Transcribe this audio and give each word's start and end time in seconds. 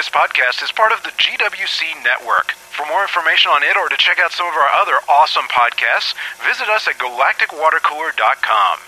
This 0.00 0.08
podcast 0.08 0.64
is 0.64 0.72
part 0.72 0.92
of 0.92 1.02
the 1.02 1.10
GWC 1.10 2.02
network. 2.02 2.52
For 2.52 2.86
more 2.86 3.02
information 3.02 3.50
on 3.50 3.62
it 3.62 3.76
or 3.76 3.90
to 3.90 3.96
check 3.98 4.18
out 4.18 4.32
some 4.32 4.46
of 4.46 4.54
our 4.54 4.70
other 4.80 4.94
awesome 5.10 5.44
podcasts, 5.52 6.14
visit 6.42 6.70
us 6.70 6.88
at 6.88 6.94
galacticwatercooler.com. 6.94 8.78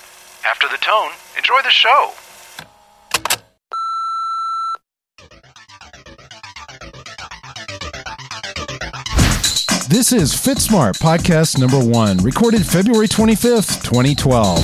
After 0.49 0.69
the 0.69 0.79
tone, 0.79 1.11
enjoy 1.37 1.61
the 1.65 1.71
show. 1.71 2.13
This 9.91 10.13
is 10.13 10.33
FitSmart 10.33 10.99
podcast 10.99 11.59
number 11.59 11.79
one, 11.79 12.17
recorded 12.25 12.65
February 12.65 13.09
25th, 13.09 13.83
2012. 13.85 14.63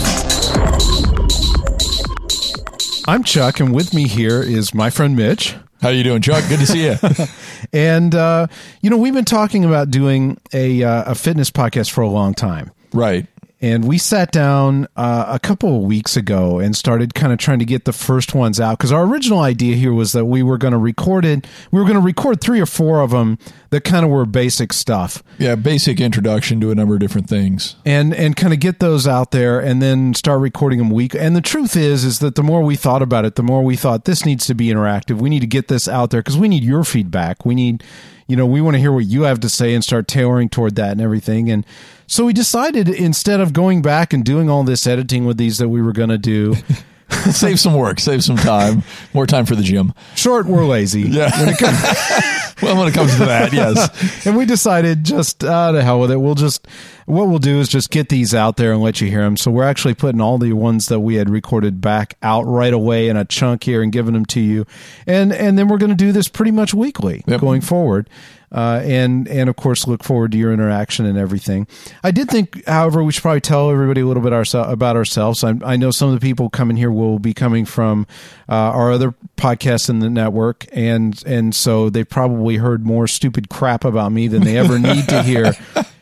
I'm 3.06 3.22
Chuck, 3.22 3.60
and 3.60 3.74
with 3.74 3.92
me 3.92 4.08
here 4.08 4.42
is 4.42 4.72
my 4.72 4.88
friend 4.88 5.14
Mitch. 5.14 5.54
How 5.80 5.90
you 5.90 6.02
doing, 6.02 6.22
Chuck? 6.22 6.45
Good 6.48 6.60
to 6.60 6.66
see 6.66 6.84
you. 6.87 6.96
And, 7.73 8.14
uh, 8.14 8.46
you 8.80 8.88
know, 8.88 8.96
we've 8.96 9.12
been 9.12 9.24
talking 9.24 9.64
about 9.64 9.91
doing 9.91 10.38
a, 10.54 10.82
uh, 10.82 11.12
a 11.12 11.14
fitness 11.14 11.51
podcast 11.51 11.91
for 11.91 12.01
a 12.01 12.09
long 12.09 12.32
time. 12.34 12.70
right. 12.92 13.27
And 13.60 13.86
we 13.86 13.98
sat 13.98 14.30
down 14.30 14.86
uh, 14.96 15.24
a 15.28 15.40
couple 15.40 15.76
of 15.76 15.82
weeks 15.82 16.16
ago 16.16 16.60
and 16.60 16.76
started 16.76 17.14
kind 17.14 17.32
of 17.32 17.38
trying 17.40 17.58
to 17.58 17.64
get 17.64 17.86
the 17.86 17.92
first 17.92 18.32
ones 18.34 18.60
out 18.60 18.78
because 18.78 18.92
our 18.92 19.04
original 19.04 19.40
idea 19.40 19.74
here 19.74 19.92
was 19.92 20.12
that 20.12 20.26
we 20.26 20.44
were 20.44 20.58
going 20.58 20.72
to 20.72 20.78
record 20.78 21.24
it. 21.24 21.44
We 21.72 21.80
were 21.80 21.84
going 21.84 21.98
to 21.98 22.04
record 22.04 22.40
three 22.40 22.60
or 22.60 22.66
four 22.66 23.00
of 23.00 23.10
them 23.10 23.36
that 23.70 23.82
kind 23.82 24.04
of 24.04 24.10
were 24.12 24.24
basic 24.26 24.72
stuff. 24.72 25.24
Yeah, 25.38 25.56
basic 25.56 26.00
introduction 26.00 26.60
to 26.60 26.70
a 26.70 26.74
number 26.74 26.94
of 26.94 27.00
different 27.00 27.28
things. 27.28 27.74
and 27.84 28.14
and 28.14 28.36
kind 28.36 28.52
of 28.52 28.60
get 28.60 28.78
those 28.78 29.06
out 29.08 29.32
there 29.32 29.59
and 29.60 29.82
then 29.82 30.14
start 30.14 30.40
recording 30.40 30.78
them 30.78 30.90
week 30.90 31.14
and 31.14 31.34
the 31.34 31.40
truth 31.40 31.76
is 31.76 32.04
is 32.04 32.20
that 32.20 32.34
the 32.36 32.42
more 32.42 32.62
we 32.62 32.76
thought 32.76 33.02
about 33.02 33.24
it 33.24 33.34
the 33.34 33.42
more 33.42 33.62
we 33.62 33.76
thought 33.76 34.04
this 34.04 34.24
needs 34.24 34.46
to 34.46 34.54
be 34.54 34.68
interactive 34.68 35.18
we 35.20 35.28
need 35.28 35.40
to 35.40 35.46
get 35.46 35.68
this 35.68 35.88
out 35.88 36.10
there 36.10 36.20
because 36.20 36.38
we 36.38 36.48
need 36.48 36.62
your 36.62 36.84
feedback 36.84 37.45
we 37.45 37.54
need 37.54 37.82
you 38.28 38.37
know 38.37 38.46
we 38.46 38.60
want 38.60 38.74
to 38.74 38.79
hear 38.79 38.93
what 38.93 39.07
you 39.07 39.23
have 39.23 39.40
to 39.40 39.48
say 39.48 39.74
and 39.74 39.82
start 39.82 40.07
tailoring 40.07 40.48
toward 40.48 40.76
that 40.76 40.93
and 40.93 41.01
everything. 41.01 41.51
And 41.51 41.66
so 42.07 42.24
we 42.24 42.32
decided 42.32 42.88
instead 42.88 43.40
of 43.40 43.52
going 43.52 43.82
back 43.82 44.12
and 44.12 44.24
doing 44.24 44.48
all 44.48 44.62
this 44.62 44.87
editing 44.87 45.24
with 45.24 45.37
these 45.37 45.59
that 45.59 45.68
we 45.68 45.82
were 45.82 45.93
going 45.93 46.10
to 46.10 46.18
do 46.18 46.54
save 47.32 47.59
some 47.60 47.74
work, 47.74 48.01
save 48.01 48.23
some 48.24 48.37
time, 48.37 48.82
more 49.14 49.26
time 49.26 49.46
for 49.46 49.54
the 49.56 49.62
gym. 49.62 49.92
short 50.14 50.46
we're 50.46 50.66
lazy 50.66 51.02
Yeah. 51.02 51.30
when 51.40 51.48
it 51.50 51.59
comes 51.59 51.78
Well, 52.60 52.76
when 52.76 52.88
it 52.88 52.92
comes 52.95 53.12
to 53.18 53.24
that, 53.26 53.52
yes. 53.52 54.26
and 54.26 54.37
we 54.37 54.45
decided 54.45 55.04
just 55.04 55.45
uh, 55.45 55.70
to 55.70 55.80
hell 55.80 56.00
with 56.00 56.10
it. 56.10 56.16
We'll 56.20 56.34
just 56.34 56.66
what 57.06 57.28
we'll 57.28 57.38
do 57.38 57.60
is 57.60 57.68
just 57.68 57.90
get 57.90 58.09
these 58.09 58.34
out 58.34 58.56
there 58.56 58.73
and 58.73 58.82
let 58.82 59.00
you 59.00 59.09
hear 59.09 59.23
them. 59.23 59.37
So 59.37 59.52
we're 59.52 59.62
actually 59.62 59.95
putting 59.95 60.20
all 60.20 60.38
the 60.38 60.52
ones 60.54 60.88
that 60.88 60.98
we 60.98 61.15
had 61.15 61.30
recorded 61.30 61.80
back 61.80 62.16
out 62.20 62.42
right 62.42 62.73
away 62.73 63.09
in 63.09 63.16
a 63.16 63.24
chunk 63.24 63.62
here 63.62 63.80
and 63.80 63.93
giving 63.93 64.12
them 64.12 64.26
to 64.26 64.41
you, 64.41 64.66
and 65.06 65.32
and 65.32 65.56
then 65.56 65.69
we're 65.69 65.78
going 65.78 65.91
to 65.91 65.97
do 65.97 66.10
this 66.10 66.26
pretty 66.26 66.50
much 66.50 66.75
weekly 66.75 67.22
Yep. 67.28 67.41
going 67.41 67.60
forward. 67.60 68.10
Uh, 68.50 68.81
and 68.82 69.28
and 69.28 69.50
of 69.50 69.56
course 69.56 69.87
look 69.87 70.03
forward 70.03 70.32
to 70.32 70.38
your 70.38 70.53
interaction 70.53 71.04
and 71.04 71.19
everything. 71.19 71.66
I 72.03 72.10
did 72.10 72.28
think, 72.31 72.65
however, 72.66 73.05
we 73.05 73.12
should 73.12 73.22
probably 73.22 73.41
tell 73.41 73.71
everybody 73.71 74.00
a 74.00 74.06
little 74.06 74.22
bit 74.22 74.32
about 74.32 74.97
ourselves. 74.97 75.44
I, 75.44 75.55
I 75.65 75.77
know 75.77 75.91
some 75.91 76.09
of 76.09 76.19
the 76.19 76.27
people 76.27 76.49
coming 76.49 76.77
here 76.77 76.91
will 76.91 77.19
be 77.19 77.34
coming 77.34 77.65
from 77.65 78.06
uh, 78.49 78.55
our 78.55 78.93
other 78.93 79.15
podcasts 79.37 79.91
in 79.91 79.99
the 79.99 80.10
network, 80.10 80.66
and 80.72 81.22
and 81.27 81.55
so 81.55 81.91
they 81.91 82.05
probably 82.05 82.56
heard 82.56 82.87
more 82.87 83.06
stupid 83.06 83.49
crap 83.49 83.84
about 83.84 84.12
me 84.12 84.28
than 84.28 84.44
they 84.44 84.56
ever 84.56 84.78
need 84.78 85.09
to 85.09 85.22
hear. 85.22 85.53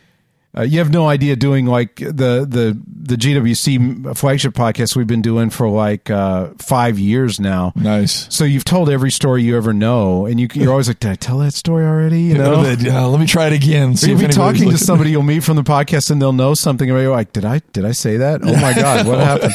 Uh, 0.56 0.62
you 0.62 0.78
have 0.78 0.90
no 0.90 1.06
idea 1.08 1.36
doing 1.36 1.66
like 1.66 1.96
the 1.96 2.46
the 2.48 2.80
the 2.86 3.16
GWC 3.16 4.16
flagship 4.16 4.54
podcast 4.54 4.96
we've 4.96 5.06
been 5.06 5.22
doing 5.22 5.50
for 5.50 5.68
like 5.68 6.08
uh, 6.10 6.48
five 6.58 6.98
years 6.98 7.38
now. 7.38 7.72
Nice. 7.76 8.26
So 8.34 8.44
you've 8.44 8.64
told 8.64 8.88
every 8.88 9.10
story 9.10 9.42
you 9.42 9.56
ever 9.56 9.72
know, 9.72 10.26
and 10.26 10.40
you, 10.40 10.48
you're 10.54 10.70
always 10.70 10.88
like, 10.88 11.00
"Did 11.00 11.10
I 11.10 11.14
tell 11.16 11.38
that 11.38 11.52
story 11.54 11.84
already?" 11.84 12.22
You 12.22 12.38
know, 12.38 12.54
Uh, 12.62 13.08
let 13.08 13.20
me 13.20 13.26
try 13.26 13.46
it 13.48 13.52
again. 13.52 13.96
See 13.96 14.10
You'll 14.10 14.20
be 14.20 14.28
talking 14.28 14.70
to 14.70 14.78
somebody 14.78 15.10
you'll 15.10 15.22
meet 15.22 15.44
from 15.44 15.56
the 15.56 15.62
podcast, 15.62 16.10
and 16.10 16.20
they'll 16.22 16.32
know 16.32 16.54
something, 16.54 16.88
and 16.90 16.98
you're 17.00 17.10
like, 17.10 17.32
"Did 17.32 17.44
I 17.44 17.60
did 17.72 17.84
I 17.84 17.92
say 17.92 18.16
that? 18.16 18.40
Oh 18.42 18.56
my 18.56 18.72
god, 18.72 19.06
what 19.06 19.18
happened? 19.30 19.54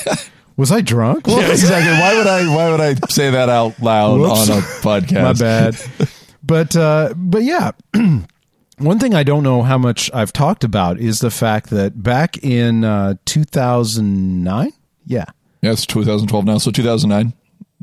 Was 0.58 0.72
I 0.72 0.82
drunk? 0.82 1.26
What 1.28 1.42
Yeah, 1.42 1.52
exactly. 1.52 1.94
Why 1.94 2.16
would 2.18 2.28
I? 2.28 2.56
Why 2.56 2.70
would 2.70 2.82
I 2.82 2.94
say 3.10 3.32
that 3.32 3.50
out 3.50 3.82
loud 3.82 4.20
Whoops. 4.20 4.50
on 4.50 4.58
a 4.60 4.62
podcast? 4.82 5.24
My 5.24 5.34
bad. 5.34 5.76
But 6.44 6.76
uh, 6.76 7.14
but 7.16 7.44
yeah, 7.44 7.72
one 8.82 9.00
thing 9.00 9.14
I 9.14 9.24
don't 9.24 9.44
know 9.44 9.62
how 9.64 9.78
much 9.78 10.10
I've 10.14 10.34
talked 10.34 10.64
about 10.64 11.00
is 11.00 11.20
the 11.20 11.32
fact 11.32 11.70
that 11.70 12.02
back 12.04 12.38
in 12.44 12.84
uh, 12.84 13.16
2009, 13.26 14.72
yeah, 15.06 15.26
Yeah, 15.62 15.72
it's 15.72 15.86
2012 15.86 16.46
now, 16.46 16.58
so 16.58 16.72
2009 16.72 17.34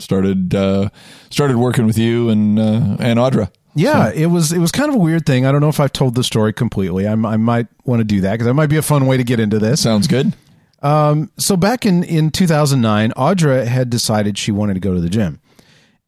started 0.00 0.54
uh, 0.54 0.88
started 1.31 1.56
working 1.56 1.84
with 1.87 1.98
you 1.98 2.28
and 2.28 2.58
uh, 2.58 2.97
and 3.00 3.19
Audra. 3.19 3.50
yeah, 3.75 4.10
it 4.12 4.26
was 4.26 4.53
it 4.53 4.58
was 4.58 4.70
kind 4.72 4.88
of 4.88 4.94
a 4.94 4.98
weird 4.98 5.26
thing. 5.26 5.44
I 5.44 5.53
don't 5.53 5.60
know 5.60 5.69
if 5.69 5.81
I've 5.81 5.92
told 5.92 6.14
the 6.14 6.22
story 6.25 6.53
completely. 6.53 7.06
I, 7.06 7.12
I 7.12 7.37
might 7.37 7.66
want 7.84 8.00
to 8.00 8.04
do 8.04 8.20
that 8.22 8.32
because 8.32 8.47
that 8.47 8.54
might 8.54 8.70
be 8.70 8.76
a 8.76 8.82
fun 8.82 9.06
way 9.06 9.16
to 9.16 9.25
get 9.25 9.41
into 9.41 9.58
this. 9.58 9.81
Sounds 9.82 10.06
good. 10.06 10.34
so 10.82 11.56
back 11.56 11.84
in 11.84 12.04
in 12.04 12.31
2009 12.31 13.10
audra 13.16 13.66
had 13.66 13.91
decided 13.91 14.38
she 14.38 14.53
wanted 14.53 14.75
to 14.75 14.81
go 14.81 14.94
to 14.94 15.00
the 15.00 15.08
gym 15.10 15.41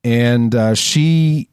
and 0.04 0.54
uh, 0.54 0.74
she 0.76 1.48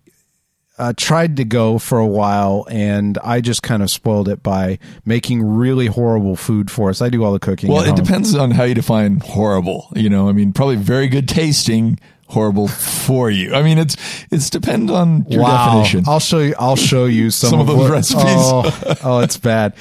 uh, 0.78 0.94
tried 0.96 1.38
to 1.38 1.44
go 1.46 1.80
for 1.80 1.98
a 1.98 2.06
while 2.06 2.66
and 2.70 3.18
i 3.24 3.42
just 3.42 3.64
kind 3.64 3.82
of 3.82 3.90
spoiled 3.90 4.28
it 4.30 4.44
by 4.44 4.78
making 5.06 5.42
really 5.44 5.88
horrible 5.88 6.36
food 6.36 6.70
for 6.70 6.90
us 6.90 7.02
i 7.02 7.10
do 7.10 7.24
all 7.24 7.34
the 7.34 7.40
cooking 7.40 7.70
Well, 7.72 7.82
it 7.84 7.88
home. 7.88 7.96
depends 7.96 8.36
on 8.36 8.52
how 8.52 8.64
you 8.64 8.76
define 8.76 9.20
horrible. 9.20 9.88
You 9.96 10.10
know, 10.10 10.30
I 10.30 10.34
mean, 10.34 10.54
probably 10.54 10.76
very 10.76 11.08
good 11.08 11.28
tasting, 11.28 12.00
horrible 12.28 12.68
for 12.68 13.30
you. 13.32 13.54
I 13.56 13.62
mean, 13.64 13.78
it's 13.78 13.96
it's 14.32 14.50
depend 14.50 14.92
on 14.92 15.26
your 15.30 15.42
wow. 15.44 15.68
definition. 15.68 16.04
I'll 16.08 16.20
show 16.20 16.40
you. 16.40 16.54
I'll 16.60 16.76
show 16.76 17.06
you 17.06 17.32
some, 17.32 17.50
Some 17.52 17.60
of 17.62 17.68
those 17.68 17.78
what- 17.78 17.92
recipes. 17.92 18.24
Oh, 18.26 18.96
oh, 19.04 19.20
it's 19.20 19.38
bad. 19.38 19.74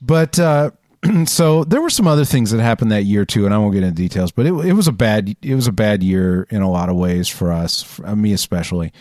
But 0.00 0.38
uh, 0.38 0.70
so 1.26 1.64
there 1.64 1.80
were 1.80 1.90
some 1.90 2.06
other 2.06 2.24
things 2.24 2.50
that 2.50 2.60
happened 2.60 2.92
that 2.92 3.04
year 3.04 3.24
too, 3.24 3.44
and 3.46 3.54
I 3.54 3.58
won't 3.58 3.74
get 3.74 3.82
into 3.82 3.94
details. 3.94 4.30
But 4.32 4.46
it, 4.46 4.52
it 4.66 4.72
was 4.74 4.86
a 4.88 4.92
bad 4.92 5.34
it 5.42 5.54
was 5.54 5.66
a 5.66 5.72
bad 5.72 6.02
year 6.02 6.46
in 6.50 6.62
a 6.62 6.70
lot 6.70 6.88
of 6.88 6.96
ways 6.96 7.28
for 7.28 7.50
us, 7.52 7.82
for, 7.82 8.14
me 8.14 8.32
especially. 8.32 8.92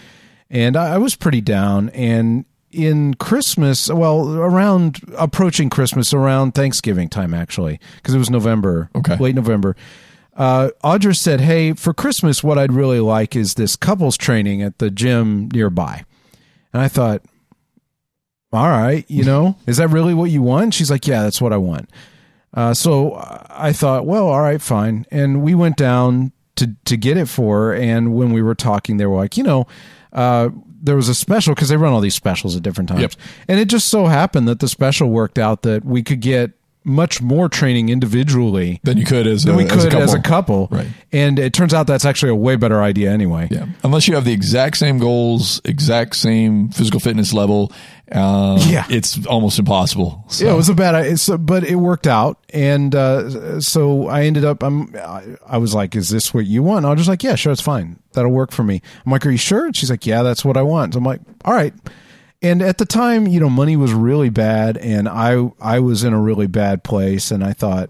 And 0.49 0.75
I, 0.77 0.95
I 0.95 0.97
was 0.97 1.15
pretty 1.15 1.41
down. 1.41 1.89
And 1.89 2.45
in 2.71 3.13
Christmas, 3.15 3.89
well, 3.89 4.35
around 4.35 4.99
approaching 5.17 5.69
Christmas, 5.69 6.13
around 6.13 6.53
Thanksgiving 6.53 7.09
time 7.09 7.33
actually, 7.33 7.79
because 7.97 8.13
it 8.13 8.19
was 8.19 8.29
November, 8.29 8.89
Okay. 8.95 9.15
late 9.17 9.35
November. 9.35 9.75
Uh, 10.35 10.69
Audra 10.83 11.15
said, 11.15 11.39
"Hey, 11.39 11.71
for 11.73 11.93
Christmas, 11.93 12.43
what 12.43 12.57
I'd 12.57 12.73
really 12.73 12.99
like 12.99 13.35
is 13.37 13.53
this 13.53 13.77
couples 13.77 14.17
training 14.17 14.61
at 14.61 14.79
the 14.79 14.91
gym 14.91 15.47
nearby." 15.53 16.03
And 16.73 16.81
I 16.81 16.89
thought, 16.89 17.21
all 18.51 18.67
right, 18.69 19.05
you 19.07 19.23
know, 19.23 19.55
is 19.67 19.77
that 19.77 19.89
really 19.89 20.13
what 20.13 20.29
you 20.31 20.41
want? 20.41 20.73
She's 20.73 20.91
like, 20.91 21.07
yeah, 21.07 21.23
that's 21.23 21.41
what 21.41 21.53
I 21.53 21.57
want. 21.57 21.89
Uh, 22.53 22.73
so 22.73 23.15
I 23.49 23.71
thought, 23.73 24.05
well, 24.05 24.27
all 24.27 24.41
right, 24.41 24.61
fine. 24.61 25.05
And 25.11 25.41
we 25.41 25.55
went 25.55 25.77
down 25.77 26.31
to, 26.57 26.73
to 26.85 26.95
get 26.97 27.17
it 27.17 27.27
for 27.27 27.67
her. 27.67 27.73
And 27.75 28.13
when 28.13 28.31
we 28.33 28.41
were 28.41 28.55
talking, 28.55 28.97
they 28.97 29.05
were 29.05 29.15
like, 29.17 29.35
you 29.37 29.43
know, 29.43 29.67
uh, 30.15 30.49
there 30.81 30.95
was 30.95 31.09
a 31.09 31.15
special 31.15 31.53
because 31.53 31.69
they 31.69 31.77
run 31.77 31.93
all 31.93 32.01
these 32.01 32.15
specials 32.15 32.55
at 32.55 32.63
different 32.63 32.89
times. 32.89 33.01
Yep. 33.01 33.13
And 33.47 33.59
it 33.59 33.65
just 33.65 33.89
so 33.89 34.05
happened 34.05 34.47
that 34.47 34.59
the 34.59 34.67
special 34.67 35.09
worked 35.09 35.37
out 35.37 35.61
that 35.63 35.85
we 35.85 36.01
could 36.01 36.21
get 36.21 36.51
much 36.85 37.21
more 37.21 37.49
training 37.49 37.89
individually 37.89 38.79
than 38.83 38.97
you 38.97 39.05
could 39.05 39.25
as 39.27 39.43
a, 39.43 39.47
than 39.47 39.55
we 39.57 39.65
as 39.65 39.83
a 39.85 39.89
could 39.89 39.99
as 39.99 40.13
a 40.13 40.21
couple. 40.21 40.67
Right. 40.71 40.87
And 41.11 41.39
it 41.39 41.53
turns 41.53 41.73
out 41.73 41.87
that's 41.87 42.05
actually 42.05 42.31
a 42.31 42.35
way 42.35 42.55
better 42.55 42.81
idea 42.81 43.11
anyway. 43.11 43.47
Yeah, 43.51 43.65
unless 43.83 44.07
you 44.07 44.15
have 44.15 44.23
the 44.25 44.33
exact 44.33 44.77
same 44.77 44.99
goals, 44.99 45.59
exact 45.65 46.15
same 46.15 46.69
physical 46.69 46.99
fitness 46.99 47.33
level, 47.33 47.71
uh, 48.11 48.57
Yeah. 48.69 48.85
it's 48.89 49.25
almost 49.25 49.57
impossible. 49.59 50.23
So, 50.27 50.45
Yeah, 50.45 50.53
it 50.53 50.57
was 50.57 50.69
a 50.69 50.75
bad 50.75 50.93
idea, 50.95 51.17
so, 51.17 51.37
but 51.37 51.63
it 51.63 51.75
worked 51.75 52.05
out, 52.07 52.37
and 52.53 52.93
uh, 52.93 53.59
so 53.59 54.07
I 54.07 54.23
ended 54.25 54.45
up. 54.45 54.61
I'm. 54.63 54.95
I- 54.95 55.23
I 55.47 55.57
was 55.57 55.73
like, 55.75 55.95
"Is 55.95 56.09
this 56.09 56.33
what 56.33 56.45
you 56.45 56.63
want?" 56.63 56.77
And 56.79 56.87
I 56.87 56.89
was 56.89 56.99
just 56.99 57.09
like, 57.09 57.23
"Yeah, 57.23 57.35
sure, 57.35 57.51
it's 57.51 57.61
fine. 57.61 57.97
That'll 58.13 58.31
work 58.31 58.51
for 58.51 58.63
me." 58.63 58.81
I'm 59.05 59.11
like, 59.11 59.25
"Are 59.25 59.31
you 59.31 59.37
sure?" 59.37 59.65
And 59.65 59.75
she's 59.75 59.89
like, 59.89 60.05
"Yeah, 60.05 60.21
that's 60.23 60.43
what 60.43 60.57
I 60.57 60.61
want." 60.63 60.93
So 60.93 60.97
I'm 60.99 61.03
like, 61.05 61.21
"All 61.45 61.53
right." 61.53 61.73
And 62.45 62.61
at 62.61 62.77
the 62.77 62.85
time, 62.85 63.25
you 63.27 63.39
know, 63.39 63.49
money 63.49 63.75
was 63.75 63.91
really 63.91 64.29
bad, 64.29 64.77
and 64.77 65.09
I 65.09 65.51
I 65.59 65.79
was 65.79 66.03
in 66.03 66.13
a 66.13 66.21
really 66.21 66.45
bad 66.45 66.83
place, 66.83 67.31
and 67.31 67.43
I 67.43 67.53
thought, 67.53 67.89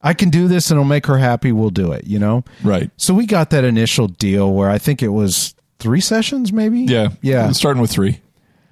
I 0.00 0.14
can 0.14 0.30
do 0.30 0.46
this, 0.46 0.70
and 0.70 0.76
it'll 0.76 0.84
make 0.84 1.06
her 1.06 1.18
happy. 1.18 1.50
We'll 1.50 1.70
do 1.70 1.90
it, 1.90 2.06
you 2.06 2.18
know. 2.20 2.44
right. 2.62 2.90
So 2.96 3.12
we 3.14 3.26
got 3.26 3.50
that 3.50 3.64
initial 3.64 4.06
deal 4.06 4.52
where 4.54 4.70
I 4.70 4.78
think 4.78 5.02
it 5.02 5.08
was 5.08 5.56
three 5.80 6.00
sessions, 6.00 6.52
maybe. 6.52 6.82
Yeah, 6.82 7.08
yeah 7.20 7.50
Starting 7.50 7.82
with 7.82 7.90
three. 7.90 8.20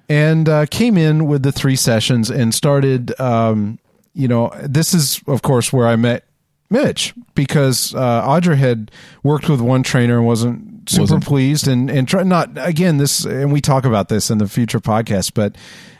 and 0.07 0.47
uh, 0.47 0.65
came 0.67 0.97
in 0.97 1.27
with 1.27 1.43
the 1.43 1.51
three 1.51 1.75
sessions 1.75 2.29
and 2.29 2.55
started. 2.55 3.19
Um, 3.19 3.77
you 4.13 4.27
know, 4.27 4.51
this 4.63 4.93
is 4.93 5.21
of 5.27 5.41
course 5.41 5.73
where 5.73 5.87
I 5.87 5.97
met 5.97 6.23
Mitch 6.69 7.13
because 7.35 7.93
uh, 7.93 8.25
Audra 8.25 8.55
had 8.55 8.89
worked 9.21 9.49
with 9.49 9.59
one 9.59 9.83
trainer 9.83 10.17
and 10.17 10.25
wasn't 10.25 10.68
super 10.87 11.01
Wasn't. 11.01 11.25
pleased 11.25 11.67
and 11.67 11.89
and 11.89 12.07
try 12.07 12.23
not 12.23 12.49
again 12.55 12.97
this 12.97 13.25
and 13.25 13.51
we 13.51 13.61
talk 13.61 13.85
about 13.85 14.09
this 14.09 14.29
in 14.29 14.37
the 14.37 14.47
future 14.47 14.79
podcast, 14.79 15.33
but 15.33 15.55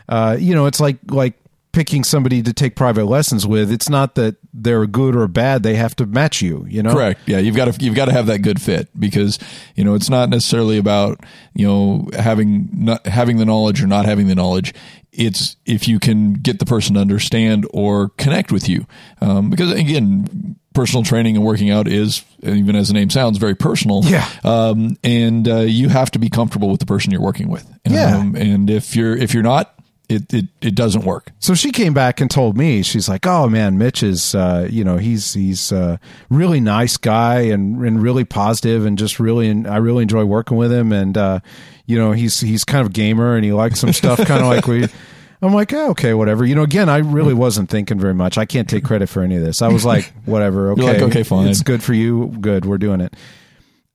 uh, 0.08 0.36
you 0.38 0.54
know 0.54 0.66
it's 0.66 0.80
like 0.80 0.98
like 1.08 1.34
picking 1.72 2.02
somebody 2.02 2.42
to 2.42 2.52
take 2.52 2.74
private 2.74 3.04
lessons 3.04 3.46
with, 3.46 3.70
it's 3.70 3.88
not 3.88 4.16
that 4.16 4.36
they're 4.52 4.86
good 4.86 5.14
or 5.14 5.28
bad. 5.28 5.62
They 5.62 5.74
have 5.74 5.94
to 5.96 6.06
match 6.06 6.42
you, 6.42 6.66
you 6.68 6.82
know? 6.82 6.92
Correct. 6.92 7.20
Yeah. 7.26 7.38
You've 7.38 7.54
got 7.54 7.72
to, 7.72 7.84
you've 7.84 7.94
got 7.94 8.06
to 8.06 8.12
have 8.12 8.26
that 8.26 8.40
good 8.40 8.60
fit 8.60 8.88
because, 8.98 9.38
you 9.76 9.84
know, 9.84 9.94
it's 9.94 10.10
not 10.10 10.28
necessarily 10.30 10.78
about, 10.78 11.20
you 11.54 11.66
know, 11.66 12.08
having 12.18 12.68
not 12.72 13.06
having 13.06 13.36
the 13.36 13.44
knowledge 13.44 13.82
or 13.82 13.86
not 13.86 14.04
having 14.04 14.26
the 14.26 14.34
knowledge. 14.34 14.74
It's 15.12 15.56
if 15.64 15.86
you 15.86 15.98
can 15.98 16.34
get 16.34 16.58
the 16.58 16.66
person 16.66 16.94
to 16.94 17.00
understand 17.00 17.66
or 17.72 18.10
connect 18.10 18.52
with 18.52 18.68
you. 18.68 18.86
Um, 19.20 19.50
because 19.50 19.72
again, 19.72 20.56
personal 20.74 21.02
training 21.02 21.36
and 21.36 21.44
working 21.44 21.70
out 21.70 21.88
is, 21.88 22.24
even 22.42 22.76
as 22.76 22.88
the 22.88 22.94
name 22.94 23.10
sounds, 23.10 23.38
very 23.38 23.54
personal. 23.54 24.04
Yeah. 24.04 24.28
Um, 24.44 24.96
and, 25.02 25.48
uh, 25.48 25.60
you 25.60 25.88
have 25.88 26.10
to 26.12 26.18
be 26.18 26.28
comfortable 26.28 26.70
with 26.70 26.80
the 26.80 26.86
person 26.86 27.10
you're 27.10 27.20
working 27.20 27.48
with. 27.48 27.66
Yeah. 27.88 28.16
Um, 28.16 28.36
and 28.36 28.70
if 28.70 28.94
you're, 28.94 29.16
if 29.16 29.34
you're 29.34 29.42
not, 29.42 29.74
it, 30.10 30.32
it, 30.34 30.46
it 30.60 30.74
doesn't 30.74 31.04
work. 31.04 31.30
So 31.38 31.54
she 31.54 31.70
came 31.70 31.94
back 31.94 32.20
and 32.20 32.28
told 32.30 32.56
me, 32.58 32.82
she's 32.82 33.08
like, 33.08 33.26
"Oh 33.26 33.48
man, 33.48 33.78
Mitch 33.78 34.02
is, 34.02 34.34
uh, 34.34 34.66
you 34.68 34.82
know, 34.82 34.96
he's 34.96 35.34
he's 35.34 35.70
a 35.70 36.00
really 36.28 36.58
nice 36.58 36.96
guy 36.96 37.42
and 37.42 37.80
and 37.84 38.02
really 38.02 38.24
positive 38.24 38.84
and 38.84 38.98
just 38.98 39.20
really, 39.20 39.48
and 39.48 39.68
I 39.68 39.76
really 39.76 40.02
enjoy 40.02 40.24
working 40.24 40.56
with 40.56 40.72
him 40.72 40.92
and 40.92 41.16
uh, 41.16 41.40
you 41.86 41.96
know, 41.96 42.10
he's 42.10 42.40
he's 42.40 42.64
kind 42.64 42.84
of 42.84 42.92
gamer 42.92 43.36
and 43.36 43.44
he 43.44 43.52
likes 43.52 43.78
some 43.78 43.92
stuff 43.92 44.18
kind 44.18 44.42
of 44.42 44.48
like 44.48 44.66
we." 44.66 44.88
I'm 45.42 45.54
like, 45.54 45.72
oh, 45.72 45.90
okay, 45.90 46.12
whatever. 46.12 46.44
You 46.44 46.54
know, 46.54 46.62
again, 46.62 46.88
I 46.88 46.98
really 46.98 47.34
wasn't 47.34 47.70
thinking 47.70 47.98
very 47.98 48.14
much. 48.14 48.36
I 48.36 48.44
can't 48.44 48.68
take 48.68 48.84
credit 48.84 49.08
for 49.08 49.22
any 49.22 49.36
of 49.36 49.42
this. 49.42 49.62
I 49.62 49.68
was 49.68 49.84
like, 49.84 50.12
whatever, 50.26 50.72
okay, 50.72 50.82
like, 50.82 51.02
okay, 51.02 51.22
fine. 51.22 51.48
it's 51.48 51.62
good 51.62 51.82
for 51.82 51.94
you, 51.94 52.28
good, 52.40 52.66
we're 52.66 52.78
doing 52.78 53.00
it. 53.00 53.14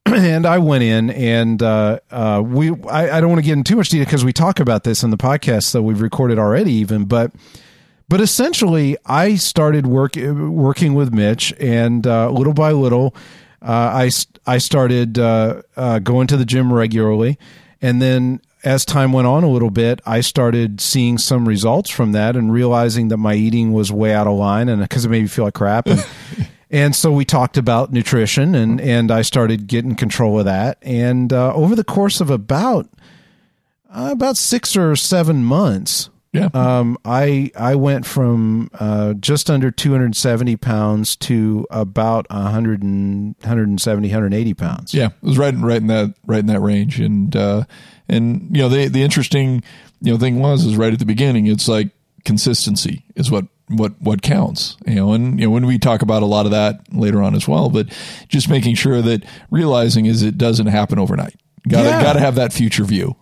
and 0.13 0.45
I 0.45 0.59
went 0.59 0.83
in 0.83 1.09
and 1.09 1.62
uh, 1.63 2.00
uh, 2.12 2.42
we 2.45 2.69
I, 2.86 3.18
I 3.18 3.21
don't 3.21 3.30
want 3.30 3.39
to 3.39 3.45
get 3.45 3.53
into 3.53 3.71
too 3.71 3.75
much 3.77 3.89
detail 3.89 4.06
because 4.06 4.24
we 4.24 4.33
talk 4.33 4.59
about 4.59 4.83
this 4.83 5.01
in 5.01 5.09
the 5.09 5.18
podcast 5.18 5.71
that 5.71 5.81
we've 5.81 6.00
recorded 6.00 6.38
already 6.38 6.74
even 6.74 7.06
but 7.06 7.31
but 8.07 8.21
essentially 8.21 8.98
I 9.07 9.33
started 9.33 9.88
work 9.88 10.15
working 10.15 10.94
with 10.94 11.12
Mitch 11.12 11.56
and 11.59 12.06
uh, 12.06 12.30
little 12.30 12.53
by 12.53 12.71
little 12.71 13.15
uh, 13.63 14.06
I 14.06 14.12
I 14.45 14.59
started 14.59 15.18
uh, 15.18 15.63
uh, 15.75 15.98
going 15.98 16.27
to 16.27 16.38
the 16.38 16.45
gym 16.45 16.71
regularly 16.71 17.39
and 17.81 18.00
then 18.00 18.41
as 18.65 18.83
time 18.83 19.13
went 19.13 19.27
on 19.27 19.44
a 19.44 19.50
little 19.50 19.69
bit, 19.69 20.01
I 20.06 20.21
started 20.21 20.81
seeing 20.81 21.17
some 21.17 21.47
results 21.47 21.89
from 21.89 22.12
that 22.13 22.35
and 22.35 22.51
realizing 22.51 23.09
that 23.09 23.17
my 23.17 23.35
eating 23.35 23.71
was 23.73 23.91
way 23.91 24.13
out 24.13 24.27
of 24.27 24.38
line 24.38 24.67
and 24.69 24.81
because 24.81 25.06
it 25.06 25.09
made 25.09 25.21
me 25.21 25.27
feel 25.27 25.45
like 25.45 25.53
crap. 25.53 25.88
And, 25.88 26.06
and 26.71 26.95
so 26.95 27.12
we 27.12 27.25
talked 27.25 27.57
about 27.57 27.94
nutrition 27.94 28.56
and, 28.56 28.81
and 28.81 29.12
I 29.12 29.21
started 29.21 29.67
getting 29.67 29.95
control 29.95 30.39
of 30.39 30.45
that. 30.45 30.79
And 30.81 31.31
uh, 31.31 31.53
over 31.53 31.75
the 31.75 31.83
course 31.83 32.19
of 32.21 32.29
about 32.29 32.89
uh, 33.89 34.09
about 34.12 34.35
six 34.35 34.75
or 34.75 34.95
seven 34.97 35.44
months, 35.45 36.09
Yeah. 36.33 36.50
um, 36.53 36.97
I 37.06 37.51
I 37.57 37.75
went 37.75 38.06
from 38.06 38.69
uh, 38.73 39.13
just 39.13 39.50
under 39.50 39.71
270 39.71 40.57
pounds 40.57 41.15
to 41.17 41.65
about 41.69 42.25
100 42.29 42.83
and, 42.83 43.35
170, 43.41 44.07
180 44.09 44.53
pounds. 44.56 44.94
Yeah, 44.94 45.07
it 45.07 45.13
was 45.21 45.38
right, 45.38 45.53
right 45.56 45.77
in 45.77 45.88
that, 45.88 46.13
right 46.25 46.39
in 46.39 46.47
that 46.47 46.59
range. 46.59 47.00
And, 47.00 47.33
uh, 47.35 47.63
and, 48.07 48.56
you 48.56 48.62
know, 48.62 48.69
the, 48.69 48.88
the 48.88 49.02
interesting, 49.04 49.63
you 50.02 50.12
know, 50.13 50.18
thing 50.19 50.40
was, 50.40 50.66
is 50.66 50.75
right 50.78 50.94
at 50.94 51.00
the 51.00 51.06
beginning, 51.06 51.48
it's 51.48 51.68
like 51.68 51.90
consistency 52.24 53.04
is 53.16 53.31
what, 53.31 53.46
what, 53.69 53.94
what 54.02 54.22
counts, 54.22 54.78
you 54.86 54.96
know, 54.96 55.13
and, 55.13 55.40
you 55.40 55.46
know, 55.46 55.52
when 55.52 55.66
we 55.66 55.78
talk 55.80 56.02
about 56.02 56.22
a 56.24 56.25
lot 56.28 56.46
of 56.46 56.52
that 56.52 56.81
later 56.94 57.22
on 57.22 57.34
as 57.36 57.48
well, 57.48 57.69
but 57.69 57.88
just 58.28 58.50
making 58.50 58.75
sure 58.75 59.02
that 59.02 59.24
realizing 59.50 60.06
is 60.06 60.22
it 60.24 60.38
doesn't 60.38 60.68
happen 60.68 61.00
overnight. 61.00 61.36
Gotta, 61.68 61.90
Yeah. 61.90 62.02
gotta 62.04 62.19
have 62.19 62.36
that 62.36 62.54
future 62.54 62.84
view. 62.84 63.16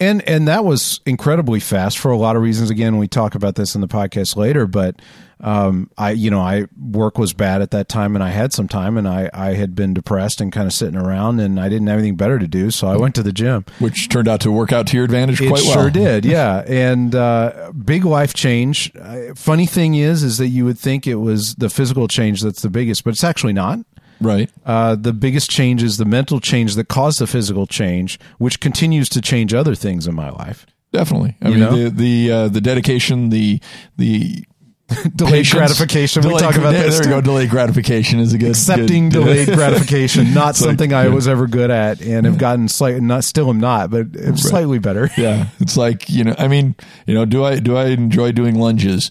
And 0.00 0.26
and 0.28 0.48
that 0.48 0.64
was 0.64 1.00
incredibly 1.06 1.60
fast 1.60 1.98
for 1.98 2.10
a 2.10 2.16
lot 2.16 2.36
of 2.36 2.42
reasons. 2.42 2.70
Again 2.70 2.98
we 2.98 3.08
talk 3.08 3.34
about 3.34 3.54
this 3.54 3.74
in 3.74 3.80
the 3.80 3.88
podcast 3.88 4.36
later 4.36 4.66
but 4.66 5.00
um 5.40 5.90
i 5.98 6.12
you 6.12 6.30
know 6.30 6.40
i 6.40 6.64
work 6.90 7.18
was 7.18 7.34
bad 7.34 7.60
at 7.60 7.70
that 7.70 7.90
time 7.90 8.16
and 8.16 8.24
i 8.24 8.30
had 8.30 8.54
some 8.54 8.66
time 8.66 8.96
and 8.96 9.06
i 9.06 9.28
i 9.34 9.52
had 9.52 9.74
been 9.74 9.92
depressed 9.92 10.40
and 10.40 10.50
kind 10.50 10.66
of 10.66 10.72
sitting 10.72 10.96
around 10.96 11.40
and 11.40 11.60
i 11.60 11.68
didn't 11.68 11.86
have 11.86 11.98
anything 11.98 12.16
better 12.16 12.38
to 12.38 12.46
do 12.46 12.70
so 12.70 12.86
i 12.86 12.96
went 12.96 13.14
to 13.14 13.22
the 13.22 13.32
gym. 13.32 13.62
Which 13.78 14.08
turned 14.08 14.28
out 14.28 14.40
to 14.40 14.50
work 14.50 14.72
out 14.72 14.86
to 14.88 14.96
your 14.96 15.04
advantage 15.04 15.42
it 15.42 15.48
quite 15.48 15.62
well. 15.64 15.74
sure 15.74 15.90
did 15.90 16.24
yeah. 16.24 16.64
And 16.66 17.14
uh 17.14 17.70
big 17.72 18.04
life 18.04 18.32
change. 18.32 18.90
Uh, 18.98 19.34
funny 19.34 19.66
thing 19.66 19.94
is 19.94 20.22
is 20.22 20.38
that 20.38 20.48
you 20.48 20.64
would 20.64 20.78
think 20.78 21.06
it 21.06 21.16
was 21.16 21.54
the 21.56 21.68
physical 21.68 22.08
change 22.08 22.40
that's 22.40 22.62
the 22.62 22.70
biggest 22.70 23.04
but 23.04 23.10
it's 23.10 23.24
actually 23.24 23.52
not 23.52 23.80
Right. 24.20 24.50
uh, 24.64 24.96
the 24.96 25.12
biggest 25.12 25.50
change 25.50 25.82
is 25.82 25.98
the 25.98 26.04
mental 26.04 26.40
change 26.40 26.74
that 26.76 26.88
caused 26.88 27.18
the 27.20 27.26
physical 27.26 27.66
change, 27.66 28.18
which 28.38 28.60
continues 28.60 29.08
to 29.10 29.20
change 29.20 29.52
other 29.54 29.74
things 29.74 30.06
in 30.06 30.14
my 30.14 30.30
life. 30.30 30.66
Definitely. 30.92 31.36
I 31.42 31.48
You 31.48 31.54
mean, 31.54 31.60
know? 31.60 31.76
the, 31.76 31.90
the, 31.90 32.32
uh, 32.32 32.48
the 32.48 32.60
dedication, 32.60 33.28
the, 33.30 33.60
the, 33.96 34.44
Delayed 35.16 35.32
patience- 35.46 35.52
gratification. 35.52 36.22
we 36.22 36.28
delayed- 36.28 36.44
talk 36.44 36.54
about 36.54 36.70
there, 36.70 36.84
this. 36.84 36.94
There 37.00 37.08
you 37.08 37.14
too. 37.16 37.16
go. 37.16 37.20
Delayed 37.20 37.50
gratification 37.50 38.20
is 38.20 38.32
a 38.32 38.38
good 38.38 38.50
Accepting 38.50 39.08
good- 39.08 39.24
delayed 39.24 39.48
gratification, 39.52 40.32
not 40.32 40.50
It's 40.50 40.60
like, 40.60 40.68
something 40.70 40.92
I 40.94 41.06
yeah. 41.06 41.12
was 41.14 41.26
ever 41.26 41.48
good 41.48 41.72
at, 41.72 42.00
and 42.00 42.24
have 42.24 42.38
gotten 42.38 42.68
slightly 42.68 43.00
not 43.00 43.24
still 43.24 43.50
am 43.50 43.58
not, 43.58 43.90
but 43.90 44.06
slightly 44.38 44.78
better. 44.78 45.10
Yeah, 45.18 45.48
it's 45.58 45.76
like 45.76 46.08
you 46.08 46.22
know. 46.22 46.36
I 46.38 46.46
mean, 46.46 46.76
you 47.04 47.14
know, 47.14 47.24
do 47.24 47.42
I 47.44 47.58
do 47.58 47.76
I 47.76 47.86
enjoy 47.86 48.30
doing 48.30 48.54
lunges? 48.60 49.10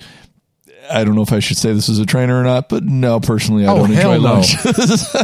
I 0.90 1.04
don't 1.04 1.16
know 1.16 1.22
if 1.22 1.34
I 1.34 1.40
should 1.40 1.58
say 1.58 1.74
this 1.74 1.90
as 1.90 2.00
a 2.00 2.06
trainer 2.06 2.40
or 2.40 2.44
not, 2.44 2.70
but 2.70 2.84
no, 2.84 3.20
personally, 3.20 3.66
I 3.66 3.72
Oh, 3.72 3.78
don't 3.78 3.92
enjoy 3.92 4.18
no. 4.18 4.22
lunges. 4.22 5.16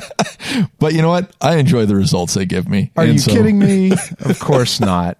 but 0.80 0.94
you 0.94 1.02
know 1.02 1.10
what? 1.10 1.32
I 1.42 1.58
enjoy 1.58 1.86
the 1.86 1.96
results 1.96 2.34
they 2.34 2.46
give 2.46 2.68
me. 2.70 2.92
Are 2.98 3.04
And 3.04 3.14
you 3.14 3.20
so- 3.20 3.32
kidding 3.32 3.60
me? 3.60 3.92
Of 4.20 4.40
course 4.40 4.80
not. 4.80 5.18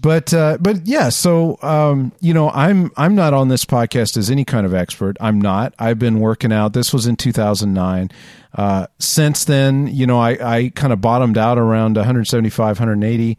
But 0.00 0.32
uh, 0.32 0.58
but 0.60 0.86
yeah, 0.86 1.08
so 1.08 1.58
um, 1.60 2.12
you 2.20 2.32
know, 2.32 2.50
I'm 2.50 2.92
I'm 2.96 3.16
not 3.16 3.34
on 3.34 3.48
this 3.48 3.64
podcast 3.64 4.16
as 4.16 4.30
any 4.30 4.44
kind 4.44 4.64
of 4.64 4.72
expert. 4.72 5.16
I'm 5.20 5.40
not. 5.40 5.74
I've 5.76 5.98
been 5.98 6.20
working 6.20 6.52
out. 6.52 6.72
This 6.72 6.92
was 6.92 7.06
in 7.08 7.16
2009. 7.16 8.08
Uh, 8.54 8.86
since 9.00 9.44
then, 9.44 9.88
you 9.88 10.06
know, 10.06 10.20
I, 10.20 10.38
I 10.56 10.68
kind 10.76 10.92
of 10.92 11.00
bottomed 11.00 11.36
out 11.36 11.58
around 11.58 11.96
175, 11.96 12.78
180, 12.78 13.36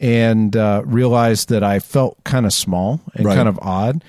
and 0.00 0.56
uh, 0.56 0.80
realized 0.86 1.50
that 1.50 1.62
I 1.62 1.78
felt 1.78 2.16
kind 2.24 2.46
of 2.46 2.54
small 2.54 3.02
and 3.14 3.26
Right. 3.26 3.36
kind 3.36 3.48
of 3.48 3.58
odd. 3.60 4.02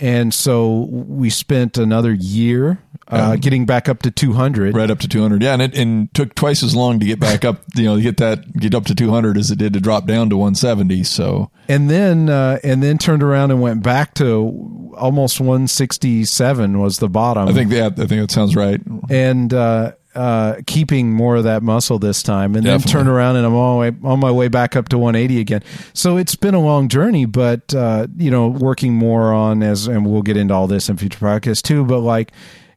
And 0.00 0.32
so 0.32 0.88
we 0.90 1.28
spent 1.30 1.76
another 1.76 2.12
year 2.12 2.82
uh, 3.08 3.32
Um, 3.32 3.40
getting 3.40 3.66
back 3.66 3.88
up 3.88 4.02
to 4.02 4.10
200. 4.10 4.74
Right 4.74 4.90
up 4.90 5.00
to 5.00 5.08
200. 5.08 5.42
Yeah, 5.42 5.52
and 5.52 5.62
it 5.62 5.76
and 5.76 6.12
took 6.14 6.34
twice 6.34 6.62
as 6.62 6.76
long 6.76 7.00
to 7.00 7.06
get 7.06 7.18
back 7.18 7.44
up, 7.44 7.64
you 7.74 7.84
know, 7.84 7.96
to 7.96 8.02
get 8.02 8.18
that 8.18 8.52
get 8.56 8.74
up 8.74 8.84
to 8.86 8.94
200 8.94 9.36
as 9.36 9.50
it 9.50 9.58
did 9.58 9.72
to 9.72 9.80
drop 9.80 10.06
down 10.06 10.30
to 10.30 10.36
170. 10.36 11.02
So, 11.04 11.50
and 11.68 11.90
then 11.90 12.28
uh, 12.28 12.60
and 12.62 12.82
then 12.82 12.98
turned 12.98 13.22
around 13.22 13.50
and 13.50 13.60
went 13.60 13.82
back 13.82 14.14
to 14.14 14.92
almost 14.96 15.40
167 15.40 16.78
was 16.78 16.98
the 16.98 17.08
bottom. 17.08 17.48
I 17.48 17.52
think 17.52 17.70
that 17.70 17.98
I 17.98 18.06
think 18.06 18.20
that 18.20 18.30
sounds 18.30 18.54
right. 18.54 18.80
and 19.10 19.52
uh, 19.52 19.92
uh, 20.14 20.56
keeping 20.66 21.12
more 21.12 21.36
of 21.36 21.44
that 21.44 21.62
muscle 21.62 21.98
this 21.98 22.22
time, 22.22 22.56
and 22.56 22.66
then 22.66 22.78
Definitely. 22.78 22.92
turn 22.92 23.08
around 23.08 23.36
and 23.36 23.46
I'm 23.46 23.54
on 23.54 23.76
my 23.76 23.80
way 23.90 23.96
on 24.02 24.20
my 24.20 24.30
way 24.30 24.48
back 24.48 24.74
up 24.74 24.88
to 24.88 24.98
180 24.98 25.40
again. 25.40 25.62
So 25.92 26.16
it's 26.16 26.34
been 26.34 26.54
a 26.54 26.60
long 26.60 26.88
journey, 26.88 27.26
but 27.26 27.72
uh, 27.74 28.08
you 28.16 28.30
know, 28.30 28.48
working 28.48 28.94
more 28.94 29.32
on 29.32 29.62
as 29.62 29.86
and 29.86 30.04
we'll 30.04 30.22
get 30.22 30.36
into 30.36 30.52
all 30.52 30.66
this 30.66 30.88
in 30.88 30.96
future 30.96 31.18
podcasts 31.18 31.62
too. 31.62 31.84
But 31.84 32.00
like 32.00 32.32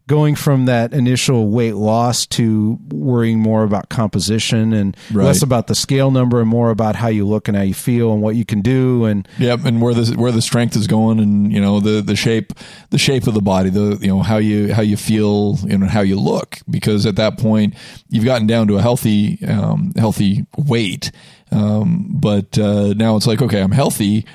going 0.08 0.36
from 0.36 0.66
that 0.66 0.92
initial 0.94 1.50
weight 1.50 1.76
loss 1.76 2.26
to 2.26 2.78
worrying 2.92 3.40
more 3.40 3.64
about 3.64 3.88
composition 3.88 4.74
and 4.74 4.98
Right. 5.12 5.26
less 5.26 5.42
about 5.42 5.68
the 5.68 5.76
scale 5.76 6.12
number 6.12 6.42
and 6.42 6.50
more 6.50 6.72
about 6.72 6.96
how 6.98 7.08
you 7.08 7.26
look 7.26 7.48
and 7.48 7.56
how 7.56 7.64
you 7.64 7.74
feel 7.74 8.12
and 8.12 8.22
what 8.22 8.36
you 8.36 8.44
can 8.44 8.62
do 8.62 9.06
and 9.06 9.26
Yep, 9.40 9.64
and 9.66 9.82
where 9.82 9.94
the 9.94 10.14
where 10.18 10.32
the 10.34 10.42
strength 10.42 10.76
is 10.76 10.88
going, 10.88 11.20
and 11.20 11.54
you 11.54 11.62
know 11.62 11.80
the 11.80 12.02
the 12.02 12.16
shape 12.18 12.52
the 12.90 12.98
shape 12.98 13.28
of 13.28 13.34
the 13.34 13.42
body, 13.42 13.70
the 13.70 13.98
you 14.02 14.08
know 14.10 14.22
how 14.22 14.38
you 14.38 14.74
how 14.74 14.82
you 14.82 14.98
feel, 14.98 15.58
you 15.66 15.78
know 15.78 15.88
how 15.88 16.02
you 16.02 16.20
look, 16.20 16.58
because 16.70 17.06
at 17.06 17.16
that 17.16 17.38
point 17.38 17.74
you've 18.10 18.26
gotten 18.26 18.46
down 18.46 18.68
to 18.68 18.78
a 18.78 18.82
healthy 18.82 19.40
um, 19.48 19.94
healthy 19.96 20.46
weight, 20.58 21.12
um, 21.52 22.08
but 22.10 22.58
uh, 22.58 22.94
now 22.98 23.16
it's 23.16 23.28
like 23.28 23.42
okay, 23.42 23.62
I'm 23.62 23.72
healthy, 23.72 24.26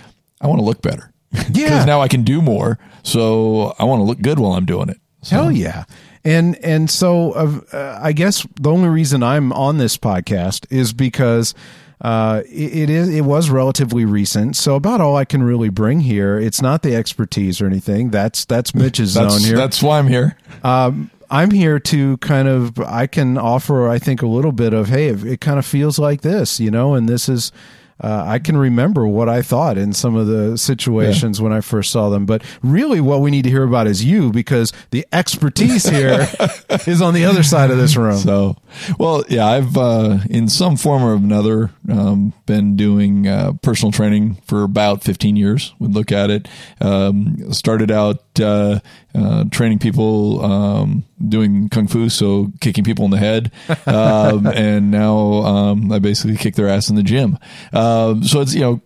I 0.40 0.46
want 0.46 0.60
to 0.60 0.64
look 0.64 0.80
better, 0.82 1.12
Yeah. 1.32 1.42
because 1.50 1.84
now 1.87 2.00
I 2.00 2.08
can 2.08 2.22
do 2.22 2.40
more, 2.40 2.78
so 3.02 3.75
I 3.78 3.84
want 3.84 4.00
to 4.00 4.04
look 4.04 4.20
good 4.22 4.38
while 4.38 4.52
I'm 4.52 4.64
doing 4.66 4.88
it. 4.88 4.98
Hell 5.30 5.52
yeah. 5.52 5.85
And 6.25 6.56
and 6.64 6.90
so 6.90 7.32
uh, 7.32 7.99
I 8.02 8.12
guess 8.12 8.47
the 8.61 8.70
only 8.70 8.88
reason 8.88 9.23
I'm 9.23 9.52
on 9.52 9.78
this 9.78 9.97
podcast 9.97 10.66
is 10.70 10.92
because 10.92 11.54
uh, 12.00 12.42
it, 12.47 12.76
it 12.76 12.90
is 12.90 13.08
it 13.08 13.23
was 13.23 13.50
relatively 13.50 14.04
recent. 14.04 14.56
So 14.56 14.75
about 14.75 15.00
all 15.00 15.16
I 15.16 15.25
can 15.25 15.42
really 15.42 15.68
bring 15.68 16.00
here, 16.00 16.38
it's 16.38 16.61
not 16.61 16.82
the 16.82 16.94
expertise 16.94 17.61
or 17.61 17.66
anything. 17.66 18.11
That's 18.11 18.44
that's 18.44 18.75
Mitch's 18.75 19.14
that's 19.14 19.35
zone 19.35 19.42
here. 19.42 19.56
that's 19.56 19.82
why 19.82 19.99
I'm 19.99 20.08
here. 20.08 20.37
Um, 20.62 21.11
I'm 21.30 21.50
here 21.50 21.78
to 21.78 22.16
kind 22.18 22.49
of 22.49 22.78
I 22.80 23.06
can 23.06 23.37
offer 23.37 23.88
I 23.88 23.99
think 23.99 24.23
a 24.23 24.26
little 24.26 24.52
bit 24.52 24.73
of 24.73 24.88
hey 24.88 25.08
it, 25.08 25.25
it 25.25 25.40
kind 25.40 25.58
of 25.58 25.66
feels 25.66 25.99
like 25.99 26.23
this 26.23 26.58
you 26.58 26.70
know 26.70 26.94
and 26.94 27.08
this 27.08 27.28
is 27.28 27.52
uh, 28.00 28.24
I 28.26 28.38
can 28.38 28.56
remember 28.56 29.06
what 29.06 29.28
I 29.28 29.42
thought 29.42 29.78
in 29.78 29.92
some 29.92 30.16
of 30.16 30.26
the 30.26 30.56
situations 30.56 31.40
when 31.40 31.52
I 31.52 31.60
first 31.60 31.90
saw 31.90 32.08
them 32.08 32.26
but 32.26 32.42
really 32.62 33.00
what 33.00 33.20
we 33.20 33.30
need 33.30 33.42
to 33.42 33.50
hear 33.50 33.64
about 33.64 33.86
is 33.86 34.04
you 34.04 34.30
because 34.30 34.72
the 34.90 35.06
expertise 35.12 35.88
here 35.88 36.28
is 36.86 37.00
on 37.02 37.14
the 37.14 37.24
other 37.24 37.42
side 37.42 37.70
of 37.70 37.78
this 37.78 37.96
room 37.96 38.18
So 38.18 38.56
Well, 38.98 39.24
yeah, 39.28 39.46
I've 39.46 39.76
uh, 39.76 40.18
in 40.28 40.48
some 40.48 40.76
form 40.76 41.02
or 41.02 41.14
another 41.14 41.70
um, 41.90 42.32
been 42.46 42.76
doing 42.76 43.26
uh, 43.26 43.52
personal 43.62 43.92
training 43.92 44.36
for 44.46 44.62
about 44.62 45.02
15 45.02 45.36
years. 45.36 45.74
We 45.78 45.88
look 45.88 46.12
at 46.12 46.30
it. 46.30 46.48
Um, 46.80 47.52
started 47.52 47.90
out 47.90 48.22
uh, 48.40 48.80
uh 49.14 49.45
training 49.50 49.78
people 49.78 50.45
um, 50.45 51.04
doing 51.26 51.68
kung 51.68 51.87
fu, 51.87 52.09
so 52.09 52.52
kicking 52.61 52.85
people 52.85 53.04
in 53.04 53.11
the 53.11 53.18
head, 53.18 53.52
um, 53.87 54.47
and 54.47 54.90
now 54.90 55.18
um, 55.42 55.92
I 55.92 55.99
basically 55.99 56.37
kick 56.37 56.54
their 56.54 56.68
ass 56.68 56.90
in 56.90 56.97
the 56.97 57.02
gym. 57.02 57.38
Um, 57.73 58.23
so 58.23 58.40
it's 58.40 58.54
you 58.54 58.61
know 58.61 58.80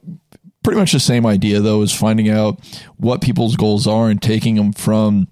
pretty 0.63 0.79
much 0.79 0.93
the 0.93 1.01
same 1.01 1.27
idea 1.27 1.61
though, 1.61 1.83
is 1.83 1.93
finding 1.93 2.29
out 2.29 2.61
what 2.97 3.21
people's 3.21 3.57
goals 3.57 3.87
are 3.87 4.09
and 4.09 4.23
taking 4.23 4.55
them 4.57 4.73
from 4.73 5.29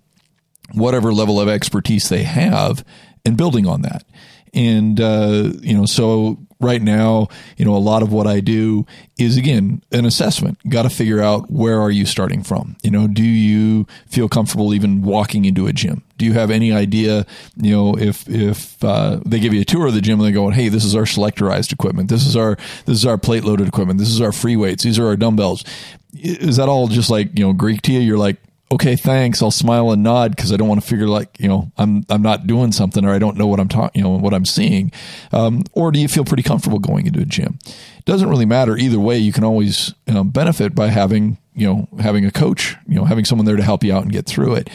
whatever 0.72 1.12
level 1.12 1.40
of 1.40 1.48
expertise 1.48 2.08
they 2.08 2.22
have 2.22 2.84
and 3.24 3.36
building 3.36 3.66
on 3.66 3.82
that. 3.82 4.04
And, 4.52 5.00
uh, 5.00 5.52
you 5.60 5.76
know, 5.76 5.86
so 5.86 6.38
right 6.60 6.82
now, 6.82 7.28
you 7.56 7.64
know, 7.64 7.74
a 7.74 7.78
lot 7.78 8.02
of 8.02 8.12
what 8.12 8.26
I 8.26 8.40
do 8.40 8.86
is 9.18 9.36
again 9.36 9.82
an 9.90 10.04
assessment. 10.04 10.58
Got 10.68 10.82
to 10.82 10.90
figure 10.90 11.20
out 11.20 11.50
where 11.50 11.80
are 11.80 11.90
you 11.90 12.06
starting 12.06 12.42
from? 12.42 12.76
You 12.82 12.90
know, 12.90 13.08
do 13.08 13.22
you 13.22 13.86
feel 14.06 14.28
comfortable 14.28 14.74
even 14.74 15.02
walking 15.02 15.44
into 15.44 15.66
a 15.66 15.72
gym? 15.72 16.02
Do 16.18 16.26
you 16.26 16.34
have 16.34 16.50
any 16.50 16.72
idea, 16.72 17.26
you 17.56 17.72
know, 17.72 17.96
if 17.96 18.28
if 18.28 18.82
uh, 18.84 19.20
they 19.24 19.40
give 19.40 19.54
you 19.54 19.62
a 19.62 19.64
tour 19.64 19.86
of 19.86 19.94
the 19.94 20.00
gym 20.02 20.20
and 20.20 20.28
they 20.28 20.32
go, 20.32 20.50
"Hey, 20.50 20.68
this 20.68 20.84
is 20.84 20.94
our 20.94 21.04
selectorized 21.04 21.72
equipment. 21.72 22.10
This 22.10 22.26
is 22.26 22.36
our 22.36 22.56
this 22.84 22.96
is 22.96 23.06
our 23.06 23.16
plate 23.16 23.44
loaded 23.44 23.66
equipment. 23.66 23.98
This 23.98 24.10
is 24.10 24.20
our 24.20 24.32
free 24.32 24.56
weights. 24.56 24.84
These 24.84 24.98
are 24.98 25.06
our 25.06 25.16
dumbbells." 25.16 25.64
Is 26.12 26.56
that 26.56 26.68
all 26.68 26.88
just 26.88 27.08
like 27.08 27.38
you 27.38 27.46
know 27.46 27.52
Greek 27.52 27.82
to 27.82 27.92
you? 27.92 28.00
You're 28.00 28.18
like, 28.18 28.36
okay, 28.72 28.96
thanks. 28.96 29.42
I'll 29.42 29.50
smile 29.50 29.90
and 29.90 30.02
nod 30.02 30.34
because 30.36 30.52
I 30.52 30.56
don't 30.56 30.68
want 30.68 30.80
to 30.80 30.86
figure 30.86 31.08
like 31.08 31.38
you 31.40 31.48
know 31.48 31.72
I'm 31.76 32.04
I'm 32.08 32.22
not 32.22 32.46
doing 32.46 32.72
something 32.72 33.04
or 33.04 33.12
I 33.12 33.18
don't 33.18 33.36
know 33.36 33.46
what 33.46 33.60
I'm 33.60 33.68
talking 33.68 34.00
you 34.00 34.02
know 34.02 34.16
what 34.16 34.34
I'm 34.34 34.44
seeing. 34.44 34.92
Um, 35.32 35.64
or 35.72 35.90
do 35.90 35.98
you 35.98 36.08
feel 36.08 36.24
pretty 36.24 36.42
comfortable 36.42 36.78
going 36.78 37.06
into 37.06 37.20
a 37.20 37.24
gym? 37.24 37.58
It 37.98 38.04
doesn't 38.04 38.28
really 38.28 38.46
matter 38.46 38.76
either 38.76 39.00
way. 39.00 39.18
You 39.18 39.32
can 39.32 39.44
always 39.44 39.94
you 40.06 40.14
know, 40.14 40.24
benefit 40.24 40.74
by 40.74 40.88
having 40.88 41.38
you 41.54 41.66
know 41.66 41.88
having 41.98 42.24
a 42.24 42.30
coach, 42.30 42.76
you 42.86 42.94
know 42.94 43.04
having 43.04 43.24
someone 43.24 43.46
there 43.46 43.56
to 43.56 43.62
help 43.62 43.84
you 43.84 43.94
out 43.94 44.02
and 44.02 44.12
get 44.12 44.26
through 44.26 44.54
it. 44.54 44.70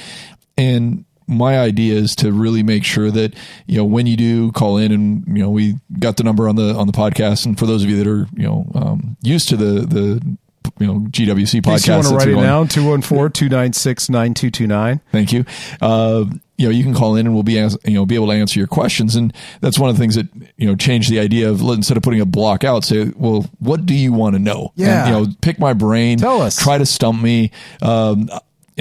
And 0.58 1.06
my 1.28 1.58
idea 1.58 1.96
is 1.96 2.16
to 2.16 2.32
really 2.32 2.64
make 2.64 2.84
sure 2.84 3.10
that 3.12 3.34
you 3.66 3.78
know 3.78 3.86
when 3.86 4.06
you 4.06 4.16
do 4.16 4.52
call 4.52 4.78
in 4.78 4.92
and 4.92 5.26
you 5.28 5.42
know 5.42 5.50
we 5.50 5.76
got 6.00 6.18
the 6.18 6.24
number 6.24 6.48
on 6.48 6.56
the 6.56 6.76
on 6.76 6.88
the 6.88 6.94
podcast 6.94 7.46
and 7.46 7.58
for 7.58 7.66
those 7.66 7.84
of 7.84 7.90
you 7.90 7.98
that 7.98 8.08
are 8.08 8.28
you 8.36 8.44
know 8.44 8.70
um, 8.76 9.18
used 9.22 9.50
to 9.50 9.58
the 9.58 9.82
the 9.82 10.38
you 10.80 10.88
know 10.88 11.00
GWC 11.00 11.62
podcast. 11.62 11.88
You 11.88 11.94
want 11.94 12.08
to 12.08 12.16
write 12.16 12.28
it 12.28 12.36
down 12.36 12.68
214-296-9229. 12.68 15.02
Thank 15.12 15.34
you. 15.34 15.46
Uh, 15.82 16.26
you 16.58 16.68
know, 16.68 16.72
you 16.72 16.84
can 16.84 16.94
call 16.94 17.16
in 17.16 17.26
and 17.26 17.36
we'll 17.36 17.44
be, 17.44 17.54
you 17.54 17.70
know, 17.88 18.06
be 18.06 18.16
able 18.16 18.28
to 18.28 18.34
answer 18.34 18.60
your 18.60 18.68
questions. 18.68 19.16
And 19.16 19.34
that's 19.60 19.78
one 19.78 19.90
of 19.90 19.98
the 19.98 20.00
things 20.00 20.16
that, 20.16 20.28
you 20.56 20.66
know, 20.66 20.76
change 20.76 21.10
the 21.10 21.20
idea 21.20 21.50
of 21.50 21.62
instead 21.62 21.98
of 21.98 22.04
putting 22.04 22.22
a 22.22 22.26
block 22.26 22.64
out, 22.64 22.86
say, 22.86 23.12
well, 23.16 23.46
what 23.60 23.86
do 23.86 23.94
you 23.94 24.14
want 24.14 24.36
to 24.36 24.40
know? 24.40 24.72
Yeah. 24.76 25.06
And, 25.06 25.10
you 25.10 25.26
know, 25.26 25.34
pick 25.42 25.60
my 25.60 25.74
brain. 25.74 26.18
Tell 26.18 26.42
us. 26.42 26.56
Try 26.56 26.78
to 26.78 26.86
stump 26.86 27.22
me. 27.22 27.52
Um, 27.82 28.30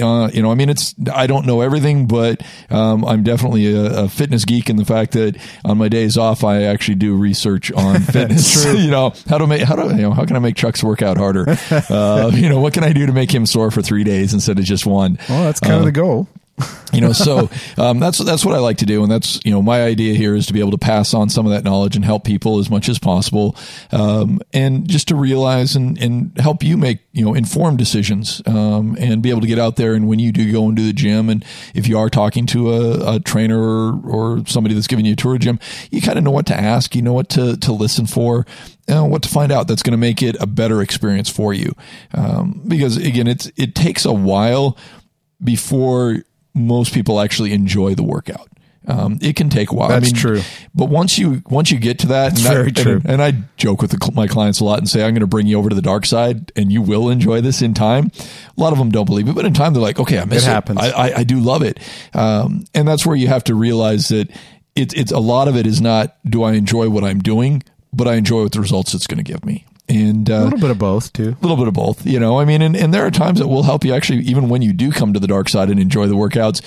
uh, 0.01 0.29
you 0.33 0.41
know, 0.41 0.51
I 0.51 0.55
mean, 0.55 0.69
it's 0.69 0.93
I 1.13 1.25
don't 1.25 1.45
know 1.45 1.61
everything, 1.61 2.05
but 2.05 2.41
um, 2.69 3.05
I'm 3.05 3.23
definitely 3.23 3.73
a, 3.73 4.03
a, 4.03 4.09
fitness 4.09 4.43
geek 4.43 4.69
in 4.69 4.75
the 4.75 4.83
fact 4.83 5.13
that 5.13 5.37
on 5.63 5.77
my 5.77 5.87
days 5.87 6.17
off, 6.17 6.43
I 6.43 6.63
actually 6.63 6.95
do 6.95 7.15
research 7.15 7.71
on 7.71 8.01
fitness. 8.01 8.65
you 8.75 8.91
know, 8.91 9.13
how 9.29 9.37
to 9.37 9.47
make 9.47 9.61
how 9.61 9.75
to 9.75 9.95
you 9.95 10.01
know 10.01 10.11
how 10.11 10.25
can 10.25 10.35
I 10.35 10.39
make 10.39 10.55
Chuck's 10.55 10.83
work 10.83 11.01
out 11.01 11.17
harder? 11.17 11.45
Uh, 11.95 12.31
you 12.33 12.49
know, 12.49 12.59
what 12.59 12.73
can 12.73 12.83
I 12.83 12.93
do 12.93 13.05
to 13.05 13.11
make 13.11 13.33
him 13.33 13.45
sore 13.45 13.69
for 13.69 13.81
three 13.81 14.03
days 14.03 14.33
instead 14.33 14.57
of 14.57 14.65
just 14.65 14.85
one? 14.85 15.17
Well, 15.29 15.43
that's 15.43 15.59
kind 15.59 15.75
uh, 15.75 15.79
of 15.79 15.85
the 15.85 15.91
goal 15.91 16.27
you 16.93 17.01
know, 17.01 17.11
so 17.11 17.49
um, 17.77 17.99
that's 17.99 18.17
that's 18.19 18.45
what 18.45 18.55
I 18.55 18.59
like 18.59 18.77
to 18.77 18.85
do, 18.85 19.03
and 19.03 19.11
that's 19.11 19.39
you 19.43 19.51
know 19.51 19.61
my 19.61 19.83
idea 19.83 20.13
here 20.13 20.35
is 20.35 20.45
to 20.47 20.53
be 20.53 20.59
able 20.59 20.71
to 20.71 20.77
pass 20.77 21.13
on 21.13 21.29
some 21.29 21.45
of 21.45 21.51
that 21.51 21.63
knowledge 21.63 21.95
and 21.95 22.05
help 22.05 22.23
people 22.23 22.59
as 22.59 22.69
much 22.69 22.87
as 22.87 22.97
possible, 22.97 23.55
um, 23.91 24.39
and 24.53 24.87
just 24.87 25.09
to 25.09 25.15
realize 25.15 25.75
and, 25.75 26.01
and 26.01 26.37
help 26.37 26.63
you 26.63 26.77
make 26.77 26.99
you 27.11 27.25
know 27.25 27.33
informed 27.33 27.77
decisions 27.77 28.41
um, 28.45 28.95
and 28.99 29.21
be 29.21 29.29
able 29.29 29.41
to 29.41 29.47
get 29.47 29.59
out 29.59 29.75
there 29.75 29.93
and 29.93 30.07
when 30.07 30.19
you 30.19 30.31
do 30.31 30.51
go 30.51 30.69
into 30.69 30.81
the 30.81 30.93
gym 30.93 31.29
and 31.29 31.43
if 31.73 31.87
you 31.87 31.97
are 31.97 32.09
talking 32.09 32.45
to 32.45 32.71
a, 32.71 33.15
a 33.15 33.19
trainer 33.19 33.59
or, 33.59 33.99
or 34.05 34.45
somebody 34.47 34.73
that's 34.73 34.87
giving 34.87 35.05
you 35.05 35.13
a 35.13 35.15
tour 35.15 35.35
of 35.35 35.41
gym, 35.41 35.59
you 35.91 36.01
kind 36.01 36.17
of 36.17 36.23
know 36.23 36.31
what 36.31 36.45
to 36.45 36.55
ask, 36.55 36.95
you 36.95 37.01
know 37.01 37.13
what 37.13 37.29
to 37.29 37.57
to 37.57 37.71
listen 37.73 38.07
for. 38.07 38.45
Uh, 38.87 39.03
what 39.03 39.23
to 39.23 39.29
find 39.29 39.51
out 39.51 39.67
that's 39.67 39.81
going 39.81 39.93
to 39.93 39.97
make 39.97 40.21
it 40.21 40.37
a 40.39 40.45
better 40.45 40.79
experience 40.79 41.27
for 41.27 41.55
you, 41.55 41.73
um, 42.13 42.61
because 42.67 42.97
again, 42.97 43.25
it's 43.25 43.51
it 43.57 43.73
takes 43.73 44.05
a 44.05 44.13
while 44.13 44.77
before 45.43 46.17
most 46.55 46.93
people 46.93 47.19
actually 47.19 47.53
enjoy 47.53 47.93
the 47.93 48.03
workout. 48.03 48.49
Um, 48.87 49.17
it 49.21 49.35
can 49.35 49.49
take 49.49 49.71
a 49.71 49.75
while. 49.75 49.89
That's 49.89 50.05
I 50.05 50.13
mean, 50.13 50.15
true. 50.15 50.41
But 50.75 50.89
once 50.89 51.17
you 51.17 51.41
once 51.47 51.71
you 51.71 51.79
get 51.79 51.99
to 51.99 52.07
that, 52.07 52.29
That's 52.35 52.45
and 52.45 52.53
very 52.53 52.67
I, 52.67 52.71
true. 52.71 53.01
And, 53.05 53.13
and, 53.13 53.21
I 53.21 53.33
joke 53.57 53.81
with 53.81 53.91
the, 53.91 54.11
my 54.13 54.27
clients 54.27 54.59
a 54.59 54.63
lot 54.65 54.77
and 54.77 54.87
say, 54.87 55.03
I'm 55.03 55.13
going 55.13 55.21
to 55.21 55.27
bring 55.27 55.47
you 55.47 55.57
over 55.57 55.69
to 55.69 55.75
the 55.75 55.81
dark 55.81 56.05
side, 56.05 56.51
and 56.55 56.71
you 56.71 56.81
will 56.81 57.09
enjoy 57.09 57.41
this 57.41 57.61
in 57.61 57.73
time. 57.73 58.11
A 58.55 58.61
lot 58.61 58.73
of 58.73 58.79
them 58.79 58.91
don't 58.91 59.05
believe 59.05 59.27
it, 59.27 59.33
but 59.33 59.45
in 59.45 59.53
time 59.53 59.73
they're 59.73 59.81
like, 59.81 59.99
okay, 59.99 60.19
I 60.19 60.25
miss 60.25 60.43
it. 60.43 60.49
it. 60.49 60.51
Happens. 60.51 60.79
I, 60.79 60.89
I, 60.89 61.17
I 61.17 61.23
do 61.23 61.39
love 61.39 61.63
it, 61.63 61.79
um, 62.13 62.65
and 62.73 62.87
that's 62.87 63.05
where 63.05 63.15
you 63.15 63.27
have 63.27 63.43
to 63.45 63.55
realize 63.55 64.09
that 64.09 64.29
it's 64.75 64.93
it's 64.93 65.11
a 65.11 65.19
lot 65.19 65.47
of 65.47 65.55
it 65.55 65.65
is 65.65 65.81
not 65.81 66.15
do 66.29 66.43
I 66.43 66.53
enjoy 66.53 66.89
what 66.89 67.03
I'm 67.03 67.19
doing, 67.19 67.63
but 67.91 68.07
I 68.07 68.15
enjoy 68.15 68.43
what 68.43 68.51
the 68.51 68.61
results 68.61 68.93
it's 68.93 69.07
going 69.07 69.23
to 69.23 69.23
give 69.23 69.43
me 69.43 69.65
and 69.95 70.29
uh, 70.29 70.33
a 70.35 70.43
little 70.43 70.59
bit 70.59 70.71
of 70.71 70.77
both 70.77 71.13
too. 71.13 71.35
A 71.39 71.41
little 71.41 71.57
bit 71.57 71.67
of 71.67 71.73
both, 71.73 72.05
you 72.05 72.19
know. 72.19 72.39
I 72.39 72.45
mean, 72.45 72.61
and, 72.61 72.75
and 72.75 72.93
there 72.93 73.05
are 73.05 73.11
times 73.11 73.39
that 73.39 73.47
will 73.47 73.63
help 73.63 73.83
you 73.83 73.93
actually, 73.93 74.19
even 74.19 74.49
when 74.49 74.61
you 74.61 74.73
do 74.73 74.91
come 74.91 75.13
to 75.13 75.19
the 75.19 75.27
dark 75.27 75.49
side 75.49 75.69
and 75.69 75.79
enjoy 75.79 76.07
the 76.07 76.15
workouts. 76.15 76.61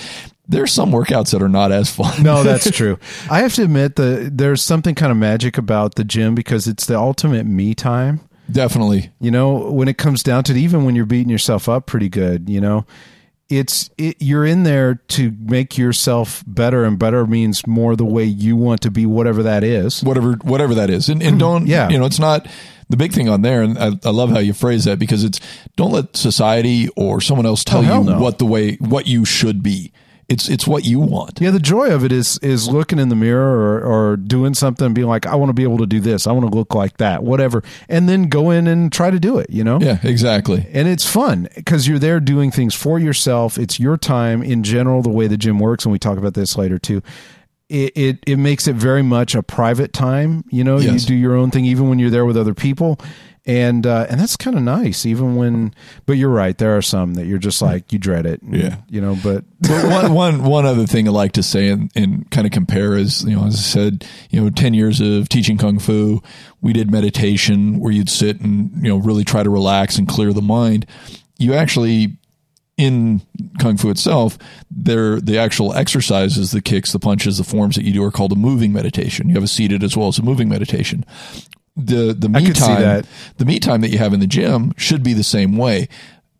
There's 0.50 0.72
some 0.72 0.90
workouts 0.90 1.32
that 1.32 1.42
are 1.42 1.48
not 1.48 1.72
as 1.72 1.90
fun. 1.90 2.22
no, 2.22 2.42
that's 2.42 2.70
true. 2.76 2.98
I 3.30 3.40
have 3.40 3.52
to 3.54 3.64
admit 3.64 3.96
that 3.96 4.38
there's 4.38 4.62
something 4.62 4.94
kind 4.94 5.12
of 5.12 5.18
magic 5.18 5.58
about 5.58 5.96
the 5.96 6.04
gym 6.04 6.34
because 6.34 6.66
it's 6.66 6.86
the 6.86 6.98
ultimate 6.98 7.44
me 7.44 7.74
time. 7.74 8.20
Definitely. 8.50 9.10
You 9.20 9.30
know, 9.30 9.70
when 9.70 9.88
it 9.88 9.98
comes 9.98 10.22
down 10.22 10.44
to 10.44 10.52
it, 10.52 10.58
even 10.58 10.86
when 10.86 10.96
you're 10.96 11.04
beating 11.04 11.28
yourself 11.28 11.68
up 11.68 11.84
pretty 11.84 12.08
good, 12.08 12.48
you 12.48 12.62
know, 12.62 12.86
it's 13.48 13.90
it, 13.96 14.16
you're 14.20 14.44
in 14.44 14.62
there 14.62 14.96
to 15.08 15.32
make 15.40 15.78
yourself 15.78 16.44
better, 16.46 16.84
and 16.84 16.98
better 16.98 17.26
means 17.26 17.66
more 17.66 17.96
the 17.96 18.04
way 18.04 18.24
you 18.24 18.56
want 18.56 18.80
to 18.82 18.90
be, 18.90 19.06
whatever 19.06 19.42
that 19.42 19.64
is. 19.64 20.02
Whatever, 20.02 20.34
whatever 20.42 20.74
that 20.74 20.90
is, 20.90 21.08
and 21.08 21.22
and 21.22 21.32
hmm. 21.34 21.38
don't, 21.38 21.66
Yeah. 21.66 21.88
you 21.88 21.98
know, 21.98 22.04
it's 22.06 22.18
not 22.18 22.46
the 22.90 22.96
big 22.96 23.12
thing 23.12 23.28
on 23.28 23.42
there, 23.42 23.62
and 23.62 23.78
I, 23.78 23.92
I 24.04 24.10
love 24.10 24.30
how 24.30 24.38
you 24.38 24.52
phrase 24.52 24.84
that 24.84 24.98
because 24.98 25.24
it's 25.24 25.40
don't 25.76 25.92
let 25.92 26.16
society 26.16 26.88
or 26.96 27.20
someone 27.20 27.46
else 27.46 27.64
tell 27.64 27.80
Oh, 27.80 27.98
you 28.00 28.04
no. 28.04 28.18
what 28.20 28.38
the 28.38 28.46
way 28.46 28.76
what 28.76 29.06
you 29.06 29.24
should 29.24 29.62
be. 29.62 29.92
It's 30.28 30.46
it's 30.50 30.66
what 30.66 30.84
you 30.84 31.00
want. 31.00 31.40
Yeah, 31.40 31.50
the 31.52 31.58
joy 31.58 31.88
of 31.90 32.04
it 32.04 32.12
is 32.12 32.38
is 32.42 32.68
looking 32.68 32.98
in 32.98 33.08
the 33.08 33.16
mirror 33.16 33.80
or, 33.80 33.80
or 34.12 34.16
doing 34.18 34.52
something 34.52 34.84
and 34.84 34.94
being 34.94 35.06
like, 35.06 35.24
I 35.26 35.34
want 35.36 35.48
to 35.48 35.54
be 35.54 35.62
able 35.62 35.78
to 35.78 35.86
do 35.86 36.00
this. 36.00 36.26
I 36.26 36.32
want 36.32 36.50
to 36.50 36.54
look 36.54 36.74
like 36.74 36.98
that, 36.98 37.22
whatever. 37.24 37.62
And 37.88 38.10
then 38.10 38.28
go 38.28 38.50
in 38.50 38.66
and 38.66 38.92
try 38.92 39.10
to 39.10 39.18
do 39.18 39.38
it, 39.38 39.48
you 39.48 39.64
know? 39.64 39.80
Yeah, 39.80 39.98
exactly. 40.02 40.66
And 40.74 40.86
it's 40.86 41.06
fun 41.10 41.48
because 41.56 41.88
you're 41.88 41.98
there 41.98 42.20
doing 42.20 42.50
things 42.50 42.74
for 42.74 42.98
yourself. 42.98 43.56
It's 43.56 43.80
your 43.80 43.96
time 43.96 44.42
in 44.42 44.62
general, 44.64 45.00
the 45.00 45.08
way 45.08 45.28
the 45.28 45.38
gym 45.38 45.58
works. 45.60 45.86
And 45.86 45.92
we 45.92 45.98
talk 45.98 46.18
about 46.18 46.34
this 46.34 46.58
later 46.58 46.78
too. 46.78 47.00
It, 47.70 47.92
it, 47.96 48.18
it 48.26 48.36
makes 48.36 48.66
it 48.68 48.76
very 48.76 49.02
much 49.02 49.34
a 49.34 49.42
private 49.42 49.94
time. 49.94 50.44
You 50.50 50.62
know, 50.62 50.78
Yes. 50.78 51.02
you 51.02 51.08
do 51.08 51.14
your 51.14 51.36
own 51.36 51.50
thing, 51.50 51.64
even 51.64 51.88
when 51.88 51.98
you're 51.98 52.10
there 52.10 52.26
with 52.26 52.36
other 52.36 52.54
people. 52.54 52.98
And, 53.48 53.86
uh, 53.86 54.06
and 54.10 54.20
that's 54.20 54.36
kind 54.36 54.56
of 54.56 54.62
nice, 54.62 55.06
even 55.06 55.34
when, 55.34 55.74
but 56.04 56.18
you're 56.18 56.28
right. 56.28 56.56
There 56.56 56.76
are 56.76 56.82
some 56.82 57.14
that 57.14 57.24
you're 57.24 57.38
just 57.38 57.62
like, 57.62 57.92
you 57.92 57.98
dread 57.98 58.26
it. 58.26 58.42
and, 58.42 58.54
Yeah. 58.54 58.76
You 58.88 59.00
know, 59.00 59.16
but 59.22 59.44
But 59.60 59.90
one, 59.90 60.14
one, 60.14 60.44
one 60.44 60.66
other 60.66 60.86
thing 60.86 61.08
I 61.08 61.10
like 61.10 61.32
to 61.32 61.42
say 61.42 61.68
and, 61.68 61.90
and 61.96 62.30
kind 62.30 62.46
of 62.46 62.52
compare 62.52 62.94
is, 62.94 63.24
you 63.24 63.34
know, 63.34 63.46
as 63.46 63.54
I 63.54 63.58
said, 63.58 64.06
you 64.30 64.40
know, 64.40 64.50
10 64.50 64.74
years 64.74 65.00
of 65.00 65.28
teaching 65.28 65.58
Kung 65.58 65.78
Fu, 65.78 66.22
we 66.60 66.72
did 66.72 66.90
meditation 66.92 67.80
where 67.80 67.90
you'd 67.90 68.10
sit 68.10 68.40
and, 68.40 68.70
you 68.76 68.88
know, 68.88 68.98
really 68.98 69.24
try 69.24 69.42
to 69.42 69.50
relax 69.50 69.98
and 69.98 70.06
clear 70.06 70.32
the 70.32 70.42
mind. 70.42 70.86
You 71.38 71.54
actually, 71.54 72.18
in 72.76 73.22
Kung 73.58 73.76
Fu 73.76 73.90
itself, 73.90 74.38
there, 74.70 75.20
the 75.20 75.38
actual 75.38 75.74
exercises, 75.74 76.52
the 76.52 76.62
kicks, 76.62 76.92
the 76.92 77.00
punches, 77.00 77.38
the 77.38 77.44
forms 77.44 77.74
that 77.74 77.84
you 77.84 77.92
do 77.92 78.04
are 78.04 78.12
called 78.12 78.30
a 78.30 78.36
moving 78.36 78.72
meditation. 78.72 79.28
You 79.28 79.34
have 79.34 79.44
a 79.44 79.48
seated 79.48 79.82
as 79.82 79.96
well 79.96 80.06
as 80.08 80.18
a 80.18 80.22
moving 80.22 80.48
meditation. 80.48 81.04
The, 81.78 82.12
the 82.12 82.28
me 82.28 82.52
time, 82.52 82.82
that. 82.82 83.06
the 83.36 83.44
me 83.44 83.60
time 83.60 83.82
that 83.82 83.90
you 83.90 83.98
have 83.98 84.12
in 84.12 84.20
the 84.20 84.26
gym 84.26 84.74
should 84.76 85.02
be 85.02 85.12
the 85.12 85.22
same 85.22 85.56
way. 85.56 85.88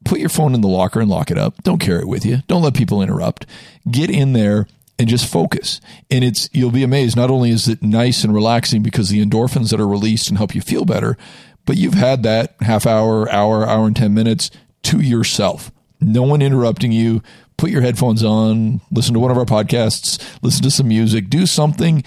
Put 0.05 0.19
your 0.19 0.29
phone 0.29 0.55
in 0.55 0.63
the 0.63 0.69
locker 0.69 1.01
and 1.01 1.09
lock 1.09 1.31
it 1.31 1.39
up. 1.39 1.63
Don't 1.63 1.79
carry 1.79 2.01
it 2.01 2.09
with 2.09 2.27
you. 2.27 2.39
Don't 2.49 2.63
let 2.63 2.75
people 2.75 3.03
interrupt. 3.03 3.47
Get 3.91 4.11
in 4.11 4.33
there 4.33 4.67
and 4.99 5.09
just 5.09 5.31
focus. 5.31 5.81
And 6.11 6.25
it's 6.25 6.49
you'll 6.53 6.73
be 6.73 6.83
amazed. 6.83 7.17
Not 7.17 7.31
only 7.31 7.51
is 7.51 7.69
it 7.69 7.83
nice 7.83 8.25
and 8.25 8.35
relaxing 8.35 8.83
because 8.83 9.11
the 9.11 9.25
endorphins 9.25 9.71
that 9.71 9.81
are 9.81 9.87
released 9.87 10.29
and 10.29 10.39
help 10.39 10.55
you 10.55 10.61
feel 10.61 10.85
better, 10.85 11.17
but 11.65 11.77
you've 11.77 11.95
had 11.95 12.23
that 12.25 12.57
half 12.61 12.87
hour, 12.87 13.31
hour, 13.31 13.67
hour 13.67 13.87
and 13.87 13.95
10 13.95 14.13
minutes 14.13 14.51
to 14.85 15.01
yourself. 15.01 15.71
No 16.01 16.23
one 16.23 16.43
interrupting 16.43 16.93
you. 16.93 17.23
Put 17.57 17.71
your 17.71 17.83
headphones 17.83 18.23
on, 18.23 18.81
listen 18.91 19.15
to 19.15 19.21
one 19.21 19.33
of 19.33 19.37
our 19.37 19.45
podcasts, 19.45 20.25
listen 20.43 20.63
to 20.63 20.71
some 20.71 20.87
music, 20.87 21.29
do 21.29 21.45
something 21.45 22.05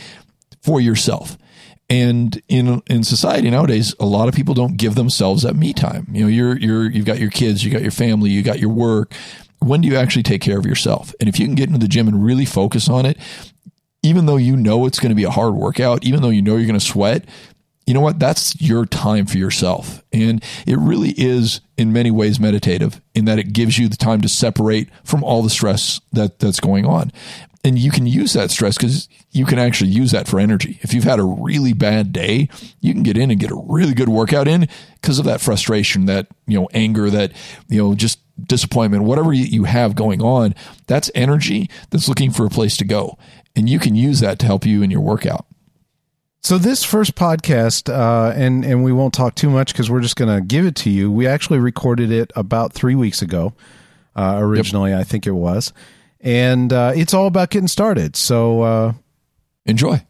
for 0.61 0.79
yourself. 0.79 1.37
And 1.91 2.41
in 2.47 2.81
in 2.87 3.03
society 3.03 3.49
nowadays, 3.49 3.93
a 3.99 4.05
lot 4.05 4.29
of 4.29 4.33
people 4.33 4.53
don't 4.53 4.77
give 4.77 4.95
themselves 4.95 5.43
that 5.43 5.57
me 5.57 5.73
time. 5.73 6.07
You 6.09 6.21
know, 6.21 6.27
you're 6.29 6.57
you're 6.57 6.89
you've 6.89 7.05
got 7.05 7.19
your 7.19 7.29
kids, 7.29 7.65
you 7.65 7.69
got 7.69 7.81
your 7.81 7.91
family, 7.91 8.29
you 8.29 8.43
got 8.43 8.59
your 8.59 8.69
work. 8.69 9.13
When 9.59 9.81
do 9.81 9.89
you 9.89 9.97
actually 9.97 10.23
take 10.23 10.41
care 10.41 10.57
of 10.57 10.65
yourself? 10.65 11.13
And 11.19 11.27
if 11.27 11.37
you 11.37 11.45
can 11.45 11.53
get 11.53 11.67
into 11.67 11.79
the 11.79 11.89
gym 11.89 12.07
and 12.07 12.23
really 12.23 12.45
focus 12.45 12.87
on 12.87 13.05
it, 13.05 13.17
even 14.03 14.25
though 14.25 14.37
you 14.37 14.55
know 14.55 14.85
it's 14.85 14.99
going 14.99 15.09
to 15.09 15.15
be 15.15 15.25
a 15.25 15.29
hard 15.29 15.53
workout, 15.53 16.05
even 16.05 16.21
though 16.21 16.29
you 16.29 16.41
know 16.41 16.55
you're 16.55 16.65
going 16.65 16.79
to 16.79 16.85
sweat, 16.85 17.25
you 17.85 17.93
know 17.93 17.99
what? 17.99 18.19
That's 18.19 18.59
your 18.61 18.85
time 18.85 19.25
for 19.25 19.37
yourself. 19.37 20.01
And 20.13 20.41
it 20.65 20.77
really 20.77 21.13
is 21.17 21.59
in 21.77 21.91
many 21.91 22.09
ways 22.09 22.39
meditative 22.39 23.01
in 23.13 23.25
that 23.25 23.37
it 23.37 23.51
gives 23.51 23.77
you 23.77 23.89
the 23.89 23.97
time 23.97 24.21
to 24.21 24.29
separate 24.29 24.87
from 25.03 25.25
all 25.25 25.43
the 25.43 25.49
stress 25.49 25.99
that 26.13 26.39
that's 26.39 26.61
going 26.61 26.85
on. 26.85 27.11
And 27.63 27.77
you 27.77 27.91
can 27.91 28.07
use 28.07 28.33
that 28.33 28.49
stress 28.49 28.75
because 28.75 29.07
you 29.31 29.45
can 29.45 29.59
actually 29.59 29.91
use 29.91 30.11
that 30.11 30.27
for 30.27 30.39
energy. 30.39 30.79
If 30.81 30.93
you've 30.93 31.03
had 31.03 31.19
a 31.19 31.23
really 31.23 31.73
bad 31.73 32.11
day, 32.11 32.49
you 32.79 32.91
can 32.93 33.03
get 33.03 33.17
in 33.17 33.29
and 33.29 33.39
get 33.39 33.51
a 33.51 33.63
really 33.67 33.93
good 33.93 34.09
workout 34.09 34.47
in 34.47 34.67
because 34.95 35.19
of 35.19 35.25
that 35.25 35.41
frustration, 35.41 36.05
that, 36.07 36.27
you 36.47 36.59
know, 36.59 36.67
anger, 36.73 37.11
that, 37.11 37.33
you 37.67 37.77
know, 37.77 37.93
just 37.93 38.19
disappointment, 38.43 39.03
whatever 39.03 39.31
you 39.31 39.65
have 39.65 39.93
going 39.93 40.23
on. 40.23 40.55
That's 40.87 41.11
energy 41.13 41.69
that's 41.91 42.09
looking 42.09 42.31
for 42.31 42.47
a 42.47 42.49
place 42.49 42.77
to 42.77 42.85
go. 42.85 43.19
And 43.55 43.69
you 43.69 43.77
can 43.77 43.93
use 43.93 44.21
that 44.21 44.39
to 44.39 44.47
help 44.47 44.65
you 44.65 44.81
in 44.81 44.89
your 44.89 45.01
workout. 45.01 45.45
So 46.43 46.57
this 46.57 46.83
first 46.83 47.13
podcast, 47.13 47.93
uh, 47.93 48.31
and 48.35 48.65
and 48.65 48.83
we 48.83 48.91
won't 48.91 49.13
talk 49.13 49.35
too 49.35 49.51
much 49.51 49.71
because 49.71 49.91
we're 49.91 50.01
just 50.01 50.15
going 50.15 50.35
to 50.35 50.41
give 50.43 50.65
it 50.65 50.75
to 50.77 50.89
you. 50.89 51.11
We 51.11 51.27
actually 51.27 51.59
recorded 51.59 52.11
it 52.11 52.31
about 52.35 52.73
three 52.73 52.95
weeks 52.95 53.21
ago. 53.21 53.53
Uh, 54.15 54.39
originally, 54.39 54.89
yep. 54.89 55.01
I 55.01 55.03
think 55.03 55.27
it 55.27 55.31
was, 55.31 55.71
and 56.21 56.71
uh, 56.71 56.93
it's 56.95 57.13
all 57.13 57.27
about 57.27 57.49
getting 57.49 57.67
started. 57.67 58.15
So 58.15 58.61
uh, 58.61 58.93
enjoy. 59.65 60.05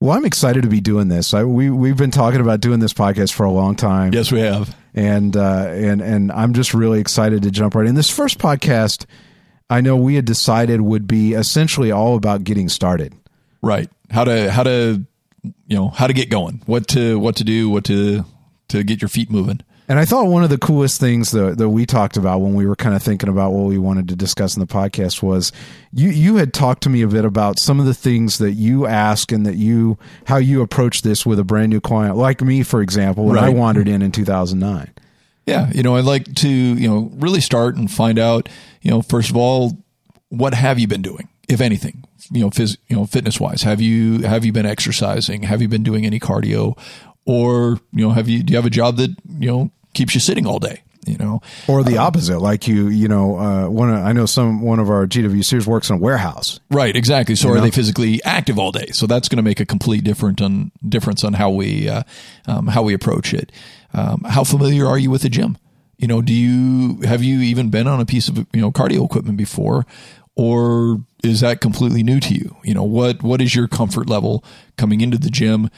Well, 0.00 0.16
I'm 0.16 0.24
excited 0.24 0.62
to 0.62 0.68
be 0.68 0.80
doing 0.80 1.08
this. 1.08 1.34
I, 1.34 1.44
we 1.44 1.70
we've 1.70 1.96
been 1.96 2.10
talking 2.10 2.40
about 2.40 2.60
doing 2.60 2.80
this 2.80 2.94
podcast 2.94 3.32
for 3.32 3.44
a 3.44 3.50
long 3.50 3.76
time. 3.76 4.14
Yes, 4.14 4.32
we 4.32 4.40
have, 4.40 4.74
and 4.94 5.36
uh, 5.36 5.66
and 5.68 6.00
and 6.00 6.32
I'm 6.32 6.54
just 6.54 6.72
really 6.72 7.00
excited 7.00 7.42
to 7.42 7.50
jump 7.50 7.74
right 7.74 7.86
in. 7.86 7.94
This 7.94 8.08
first 8.08 8.38
podcast, 8.38 9.04
I 9.68 9.82
know 9.82 9.96
we 9.96 10.14
had 10.14 10.24
decided 10.24 10.80
would 10.80 11.06
be 11.06 11.34
essentially 11.34 11.90
all 11.90 12.14
about 12.14 12.44
getting 12.44 12.70
started. 12.70 13.12
Right. 13.60 13.90
How 14.08 14.24
to 14.24 14.50
how 14.50 14.62
to 14.62 15.04
you 15.42 15.76
know 15.76 15.88
how 15.88 16.06
to 16.06 16.12
get 16.12 16.30
going. 16.30 16.62
What 16.66 16.88
to 16.88 17.18
what 17.18 17.36
to 17.36 17.44
do. 17.44 17.70
What 17.70 17.84
to 17.84 18.24
to 18.68 18.82
get 18.82 19.00
your 19.00 19.08
feet 19.08 19.30
moving. 19.30 19.60
And 19.90 19.98
I 19.98 20.04
thought 20.04 20.26
one 20.26 20.44
of 20.44 20.50
the 20.50 20.58
coolest 20.58 21.00
things 21.00 21.30
that, 21.30 21.56
that 21.56 21.70
we 21.70 21.86
talked 21.86 22.18
about 22.18 22.40
when 22.42 22.52
we 22.52 22.66
were 22.66 22.76
kind 22.76 22.94
of 22.94 23.02
thinking 23.02 23.30
about 23.30 23.52
what 23.52 23.64
we 23.64 23.78
wanted 23.78 24.08
to 24.08 24.16
discuss 24.16 24.54
in 24.54 24.60
the 24.60 24.66
podcast 24.66 25.22
was 25.22 25.50
you, 25.92 26.10
you 26.10 26.36
had 26.36 26.52
talked 26.52 26.82
to 26.82 26.90
me 26.90 27.00
a 27.00 27.08
bit 27.08 27.24
about 27.24 27.58
some 27.58 27.80
of 27.80 27.86
the 27.86 27.94
things 27.94 28.36
that 28.36 28.52
you 28.52 28.86
ask 28.86 29.32
and 29.32 29.46
that 29.46 29.56
you, 29.56 29.98
how 30.26 30.36
you 30.36 30.60
approach 30.60 31.00
this 31.00 31.24
with 31.24 31.38
a 31.38 31.44
brand 31.44 31.70
new 31.70 31.80
client, 31.80 32.16
like 32.18 32.42
me, 32.42 32.62
for 32.62 32.82
example, 32.82 33.24
when 33.24 33.36
right. 33.36 33.44
I 33.44 33.48
wandered 33.48 33.88
in 33.88 34.02
in 34.02 34.12
2009. 34.12 34.92
Yeah. 35.46 35.70
You 35.74 35.82
know, 35.82 35.96
I'd 35.96 36.04
like 36.04 36.34
to, 36.34 36.48
you 36.48 36.86
know, 36.86 37.10
really 37.14 37.40
start 37.40 37.76
and 37.76 37.90
find 37.90 38.18
out, 38.18 38.50
you 38.82 38.90
know, 38.90 39.00
first 39.00 39.30
of 39.30 39.38
all, 39.38 39.82
what 40.28 40.52
have 40.52 40.78
you 40.78 40.86
been 40.86 41.00
doing, 41.00 41.30
if 41.48 41.60
anything? 41.60 42.04
You 42.30 42.42
know, 42.42 42.50
phys, 42.50 42.76
you 42.88 42.96
know, 42.96 43.06
fitness 43.06 43.40
wise, 43.40 43.62
have 43.62 43.80
you 43.80 44.22
have 44.22 44.44
you 44.44 44.52
been 44.52 44.66
exercising? 44.66 45.44
Have 45.44 45.62
you 45.62 45.68
been 45.68 45.82
doing 45.82 46.04
any 46.04 46.20
cardio? 46.20 46.76
or 47.28 47.78
you 47.92 48.04
know 48.04 48.10
have 48.10 48.28
you 48.28 48.42
do 48.42 48.52
you 48.52 48.56
have 48.56 48.66
a 48.66 48.70
job 48.70 48.96
that 48.96 49.10
you 49.38 49.48
know 49.48 49.70
keeps 49.92 50.14
you 50.14 50.20
sitting 50.20 50.46
all 50.46 50.58
day 50.58 50.82
you 51.06 51.16
know 51.18 51.40
or 51.68 51.84
the 51.84 51.98
um, 51.98 52.06
opposite 52.06 52.40
like 52.40 52.66
you 52.66 52.88
you 52.88 53.06
know 53.06 53.38
uh, 53.38 53.68
one 53.68 53.90
i 53.90 54.12
know 54.12 54.26
some 54.26 54.62
one 54.62 54.78
of 54.78 54.90
our 54.90 55.06
gwcers 55.06 55.66
works 55.66 55.90
in 55.90 55.96
a 55.96 55.98
warehouse 55.98 56.58
right 56.70 56.96
exactly 56.96 57.36
so 57.36 57.48
you 57.48 57.54
are 57.54 57.56
know? 57.58 57.62
they 57.62 57.70
physically 57.70 58.20
active 58.24 58.58
all 58.58 58.72
day 58.72 58.86
so 58.92 59.06
that's 59.06 59.28
going 59.28 59.36
to 59.36 59.42
make 59.42 59.60
a 59.60 59.66
complete 59.66 60.02
different 60.02 60.40
on 60.40 60.72
difference 60.88 61.22
on 61.22 61.34
how 61.34 61.50
we 61.50 61.88
uh, 61.88 62.02
um, 62.46 62.66
how 62.66 62.82
we 62.82 62.94
approach 62.94 63.32
it 63.34 63.52
um, 63.92 64.22
how 64.26 64.42
familiar 64.42 64.86
are 64.86 64.98
you 64.98 65.10
with 65.10 65.22
the 65.22 65.28
gym 65.28 65.58
you 65.98 66.08
know 66.08 66.22
do 66.22 66.32
you 66.32 67.00
have 67.02 67.22
you 67.22 67.40
even 67.40 67.68
been 67.68 67.86
on 67.86 68.00
a 68.00 68.06
piece 68.06 68.28
of 68.28 68.38
you 68.54 68.60
know 68.60 68.72
cardio 68.72 69.04
equipment 69.04 69.36
before 69.36 69.84
or 70.38 71.00
is 71.24 71.40
that 71.40 71.60
completely 71.60 72.04
new 72.04 72.20
to 72.20 72.32
you? 72.32 72.56
You 72.62 72.72
know 72.72 72.84
what 72.84 73.22
what 73.22 73.42
is 73.42 73.54
your 73.54 73.68
comfort 73.68 74.08
level 74.08 74.44
coming 74.78 75.02
into 75.02 75.18
the 75.18 75.30
gym? 75.30 75.68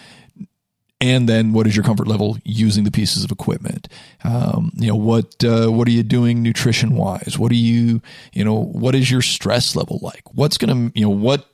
And 1.03 1.27
then 1.27 1.55
what 1.55 1.67
is 1.67 1.75
your 1.75 1.83
comfort 1.83 2.07
level 2.07 2.37
using 2.45 2.85
the 2.85 2.91
pieces 2.91 3.25
of 3.25 3.33
equipment? 3.33 3.89
Um, 4.23 4.71
you 4.77 4.89
know 4.89 4.97
what 4.97 5.43
uh, 5.43 5.69
what 5.69 5.89
are 5.89 5.93
you 5.93 6.03
doing 6.03 6.43
nutrition 6.43 6.95
wise 6.95 7.37
what 7.39 7.51
are 7.51 7.57
you 7.57 8.03
you 8.35 8.45
know 8.45 8.55
what 8.55 8.95
is 8.95 9.11
your 9.11 9.23
stress 9.23 9.75
level 9.75 9.99
like? 10.03 10.23
What's 10.35 10.59
gonna 10.59 10.93
you 10.95 11.03
know 11.03 11.11
what 11.11 11.47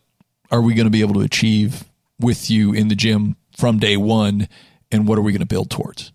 are 0.51 0.61
we 0.61 0.75
going 0.75 0.87
to 0.87 0.91
be 0.91 1.01
able 1.01 1.15
to 1.15 1.21
achieve 1.21 1.85
with 2.21 2.51
you 2.51 2.73
in 2.73 2.89
the 2.89 2.95
gym 2.95 3.37
from 3.57 3.79
day 3.79 3.97
one 3.97 4.49
and 4.91 5.07
what 5.09 5.19
are 5.19 5.23
we 5.23 5.33
going 5.33 5.41
to 5.41 5.47
build 5.47 5.71
towards? 5.71 6.11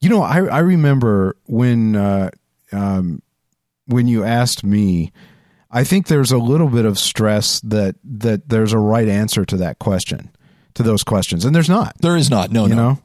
You 0.00 0.08
know 0.08 0.22
i, 0.22 0.38
I 0.44 0.60
remember 0.60 1.36
when 1.46 1.96
uh, 1.96 2.30
um, 2.70 3.22
when 3.86 4.06
you 4.06 4.22
asked 4.22 4.62
me 4.62 5.10
i 5.70 5.84
think 5.84 6.06
there's 6.06 6.32
a 6.32 6.38
little 6.38 6.68
bit 6.68 6.84
of 6.84 6.98
stress 6.98 7.60
that 7.60 7.96
that 8.04 8.48
there's 8.48 8.72
a 8.72 8.78
right 8.78 9.08
answer 9.08 9.44
to 9.44 9.56
that 9.56 9.78
question 9.78 10.30
to 10.78 10.82
those 10.82 11.04
questions, 11.04 11.44
and 11.44 11.54
there's 11.54 11.68
not. 11.68 11.96
There 12.00 12.16
is 12.16 12.30
not. 12.30 12.50
No, 12.50 12.64
you 12.66 12.74
no. 12.74 12.76
know, 12.76 12.98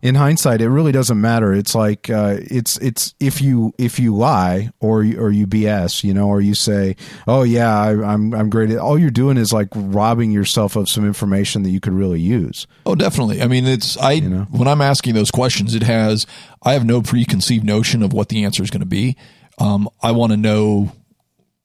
in 0.00 0.14
hindsight, 0.14 0.60
it 0.60 0.68
really 0.68 0.92
doesn't 0.92 1.20
matter. 1.20 1.52
It's 1.52 1.74
like 1.74 2.10
uh, 2.10 2.38
it's 2.40 2.78
it's 2.78 3.14
if 3.20 3.40
you 3.40 3.74
if 3.78 4.00
you 4.00 4.16
lie 4.16 4.70
or 4.80 5.00
or 5.00 5.30
you 5.30 5.46
BS, 5.46 6.02
you 6.02 6.14
know, 6.14 6.26
or 6.26 6.40
you 6.40 6.54
say, 6.54 6.96
"Oh 7.26 7.42
yeah, 7.42 7.78
I, 7.78 7.90
I'm, 7.90 8.34
I'm 8.34 8.50
great," 8.50 8.74
all 8.76 8.98
you're 8.98 9.10
doing 9.10 9.36
is 9.36 9.52
like 9.52 9.68
robbing 9.74 10.32
yourself 10.32 10.74
of 10.74 10.88
some 10.88 11.06
information 11.06 11.62
that 11.62 11.70
you 11.70 11.80
could 11.80 11.92
really 11.92 12.20
use. 12.20 12.66
Oh, 12.86 12.94
definitely. 12.94 13.42
I 13.42 13.46
mean, 13.46 13.66
it's 13.66 13.96
I 13.98 14.12
you 14.12 14.30
know? 14.30 14.46
when 14.50 14.66
I'm 14.66 14.80
asking 14.80 15.14
those 15.14 15.30
questions, 15.30 15.74
it 15.74 15.82
has 15.82 16.26
I 16.62 16.72
have 16.72 16.84
no 16.84 17.02
preconceived 17.02 17.64
notion 17.64 18.02
of 18.02 18.12
what 18.12 18.30
the 18.30 18.44
answer 18.44 18.62
is 18.62 18.70
going 18.70 18.80
to 18.80 18.86
be. 18.86 19.16
Um, 19.58 19.88
I 20.02 20.12
want 20.12 20.32
to 20.32 20.36
know 20.36 20.92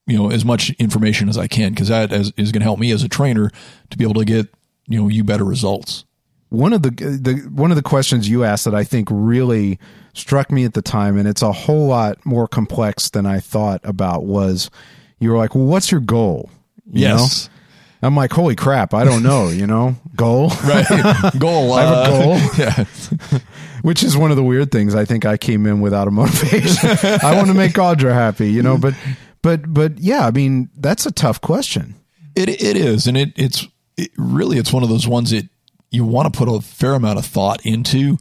you 0.05 0.17
know 0.17 0.31
as 0.31 0.43
much 0.43 0.71
information 0.71 1.29
as 1.29 1.37
I 1.37 1.47
can 1.47 1.71
because 1.71 1.87
that 1.87 2.11
is, 2.11 2.31
is 2.37 2.51
going 2.51 2.61
to 2.61 2.65
help 2.65 2.79
me 2.79 2.91
as 2.91 3.03
a 3.03 3.09
trainer 3.09 3.49
to 3.89 3.97
be 3.97 4.03
able 4.03 4.15
to 4.15 4.25
get 4.25 4.47
you 4.87 5.01
know 5.01 5.07
you 5.07 5.23
better 5.23 5.45
results. 5.45 6.05
One 6.49 6.73
of 6.73 6.83
the 6.83 6.91
the 6.91 7.49
one 7.51 7.71
of 7.71 7.77
the 7.77 7.83
questions 7.83 8.29
you 8.29 8.43
asked 8.43 8.65
that 8.65 8.75
I 8.75 8.83
think 8.83 9.07
really 9.11 9.79
struck 10.13 10.51
me 10.51 10.65
at 10.65 10.73
the 10.73 10.81
time, 10.81 11.17
and 11.17 11.27
it's 11.27 11.41
a 11.41 11.51
whole 11.51 11.87
lot 11.87 12.23
more 12.25 12.47
complex 12.47 13.09
than 13.09 13.25
I 13.25 13.39
thought 13.39 13.81
about, 13.83 14.25
was 14.25 14.69
you 15.19 15.31
were 15.31 15.37
like, 15.37 15.55
"Well, 15.55 15.65
what's 15.65 15.91
your 15.91 16.01
goal?" 16.01 16.51
You 16.85 17.01
yes. 17.01 17.47
Know? 17.47 17.53
I'm 18.03 18.17
like, 18.17 18.33
holy 18.33 18.55
crap, 18.55 18.93
I 18.93 19.05
don't 19.05 19.23
know, 19.23 19.47
you 19.47 19.65
know, 19.65 19.95
goal. 20.15 20.49
Right. 20.65 20.85
Goal. 21.39 21.71
I 21.73 21.81
have 21.83 21.91
a 21.91 22.01
uh, 22.01 22.07
goal. 22.07 22.37
yeah. 22.57 22.85
Which 23.81 24.03
is 24.03 24.17
one 24.17 24.29
of 24.29 24.35
the 24.35 24.43
weird 24.43 24.71
things. 24.71 24.93
I 24.93 25.05
think 25.05 25.25
I 25.25 25.37
came 25.37 25.65
in 25.65 25.79
without 25.79 26.09
a 26.09 26.11
motivation. 26.11 26.89
I 27.23 27.35
want 27.35 27.47
to 27.47 27.53
make 27.53 27.73
Audra 27.73 28.13
happy, 28.13 28.51
you 28.51 28.61
know, 28.61 28.77
but, 28.77 28.93
but, 29.43 29.71
but 29.71 29.99
yeah, 29.99 30.25
I 30.25 30.32
mean, 30.32 30.71
that's 30.75 31.06
a 31.06 31.12
tough 31.12 31.39
question. 31.39 31.93
It, 32.36 32.49
it 32.49 32.75
is. 32.75 33.06
And 33.06 33.15
it, 33.15 33.34
it's, 33.36 33.67
it, 33.97 34.10
really 34.17 34.58
it's 34.58 34.73
one 34.73 34.82
of 34.82 34.89
those 34.89 35.08
ones 35.08 35.29
that 35.29 35.47
you 35.91 36.03
want 36.03 36.34
to 36.34 36.38
put 36.38 36.49
a 36.49 36.60
fair 36.62 36.93
amount 36.93 37.19
of 37.19 37.25
thought 37.25 37.63
into 37.65 38.17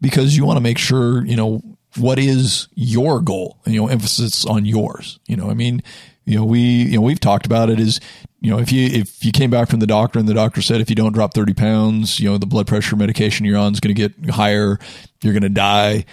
because 0.00 0.36
you 0.36 0.44
want 0.44 0.58
to 0.58 0.62
make 0.62 0.78
sure 0.78 1.24
you 1.24 1.36
know 1.36 1.62
what 1.96 2.18
is 2.18 2.68
your 2.74 3.20
goal 3.20 3.58
and 3.64 3.74
you 3.74 3.80
know 3.80 3.88
emphasis 3.88 4.44
on 4.44 4.64
yours 4.64 5.18
you 5.26 5.36
know 5.36 5.48
i 5.48 5.54
mean 5.54 5.82
you 6.24 6.36
know 6.36 6.44
we 6.44 6.60
you 6.60 6.96
know 6.96 7.00
we've 7.00 7.20
talked 7.20 7.46
about 7.46 7.70
it 7.70 7.80
is 7.80 8.00
you 8.40 8.50
know 8.50 8.58
if 8.58 8.70
you 8.70 8.86
if 8.86 9.24
you 9.24 9.32
came 9.32 9.50
back 9.50 9.68
from 9.70 9.80
the 9.80 9.86
doctor 9.86 10.18
and 10.18 10.28
the 10.28 10.34
doctor 10.34 10.60
said 10.60 10.80
if 10.80 10.90
you 10.90 10.96
don't 10.96 11.12
drop 11.12 11.32
30 11.32 11.54
pounds 11.54 12.20
you 12.20 12.28
know 12.28 12.36
the 12.36 12.46
blood 12.46 12.66
pressure 12.66 12.96
medication 12.96 13.46
you're 13.46 13.58
on 13.58 13.72
is 13.72 13.80
going 13.80 13.94
to 13.94 14.08
get 14.08 14.30
higher 14.30 14.78
you're 15.22 15.32
going 15.32 15.42
to 15.42 15.48
die 15.48 16.04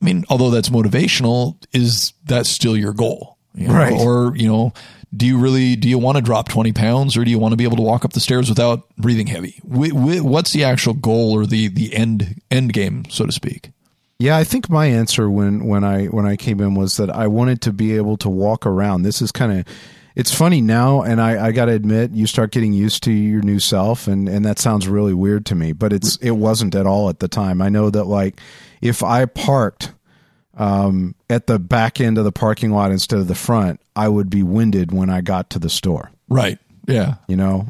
i 0.00 0.04
mean 0.04 0.24
although 0.30 0.50
that's 0.50 0.70
motivational 0.70 1.62
is 1.72 2.12
that 2.24 2.46
still 2.46 2.76
your 2.76 2.92
goal 2.92 3.35
you 3.56 3.68
know? 3.68 3.74
right. 3.74 3.92
or 3.92 4.36
you 4.36 4.48
know 4.48 4.72
do 5.16 5.26
you 5.26 5.38
really 5.38 5.76
do 5.76 5.88
you 5.88 5.98
want 5.98 6.16
to 6.16 6.22
drop 6.22 6.48
20 6.48 6.72
pounds 6.72 7.16
or 7.16 7.24
do 7.24 7.30
you 7.30 7.38
want 7.38 7.52
to 7.52 7.56
be 7.56 7.64
able 7.64 7.76
to 7.76 7.82
walk 7.82 8.04
up 8.04 8.12
the 8.12 8.20
stairs 8.20 8.48
without 8.48 8.88
breathing 8.96 9.26
heavy? 9.26 9.58
What's 9.64 10.52
the 10.52 10.64
actual 10.64 10.94
goal 10.94 11.32
or 11.32 11.46
the 11.46 11.68
the 11.68 11.94
end 11.94 12.40
end 12.50 12.72
game 12.72 13.04
so 13.08 13.24
to 13.26 13.32
speak? 13.32 13.70
Yeah 14.18 14.36
i 14.36 14.44
think 14.44 14.68
my 14.68 14.86
answer 14.86 15.30
when 15.30 15.66
when 15.66 15.84
i 15.84 16.06
when 16.06 16.26
i 16.26 16.36
came 16.36 16.60
in 16.60 16.74
was 16.74 16.96
that 16.96 17.10
i 17.10 17.26
wanted 17.26 17.62
to 17.62 17.72
be 17.72 17.96
able 17.96 18.16
to 18.18 18.28
walk 18.28 18.66
around. 18.66 19.02
This 19.02 19.22
is 19.22 19.32
kind 19.32 19.60
of 19.60 19.66
it's 20.14 20.34
funny 20.34 20.60
now 20.60 21.02
and 21.02 21.20
i 21.20 21.46
i 21.46 21.52
gotta 21.52 21.72
admit 21.72 22.10
you 22.12 22.26
start 22.26 22.50
getting 22.50 22.72
used 22.72 23.02
to 23.04 23.12
your 23.12 23.42
new 23.42 23.60
self 23.60 24.08
and 24.08 24.28
and 24.28 24.44
that 24.44 24.58
sounds 24.58 24.88
really 24.88 25.14
weird 25.14 25.46
to 25.46 25.54
me 25.54 25.72
but 25.72 25.92
it's 25.92 26.16
it 26.16 26.32
wasn't 26.32 26.74
at 26.74 26.86
all 26.86 27.08
at 27.08 27.20
the 27.20 27.28
time. 27.28 27.62
I 27.62 27.68
know 27.68 27.90
that 27.90 28.04
like 28.04 28.40
if 28.80 29.02
i 29.02 29.24
parked 29.24 29.92
um, 30.56 31.14
at 31.28 31.46
the 31.46 31.58
back 31.58 32.00
end 32.00 32.18
of 32.18 32.24
the 32.24 32.32
parking 32.32 32.70
lot 32.70 32.90
instead 32.90 33.18
of 33.18 33.28
the 33.28 33.34
front, 33.34 33.80
I 33.94 34.08
would 34.08 34.30
be 34.30 34.42
winded 34.42 34.92
when 34.92 35.10
I 35.10 35.20
got 35.20 35.50
to 35.50 35.58
the 35.58 35.70
store. 35.70 36.10
Right. 36.28 36.58
Yeah. 36.86 37.14
You 37.28 37.36
know. 37.36 37.66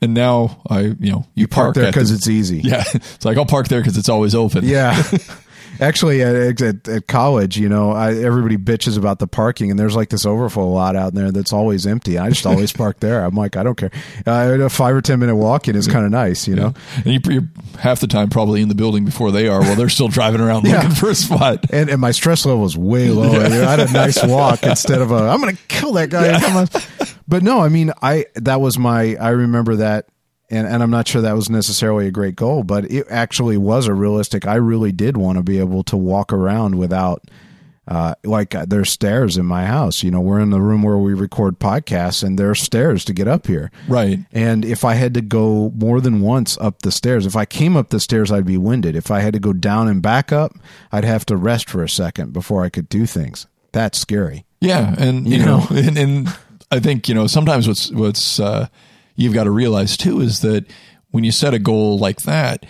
And 0.00 0.12
now 0.12 0.60
I, 0.68 0.80
you 0.80 1.12
know, 1.12 1.26
you, 1.34 1.42
you 1.42 1.48
park, 1.48 1.66
park 1.66 1.74
there 1.76 1.86
because 1.86 2.10
the, 2.10 2.16
it's 2.16 2.28
easy. 2.28 2.60
Yeah. 2.60 2.84
It's 2.94 3.24
like 3.24 3.38
I'll 3.38 3.46
park 3.46 3.68
there 3.68 3.80
because 3.80 3.96
it's 3.96 4.08
always 4.08 4.34
open. 4.34 4.64
Yeah. 4.64 5.02
Actually, 5.80 6.22
at, 6.22 6.60
at, 6.62 6.88
at 6.88 7.06
college, 7.06 7.56
you 7.56 7.68
know, 7.68 7.90
I, 7.92 8.14
everybody 8.14 8.56
bitches 8.56 8.96
about 8.98 9.18
the 9.18 9.26
parking, 9.26 9.70
and 9.70 9.78
there's 9.78 9.96
like 9.96 10.08
this 10.08 10.24
overflow 10.26 10.68
lot 10.68 10.96
out 10.96 11.14
there 11.14 11.30
that's 11.32 11.52
always 11.52 11.86
empty. 11.86 12.18
I 12.18 12.28
just 12.28 12.46
always 12.46 12.72
park 12.74 13.00
there. 13.00 13.24
I'm 13.24 13.34
like, 13.34 13.56
I 13.56 13.62
don't 13.62 13.76
care. 13.76 13.90
Uh, 14.26 14.58
a 14.60 14.68
five 14.68 14.94
or 14.94 15.00
ten 15.00 15.18
minute 15.20 15.36
walk 15.36 15.68
in 15.68 15.76
is 15.76 15.86
kind 15.86 16.04
of 16.04 16.10
nice, 16.10 16.46
you 16.48 16.54
know. 16.54 16.74
And 17.04 17.06
you, 17.06 17.20
you're 17.32 17.48
half 17.78 18.00
the 18.00 18.06
time 18.06 18.30
probably 18.30 18.62
in 18.62 18.68
the 18.68 18.74
building 18.74 19.04
before 19.04 19.30
they 19.32 19.48
are, 19.48 19.60
while 19.60 19.76
they're 19.76 19.88
still 19.88 20.08
driving 20.08 20.40
around 20.40 20.64
Yeah. 20.66 20.76
looking 20.76 20.94
for 20.94 21.10
a 21.10 21.14
spot. 21.14 21.66
And, 21.70 21.90
and 21.90 22.00
my 22.00 22.10
stress 22.12 22.46
level 22.46 22.62
was 22.62 22.76
way 22.76 23.10
lower. 23.10 23.48
Know, 23.48 23.64
I 23.64 23.76
had 23.76 23.80
a 23.80 23.92
nice 23.92 24.22
walk 24.26 24.62
instead 24.62 25.00
of 25.00 25.10
a 25.10 25.16
I'm 25.28 25.40
going 25.40 25.56
to 25.56 25.62
kill 25.68 25.92
that 25.94 26.10
guy. 26.10 26.66
But 27.26 27.42
no, 27.42 27.60
I 27.60 27.68
mean, 27.68 27.90
I 28.02 28.26
that 28.34 28.60
was 28.60 28.78
my 28.78 29.16
I 29.16 29.30
remember 29.30 29.76
that, 29.76 30.06
and 30.50 30.66
and 30.66 30.82
I'm 30.82 30.90
not 30.90 31.08
sure 31.08 31.22
that 31.22 31.34
was 31.36 31.50
necessarily 31.50 32.06
a 32.06 32.10
great 32.10 32.36
goal, 32.36 32.62
but 32.62 32.90
it 32.90 33.06
actually 33.10 33.56
was 33.56 33.86
a 33.86 33.94
realistic. 33.94 34.46
I 34.46 34.56
really 34.56 34.92
did 34.92 35.16
want 35.16 35.38
to 35.38 35.42
be 35.42 35.58
able 35.58 35.82
to 35.84 35.96
walk 35.96 36.32
around 36.32 36.76
without. 36.76 37.22
Uh, 37.86 38.14
like 38.24 38.54
uh, 38.54 38.64
there's 38.66 38.90
stairs 38.90 39.36
in 39.36 39.44
my 39.44 39.66
house. 39.66 40.02
You 40.02 40.10
know, 40.10 40.20
we're 40.22 40.40
in 40.40 40.48
the 40.48 40.60
room 40.62 40.82
where 40.82 40.96
we 40.96 41.12
record 41.12 41.58
podcasts, 41.58 42.24
and 42.24 42.38
there's 42.38 42.62
stairs 42.62 43.04
to 43.04 43.12
get 43.12 43.28
up 43.28 43.46
here. 43.46 43.70
Right. 43.86 44.20
And 44.32 44.64
if 44.64 44.86
I 44.86 44.94
had 44.94 45.12
to 45.12 45.20
go 45.20 45.70
more 45.76 46.00
than 46.00 46.22
once 46.22 46.56
up 46.62 46.80
the 46.80 46.90
stairs, 46.90 47.26
if 47.26 47.36
I 47.36 47.44
came 47.44 47.76
up 47.76 47.90
the 47.90 48.00
stairs, 48.00 48.32
I'd 48.32 48.46
be 48.46 48.56
winded. 48.56 48.96
If 48.96 49.10
I 49.10 49.20
had 49.20 49.34
to 49.34 49.38
go 49.38 49.52
down 49.52 49.86
and 49.88 50.00
back 50.00 50.32
up, 50.32 50.52
I'd 50.92 51.04
have 51.04 51.26
to 51.26 51.36
rest 51.36 51.68
for 51.68 51.82
a 51.82 51.88
second 51.90 52.32
before 52.32 52.64
I 52.64 52.70
could 52.70 52.88
do 52.88 53.04
things. 53.04 53.46
That's 53.72 53.98
scary. 53.98 54.46
Yeah, 54.62 54.94
and 54.96 55.28
you, 55.28 55.40
You 55.40 55.44
know, 55.44 55.58
know? 55.58 55.66
and, 55.76 55.98
and 55.98 56.38
I 56.70 56.80
think 56.80 57.06
you 57.06 57.14
know 57.14 57.26
sometimes 57.26 57.68
what's 57.68 57.90
what's 57.90 58.40
uh, 58.40 58.68
you've 59.16 59.34
got 59.34 59.44
to 59.44 59.50
realize 59.50 59.96
too 59.96 60.20
is 60.20 60.40
that 60.40 60.66
when 61.10 61.24
you 61.24 61.32
set 61.32 61.54
a 61.54 61.58
goal 61.58 61.98
like 61.98 62.22
that, 62.22 62.66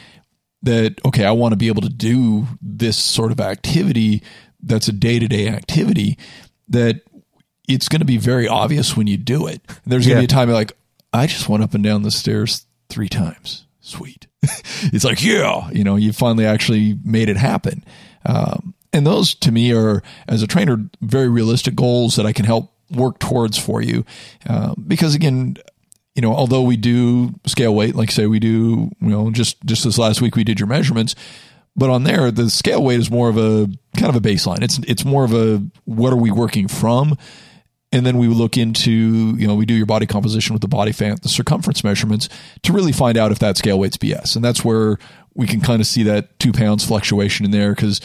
that 0.62 0.96
okay, 1.04 1.24
I 1.24 1.30
want 1.32 1.52
to 1.52 1.56
be 1.56 1.68
able 1.68 1.82
to 1.82 1.88
do 1.88 2.46
this 2.60 3.02
sort 3.02 3.32
of 3.32 3.40
activity 3.40 4.22
that's 4.62 4.88
a 4.88 4.92
day 4.92 5.18
to 5.18 5.28
day 5.28 5.48
activity 5.48 6.18
that 6.68 7.02
it's 7.68 7.88
going 7.88 8.00
to 8.00 8.06
be 8.06 8.16
very 8.18 8.46
obvious 8.48 8.96
when 8.96 9.06
you 9.06 9.16
do 9.16 9.46
it. 9.46 9.60
There's 9.86 10.06
going 10.06 10.16
to 10.16 10.20
Yeah. 10.20 10.20
be 10.20 10.24
a 10.24 10.28
time 10.28 10.50
like, 10.50 10.72
I 11.12 11.26
just 11.26 11.48
went 11.48 11.62
up 11.62 11.74
and 11.74 11.84
down 11.84 12.02
the 12.02 12.10
stairs 12.10 12.66
three 12.88 13.08
times. 13.08 13.66
Sweet. 13.80 14.26
it's 14.42 15.04
like, 15.04 15.22
yeah, 15.22 15.70
you 15.70 15.84
know, 15.84 15.96
you 15.96 16.12
finally 16.12 16.46
actually 16.46 16.98
made 17.04 17.28
it 17.28 17.36
happen. 17.36 17.84
Um, 18.26 18.74
and 18.92 19.06
those 19.06 19.34
to 19.36 19.52
me 19.52 19.72
are, 19.72 20.02
as 20.28 20.42
a 20.42 20.46
trainer, 20.46 20.78
very 21.00 21.28
realistic 21.28 21.74
goals 21.74 22.16
that 22.16 22.26
I 22.26 22.32
can 22.32 22.44
help 22.46 22.72
work 22.90 23.18
towards 23.18 23.58
for 23.58 23.82
you. 23.82 24.04
Uh, 24.48 24.74
because 24.86 25.14
again, 25.14 25.56
you 26.14 26.22
know, 26.22 26.32
although 26.32 26.62
we 26.62 26.76
do 26.76 27.34
scale 27.46 27.74
weight, 27.74 27.94
like 27.94 28.10
say 28.10 28.26
we 28.26 28.38
do, 28.38 28.90
you 29.00 29.08
know, 29.08 29.30
just 29.30 29.62
just 29.64 29.84
this 29.84 29.98
last 29.98 30.20
week 30.20 30.36
we 30.36 30.44
did 30.44 30.60
your 30.60 30.68
measurements, 30.68 31.14
but 31.76 31.90
on 31.90 32.04
there 32.04 32.30
the 32.30 32.48
scale 32.50 32.82
weight 32.82 33.00
is 33.00 33.10
more 33.10 33.28
of 33.28 33.36
a 33.36 33.68
kind 33.96 34.14
of 34.14 34.16
a 34.16 34.20
baseline. 34.20 34.62
It's 34.62 34.78
it's 34.86 35.04
more 35.04 35.24
of 35.24 35.32
a 35.34 35.62
what 35.84 36.12
are 36.12 36.16
we 36.16 36.30
working 36.30 36.68
from, 36.68 37.18
and 37.90 38.06
then 38.06 38.18
we 38.18 38.28
look 38.28 38.56
into 38.56 38.90
you 39.36 39.46
know 39.46 39.56
we 39.56 39.66
do 39.66 39.74
your 39.74 39.86
body 39.86 40.06
composition 40.06 40.54
with 40.54 40.62
the 40.62 40.68
body 40.68 40.92
fat, 40.92 41.22
the 41.22 41.28
circumference 41.28 41.82
measurements 41.82 42.28
to 42.62 42.72
really 42.72 42.92
find 42.92 43.18
out 43.18 43.32
if 43.32 43.40
that 43.40 43.56
scale 43.56 43.78
weight's 43.78 43.96
BS, 43.96 44.36
and 44.36 44.44
that's 44.44 44.64
where 44.64 44.98
we 45.34 45.48
can 45.48 45.60
kind 45.60 45.80
of 45.80 45.86
see 45.86 46.04
that 46.04 46.38
two 46.38 46.52
pounds 46.52 46.84
fluctuation 46.84 47.44
in 47.44 47.50
there 47.50 47.74
because 47.74 48.00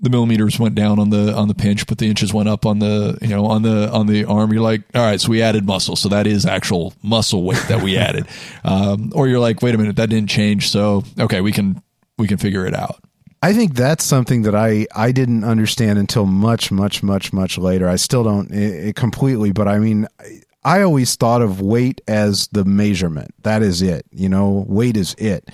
the 0.00 0.10
millimeters 0.10 0.58
went 0.58 0.74
down 0.74 0.98
on 0.98 1.10
the 1.10 1.34
on 1.34 1.48
the 1.48 1.54
pinch, 1.54 1.86
but 1.86 1.98
the 1.98 2.06
inches 2.08 2.32
went 2.32 2.48
up 2.48 2.64
on 2.66 2.78
the 2.78 3.18
you 3.22 3.28
know 3.28 3.46
on 3.46 3.62
the 3.62 3.90
on 3.90 4.06
the 4.06 4.24
arm. 4.24 4.52
You're 4.52 4.62
like, 4.62 4.82
all 4.94 5.02
right, 5.02 5.20
so 5.20 5.30
we 5.30 5.42
added 5.42 5.66
muscle, 5.66 5.96
so 5.96 6.08
that 6.10 6.26
is 6.26 6.46
actual 6.46 6.94
muscle 7.02 7.42
weight 7.44 7.62
that 7.68 7.82
we 7.82 7.96
added. 7.96 8.26
Um, 8.64 9.12
or 9.14 9.28
you're 9.28 9.38
like, 9.38 9.62
wait 9.62 9.74
a 9.74 9.78
minute, 9.78 9.96
that 9.96 10.10
didn't 10.10 10.28
change, 10.28 10.68
so 10.70 11.02
okay, 11.18 11.40
we 11.40 11.52
can 11.52 11.82
we 12.18 12.26
can 12.28 12.36
figure 12.38 12.66
it 12.66 12.74
out. 12.74 12.96
I 13.42 13.52
think 13.52 13.74
that's 13.74 14.02
something 14.04 14.42
that 14.42 14.54
I, 14.54 14.86
I 14.96 15.12
didn't 15.12 15.44
understand 15.44 15.98
until 15.98 16.26
much, 16.26 16.72
much, 16.72 17.02
much, 17.04 17.32
much 17.32 17.56
later. 17.56 17.88
I 17.88 17.94
still 17.96 18.24
don't 18.24 18.50
eh, 18.52 18.88
eh, 18.88 18.92
completely, 18.96 19.52
but 19.52 19.68
I 19.68 19.78
mean, 19.78 20.06
I- 20.20 20.40
I 20.64 20.82
always 20.82 21.14
thought 21.14 21.40
of 21.40 21.60
weight 21.62 22.00
as 22.08 22.48
the 22.48 22.64
measurement. 22.64 23.32
That 23.44 23.62
is 23.62 23.80
it. 23.80 24.04
You 24.10 24.28
know, 24.28 24.66
weight 24.68 24.96
is 24.96 25.14
it. 25.16 25.48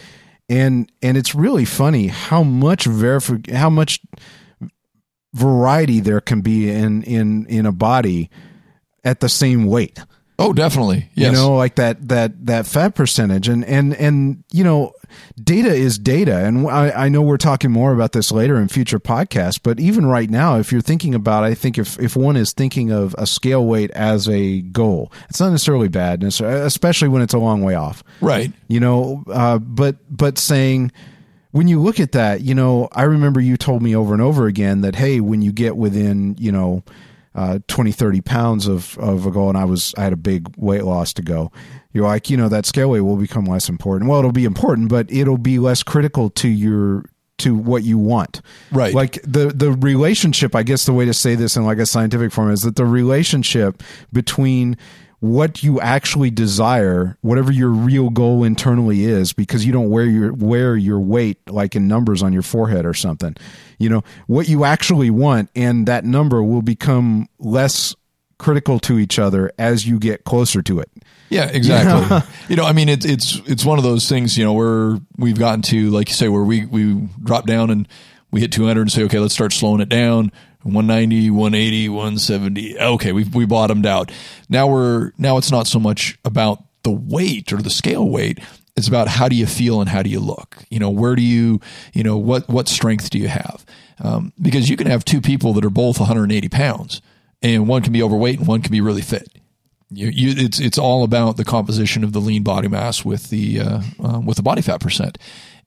And 0.49 0.91
and 1.03 1.17
it's 1.17 1.35
really 1.35 1.65
funny 1.65 2.09
how 2.09 2.43
much 2.43 2.85
verifi- 2.85 3.53
how 3.53 3.71
much 3.71 4.01
variety 5.33 6.01
there 6.01 6.21
can 6.21 6.43
be 6.43 6.71
in 6.71 7.03
in 7.03 7.47
in 7.47 7.67
a 7.67 7.73
body 7.73 8.31
at 9.03 9.21
the 9.21 9.29
same 9.29 9.67
weight 9.67 9.99
Oh, 10.39 10.53
definitely, 10.53 11.11
yes. 11.15 11.31
you 11.31 11.33
know 11.33 11.55
like 11.55 11.77
that 11.77 12.09
that 12.09 12.47
that 12.47 12.67
fat 12.67 12.95
percentage 12.95 13.49
and 13.49 13.65
and 13.65 13.95
and 13.95 14.43
you 14.53 14.65
know 14.65 14.93
data 15.43 15.73
is 15.73 15.99
data 15.99 16.45
and 16.45 16.69
I, 16.69 16.91
I 16.91 17.09
know 17.09 17.23
we're 17.23 17.37
talking 17.37 17.71
more 17.71 17.93
about 17.93 18.13
this 18.13 18.33
later 18.33 18.57
in 18.61 18.69
future 18.69 19.01
podcasts 19.01 19.61
but 19.63 19.81
even 19.81 20.07
right 20.07 20.29
now 20.29 20.59
if 20.59 20.73
you're 20.73 20.81
thinking 20.81 21.15
about 21.15 21.45
i 21.45 21.55
think 21.55 21.79
if 21.79 21.99
if 21.99 22.17
one 22.17 22.37
is 22.37 22.53
thinking 22.53 22.91
of 22.91 23.15
a 23.19 23.27
scale 23.27 23.65
weight 23.65 23.91
as 23.93 24.29
a 24.29 24.61
goal 24.61 25.13
it's 25.29 25.41
not 25.41 25.51
necessarily 25.51 25.89
bad 25.89 26.23
especially 26.23 27.09
when 27.09 27.23
it's 27.23 27.35
a 27.35 27.39
long 27.39 27.63
way 27.63 27.75
off 27.75 28.03
right. 28.21 28.53
you 28.69 28.81
know 28.81 29.25
uh, 29.33 29.59
but 29.59 29.97
but 30.11 30.39
saying 30.39 30.93
when 31.51 31.69
you 31.69 31.81
look 31.81 32.01
at 32.01 32.13
that 32.13 32.41
you 32.41 32.55
know 32.55 32.89
i 32.93 33.03
remember 33.03 33.41
you 33.41 33.57
told 33.57 33.83
me 33.83 33.95
over 33.95 34.13
and 34.13 34.23
over 34.23 34.47
again 34.47 34.81
that 34.83 34.95
hey 34.95 35.21
when 35.21 35.43
you 35.43 35.53
get 35.53 35.77
within 35.77 36.37
you 36.39 36.53
know 36.53 36.83
uh, 37.35 37.59
20 37.69 37.93
30 37.93 38.21
pounds 38.21 38.67
of 38.67 38.97
of 38.99 39.27
a 39.27 39.31
goal 39.31 39.49
and 39.49 39.59
i 39.59 39.65
was 39.65 39.95
i 39.99 40.05
had 40.05 40.13
a 40.13 40.17
big 40.17 40.53
weight 40.57 40.85
loss 40.85 41.13
to 41.15 41.23
go. 41.23 41.51
You're 41.93 42.09
like 42.09 42.29
you 42.29 42.37
know 42.37 42.49
that 42.49 42.67
scale 42.67 42.91
weight 42.91 43.01
will 43.01 43.17
become 43.17 43.45
less 43.45 43.69
important. 43.69 44.11
Well 44.11 44.19
it'll 44.19 44.33
be 44.33 44.45
important 44.45 44.89
but 44.89 45.11
it'll 45.13 45.39
be 45.39 45.59
less 45.59 45.83
critical 45.83 46.31
to 46.31 46.49
your 46.49 47.05
to 47.39 47.55
what 47.55 47.83
you 47.83 47.99
want. 47.99 48.41
Right. 48.73 48.95
like 48.95 49.21
the 49.23 49.49
the 49.49 49.73
relationship 49.73 50.55
i 50.55 50.63
guess 50.63 50.87
the 50.87 50.93
way 50.93 51.05
to 51.05 51.15
say 51.15 51.35
this 51.35 51.57
in 51.57 51.65
like 51.65 51.79
a 51.79 51.87
scientific 51.87 52.33
form 52.33 52.51
is 52.51 52.63
that 52.63 52.77
the 52.77 52.87
relationship 52.87 53.83
between 54.13 54.77
what 55.21 55.63
you 55.63 55.81
actually 55.81 56.31
desire 56.31 57.17
whatever 57.23 57.51
your 57.51 57.71
real 57.71 58.11
goal 58.11 58.45
internally 58.45 59.05
is 59.05 59.33
because 59.33 59.65
you 59.65 59.73
don't 59.73 59.91
wear 59.91 60.05
your 60.05 60.33
wear 60.33 60.77
your 60.77 61.01
weight 61.01 61.39
like 61.49 61.75
in 61.75 61.89
numbers 61.89 62.23
on 62.23 62.33
your 62.33 62.43
forehead 62.43 62.85
or 62.85 62.95
something 62.95 63.35
you 63.79 63.89
know 63.89 64.03
what 64.27 64.49
you 64.49 64.65
actually 64.65 65.11
want 65.11 65.51
and 65.55 65.87
that 65.87 66.05
number 66.05 66.43
will 66.43 66.63
become 66.63 67.29
less 67.39 67.95
critical 68.39 68.79
to 68.79 68.99
each 68.99 69.19
other 69.19 69.51
as 69.59 69.87
you 69.87 69.99
get 69.99 70.25
closer 70.25 70.61
to 70.61 70.81
it 70.81 70.91
Yeah, 71.31 71.49
exactly. 71.49 72.19
you 72.49 72.57
know, 72.57 72.65
I 72.65 72.73
mean, 72.73 72.89
it's 72.89 73.05
it's 73.05 73.41
it's 73.47 73.65
one 73.65 73.79
of 73.79 73.85
those 73.85 74.09
things. 74.09 74.39
You 74.39 74.45
know, 74.45 74.53
where 74.53 74.99
we've 75.17 75.39
gotten 75.39 75.63
to, 75.63 75.91
like 75.91 76.09
you 76.09 76.15
say, 76.15 76.29
where 76.29 76.45
we 76.45 76.67
we 76.67 77.09
drop 77.23 77.47
down 77.47 77.71
and 77.71 77.89
we 78.31 78.41
hit 78.41 78.53
200 78.53 78.81
and 78.81 78.93
say, 78.93 79.05
okay, 79.05 79.19
let's 79.19 79.35
start 79.35 79.53
slowing 79.53 79.81
it 79.81 79.89
down. 79.89 80.33
190, 80.65 81.31
180, 81.31 81.89
170. 81.89 82.79
Okay, 82.79 83.13
we 83.13 83.25
we 83.25 83.47
bottomed 83.47 83.87
out. 83.87 84.11
Now 84.49 84.67
we're 84.67 85.13
now 85.19 85.37
it's 85.37 85.51
not 85.51 85.67
so 85.67 85.79
much 85.79 86.19
about 86.25 86.65
the 86.83 86.91
weight 86.91 87.53
or 87.53 87.63
the 87.63 87.71
scale 87.71 88.09
weight. 88.09 88.41
It's 88.77 88.89
about 88.89 89.07
how 89.07 89.29
do 89.29 89.37
you 89.37 89.47
feel 89.47 89.81
and 89.81 89.89
how 89.89 90.03
do 90.03 90.11
you 90.11 90.21
look. 90.21 90.65
You 90.69 90.79
know, 90.81 90.91
where 90.91 91.15
do 91.15 91.23
you 91.23 91.61
you 91.93 92.03
know 92.03 92.17
what 92.17 92.49
what 92.49 92.69
strength 92.69 93.11
do 93.11 93.19
you 93.19 93.29
have? 93.29 93.65
Um, 94.03 94.33
because 94.41 94.69
you 94.69 94.77
can 94.77 94.87
have 94.87 95.05
two 95.05 95.21
people 95.21 95.53
that 95.53 95.65
are 95.65 95.71
both 95.71 96.01
180 96.01 96.49
pounds, 96.49 97.01
and 97.43 97.69
one 97.69 97.83
can 97.83 97.93
be 97.93 98.03
overweight 98.03 98.39
and 98.39 98.49
one 98.49 98.63
can 98.63 98.73
be 98.73 98.81
really 98.81 99.03
fit. 99.03 99.29
You, 99.91 100.09
you, 100.09 100.35
it's 100.37 100.59
it's 100.59 100.79
all 100.79 101.05
about 101.05 101.37
the 101.37 101.45
composition 101.45 102.03
of 102.03 102.13
the 102.13 102.21
lean 102.21 102.43
body 102.43 102.69
mass 102.69 103.05
with 103.05 103.29
the 103.29 103.61
uh, 103.61 103.83
uh, 104.03 104.21
with 104.21 104.37
the 104.39 104.43
body 104.43 104.63
fat 104.63 104.81
percent, 104.81 105.19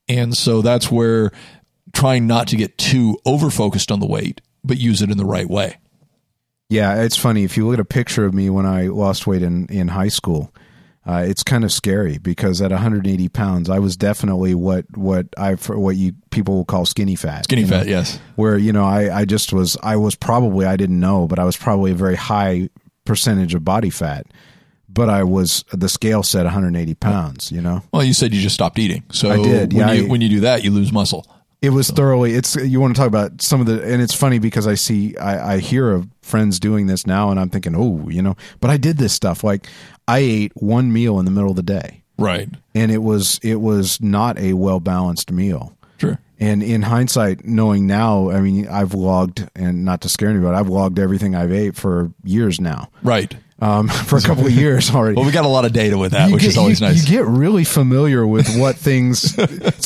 and 0.10 0.36
so 0.36 0.62
that's 0.62 0.92
where 0.92 1.32
trying 1.94 2.28
not 2.28 2.48
to 2.50 2.58
get 2.58 2.78
too 2.78 3.18
over 3.26 3.50
focused 3.50 3.92
on 3.92 4.00
the 4.00 4.06
weight, 4.06 4.42
but 4.68 4.78
use 4.78 5.02
it 5.02 5.10
in 5.10 5.18
the 5.18 5.26
right 5.26 5.50
way. 5.50 5.78
Yeah, 6.70 7.02
it's 7.02 7.16
funny 7.18 7.44
if 7.46 7.56
you 7.56 7.66
look 7.66 7.76
at 7.76 7.80
a 7.80 7.86
picture 7.86 8.26
of 8.26 8.34
me 8.34 8.50
when 8.50 8.66
I 8.66 8.88
lost 8.88 9.26
weight 9.26 9.42
in 9.42 9.68
in 9.68 9.88
high 9.88 10.10
school. 10.10 10.54
Uh, 11.06 11.24
it's 11.26 11.42
kind 11.42 11.64
of 11.64 11.72
scary 11.72 12.18
because 12.18 12.62
at 12.62 12.70
180 12.72 13.30
pounds, 13.30 13.70
I 13.70 13.80
was 13.80 13.96
definitely 13.96 14.54
what 14.54 14.86
what 14.98 15.28
I 15.38 15.54
what 15.54 15.96
you 15.96 16.12
people 16.32 16.56
will 16.56 16.66
call 16.66 16.86
skinny 16.86 17.16
fat. 17.16 17.46
Skinny 17.46 17.62
you 17.62 17.68
know? 17.70 17.78
fat, 17.78 17.88
yes. 17.88 18.20
Where 18.36 18.58
you 18.58 18.74
know 18.74 18.84
I 18.84 19.20
I 19.20 19.24
just 19.26 19.54
was 19.54 19.78
I 19.82 19.96
was 19.96 20.16
probably 20.16 20.66
I 20.66 20.76
didn't 20.76 21.00
know, 21.00 21.26
but 21.26 21.40
I 21.40 21.46
was 21.46 21.56
probably 21.56 21.92
a 21.92 21.96
very 21.96 22.18
high 22.18 22.70
percentage 23.06 23.56
of 23.56 23.64
body 23.64 23.90
fat. 23.90 24.26
But 24.90 25.08
I 25.10 25.24
was 25.24 25.64
the 25.72 25.88
scale 25.88 26.24
said 26.24 26.44
180 26.44 26.94
pounds. 26.96 27.54
You 27.54 27.62
know, 27.62 27.84
Well, 27.94 28.04
you 28.04 28.14
said 28.14 28.34
you 28.34 28.42
just 28.42 28.56
stopped 28.56 28.78
eating, 28.78 29.04
so 29.12 29.32
I 29.32 29.38
did, 29.38 29.72
When 29.72 29.88
yeah, 29.88 29.94
you 29.94 30.06
I- 30.06 30.10
when 30.10 30.20
you 30.20 30.28
do 30.28 30.40
that, 30.42 30.66
you 30.66 30.72
lose 30.72 30.92
muscle. 30.92 31.26
It 31.62 31.70
was 31.72 31.90
thoroughly. 31.90 32.34
It's 32.34 32.56
you 32.56 32.80
want 32.80 32.96
to 32.96 33.00
talk 33.00 33.08
about 33.08 33.42
some 33.42 33.60
of 33.62 33.68
the, 33.68 33.82
and 33.84 34.02
it's 34.02 34.14
funny 34.14 34.40
because 34.40 34.68
I 34.68 34.76
see 34.76 35.18
I, 35.18 35.56
I 35.56 35.58
hear 35.60 35.92
of 35.92 36.08
friends 36.22 36.60
doing 36.60 36.88
this 36.88 37.08
now, 37.08 37.32
and 37.32 37.40
I'm 37.40 37.50
thinking, 37.50 37.76
oh, 37.76 38.08
you 38.10 38.22
know, 38.22 38.36
but 38.60 38.70
I 38.70 38.78
did 38.78 38.98
this 38.98 39.14
stuff 39.14 39.44
like 39.44 39.68
I 40.08 40.20
ate 40.20 40.52
one 40.56 40.94
meal 40.94 41.20
in 41.20 41.26
the 41.26 41.32
middle 41.32 41.50
of 41.50 41.56
the 41.56 41.64
day. 41.64 42.04
Right. 42.20 42.50
and 42.74 42.92
it 42.92 43.04
was 43.04 43.40
it 43.44 43.62
was 43.62 44.02
not 44.02 44.40
a 44.40 44.54
well 44.54 44.80
balanced 44.80 45.32
meal. 45.32 45.78
Sure. 46.00 46.20
And 46.40 46.64
in 46.64 46.82
hindsight, 46.84 47.46
knowing 47.46 47.86
now, 47.88 48.30
I 48.32 48.42
mean, 48.42 48.68
I've 48.68 48.94
logged, 48.96 49.48
and 49.56 49.84
not 49.86 50.02
to 50.02 50.10
scare 50.10 50.30
anybody, 50.30 50.56
I've 50.56 50.68
logged 50.70 50.98
everything 51.00 51.36
I've 51.36 51.52
ate 51.52 51.76
for 51.76 52.12
years 52.24 52.60
now, 52.60 52.90
Right. 53.04 53.36
Um, 53.60 53.88
for 54.08 54.18
a 54.18 54.22
couple 54.22 54.46
of 54.46 54.52
years 54.52 54.92
already. 54.92 55.16
Well, 55.16 55.26
we 55.26 55.32
got 55.32 55.46
a 55.46 55.50
lot 55.50 55.66
of 55.66 55.74
data 55.74 55.98
with 55.98 56.12
that, 56.12 56.28
You 56.28 56.34
which 56.36 56.44
get- 56.44 56.50
is 56.50 56.58
always 56.58 56.80
you, 56.80 56.88
nice. 56.88 57.10
You 57.10 57.18
get 57.18 57.26
really 57.26 57.64
familiar 57.64 58.26
with 58.28 58.56
what 58.58 58.76
things. 58.88 59.34
so 59.34 59.42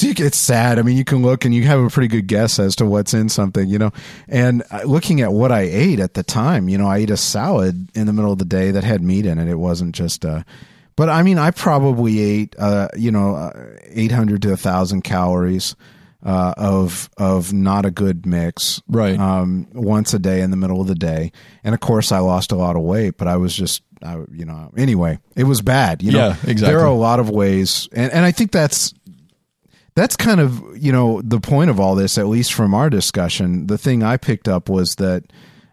you, 0.08 0.14
it's 0.18 0.38
sad. 0.38 0.78
I 0.80 0.82
mean, 0.82 0.98
you 0.98 1.06
can 1.06 1.22
look 1.22 1.46
and 1.46 1.54
you 1.56 1.64
have 1.64 1.80
a 1.80 1.90
pretty 1.90 2.08
good 2.10 2.28
guess 2.28 2.60
as 2.60 2.76
to 2.78 2.86
what's 2.86 3.14
in 3.14 3.30
something, 3.30 3.68
you 3.68 3.80
know. 3.80 3.92
And 4.28 4.64
uh, 4.72 4.82
looking 4.86 5.22
at 5.22 5.32
what 5.32 5.52
I 5.52 5.62
ate 5.62 6.00
at 6.00 6.14
the 6.16 6.24
time, 6.24 6.68
you 6.70 6.78
know, 6.78 6.88
I 6.88 6.98
ate 6.98 7.10
a 7.12 7.18
salad 7.18 7.88
in 7.96 8.08
the 8.08 8.14
middle 8.14 8.32
of 8.32 8.40
the 8.40 8.46
day 8.46 8.72
that 8.72 8.84
had 8.84 9.02
meat 9.02 9.26
in 9.26 9.40
it. 9.40 9.48
It 9.48 9.56
wasn't 9.56 9.96
just. 9.96 10.26
Uh, 10.26 10.44
but 10.98 11.10
I 11.10 11.24
mean, 11.24 11.38
I 11.38 11.52
probably 11.52 12.20
ate, 12.20 12.56
uh, 12.60 12.90
you 12.98 13.12
know, 13.12 13.36
uh, 13.36 13.54
eight 13.90 14.12
hundred 14.12 14.42
to 14.44 14.58
thousand 14.58 15.04
calories. 15.04 15.76
Uh, 16.24 16.54
of 16.56 17.10
of 17.18 17.52
not 17.52 17.84
a 17.84 17.90
good 17.90 18.28
mix, 18.28 18.80
Right. 18.88 19.20
Um, 19.20 19.68
once 19.74 20.14
a 20.14 20.20
day 20.20 20.42
in 20.42 20.52
the 20.52 20.58
middle 20.58 20.80
of 20.80 20.88
the 20.88 20.94
day, 20.94 21.32
and 21.64 21.74
of 21.74 21.82
course 21.82 22.12
I 22.12 22.20
lost 22.20 22.52
a 22.52 22.56
lot 22.56 22.76
of 22.76 22.84
weight, 22.84 23.18
but 23.18 23.28
I 23.28 23.38
was 23.38 23.56
just, 23.56 23.82
I, 24.04 24.18
you 24.32 24.46
know, 24.46 24.72
anyway, 24.78 25.18
it 25.36 25.46
was 25.46 25.62
bad. 25.64 26.04
You 26.04 26.12
know, 26.12 26.20
Yeah, 26.20 26.36
exactly. 26.44 26.68
There 26.68 26.80
are 26.82 26.86
a 26.86 26.94
lot 26.94 27.20
of 27.20 27.32
ways, 27.32 27.90
and 27.92 28.12
and 28.12 28.24
I 28.24 28.32
think 28.32 28.52
that's 28.52 28.94
that's 29.96 30.16
kind 30.16 30.40
of 30.40 30.62
you 30.78 30.92
know 30.92 31.22
the 31.24 31.40
point 31.40 31.70
of 31.70 31.80
all 31.80 31.96
this, 31.96 32.18
at 32.18 32.28
least 32.28 32.54
from 32.54 32.74
our 32.74 32.90
discussion. 32.90 33.68
The 33.68 33.78
thing 33.78 34.04
I 34.04 34.18
picked 34.18 34.48
up 34.48 34.70
was 34.70 34.96
that 34.96 35.24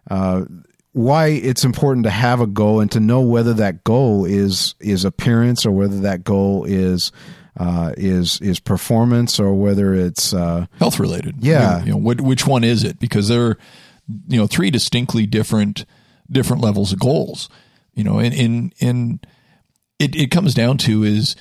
uh, 0.09 0.45
why 0.93 1.27
it's 1.27 1.63
important 1.63 2.05
to 2.05 2.09
have 2.09 2.41
a 2.41 2.47
goal 2.47 2.79
and 2.79 2.91
to 2.91 2.99
know 2.99 3.21
whether 3.21 3.53
that 3.53 3.83
goal 3.83 4.25
is 4.25 4.75
is 4.79 5.05
appearance 5.05 5.65
or 5.65 5.71
whether 5.71 5.99
that 6.01 6.23
goal 6.23 6.65
is 6.65 7.11
uh, 7.57 7.93
is 7.97 8.39
is 8.41 8.59
performance 8.59 9.39
or 9.39 9.53
whether 9.53 9.93
it's 9.93 10.33
uh, 10.33 10.65
Health 10.77 10.99
related. 10.99 11.35
Yeah. 11.39 11.83
You 11.83 11.91
know, 11.91 11.97
what, 11.97 12.21
which 12.21 12.47
one 12.47 12.63
is 12.63 12.83
it? 12.83 12.99
Because 12.99 13.27
there 13.27 13.47
are, 13.47 13.57
you 14.27 14.37
know, 14.37 14.47
three 14.47 14.71
distinctly 14.71 15.25
different, 15.25 15.85
different 16.31 16.61
levels 16.61 16.93
of 16.93 16.99
goals, 16.99 17.49
you 17.93 18.03
know, 18.03 18.19
and, 18.19 18.33
and, 18.33 18.73
and 18.81 19.27
it, 19.99 20.15
it 20.15 20.31
comes 20.31 20.53
down 20.53 20.77
to 20.79 21.03
is, 21.03 21.35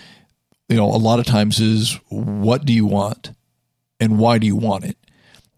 you 0.68 0.76
know, 0.76 0.86
a 0.86 0.96
lot 0.96 1.18
of 1.18 1.26
times 1.26 1.60
is 1.60 1.98
what 2.08 2.64
do 2.64 2.72
you 2.72 2.86
want 2.86 3.32
and 4.00 4.18
why 4.18 4.38
do 4.38 4.46
you 4.46 4.56
want 4.56 4.84
it? 4.84 4.96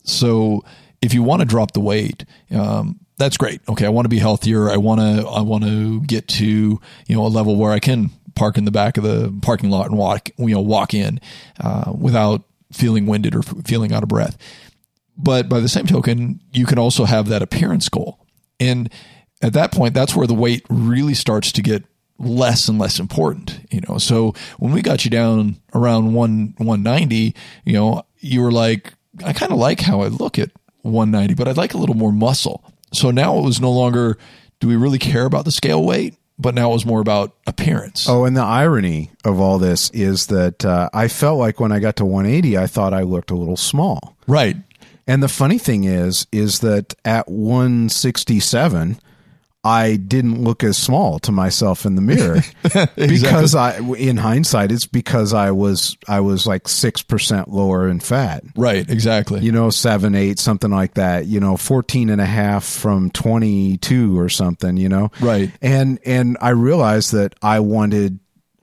So 0.04 0.64
if 1.02 1.14
you 1.14 1.22
want 1.22 1.40
to 1.40 1.46
drop 1.46 1.72
the 1.72 1.80
weight, 1.80 2.24
um, 2.50 3.00
that's 3.16 3.36
great. 3.36 3.60
Okay, 3.68 3.84
I 3.84 3.90
want 3.90 4.06
to 4.06 4.10
be 4.10 4.18
healthier. 4.18 4.70
I 4.70 4.78
want 4.78 5.00
to 5.00 5.26
I 5.28 5.42
want 5.42 5.64
to 5.64 6.00
get 6.02 6.26
to 6.28 6.44
you 6.44 7.14
know 7.14 7.26
a 7.26 7.28
level 7.28 7.56
where 7.56 7.70
I 7.70 7.78
can 7.78 8.10
park 8.40 8.56
in 8.56 8.64
the 8.64 8.70
back 8.70 8.96
of 8.96 9.04
the 9.04 9.32
parking 9.42 9.70
lot 9.70 9.86
and 9.86 9.98
walk 9.98 10.30
you 10.38 10.54
know 10.54 10.60
walk 10.60 10.94
in 10.94 11.20
uh, 11.60 11.92
without 11.96 12.42
feeling 12.72 13.06
winded 13.06 13.34
or 13.34 13.42
feeling 13.42 13.92
out 13.92 14.02
of 14.02 14.08
breath. 14.08 14.38
But 15.16 15.48
by 15.48 15.60
the 15.60 15.68
same 15.68 15.86
token, 15.86 16.40
you 16.52 16.64
can 16.64 16.78
also 16.78 17.04
have 17.04 17.28
that 17.28 17.42
appearance 17.42 17.88
goal, 17.88 18.18
and 18.58 18.90
at 19.42 19.52
that 19.52 19.72
point, 19.72 19.94
that's 19.94 20.16
where 20.16 20.26
the 20.26 20.34
weight 20.34 20.64
really 20.70 21.14
starts 21.14 21.52
to 21.52 21.62
get 21.62 21.84
less 22.18 22.68
and 22.68 22.78
less 22.78 22.98
important. 22.98 23.60
You 23.70 23.82
know, 23.88 23.98
so 23.98 24.34
when 24.58 24.72
we 24.72 24.82
got 24.82 25.04
you 25.04 25.10
down 25.10 25.56
around 25.74 26.14
one 26.14 26.54
one 26.56 26.82
ninety, 26.82 27.34
you 27.64 27.74
know, 27.74 28.02
you 28.18 28.40
were 28.40 28.52
like, 28.52 28.94
I 29.24 29.32
kind 29.32 29.52
of 29.52 29.58
like 29.58 29.80
how 29.80 30.00
I 30.00 30.08
look 30.08 30.38
at 30.38 30.50
190, 30.82 31.34
but 31.34 31.48
I'd 31.48 31.56
like 31.56 31.74
a 31.74 31.78
little 31.78 31.96
more 31.96 32.12
muscle. 32.12 32.64
So 32.92 33.10
now 33.10 33.38
it 33.38 33.44
was 33.44 33.60
no 33.60 33.70
longer, 33.70 34.18
do 34.60 34.68
we 34.68 34.76
really 34.76 34.98
care 34.98 35.24
about 35.24 35.44
the 35.44 35.52
scale 35.52 35.84
weight? 35.84 36.16
But 36.40 36.54
now 36.54 36.70
it 36.70 36.74
was 36.74 36.86
more 36.86 37.00
about 37.00 37.36
appearance. 37.46 38.08
Oh, 38.08 38.24
and 38.24 38.36
the 38.36 38.42
irony 38.42 39.10
of 39.24 39.38
all 39.40 39.58
this 39.58 39.90
is 39.90 40.28
that 40.28 40.64
uh, 40.64 40.88
I 40.94 41.08
felt 41.08 41.38
like 41.38 41.60
when 41.60 41.70
I 41.70 41.80
got 41.80 41.96
to 41.96 42.04
180, 42.06 42.56
I 42.56 42.66
thought 42.66 42.94
I 42.94 43.02
looked 43.02 43.30
a 43.30 43.36
little 43.36 43.58
small. 43.58 44.16
Right. 44.26 44.56
And 45.06 45.22
the 45.22 45.28
funny 45.28 45.58
thing 45.58 45.84
is, 45.84 46.26
is 46.32 46.60
that 46.60 46.94
at 47.04 47.28
167, 47.28 48.98
I 49.62 49.96
didn't 49.96 50.42
look 50.42 50.64
as 50.64 50.78
small 50.78 51.18
to 51.20 51.32
myself 51.32 51.84
in 51.84 51.94
the 51.94 52.00
mirror 52.00 52.40
because 52.96 53.54
I, 53.54 53.78
in 53.78 54.16
hindsight, 54.16 54.72
it's 54.72 54.86
because 54.86 55.34
I 55.34 55.50
was, 55.50 55.98
I 56.08 56.20
was 56.20 56.46
like 56.46 56.64
6% 56.64 57.48
lower 57.48 57.86
in 57.88 58.00
fat, 58.00 58.42
Right. 58.56 58.88
Exactly. 58.88 59.40
you 59.40 59.52
know, 59.52 59.68
seven, 59.68 60.14
eight, 60.14 60.38
something 60.38 60.70
like 60.70 60.94
that, 60.94 61.26
you 61.26 61.40
know, 61.40 61.58
14 61.58 62.08
and 62.08 62.20
a 62.20 62.26
half 62.26 62.64
from 62.64 63.10
22 63.10 64.18
or 64.18 64.30
something, 64.30 64.78
you 64.78 64.88
know? 64.88 65.10
Right. 65.20 65.50
And, 65.60 65.98
and 66.06 66.38
I 66.40 66.50
realized 66.50 67.12
that 67.12 67.34
I 67.42 67.60
wanted, 67.60 68.18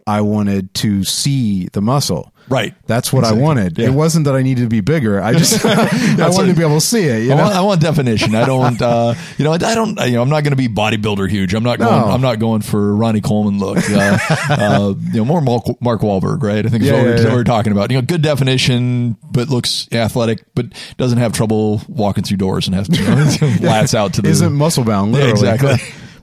I 0.07 0.21
wanted 0.21 0.73
to 0.75 1.03
see 1.03 1.67
the 1.73 1.81
muscle. 1.81 2.31
Right. 2.49 2.73
That's 2.87 3.11
what 3.11 3.19
Exactly. 3.19 3.41
I 3.41 3.43
wanted. 3.43 3.77
Yeah. 3.77 3.87
It 3.87 3.93
wasn't 3.93 4.23
that 4.23 4.33
I 4.33 4.41
needed 4.41 4.61
to 4.61 4.69
be 4.69 4.79
bigger. 4.79 5.21
I 5.21 5.33
just 5.33 5.65
I 5.65 6.29
wanted 6.29 6.47
to 6.47 6.53
be 6.53 6.61
able 6.61 6.75
to 6.79 6.81
see 6.85 7.03
it. 7.03 7.23
You 7.23 7.33
I 7.33 7.35
know? 7.35 7.43
want, 7.43 7.55
I 7.55 7.61
want 7.61 7.81
definition. 7.81 8.35
I 8.35 8.45
don't, 8.45 8.81
uh, 8.81 9.15
you 9.37 9.43
know, 9.43 9.51
I 9.51 9.57
don't, 9.57 9.99
you 9.99 10.13
know, 10.13 10.21
I'm 10.21 10.29
not 10.29 10.45
going 10.45 10.51
to 10.51 10.55
be 10.55 10.69
bodybuilder 10.69 11.29
huge. 11.29 11.53
I'm 11.53 11.63
not 11.63 11.77
going, 11.77 11.91
No. 11.91 12.07
I'm 12.07 12.21
not 12.21 12.39
going 12.39 12.61
for 12.61 12.95
Ronnie 12.95 13.19
Coleman 13.19 13.59
look. 13.59 13.77
Uh, 13.89 14.17
uh, 14.49 14.93
you 15.11 15.17
know, 15.17 15.25
more 15.25 15.41
Mark, 15.41 15.65
Mark 15.81 15.99
Wahlberg, 15.99 16.41
right? 16.41 16.65
I 16.65 16.69
think 16.69 16.83
is 16.83 16.89
Yeah, 16.89 16.93
what, 16.93 17.03
we're, 17.03 17.17
yeah, 17.17 17.23
what 17.25 17.33
we're 17.33 17.43
talking 17.43 17.73
about. 17.73 17.91
You 17.91 17.97
know, 17.97 18.01
good 18.03 18.21
definition, 18.21 19.17
but 19.29 19.49
looks 19.49 19.89
athletic, 19.91 20.45
but 20.55 20.67
doesn't 20.95 21.17
have 21.17 21.33
trouble 21.33 21.81
walking 21.89 22.23
through 22.23 22.37
doors 22.37 22.67
and 22.67 22.75
has 22.75 22.87
you 22.87 23.05
know, 23.05 23.25
lats 23.69 23.93
out 23.93 24.13
to 24.13 24.21
the. 24.21 24.29
Isn't 24.29 24.53
muscle 24.53 24.85
bound, 24.85 25.11
literally. 25.11 25.31
exactly. 25.49 25.75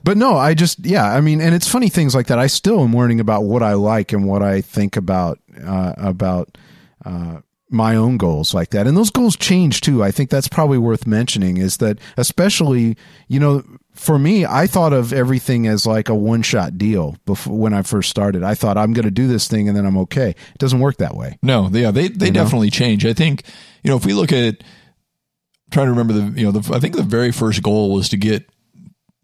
But 0.05 0.17
no, 0.17 0.37
I 0.37 0.53
just 0.53 0.85
yeah, 0.85 1.03
I 1.03 1.19
mean, 1.19 1.41
and 1.41 1.55
it's 1.55 1.67
funny 1.67 1.89
things 1.89 2.13
like 2.13 2.27
that. 2.27 2.37
I 2.37 2.45
still 2.45 2.83
am 2.83 2.95
learning 2.95 3.19
about 3.19 3.45
what 3.45 3.63
I 3.63 3.73
like 3.73 4.13
and 4.13 4.27
what 4.27 4.43
I 4.43 4.61
think 4.61 4.97
about 4.97 5.39
uh, 5.65 5.93
about 5.97 6.59
uh, 7.03 7.39
my 7.71 7.95
own 7.95 8.17
goals 8.17 8.53
like 8.53 8.69
that, 8.69 8.85
and 8.85 8.95
those 8.95 9.09
goals 9.09 9.35
change 9.35 9.81
too. 9.81 10.03
I 10.03 10.11
think 10.11 10.29
that's 10.29 10.47
probably 10.47 10.77
worth 10.77 11.07
mentioning. 11.07 11.57
Is 11.57 11.77
that 11.77 11.97
especially 12.17 12.97
you 13.29 13.39
know 13.39 13.63
for 13.93 14.19
me, 14.19 14.45
I 14.45 14.67
thought 14.67 14.93
of 14.93 15.11
everything 15.11 15.65
as 15.65 15.87
like 15.87 16.07
a 16.07 16.13
one 16.13 16.43
shot 16.43 16.77
deal 16.77 17.17
before 17.25 17.57
when 17.57 17.73
I 17.73 17.81
first 17.81 18.11
started. 18.11 18.43
I 18.43 18.53
thought 18.53 18.77
I'm 18.77 18.93
going 18.93 19.05
to 19.05 19.11
do 19.11 19.27
this 19.27 19.47
thing 19.47 19.67
and 19.67 19.75
then 19.75 19.87
I'm 19.87 19.97
okay. 19.97 20.29
It 20.29 20.57
doesn't 20.59 20.81
work 20.81 20.97
that 20.97 21.15
way. 21.15 21.39
No, 21.41 21.67
yeah, 21.71 21.89
they 21.89 22.09
they 22.09 22.29
know? 22.29 22.43
definitely 22.43 22.69
change. 22.69 23.07
I 23.07 23.13
think 23.13 23.41
you 23.81 23.89
know 23.89 23.97
if 23.97 24.05
we 24.05 24.13
look 24.13 24.31
at 24.31 24.63
trying 25.71 25.87
to 25.87 25.91
remember 25.91 26.13
the 26.13 26.39
you 26.39 26.45
know 26.45 26.51
the 26.51 26.75
I 26.75 26.79
think 26.79 26.95
the 26.95 27.01
very 27.01 27.31
first 27.31 27.63
goal 27.63 27.91
was 27.91 28.09
to 28.09 28.17
get 28.17 28.47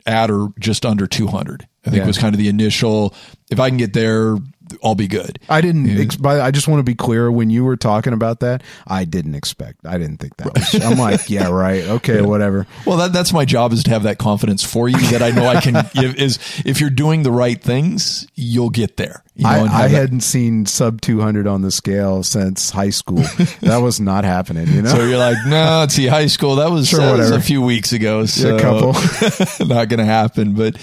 at 0.06 0.30
or 0.32 0.54
just 0.60 0.86
under 0.86 1.08
200. 1.08 1.68
I 1.86 1.90
think 1.90 2.02
Yeah. 2.02 2.08
was 2.08 2.18
kind 2.18 2.34
of 2.36 2.40
the 2.40 2.48
initial. 2.48 3.14
If 3.50 3.60
I 3.60 3.70
can 3.70 3.78
get 3.78 3.94
there, 3.94 4.38
I'll 4.84 4.96
be 4.96 5.08
good. 5.08 5.40
I 5.50 5.62
didn't. 5.62 5.90
Ex- 6.00 6.16
but 6.16 6.42
I 6.42 6.52
just 6.52 6.68
want 6.68 6.80
to 6.80 6.84
be 6.84 6.96
clear. 6.96 7.32
When 7.32 7.50
you 7.50 7.64
were 7.64 7.78
talking 7.78 8.14
about 8.14 8.40
that, 8.42 8.64
I 8.88 9.06
didn't 9.06 9.36
expect. 9.36 9.86
I 9.86 9.98
didn't 9.98 10.18
think 10.18 10.38
that. 10.38 10.54
Was, 10.54 10.84
I'm 10.84 10.98
like, 10.98 11.30
yeah, 11.30 11.50
right, 11.50 11.84
okay, 11.84 12.22
whatever. 12.22 12.68
Well, 12.86 12.98
that, 12.98 13.14
that's 13.14 13.34
my 13.34 13.46
job 13.46 13.74
is 13.74 13.84
to 13.84 13.92
have 13.92 14.04
that 14.04 14.18
confidence 14.18 14.64
for 14.64 14.88
you 14.90 15.00
that 15.12 15.22
I 15.22 15.32
know 15.32 15.48
I 15.48 15.62
can. 15.62 15.76
if, 15.96 16.16
is 16.16 16.40
if 16.66 16.82
you're 16.82 16.90
doing 16.90 17.24
the 17.24 17.32
right 17.32 17.62
things, 17.62 18.28
you'll 18.36 18.70
get 18.70 18.98
there. 18.98 19.24
You 19.36 19.44
know, 19.46 19.68
I, 19.72 19.86
I 19.86 19.88
hadn't 19.88 20.22
seen 20.22 20.66
sub 20.66 21.02
200 21.02 21.48
on 21.48 21.62
the 21.62 21.72
scale 21.72 22.22
since 22.24 22.70
high 22.70 22.90
school. 22.90 23.18
that 23.62 23.78
was 23.82 24.00
not 24.00 24.24
happening. 24.24 24.68
You 24.68 24.82
know. 24.84 24.90
So 24.90 25.04
you're 25.04 25.18
like, 25.18 25.38
no, 25.48 25.80
let's 25.80 25.96
see, 25.96 26.08
high 26.08 26.28
school. 26.28 26.58
That 26.58 26.70
was, 26.70 26.90
Sure, 26.90 27.00
that 27.00 27.18
was 27.18 27.32
a 27.32 27.42
few 27.42 27.62
weeks 27.62 27.94
ago. 27.94 28.26
So 28.26 28.58
a 28.58 28.60
couple. 28.60 28.94
not 29.68 29.90
going 29.90 30.00
to 30.00 30.06
happen. 30.06 30.54
But 30.54 30.78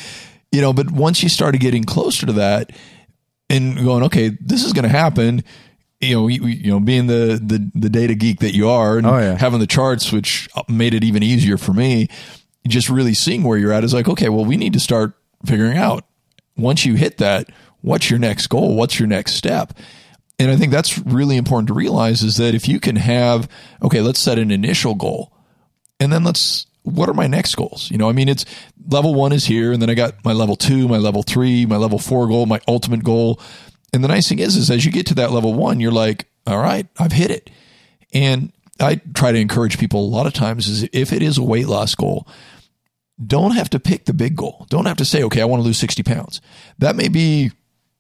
you 0.51 0.61
know, 0.61 0.73
but 0.73 0.91
once 0.91 1.23
you 1.23 1.29
started 1.29 1.61
getting 1.61 1.85
closer 1.85 2.27
to 2.27 2.33
that 2.35 2.73
and 3.51 3.77
going, 3.77 4.05
okay, 4.05 4.31
this 4.41 4.65
is 4.65 4.73
going 4.73 4.83
to 4.85 4.89
happen. 4.89 5.43
You 6.01 6.15
know, 6.15 6.29
you, 6.29 6.47
you 6.47 6.71
know, 6.71 6.81
being 6.81 7.07
the, 7.09 7.41
the 7.45 7.71
the 7.75 7.89
data 7.89 8.15
geek 8.15 8.41
that 8.41 8.55
you 8.55 8.69
are, 8.69 8.99
and 8.99 9.07
Oh, 9.07 9.19
yeah. 9.19 9.37
having 9.37 9.59
the 9.61 9.67
charts, 9.67 10.13
which 10.13 10.49
uh, 10.55 10.63
made 10.69 10.95
it 10.95 11.03
even 11.03 11.23
easier 11.23 11.57
for 11.59 11.73
me. 11.73 12.09
Just 12.67 12.89
really 12.89 13.15
seeing 13.15 13.43
where 13.43 13.59
you're 13.59 13.73
at 13.73 13.83
is 13.85 13.95
like, 13.95 14.09
okay, 14.09 14.29
well, 14.29 14.45
we 14.45 14.57
need 14.57 14.75
to 14.75 14.81
start 14.81 15.15
figuring 15.45 15.77
out 15.79 16.05
once 16.57 16.85
you 16.85 16.95
hit 16.95 17.19
that, 17.19 17.49
what's 17.81 18.11
your 18.11 18.19
next 18.19 18.47
goal? 18.49 18.75
What's 18.77 18.99
your 18.99 19.09
next 19.09 19.35
step? 19.35 19.73
And 20.39 20.51
I 20.51 20.57
think 20.57 20.71
that's 20.71 20.99
really 20.99 21.37
important 21.37 21.67
to 21.69 21.75
realize 21.75 22.23
is 22.23 22.37
that 22.37 22.55
if 22.55 22.69
you 22.69 22.79
can 22.79 22.97
have, 22.97 23.49
okay, 23.83 24.01
let's 24.01 24.21
set 24.21 24.39
an 24.39 24.51
initial 24.53 24.95
goal 24.95 25.33
and 25.99 26.13
then 26.13 26.23
let's, 26.23 26.67
what 26.89 27.09
are 27.09 27.15
my 27.15 27.27
next 27.27 27.55
goals? 27.55 27.91
You 27.91 27.99
know, 27.99 28.09
I 28.09 28.13
mean, 28.13 28.29
it's 28.29 28.45
level 28.89 29.15
one 29.15 29.33
is 29.33 29.45
here 29.45 29.73
and 29.73 29.81
then 29.81 29.91
I 29.91 29.95
got 29.95 30.25
my 30.25 30.33
level 30.33 30.57
two, 30.57 30.89
my 30.89 30.99
level 30.99 31.23
three, 31.23 31.67
my 31.67 31.77
level 31.77 31.99
four 31.99 32.27
goal, 32.27 32.47
my 32.47 32.61
ultimate 32.67 33.05
goal. 33.05 33.41
And 33.93 34.05
the 34.05 34.09
nice 34.09 34.29
thing 34.29 34.39
is, 34.39 34.57
is 34.57 34.71
as 34.71 34.85
you 34.85 34.93
get 34.93 35.07
to 35.07 35.15
that 35.15 35.33
level 35.33 35.55
one, 35.55 35.81
you're 35.81 35.93
like, 35.93 36.29
all 36.47 36.59
right, 36.59 36.87
I've 36.99 37.13
hit 37.13 37.31
it. 37.31 37.51
And 38.13 38.53
I 38.81 39.01
try 39.15 39.33
to 39.33 39.39
encourage 39.39 39.79
people 39.79 40.01
a 40.01 40.09
lot 40.09 40.27
of 40.27 40.33
times 40.33 40.69
is 40.69 40.89
if 40.93 41.13
it 41.13 41.23
is 41.23 41.39
a 41.39 41.43
weight 41.43 41.67
loss 41.67 41.95
goal, 41.95 42.27
don't 43.25 43.53
have 43.53 43.71
to 43.71 43.81
pick 43.81 44.05
the 44.05 44.15
big 44.15 44.37
goal. 44.37 44.67
Don't 44.71 44.87
have 44.87 44.97
to 44.99 45.05
say, 45.05 45.23
okay, 45.25 45.41
I 45.41 45.45
want 45.45 45.61
to 45.61 45.65
lose 45.65 45.79
60 45.79 46.03
pounds. 46.05 46.41
That 46.79 46.95
may 46.95 47.09
be, 47.09 47.51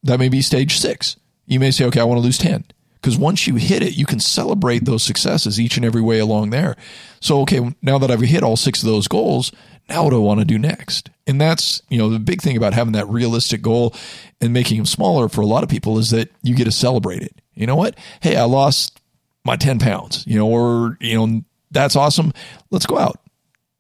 that 0.05 0.18
may 0.18 0.29
be 0.29 0.42
stage 0.42 0.79
six. 0.79 1.16
You 1.46 1.59
may 1.59 1.70
say, 1.72 1.85
okay, 1.87 2.01
I 2.01 2.05
want 2.05 2.18
to 2.18 2.22
lose 2.24 2.38
10. 2.38 2.64
Because 3.00 3.16
once 3.16 3.46
you 3.46 3.56
hit 3.56 3.82
it, 3.82 3.96
you 3.96 4.06
can 4.06 4.20
celebrate 4.20 4.84
those 4.84 5.02
successes 5.02 5.61
each 5.61 5.76
and 5.76 5.87
every 5.87 6.02
way 6.02 6.18
along 6.18 6.50
there. 6.50 6.76
So, 7.20 7.40
okay, 7.42 7.74
now 7.80 7.98
that 7.98 8.11
I've 8.11 8.20
hit 8.20 8.42
all 8.42 8.56
six 8.56 8.82
of 8.82 8.88
those 8.88 9.08
goals, 9.08 9.52
now 9.88 10.04
what 10.04 10.11
do 10.11 10.16
I 10.16 10.20
want 10.20 10.40
to 10.40 10.46
do 10.46 10.58
next? 10.58 11.11
And 11.26 11.40
that's, 11.40 11.82
you 11.88 11.98
know, 11.98 12.11
the 12.11 12.18
big 12.18 12.42
thing 12.42 12.56
about 12.56 12.74
having 12.74 12.92
that 12.92 13.08
realistic 13.08 13.62
goal 13.62 13.94
and 14.40 14.52
making 14.52 14.76
them 14.76 14.87
smaller 14.87 15.28
for 15.28 15.40
a 15.40 15.46
lot 15.46 15.62
of 15.62 15.68
people 15.68 15.98
is 15.98 16.11
that 16.11 16.30
you 16.42 16.54
get 16.54 16.64
to 16.64 16.72
celebrate 16.72 17.22
it. 17.22 17.40
You 17.54 17.66
know 17.66 17.76
what? 17.76 17.96
Hey, 18.20 18.37
I 18.37 18.44
lost 18.44 19.00
my 19.44 19.56
10 19.56 19.78
pounds, 19.78 20.24
you 20.26 20.38
know, 20.38 20.46
or, 20.46 20.96
you 21.00 21.14
know, 21.14 21.42
that's 21.70 21.96
awesome. 21.96 22.32
Let's 22.70 22.87
go 22.87 22.98
out. 22.98 23.20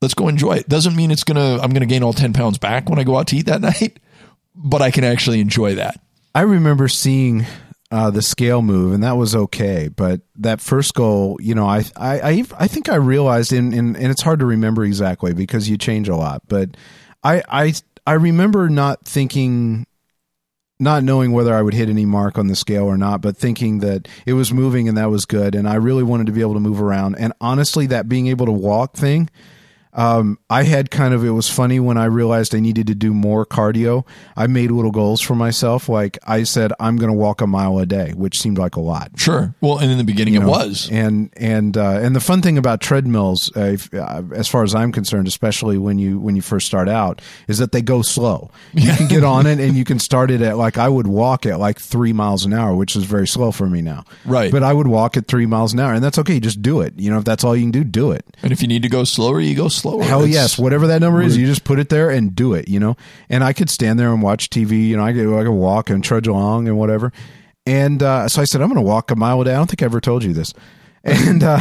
Let's 0.00 0.14
go 0.14 0.28
enjoy 0.28 0.54
it. 0.54 0.68
Doesn't 0.68 0.96
mean 0.96 1.10
it's 1.10 1.24
going 1.24 1.36
to, 1.36 1.62
I'm 1.62 1.70
going 1.70 1.80
to 1.80 1.86
gain 1.86 2.02
all 2.02 2.12
10 2.12 2.32
pounds 2.32 2.58
back 2.58 2.88
when 2.88 2.98
I 2.98 3.04
go 3.04 3.16
out 3.16 3.28
to 3.28 3.36
eat 3.36 3.46
that 3.46 3.60
night, 3.80 3.98
but 4.54 4.80
I 4.80 4.90
can 4.90 5.04
actually 5.04 5.40
enjoy 5.40 5.74
that. 5.74 6.00
I 6.34 6.42
remember 6.42 6.88
seeing 6.88 7.46
uh, 7.90 8.10
the 8.10 8.22
scale 8.22 8.62
move, 8.62 8.92
and 8.92 9.02
that 9.02 9.16
was 9.16 9.34
okay. 9.34 9.88
But 9.88 10.20
that 10.36 10.60
first 10.60 10.94
goal, 10.94 11.38
you 11.40 11.54
know, 11.54 11.66
I 11.66 11.84
I 11.96 12.20
I, 12.20 12.44
I 12.58 12.66
think 12.68 12.88
I 12.88 12.96
realized, 12.96 13.52
in, 13.52 13.72
in 13.72 13.96
and 13.96 14.06
it's 14.06 14.22
hard 14.22 14.40
to 14.40 14.46
remember 14.46 14.84
exactly 14.84 15.32
because 15.32 15.68
you 15.68 15.78
change 15.78 16.08
a 16.08 16.16
lot. 16.16 16.42
But 16.48 16.76
I 17.22 17.42
I 17.48 17.74
I 18.06 18.12
remember 18.12 18.68
not 18.68 19.04
thinking 19.04 19.86
not 20.80 21.02
knowing 21.02 21.32
whether 21.32 21.54
I 21.54 21.62
would 21.62 21.74
hit 21.74 21.88
any 21.88 22.06
mark 22.06 22.38
on 22.38 22.46
the 22.46 22.54
scale 22.54 22.84
or 22.84 22.96
not, 22.96 23.20
but 23.20 23.36
thinking 23.36 23.80
that 23.80 24.06
it 24.26 24.34
was 24.34 24.52
moving 24.52 24.88
and 24.88 24.96
that 24.96 25.10
was 25.10 25.24
good. 25.24 25.54
And 25.54 25.68
I 25.68 25.74
really 25.74 26.04
wanted 26.04 26.26
to 26.26 26.32
be 26.32 26.40
able 26.40 26.54
to 26.54 26.60
move 26.60 26.80
around. 26.80 27.16
And 27.16 27.32
honestly, 27.40 27.86
that 27.88 28.08
being 28.08 28.28
able 28.28 28.46
to 28.46 28.52
walk 28.52 28.94
thing, 28.94 29.28
um, 29.92 30.38
I 30.50 30.64
had 30.64 30.90
kind 30.90 31.14
of 31.14 31.24
it 31.24 31.30
was 31.30 31.48
funny 31.50 31.80
when 31.80 31.96
I 31.96 32.04
realized 32.04 32.54
I 32.54 32.60
needed 32.60 32.86
to 32.88 32.94
do 32.94 33.12
more 33.14 33.46
cardio. 33.46 34.06
I 34.36 34.46
made 34.46 34.70
little 34.70 34.90
goals 34.90 35.20
for 35.20 35.34
myself. 35.34 35.88
Like 35.88 36.18
I 36.26 36.42
said, 36.42 36.72
I'm 36.78 36.96
going 36.96 37.10
to 37.10 37.16
walk 37.16 37.40
a 37.40 37.46
mile 37.46 37.78
a 37.78 37.86
day, 37.86 38.12
which 38.14 38.38
seemed 38.38 38.58
like 38.58 38.76
a 38.76 38.80
lot. 38.80 39.10
Sure. 39.16 39.54
Well, 39.60 39.78
and 39.78 39.90
in 39.90 39.98
the 39.98 40.04
beginning 40.04 40.34
you 40.34 40.40
it 40.40 40.44
know, 40.44 40.50
was. 40.50 40.88
And 40.90 41.30
and 41.36 41.76
uh, 41.76 42.00
and 42.00 42.14
the 42.14 42.20
fun 42.20 42.42
thing 42.42 42.58
about 42.58 42.80
treadmills, 42.80 43.50
uh, 43.56 43.60
if, 43.60 43.92
uh, 43.94 44.22
as 44.34 44.46
far 44.46 44.62
as 44.62 44.74
I'm 44.74 44.92
concerned, 44.92 45.26
especially 45.26 45.78
when 45.78 45.98
you 45.98 46.18
when 46.18 46.36
you 46.36 46.42
first 46.42 46.66
start 46.66 46.88
out, 46.88 47.22
is 47.48 47.58
that 47.58 47.72
they 47.72 47.82
go 47.82 48.02
slow. 48.02 48.50
You 48.74 48.92
can 48.92 49.08
get 49.08 49.24
on 49.24 49.46
it 49.46 49.58
and 49.58 49.76
you 49.76 49.84
can 49.84 49.98
start 49.98 50.30
it 50.30 50.40
at 50.42 50.56
like 50.56 50.78
I 50.78 50.88
would 50.88 51.06
walk 51.06 51.46
at 51.46 51.58
like 51.58 51.80
three 51.80 52.12
miles 52.12 52.44
an 52.44 52.52
hour, 52.52 52.74
which 52.76 52.94
is 52.94 53.04
very 53.04 53.26
slow 53.26 53.50
for 53.50 53.68
me 53.68 53.82
now. 53.82 54.04
Right. 54.24 54.52
But 54.52 54.62
I 54.62 54.72
would 54.72 54.86
walk 54.86 55.16
at 55.16 55.26
three 55.26 55.46
miles 55.46 55.72
an 55.72 55.80
hour, 55.80 55.92
and 55.92 56.04
that's 56.04 56.18
okay. 56.18 56.38
Just 56.40 56.62
do 56.62 56.80
it. 56.80 56.94
You 56.96 57.10
know, 57.10 57.18
if 57.18 57.24
that's 57.24 57.42
all 57.42 57.56
you 57.56 57.62
can 57.62 57.70
do, 57.70 57.84
do 57.84 58.12
it. 58.12 58.24
And 58.42 58.52
if 58.52 58.62
you 58.62 58.68
need 58.68 58.82
to 58.82 58.88
go 58.88 59.04
slower, 59.04 59.40
you 59.40 59.56
go 59.56 59.68
slower. 59.68 59.77
Hell 59.82 60.24
it's, 60.24 60.32
yes, 60.32 60.58
whatever 60.58 60.86
that 60.88 61.00
number 61.00 61.22
is, 61.22 61.36
you 61.36 61.46
just 61.46 61.64
put 61.64 61.78
it 61.78 61.88
there 61.88 62.10
and 62.10 62.34
do 62.34 62.54
it. 62.54 62.68
You 62.68 62.80
know, 62.80 62.96
and 63.28 63.42
I 63.42 63.52
could 63.52 63.70
stand 63.70 63.98
there 63.98 64.12
and 64.12 64.22
watch 64.22 64.50
TV. 64.50 64.88
You 64.88 64.96
know, 64.96 65.04
I 65.04 65.12
could 65.12 65.38
I 65.38 65.44
could 65.44 65.50
walk 65.52 65.90
and 65.90 66.02
trudge 66.02 66.26
along 66.26 66.68
and 66.68 66.78
whatever. 66.78 67.12
And 67.66 68.02
uh, 68.02 68.28
so 68.28 68.40
I 68.40 68.44
said, 68.44 68.62
I'm 68.62 68.68
going 68.68 68.82
to 68.82 68.88
walk 68.88 69.10
a 69.10 69.16
mile 69.16 69.40
a 69.42 69.44
day. 69.44 69.52
I 69.52 69.56
don't 69.56 69.66
think 69.66 69.82
I 69.82 69.84
ever 69.84 70.00
told 70.00 70.24
you 70.24 70.32
this. 70.32 70.54
And 71.04 71.42
uh, 71.44 71.60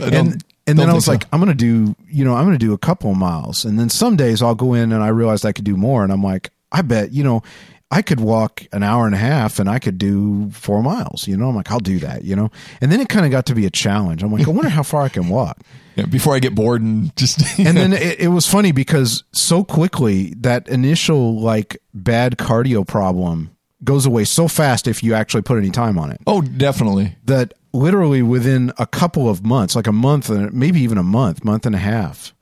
and 0.00 0.42
and 0.66 0.78
then 0.78 0.90
I 0.90 0.94
was 0.94 1.04
so. 1.04 1.12
like, 1.12 1.24
I'm 1.32 1.40
going 1.40 1.50
to 1.50 1.54
do, 1.54 1.94
you 2.08 2.24
know, 2.24 2.34
I'm 2.34 2.44
going 2.44 2.58
to 2.58 2.64
do 2.64 2.72
a 2.72 2.78
couple 2.78 3.14
miles. 3.14 3.64
And 3.64 3.78
then 3.78 3.88
some 3.88 4.16
days 4.16 4.42
I'll 4.42 4.54
go 4.54 4.74
in 4.74 4.92
and 4.92 5.02
I 5.02 5.08
realized 5.08 5.46
I 5.46 5.52
could 5.52 5.64
do 5.64 5.76
more. 5.76 6.02
And 6.02 6.12
I'm 6.12 6.22
like, 6.22 6.50
I 6.72 6.82
bet, 6.82 7.12
you 7.12 7.22
know, 7.22 7.42
I 7.90 8.02
could 8.02 8.20
walk 8.20 8.66
an 8.72 8.82
hour 8.82 9.06
and 9.06 9.14
a 9.14 9.18
half 9.18 9.58
and 9.58 9.68
I 9.68 9.78
could 9.78 9.96
do 9.96 10.50
four 10.50 10.82
miles. 10.82 11.26
You 11.26 11.36
know, 11.36 11.48
I'm 11.48 11.56
like, 11.56 11.70
I'll 11.70 11.80
do 11.80 11.98
that, 12.00 12.22
you 12.22 12.36
know? 12.36 12.50
And 12.80 12.92
then 12.92 13.00
it 13.00 13.08
kind 13.08 13.24
of 13.24 13.32
got 13.32 13.46
to 13.46 13.54
be 13.54 13.64
a 13.64 13.70
challenge. 13.70 14.22
I'm 14.22 14.30
like, 14.30 14.46
I 14.46 14.50
wonder 14.50 14.68
how 14.68 14.82
far 14.82 15.02
I 15.02 15.08
can 15.08 15.28
walk. 15.28 15.58
Yeah, 15.98 16.06
before 16.06 16.32
I 16.32 16.38
get 16.38 16.54
bored 16.54 16.80
and 16.80 17.16
just. 17.16 17.58
and 17.58 17.76
then 17.76 17.92
it, 17.92 18.20
it 18.20 18.28
was 18.28 18.46
funny 18.46 18.70
because 18.70 19.24
so 19.32 19.64
quickly 19.64 20.32
that 20.38 20.68
initial 20.68 21.40
like 21.40 21.76
bad 21.92 22.38
cardio 22.38 22.86
problem 22.86 23.50
goes 23.82 24.06
away 24.06 24.22
so 24.22 24.46
fast 24.46 24.86
if 24.86 25.02
you 25.02 25.14
actually 25.14 25.42
put 25.42 25.58
any 25.58 25.70
time 25.70 25.98
on 25.98 26.12
it. 26.12 26.20
Oh, 26.24 26.40
definitely. 26.40 27.16
That 27.24 27.54
literally 27.72 28.22
within 28.22 28.72
a 28.78 28.86
couple 28.86 29.28
of 29.28 29.44
months, 29.44 29.74
like 29.74 29.88
a 29.88 29.92
month, 29.92 30.30
and 30.30 30.52
maybe 30.52 30.80
even 30.82 30.98
a 30.98 31.02
month, 31.02 31.44
month 31.44 31.66
and 31.66 31.74
a 31.74 31.78
half, 31.78 32.32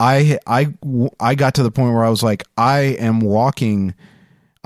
I 0.00 0.40
I 0.44 0.74
I 1.20 1.36
got 1.36 1.54
to 1.54 1.62
the 1.62 1.70
point 1.70 1.94
where 1.94 2.04
I 2.04 2.10
was 2.10 2.24
like, 2.24 2.42
I 2.56 2.80
am 2.98 3.20
walking 3.20 3.94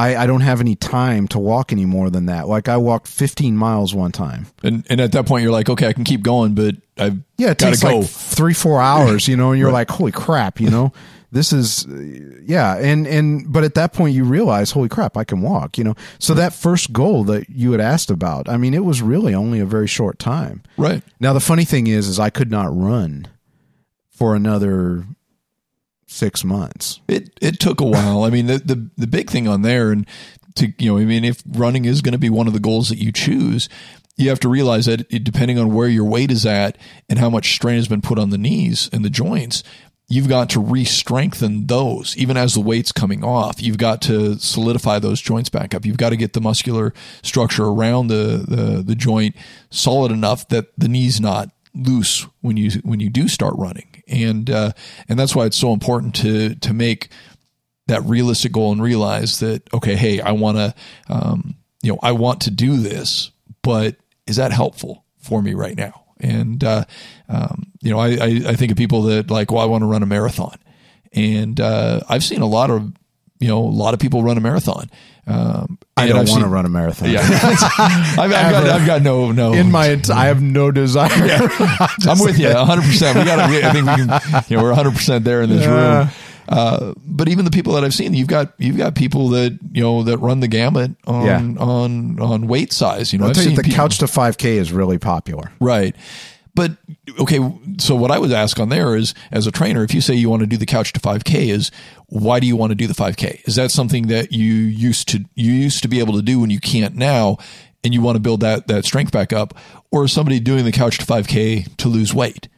I, 0.01 0.23
I 0.23 0.27
don't 0.27 0.41
have 0.41 0.61
any 0.61 0.77
time 0.77 1.29
to 1.29 1.39
walk 1.39 1.73
any 1.73 1.85
more 1.85 2.09
than 2.09 2.27
that. 2.27 2.49
Like 2.49 2.71
I 2.71 2.79
walked 2.79 3.07
15 3.07 3.55
miles 3.55 3.95
one 3.95 4.13
time. 4.13 4.47
And 4.63 4.87
and 4.89 4.99
at 4.99 5.13
that 5.13 5.27
point 5.27 5.43
you're 5.43 5.53
like, 5.53 5.69
okay, 5.69 5.89
I 5.89 5.93
can 5.93 6.05
keep 6.05 6.23
going, 6.23 6.55
but 6.55 6.77
I've 6.97 7.19
yeah, 7.37 7.51
it 7.51 7.59
takes 7.59 7.83
go. 7.83 7.99
like 7.99 8.09
three 8.09 8.55
four 8.55 8.81
hours, 8.81 9.29
you 9.29 9.37
know, 9.37 9.51
and 9.51 9.59
you're 9.59 9.69
right. 9.69 9.89
like, 9.89 9.91
holy 9.91 10.13
crap, 10.13 10.59
you 10.59 10.71
know, 10.71 10.95
this 11.33 11.53
is 11.53 11.87
yeah, 11.87 12.77
and 12.77 13.07
and 13.07 13.53
but 13.53 13.63
at 13.63 13.75
that 13.75 13.93
point 13.93 14.15
you 14.15 14.25
realize, 14.25 14.71
holy 14.71 14.89
crap, 14.89 15.19
I 15.19 15.25
can 15.25 15.43
walk, 15.43 15.77
you 15.77 15.85
know. 15.85 15.95
So 16.19 16.33
that 16.33 16.55
first 16.55 16.95
goal 16.95 17.25
that 17.25 17.51
you 17.51 17.73
had 17.73 17.81
asked 17.81 18.11
about, 18.11 18.49
I 18.49 18.57
mean, 18.57 18.73
it 18.73 18.85
was 18.87 19.03
really 19.03 19.35
only 19.35 19.61
a 19.61 19.67
very 19.67 19.87
short 19.87 20.19
time. 20.19 20.63
Right 20.79 21.03
now, 21.21 21.35
the 21.35 21.41
funny 21.41 21.67
thing 21.67 21.87
is, 21.87 22.09
is 22.09 22.19
I 22.19 22.31
could 22.31 22.51
not 22.51 22.75
run 22.75 23.29
for 24.09 24.35
another 24.35 25.05
six 26.11 26.45
months. 26.45 27.01
It 27.09 27.31
it 27.41 27.61
took 27.61 27.81
a 27.81 27.87
while. 27.87 28.25
I 28.25 28.31
mean, 28.31 28.47
the, 28.47 28.59
the 28.59 28.91
the 28.97 29.07
big 29.07 29.31
thing 29.31 29.49
on 29.49 29.63
there, 29.63 29.93
and 29.93 30.07
to 30.57 30.73
you 30.79 30.93
know, 30.93 30.99
I 30.99 31.05
mean, 31.05 31.25
if 31.25 31.43
running 31.47 31.85
is 31.85 32.03
going 32.03 32.13
to 32.13 32.19
be 32.19 32.31
one 32.31 32.47
of 32.47 32.53
the 32.53 32.61
goals 32.61 32.89
that 32.89 32.99
you 32.99 33.13
choose, 33.13 33.69
you 34.17 34.29
have 34.29 34.41
to 34.41 34.49
realize 34.49 34.87
that 34.87 35.07
it, 35.11 35.25
depending 35.25 35.59
on 35.59 35.75
where 35.75 35.89
your 35.89 36.05
weight 36.05 36.31
is 36.31 36.45
at 36.45 36.77
and 37.09 37.19
how 37.19 37.31
much 37.31 37.55
strain 37.55 37.77
has 37.77 37.89
been 37.89 38.03
put 38.03 38.19
on 38.19 38.31
the 38.31 38.39
knees 38.39 38.91
and 38.93 39.05
the 39.05 39.11
joints, 39.11 39.63
you've 40.11 40.29
got 40.29 40.51
to 40.51 40.61
re-strengthen 40.61 41.67
those 41.69 42.17
even 42.17 42.37
as 42.37 42.53
the 42.53 42.61
weight's 42.61 42.93
coming 42.93 43.25
off 43.25 43.63
you've 43.63 43.79
got 43.79 44.03
to 44.03 44.39
solidify 44.39 44.99
those 44.99 45.21
joints 45.21 45.49
back 45.49 45.73
up 45.73 45.87
you've 45.87 45.97
got 45.97 46.11
to 46.11 46.17
get 46.17 46.33
the 46.33 46.41
muscular 46.41 46.93
structure 47.23 47.65
around 47.65 48.09
the, 48.09 48.45
the, 48.47 48.83
the 48.83 48.95
joint 48.97 49.37
solid 49.71 50.11
enough 50.11 50.47
that 50.49 50.67
the 50.77 50.89
knee's 50.89 51.21
not 51.21 51.51
loose 51.75 52.27
when 52.41 52.57
you 52.57 52.71
when 52.83 52.99
you 52.99 53.09
do 53.09 53.29
start 53.29 53.55
running 53.57 53.87
and 54.11 54.51
uh, 54.51 54.73
and 55.09 55.19
that's 55.19 55.35
why 55.35 55.47
it's 55.47 55.57
so 55.57 55.73
important 55.73 56.15
to 56.17 56.55
to 56.57 56.75
make 56.75 57.09
that 57.87 58.03
realistic 58.05 58.53
goal 58.53 58.73
and 58.73 58.83
realize 58.83 59.41
that 59.41 59.73
okay, 59.73 59.97
hey, 59.97 60.21
I 60.21 60.33
want 60.33 60.59
to 60.59 60.75
um, 61.09 61.55
you 61.83 61.93
know 61.93 61.99
I 62.03 62.13
want 62.13 62.43
to 62.43 62.51
do 62.51 62.77
this, 62.77 63.31
but 63.63 63.97
is 64.27 64.37
that 64.37 64.53
helpful 64.53 65.05
for 65.19 65.43
me 65.43 65.55
right 65.55 65.77
now? 65.77 66.05
And 66.21 66.63
uh, 66.63 66.85
um, 67.29 67.73
you 67.81 67.91
know, 67.91 67.99
I, 67.99 68.09
I, 68.11 68.41
I 68.49 68.55
think 68.55 68.73
of 68.73 68.79
people 68.79 69.03
that 69.03 69.31
like, 69.31 69.51
well, 69.51 69.63
I 69.63 69.67
want 69.67 69.83
to 69.83 69.87
run 69.87 70.03
a 70.03 70.07
marathon, 70.07 70.59
and 71.13 71.59
uh, 71.61 72.01
I've 72.09 72.25
seen 72.25 72.43
a 72.43 72.47
lot 72.47 72.71
of 72.71 72.93
you 73.39 73.49
know 73.49 73.59
a 73.59 73.65
lot 73.65 73.95
of 73.95 74.01
people 74.01 74.23
run 74.23 74.37
a 74.37 74.41
marathon. 74.41 74.91
Um, 75.27 75.79
I 75.97 76.07
don't 76.09 76.29
want 76.29 76.43
to 76.43 76.49
run 76.49 76.67
a 76.67 76.69
marathon. 76.69 77.11
Yeah, 77.11 77.21
I've, 77.23 78.19
I've, 78.19 78.31
got, 78.31 78.69
I've, 78.69 78.87
got, 78.87 79.03
no 79.03 79.33
no 79.33 79.53
in 79.53 79.71
my. 79.71 80.01
I 80.15 80.27
have 80.27 80.43
no 80.43 80.71
desire. 80.71 81.27
Yeah. 81.27 81.49
I'm 82.09 82.19
with 82.19 82.39
you 82.39 82.49
100. 82.49 82.83
percent 82.83 83.19
We 83.19 83.25
got. 83.25 83.39
I 83.39 83.73
think 83.73 83.87
we 83.87 83.93
can. 83.93 84.45
You 84.49 84.57
know, 84.57 84.63
we're 84.63 84.71
100 84.71 84.93
percent 84.93 85.25
there 85.25 85.43
in 85.43 85.51
this 85.51 85.63
yeah. 85.63 85.99
room. 85.99 86.11
Uh, 86.49 86.95
but 87.07 87.29
even 87.29 87.45
the 87.45 87.51
people 87.51 87.75
that 87.75 87.85
I've 87.85 87.95
seen, 87.95 88.13
you've 88.13 88.29
got 88.29 88.55
you've 88.59 88.77
got 88.77 88.97
people 88.97 89.29
that 89.29 89.57
you 89.73 89.83
know 89.83 90.03
that 90.03 90.19
run 90.19 90.41
the 90.41 90.49
gamut 90.49 90.93
on 91.07 91.27
yeah. 91.27 91.63
on 91.63 92.19
on 92.19 92.49
weight 92.49 92.73
size. 92.73 93.13
You 93.13 93.21
know, 93.21 93.27
I'll 93.27 93.35
tell 93.35 93.45
you, 93.45 93.55
the 93.55 93.63
people, 93.63 93.77
couch 93.77 93.99
to 93.99 94.07
5K 94.07 94.57
is 94.57 94.73
really 94.73 94.99
popular. 94.99 95.53
Right. 95.61 95.95
But 96.55 96.73
okay, 97.21 97.39
so 97.79 97.95
what 97.95 98.11
I 98.11 98.19
would 98.19 98.33
ask 98.33 98.59
on 98.59 98.71
there 98.71 98.97
is, 98.97 99.15
as 99.31 99.47
a 99.47 99.53
trainer, 99.53 99.85
if 99.85 99.95
you 99.95 100.01
say 100.01 100.15
you 100.15 100.29
want 100.29 100.41
to 100.41 100.47
do 100.47 100.57
the 100.57 100.67
couch 100.67 100.93
to 100.95 101.01
5K, 101.01 101.49
is 101.49 101.71
why 102.11 102.41
do 102.41 102.47
you 102.47 102.57
want 102.57 102.71
to 102.71 102.75
do 102.75 102.87
the 102.87 102.95
5K? 102.95 103.47
Is 103.47 103.55
that 103.55 103.71
something 103.71 104.09
that 104.09 104.33
you 104.33 104.53
used 104.53 105.09
to 105.09 105.25
you 105.35 105.53
used 105.53 105.83
to 105.83 105.89
be 105.89 106.01
able 106.01 106.15
to 106.15 106.23
do 106.23 106.41
when 106.41 106.51
you 106.51 106.61
can't 106.61 106.97
now, 106.97 107.39
and 107.83 107.95
you 107.95 108.03
want 108.03 108.17
to 108.17 108.21
build 108.21 108.41
that 108.41 108.67
that 108.67 108.85
strength 108.85 109.13
back 109.13 109.33
up, 109.33 109.57
or 109.91 110.05
is 110.05 110.13
somebody 110.13 110.41
doing 110.41 110.65
the 110.65 110.73
couch 110.73 110.99
to 110.99 111.07
5K 111.07 111.77
to 111.77 111.89
lose 111.89 112.13
weight? 112.13 112.49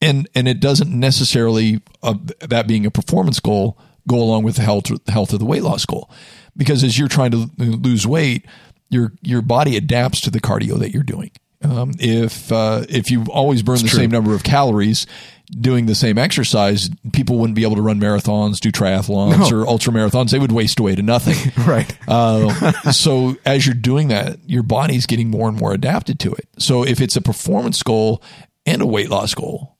And 0.00 0.28
and 0.34 0.48
it 0.48 0.60
doesn't 0.60 0.90
necessarily 0.90 1.80
uh, 2.02 2.14
that 2.40 2.66
being 2.66 2.86
a 2.86 2.90
performance 2.90 3.38
goal 3.38 3.78
go 4.08 4.16
along 4.16 4.44
with 4.44 4.56
the 4.56 4.62
health 4.62 4.90
health 5.08 5.32
of 5.32 5.38
the 5.38 5.46
weight 5.46 5.62
loss 5.62 5.84
goal, 5.84 6.10
because 6.56 6.82
as 6.82 6.98
you're 6.98 7.08
trying 7.08 7.30
to 7.32 7.50
lose 7.58 8.06
weight, 8.06 8.46
your 8.88 9.12
your 9.22 9.42
body 9.42 9.76
adapts 9.76 10.22
to 10.22 10.30
the 10.30 10.40
cardio 10.40 10.78
that 10.78 10.92
you're 10.92 11.02
doing. 11.02 11.30
Um, 11.64 11.92
if 11.98 12.52
uh, 12.52 12.84
if 12.88 13.10
you 13.10 13.24
always 13.24 13.62
burn 13.62 13.78
the 13.78 13.88
true. 13.88 13.98
same 13.98 14.10
number 14.10 14.34
of 14.34 14.42
calories 14.42 15.06
doing 15.50 15.86
the 15.86 15.94
same 15.94 16.18
exercise, 16.18 16.90
people 17.12 17.38
wouldn't 17.38 17.54
be 17.54 17.64
able 17.64 17.76
to 17.76 17.82
run 17.82 18.00
marathons, 18.00 18.60
do 18.60 18.72
triathlons, 18.72 19.50
no. 19.50 19.58
or 19.58 19.66
ultra 19.68 19.92
marathons. 19.92 20.30
They 20.30 20.38
would 20.38 20.52
waste 20.52 20.80
away 20.80 20.94
to 20.94 21.02
nothing. 21.02 21.52
right. 21.66 21.96
Uh, 22.08 22.72
so 22.92 23.36
as 23.44 23.66
you're 23.66 23.74
doing 23.74 24.08
that, 24.08 24.38
your 24.46 24.62
body's 24.62 25.06
getting 25.06 25.30
more 25.30 25.48
and 25.48 25.58
more 25.58 25.72
adapted 25.72 26.18
to 26.20 26.32
it. 26.32 26.48
So 26.58 26.84
if 26.84 27.00
it's 27.00 27.16
a 27.16 27.20
performance 27.20 27.82
goal 27.82 28.22
and 28.64 28.80
a 28.80 28.86
weight 28.86 29.10
loss 29.10 29.34
goal, 29.34 29.76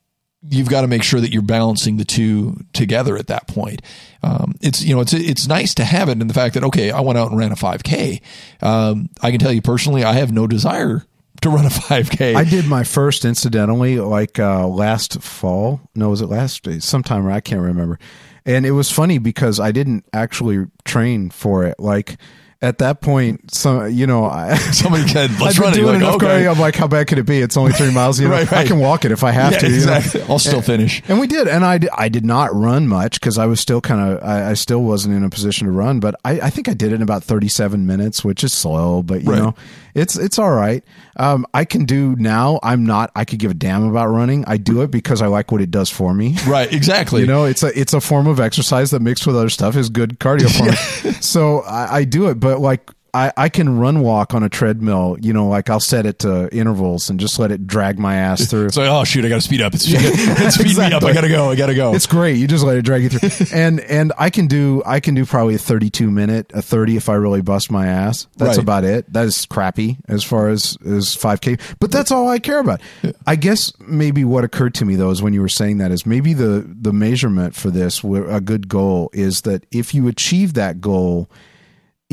you've 0.47 0.69
got 0.69 0.83
to 0.83 0.87
make 0.87 1.03
sure 1.03 1.21
that 1.21 1.33
you're 1.33 1.43
balancing 1.43 1.97
the 1.97 2.05
two 2.05 2.57
together 2.75 3.17
at 3.17 3.29
that 3.29 3.47
point. 3.49 3.81
Um, 4.23 4.57
it's 4.61 4.83
you 4.83 4.95
know 4.95 5.01
it's 5.01 5.13
it's 5.13 5.47
nice 5.47 5.75
to 5.75 5.85
have 5.85 6.09
it 6.09 6.21
in 6.21 6.29
the 6.29 6.35
fact 6.35 6.55
that 6.55 6.65
okay, 6.65 6.91
I 6.91 7.01
went 7.01 7.19
out 7.19 7.31
and 7.31 7.39
ran 7.39 7.53
a 7.53 7.57
5K. 7.57 8.21
Um, 8.63 9.09
I 9.23 9.31
can 9.31 9.41
tell 9.41 9.53
you 9.53 9.63
personally, 9.63 10.05
I 10.05 10.15
have 10.15 10.33
no 10.33 10.47
desire 10.47 11.05
to 11.45 11.51
run 11.51 11.65
a 11.65 11.71
5K. 11.71 12.35
I 12.35 12.45
did 12.45 12.67
my 12.67 12.85
first, 12.85 13.25
incidentally, 13.25 13.99
like 14.01 14.39
uh, 14.39 14.67
last 14.67 15.23
fall. 15.23 15.81
No, 15.95 16.11
was 16.11 16.21
it 16.21 16.27
last? 16.27 16.67
Sometime 16.83 17.27
I 17.29 17.41
can't 17.41 17.63
remember. 17.63 17.99
And 18.45 18.67
it 18.67 18.73
was 18.73 18.91
funny 18.91 19.19
because 19.19 19.59
I 19.61 19.73
didn't 19.73 20.05
actually 20.13 20.67
train 20.85 21.31
for 21.31 21.65
it. 21.65 21.79
Like 21.81 22.17
at 22.61 22.79
that 22.79 23.01
point, 23.01 23.55
some 23.55 23.91
you 23.91 24.07
know, 24.07 24.25
I, 24.27 24.55
Somebody 24.73 25.07
said, 25.09 25.31
"Let's 25.41 25.59
run 25.59 25.73
it." 25.73 25.77
doing 25.77 25.87
like, 25.87 25.97
enough 25.97 26.15
okay. 26.17 26.27
cardio. 26.27 26.53
I'm 26.55 26.59
like, 26.61 26.75
how 26.77 26.87
bad 26.87 27.07
could 27.09 27.19
it 27.19 27.25
be? 27.27 27.39
It's 27.41 27.57
only 27.57 27.73
three 27.73 27.91
miles. 27.95 28.19
You 28.21 28.29
know, 28.29 28.35
Right, 28.35 28.53
I 28.53 28.65
can 28.67 28.79
walk 28.81 29.05
it 29.05 29.13
if 29.13 29.23
I 29.25 29.31
have 29.33 29.53
Yeah, 29.53 29.59
to. 29.61 29.67
you 29.67 29.73
know? 29.73 29.97
exactly. 29.97 30.23
I'll 30.29 30.39
still 30.39 30.61
finish. 30.63 31.03
And 31.09 31.19
we 31.21 31.27
did, 31.27 31.47
and 31.49 31.65
I, 31.65 31.79
I 31.97 32.09
did 32.09 32.25
not 32.25 32.55
run 32.55 32.87
much 32.89 33.21
because 33.21 33.39
I 33.39 33.47
was 33.47 33.61
still 33.61 33.81
kind 33.81 34.01
of 34.13 34.23
I, 34.23 34.51
I 34.51 34.55
still 34.55 34.83
wasn't 34.83 35.15
in 35.15 35.25
a 35.25 35.31
position 35.31 35.67
to 35.67 35.73
run, 35.73 36.01
but 36.01 36.15
I, 36.25 36.41
I 36.41 36.51
think 36.51 36.69
I 36.69 36.75
did 36.75 36.93
it 36.93 36.97
in 36.97 37.03
about 37.03 37.23
thirty 37.25 37.49
seven 37.49 37.87
minutes, 37.87 38.25
which 38.25 38.43
is 38.45 38.53
slow, 38.53 39.03
but 39.03 39.23
you 39.23 39.31
Right. 39.31 39.39
know 39.39 39.55
it's 39.95 40.17
it's 40.17 40.39
all 40.39 40.51
right. 40.53 40.85
Um, 41.17 41.47
I 41.55 41.65
can 41.65 41.85
do 41.85 42.17
now. 42.17 42.59
I'm 42.63 42.85
not. 42.85 43.13
I 43.15 43.25
could 43.25 43.39
give 43.39 43.53
a 43.53 43.55
damn 43.55 43.85
about 43.85 44.09
running. 44.09 44.45
I 44.47 44.57
do 44.57 44.83
it 44.83 44.91
because 44.91 45.23
I 45.23 45.29
like 45.29 45.53
what 45.53 45.61
it 45.61 45.71
does 45.71 45.91
for 45.91 46.13
me. 46.13 46.37
Right, 46.47 46.71
exactly. 46.73 47.23
You 47.23 47.27
know, 47.27 47.45
it's 47.45 47.63
a 47.63 47.79
it's 47.79 47.95
a 47.95 48.01
form 48.01 48.27
of 48.27 48.39
exercise 48.39 48.91
that 48.91 49.01
mixed 49.01 49.27
with 49.27 49.35
other 49.37 49.49
stuff 49.49 49.77
is 49.77 49.89
good 49.89 50.19
cardio 50.19 50.51
for 50.55 50.65
me. 51.07 51.15
So 51.21 51.61
I, 51.61 51.99
I 51.99 52.05
do 52.05 52.29
it, 52.29 52.39
but 52.39 52.61
like 52.61 52.91
I, 53.15 53.33
I 53.37 53.49
can 53.49 53.79
run 53.79 54.01
walk 54.01 54.35
on 54.35 54.43
a 54.43 54.49
treadmill. 54.49 55.17
You 55.21 55.33
know, 55.33 55.49
like 55.49 55.71
I'll 55.71 55.79
set 55.79 56.05
it 56.05 56.19
to 56.21 56.55
intervals 56.55 57.09
and 57.09 57.21
just 57.21 57.39
let 57.39 57.53
it 57.53 57.67
drag 57.67 57.99
my 57.99 58.17
ass 58.17 58.47
through. 58.51 58.67
It's 58.67 58.77
like, 58.77 58.89
oh 58.89 59.05
shoot, 59.05 59.25
I 59.25 59.29
got 59.29 59.37
to 59.37 59.41
speed 59.41 59.61
up. 59.63 59.73
It's, 59.73 59.85
it's 59.89 60.57
speed 60.57 60.77
me 60.77 60.93
up. 60.93 61.05
I 61.05 61.13
gotta 61.13 61.29
go. 61.29 61.51
I 61.51 61.55
gotta 61.57 61.75
go. 61.75 61.95
It's 61.95 62.07
great. 62.09 62.37
You 62.37 62.49
just 62.49 62.65
let 62.65 62.77
it 62.77 62.83
drag 62.83 63.05
you 63.05 63.09
through. 63.11 63.47
and 63.55 63.81
and 63.81 64.13
I 64.19 64.31
can 64.31 64.49
do 64.49 64.83
I 64.85 64.99
can 64.99 65.15
do 65.15 65.25
probably 65.25 65.55
a 65.55 65.59
32 65.59 66.11
minute, 66.11 66.51
a 66.53 66.61
30 66.61 66.97
if 66.97 67.09
I 67.09 67.15
really 67.15 67.41
bust 67.41 67.71
my 67.71 67.87
ass. 67.87 68.27
That's 68.37 68.57
Right. 68.57 68.59
about 68.59 68.85
it. 68.85 69.13
That 69.13 69.27
is 69.27 69.47
crappy 69.47 69.99
as 70.09 70.25
far 70.25 70.49
as 70.49 70.77
as 70.85 71.17
5k. 71.17 71.61
But 71.79 71.93
that's 71.93 72.11
all 72.11 72.29
I 72.29 72.41
care 72.41 72.59
about. 72.59 72.81
I 73.27 73.37
guess 73.37 73.73
maybe 73.81 74.25
what 74.25 74.43
occurred 74.43 74.75
to 74.75 74.85
me 74.85 74.97
though 74.97 75.11
is 75.11 75.23
when 75.23 75.33
you 75.33 75.41
were 75.41 75.49
saying 75.49 75.79
that 75.79 75.93
is 75.93 76.05
maybe 76.05 76.35
the 76.35 76.69
the 76.69 76.93
measurement 76.93 77.55
for 77.55 77.71
this 77.71 78.03
a 78.03 78.41
good 78.41 78.69
goal 78.69 79.11
is 79.13 79.43
that 79.43 79.65
if 79.71 79.95
you 79.95 80.09
achieve 80.09 80.55
that 80.55 80.81
goal 80.81 81.31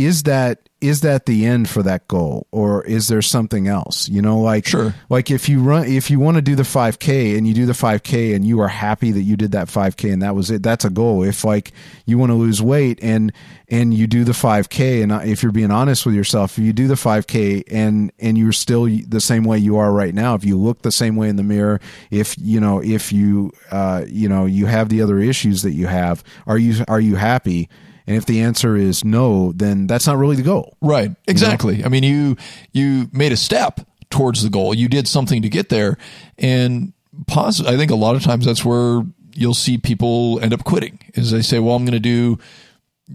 is 0.05 0.23
that 0.23 0.67
is 0.81 1.01
that 1.01 1.27
the 1.27 1.45
end 1.45 1.69
for 1.69 1.83
that 1.83 2.07
goal 2.07 2.47
or 2.51 2.83
is 2.85 3.07
there 3.07 3.21
something 3.21 3.67
else? 3.67 4.09
You 4.09 4.21
know 4.21 4.39
like 4.39 4.65
Sure. 4.65 4.95
like 5.09 5.29
if 5.29 5.47
you 5.47 5.61
run 5.61 5.85
if 5.85 6.09
you 6.09 6.19
want 6.19 6.35
to 6.37 6.41
do 6.41 6.55
the 6.55 6.63
5k 6.63 7.37
and 7.37 7.47
you 7.47 7.53
do 7.53 7.67
the 7.67 7.73
5k 7.73 8.35
and 8.35 8.43
you 8.43 8.59
are 8.61 8.67
happy 8.67 9.11
that 9.11 9.21
you 9.21 9.37
did 9.37 9.51
that 9.51 9.67
5k 9.67 10.11
and 10.11 10.23
that 10.23 10.33
was 10.33 10.49
it 10.49 10.63
that's 10.63 10.83
a 10.83 10.89
goal. 10.89 11.23
If 11.23 11.43
like 11.43 11.71
you 12.07 12.17
want 12.17 12.31
to 12.31 12.35
lose 12.35 12.61
weight 12.61 12.99
and 13.03 13.31
and 13.67 13.93
you 13.93 14.07
do 14.07 14.23
the 14.23 14.31
5k 14.31 15.03
and 15.03 15.11
if 15.29 15.43
you're 15.43 15.51
being 15.51 15.71
honest 15.71 16.05
with 16.05 16.15
yourself 16.15 16.57
if 16.57 16.63
you 16.63 16.73
do 16.73 16.87
the 16.87 16.95
5k 16.95 17.63
and 17.69 18.11
and 18.19 18.37
you're 18.37 18.51
still 18.51 18.85
the 19.07 19.21
same 19.21 19.43
way 19.43 19.59
you 19.59 19.77
are 19.77 19.91
right 19.93 20.15
now 20.15 20.33
if 20.33 20.43
you 20.43 20.57
look 20.57 20.81
the 20.81 20.91
same 20.91 21.15
way 21.15 21.29
in 21.29 21.35
the 21.35 21.43
mirror 21.43 21.79
if 22.09 22.35
you 22.39 22.59
know 22.59 22.81
if 22.81 23.11
you 23.13 23.51
uh 23.71 24.03
you 24.07 24.27
know 24.27 24.45
you 24.45 24.65
have 24.65 24.89
the 24.89 25.01
other 25.01 25.19
issues 25.19 25.61
that 25.61 25.73
you 25.73 25.85
have 25.85 26.23
are 26.47 26.57
you 26.57 26.83
are 26.87 26.99
you 26.99 27.15
happy 27.15 27.69
and 28.11 28.17
if 28.17 28.25
the 28.25 28.41
answer 28.41 28.75
is 28.75 29.05
no, 29.05 29.53
then 29.53 29.87
that's 29.87 30.05
not 30.05 30.17
really 30.17 30.35
the 30.35 30.41
goal. 30.43 30.75
Right. 30.81 31.15
Exactly. 31.27 31.83
I 31.85 31.87
mean, 31.87 32.03
you 32.03 32.35
you 32.73 33.09
made 33.13 33.31
a 33.31 33.37
step 33.37 33.79
towards 34.09 34.43
the 34.43 34.49
goal. 34.49 34.73
You 34.73 34.89
did 34.89 35.07
something 35.07 35.41
to 35.41 35.49
get 35.49 35.69
there, 35.69 35.97
and 36.37 36.91
pos- 37.27 37.65
I 37.65 37.77
think 37.77 37.91
a 37.91 37.95
lot 37.95 38.15
of 38.15 38.23
times 38.23 38.45
that's 38.45 38.65
where 38.65 39.03
you'll 39.33 39.53
see 39.53 39.77
people 39.77 40.39
end 40.41 40.53
up 40.53 40.63
quitting. 40.65 40.99
Is 41.13 41.31
they 41.31 41.41
say, 41.41 41.59
"Well, 41.59 41.75
I'm 41.75 41.85
going 41.85 41.93
to 41.93 41.99
do 41.99 42.37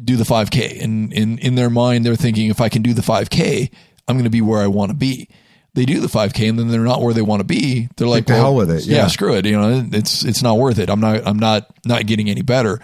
do 0.05 0.17
the 0.17 0.25
5K," 0.25 0.83
and 0.83 1.13
in 1.13 1.39
in 1.39 1.55
their 1.55 1.71
mind, 1.71 2.07
they're 2.07 2.17
thinking, 2.17 2.49
"If 2.49 2.61
I 2.61 2.69
can 2.71 2.81
do 2.83 2.95
the 2.95 3.03
5K, 3.03 3.71
I'm 4.09 4.17
going 4.17 4.25
to 4.25 4.31
be 4.31 4.41
where 4.41 4.63
I 4.63 4.67
want 4.67 4.91
to 4.91 4.97
be." 4.97 5.29
They 5.75 5.85
do 5.85 6.01
the 6.01 6.09
5K, 6.09 6.49
and 6.49 6.59
then 6.59 6.69
they're 6.69 6.81
not 6.81 7.03
where 7.03 7.13
they 7.13 7.21
want 7.21 7.41
to 7.41 7.45
be. 7.45 7.91
They're 7.99 8.09
like, 8.09 8.25
to 8.27 8.33
well, 8.33 8.43
hell 8.45 8.55
with 8.55 8.71
it, 8.71 8.87
Yeah. 8.87 8.97
yeah. 9.03 9.07
screw 9.09 9.35
it. 9.35 9.45
You 9.45 9.61
know, 9.61 9.87
it's 9.93 10.25
it's 10.25 10.43
not 10.43 10.57
worth 10.57 10.79
it. 10.79 10.89
I'm 10.89 11.01
not 11.01 11.27
I'm 11.27 11.39
not 11.39 11.67
not 11.85 12.07
getting 12.07 12.31
any 12.31 12.41
better. 12.41 12.81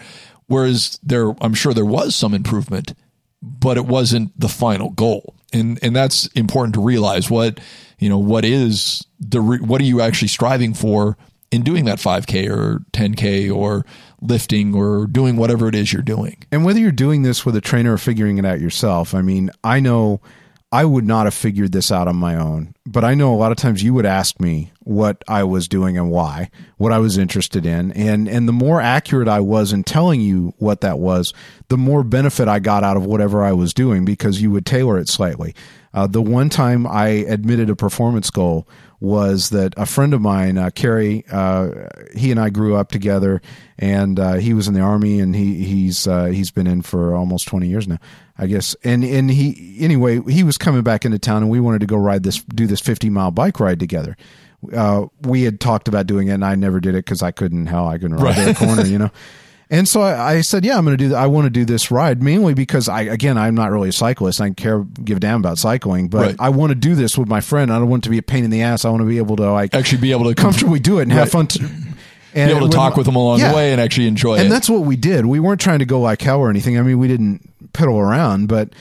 Whereas 0.46 0.98
there, 1.02 1.34
I'm 1.40 1.54
sure 1.54 1.72
there 1.74 1.84
was 1.84 2.14
some 2.14 2.34
improvement, 2.34 2.94
but 3.40 3.76
it 3.76 3.86
wasn't 3.86 4.38
the 4.38 4.48
final 4.48 4.90
goal. 4.90 5.34
And 5.52 5.78
and 5.82 5.94
that's 5.94 6.26
important 6.28 6.74
to 6.74 6.82
realize 6.82 7.30
what 7.30 7.60
you 7.98 8.08
know 8.08 8.18
what 8.18 8.44
is 8.44 9.04
the 9.20 9.40
re- 9.40 9.60
what 9.60 9.80
are 9.80 9.84
you 9.84 10.00
actually 10.00 10.28
striving 10.28 10.74
for 10.74 11.16
in 11.50 11.62
doing 11.62 11.84
that 11.84 11.98
5k 11.98 12.48
or 12.48 12.80
10k 12.92 13.54
or 13.54 13.84
lifting 14.22 14.74
or 14.74 15.06
doing 15.06 15.36
whatever 15.36 15.68
it 15.68 15.74
is 15.74 15.92
you're 15.92 16.00
doing. 16.00 16.42
And 16.50 16.64
whether 16.64 16.80
you're 16.80 16.90
doing 16.90 17.22
this 17.22 17.44
with 17.44 17.54
a 17.54 17.60
trainer 17.60 17.92
or 17.92 17.98
figuring 17.98 18.38
it 18.38 18.46
out 18.46 18.60
yourself, 18.60 19.14
I 19.14 19.20
mean, 19.20 19.50
I 19.62 19.78
know 19.78 20.22
I 20.72 20.86
would 20.86 21.06
not 21.06 21.26
have 21.26 21.34
figured 21.34 21.72
this 21.72 21.92
out 21.92 22.08
on 22.08 22.16
my 22.16 22.34
own, 22.34 22.74
but 22.86 23.04
I 23.04 23.12
know 23.12 23.34
a 23.34 23.36
lot 23.36 23.52
of 23.52 23.58
times 23.58 23.82
you 23.82 23.92
would 23.92 24.06
ask 24.06 24.40
me 24.40 24.72
what 24.80 25.22
I 25.28 25.44
was 25.44 25.68
doing 25.68 25.98
and 25.98 26.10
why, 26.10 26.50
what 26.78 26.92
I 26.92 26.98
was 26.98 27.18
interested 27.18 27.66
in, 27.66 27.92
and 27.92 28.26
and 28.26 28.48
the 28.48 28.54
more 28.54 28.80
accurate 28.80 29.28
I 29.28 29.40
was 29.40 29.74
in 29.74 29.84
telling 29.84 30.22
you 30.22 30.54
what 30.56 30.80
that 30.80 30.98
was, 30.98 31.34
the 31.68 31.76
more 31.76 32.02
benefit 32.02 32.48
I 32.48 32.58
got 32.58 32.84
out 32.84 32.96
of 32.96 33.04
whatever 33.04 33.44
I 33.44 33.52
was 33.52 33.74
doing 33.74 34.06
because 34.06 34.40
you 34.40 34.50
would 34.50 34.64
tailor 34.64 34.98
it 34.98 35.10
slightly. 35.10 35.54
Uh, 35.92 36.06
the 36.06 36.22
one 36.22 36.48
time 36.48 36.86
I 36.86 37.08
admitted 37.08 37.68
a 37.68 37.76
performance 37.76 38.30
goal 38.30 38.66
was 38.98 39.50
that 39.50 39.74
a 39.76 39.84
friend 39.84 40.14
of 40.14 40.22
mine, 40.22 40.56
uh, 40.56 40.70
Kerry, 40.70 41.24
uh, 41.30 41.70
he 42.16 42.30
and 42.30 42.40
I 42.40 42.48
grew 42.48 42.76
up 42.76 42.90
together, 42.90 43.42
and 43.78 44.18
uh, 44.18 44.34
he 44.34 44.54
was 44.54 44.68
in 44.68 44.74
the 44.74 44.80
army, 44.80 45.20
and 45.20 45.36
he 45.36 45.64
he's 45.64 46.06
uh, 46.06 46.26
he's 46.26 46.50
been 46.50 46.66
in 46.66 46.80
for 46.80 47.14
almost 47.14 47.46
twenty 47.46 47.68
years 47.68 47.86
now, 47.86 47.98
I 48.38 48.46
guess. 48.46 48.74
And 48.84 49.04
and 49.04 49.30
he 49.30 49.76
anyway, 49.80 50.20
he 50.22 50.42
was 50.42 50.56
coming 50.58 50.82
back 50.82 51.04
into 51.04 51.18
town, 51.18 51.42
and 51.42 51.50
we 51.50 51.60
wanted 51.60 51.80
to 51.80 51.86
go 51.86 51.96
ride 51.96 52.22
this 52.22 52.42
do 52.42 52.66
this 52.66 52.80
fifty 52.80 53.10
mile 53.10 53.30
bike 53.30 53.60
ride 53.60 53.78
together. 53.80 54.16
Uh, 54.74 55.06
we 55.22 55.42
had 55.42 55.60
talked 55.60 55.88
about 55.88 56.06
doing 56.06 56.28
it, 56.28 56.32
and 56.32 56.44
I 56.44 56.54
never 56.54 56.78
did 56.80 56.94
it 56.94 57.04
because 57.04 57.22
I 57.22 57.30
couldn't. 57.32 57.66
Hell, 57.66 57.88
I 57.88 57.98
couldn't 57.98 58.16
ride 58.18 58.46
the 58.46 58.54
corner, 58.54 58.84
you 58.86 58.98
know. 58.98 59.10
And 59.70 59.88
so 59.88 60.02
I, 60.02 60.34
I 60.34 60.40
said, 60.42 60.66
yeah, 60.66 60.76
I'm 60.76 60.84
going 60.84 60.98
to 60.98 61.02
do 61.02 61.08
that. 61.10 61.16
I 61.16 61.28
want 61.28 61.46
to 61.46 61.50
do 61.50 61.64
this 61.64 61.90
ride 61.90 62.22
mainly 62.22 62.52
because 62.52 62.90
I, 62.90 63.02
again, 63.02 63.38
I'm 63.38 63.54
not 63.54 63.70
really 63.70 63.88
a 63.88 63.92
cyclist. 63.92 64.38
I 64.38 64.44
don't 64.48 64.54
care, 64.54 64.80
give 64.84 65.16
a 65.16 65.20
damn 65.20 65.40
about 65.40 65.56
cycling, 65.56 66.08
but 66.08 66.20
Right. 66.26 66.36
I 66.38 66.50
want 66.50 66.72
to 66.72 66.74
do 66.74 66.94
this 66.94 67.16
with 67.16 67.26
my 67.26 67.40
friend. 67.40 67.72
I 67.72 67.78
don't 67.78 67.88
want 67.88 68.02
it 68.02 68.04
to 68.04 68.10
be 68.10 68.18
a 68.18 68.22
pain 68.22 68.44
in 68.44 68.50
the 68.50 68.60
ass. 68.60 68.84
I 68.84 68.90
want 68.90 69.00
to 69.00 69.06
be 69.08 69.16
able 69.16 69.36
to 69.36 69.50
like 69.50 69.72
Actually, 69.74 70.02
be 70.02 70.12
able 70.12 70.24
to 70.26 70.34
comfortably 70.34 70.78
do 70.78 70.98
it 70.98 71.04
and 71.04 71.12
have 71.12 71.22
Right. 71.22 71.30
fun. 71.32 71.46
To, 71.46 71.58
be 71.60 71.66
able 72.34 72.68
to 72.68 72.76
talk 72.76 72.98
with 72.98 73.06
them 73.06 73.16
along 73.16 73.38
Yeah. 73.38 73.48
the 73.50 73.56
way 73.56 73.72
and 73.72 73.80
actually 73.80 74.08
enjoy 74.08 74.34
it. 74.36 74.40
And 74.42 74.52
that's 74.52 74.68
what 74.68 74.80
we 74.82 74.94
did. 74.94 75.24
We 75.24 75.40
weren't 75.40 75.60
trying 75.62 75.78
to 75.78 75.86
go 75.86 76.02
like 76.02 76.20
hell 76.20 76.40
or 76.40 76.50
anything. 76.50 76.78
I 76.78 76.82
mean, 76.82 76.98
we 76.98 77.08
didn't 77.08 77.48
piddle 77.72 78.00
around, 78.00 78.48
but 78.48 78.72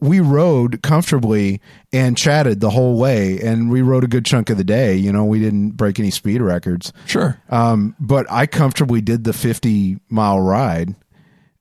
we 0.00 0.20
rode 0.20 0.82
comfortably 0.82 1.60
and 1.92 2.16
chatted 2.16 2.60
the 2.60 2.70
whole 2.70 2.98
way. 2.98 3.38
And 3.40 3.70
we 3.70 3.82
rode 3.82 4.02
a 4.02 4.08
good 4.08 4.24
chunk 4.24 4.50
of 4.50 4.56
the 4.56 4.64
day. 4.64 4.96
You 4.96 5.12
know, 5.12 5.24
we 5.24 5.38
didn't 5.38 5.72
break 5.72 5.98
any 5.98 6.10
speed 6.10 6.40
records. 6.40 6.92
sure. 7.06 7.40
Um, 7.50 7.94
but 8.00 8.26
I 8.30 8.46
comfortably 8.46 9.00
did 9.02 9.24
the 9.24 9.32
50 9.32 9.98
mile 10.08 10.40
ride 10.40 10.94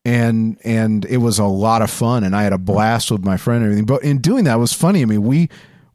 and, 0.05 0.57
and 0.63 1.03
it 1.05 1.17
was 1.17 1.37
a 1.37 1.45
lot 1.45 1.81
of 1.81 1.91
fun 1.91 2.23
and 2.23 2.35
I 2.35 2.43
had 2.43 2.53
a 2.53 2.57
blast 2.57 3.11
with 3.11 3.25
my 3.25 3.35
friend 3.35 3.63
and 3.63 3.65
everything. 3.65 3.85
But 3.85 4.03
in 4.03 4.19
doing 4.19 4.45
that 4.45 4.55
it 4.55 4.59
was 4.59 4.73
funny. 4.73 5.01
I 5.01 5.05
mean, 5.05 5.23
we, 5.23 5.49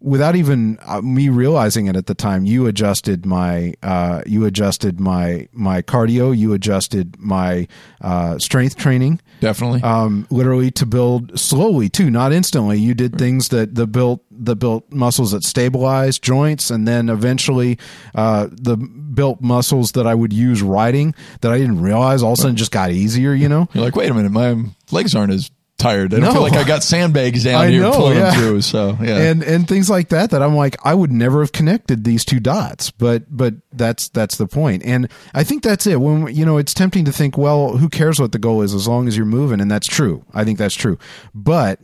without 0.04 0.36
even 0.36 0.78
uh, 0.82 1.00
me 1.00 1.30
realizing 1.30 1.86
it 1.86 1.96
at 1.96 2.04
the 2.06 2.14
time, 2.14 2.44
you 2.44 2.66
adjusted 2.66 3.24
my, 3.24 3.72
uh, 3.82 4.20
you 4.26 4.44
adjusted 4.44 5.00
my, 5.00 5.48
my 5.52 5.80
cardio, 5.80 6.36
you 6.36 6.52
adjusted 6.52 7.16
my, 7.18 7.66
uh, 8.02 8.38
strength 8.38 8.76
training 8.76 9.18
Definitely. 9.40 9.82
um, 9.82 10.26
literally 10.28 10.70
to 10.72 10.84
build 10.84 11.38
slowly 11.40 11.88
too, 11.88 12.10
not 12.10 12.34
instantly. 12.34 12.78
You 12.78 12.92
did 12.92 13.16
things 13.16 13.48
that 13.48 13.74
the 13.74 13.86
built 13.86 14.20
the 14.30 14.56
built 14.56 14.84
muscles 14.92 15.30
that 15.30 15.44
stabilized 15.44 16.22
joints, 16.22 16.68
and 16.70 16.86
then 16.86 17.08
eventually 17.08 17.78
uh, 18.14 18.48
the 18.50 18.76
built 18.76 19.40
muscles 19.40 19.92
that 19.92 20.06
I 20.06 20.14
would 20.14 20.32
use 20.32 20.60
riding 20.60 21.14
that 21.40 21.52
I 21.52 21.56
didn't 21.58 21.80
realize 21.80 22.22
all 22.22 22.32
of 22.32 22.38
a 22.40 22.42
sudden 22.42 22.56
just 22.56 22.72
got 22.72 22.90
easier. 22.90 23.32
You 23.32 23.48
know, 23.48 23.68
You're 23.72 23.84
like, 23.84 23.96
wait 23.96 24.10
a 24.10 24.14
minute, 24.14 24.32
my 24.32 24.64
legs 24.90 25.14
aren't 25.14 25.32
as 25.32 25.50
tired. 25.84 26.14
I 26.14 26.18
don't 26.18 26.26
No. 26.28 26.32
feel 26.32 26.42
like 26.42 26.54
I 26.54 26.64
got 26.64 26.82
sandbags 26.82 27.44
down 27.44 27.60
I 27.64 27.68
here 27.70 27.82
know, 27.82 27.92
pulling 27.92 28.16
yeah. 28.18 28.30
them 28.30 28.40
through. 28.40 28.60
So 28.62 28.96
yeah, 29.00 29.18
and 29.30 29.42
and 29.42 29.68
things 29.68 29.88
like 29.90 30.08
that 30.08 30.30
that 30.30 30.42
I'm 30.42 30.54
like 30.56 30.76
I 30.84 30.94
would 30.94 31.12
never 31.12 31.40
have 31.40 31.52
connected 31.52 32.04
these 32.04 32.24
two 32.24 32.40
dots, 32.40 32.90
but 32.90 33.24
but 33.28 33.54
that's 33.72 34.08
that's 34.08 34.36
the 34.36 34.46
point, 34.46 34.82
and 34.84 35.08
I 35.34 35.44
think 35.44 35.62
that's 35.62 35.86
it. 35.86 36.00
When 36.00 36.34
you 36.34 36.44
know, 36.44 36.56
it's 36.58 36.74
tempting 36.74 37.04
to 37.04 37.12
think, 37.12 37.36
well, 37.38 37.76
who 37.76 37.88
cares 37.88 38.18
what 38.20 38.32
the 38.32 38.38
goal 38.38 38.62
is 38.62 38.74
as 38.74 38.88
long 38.88 39.06
as 39.08 39.16
you're 39.16 39.26
moving, 39.26 39.60
and 39.60 39.70
that's 39.70 39.86
true. 39.86 40.24
I 40.34 40.44
think 40.44 40.58
that's 40.58 40.74
true, 40.74 40.98
but 41.34 41.80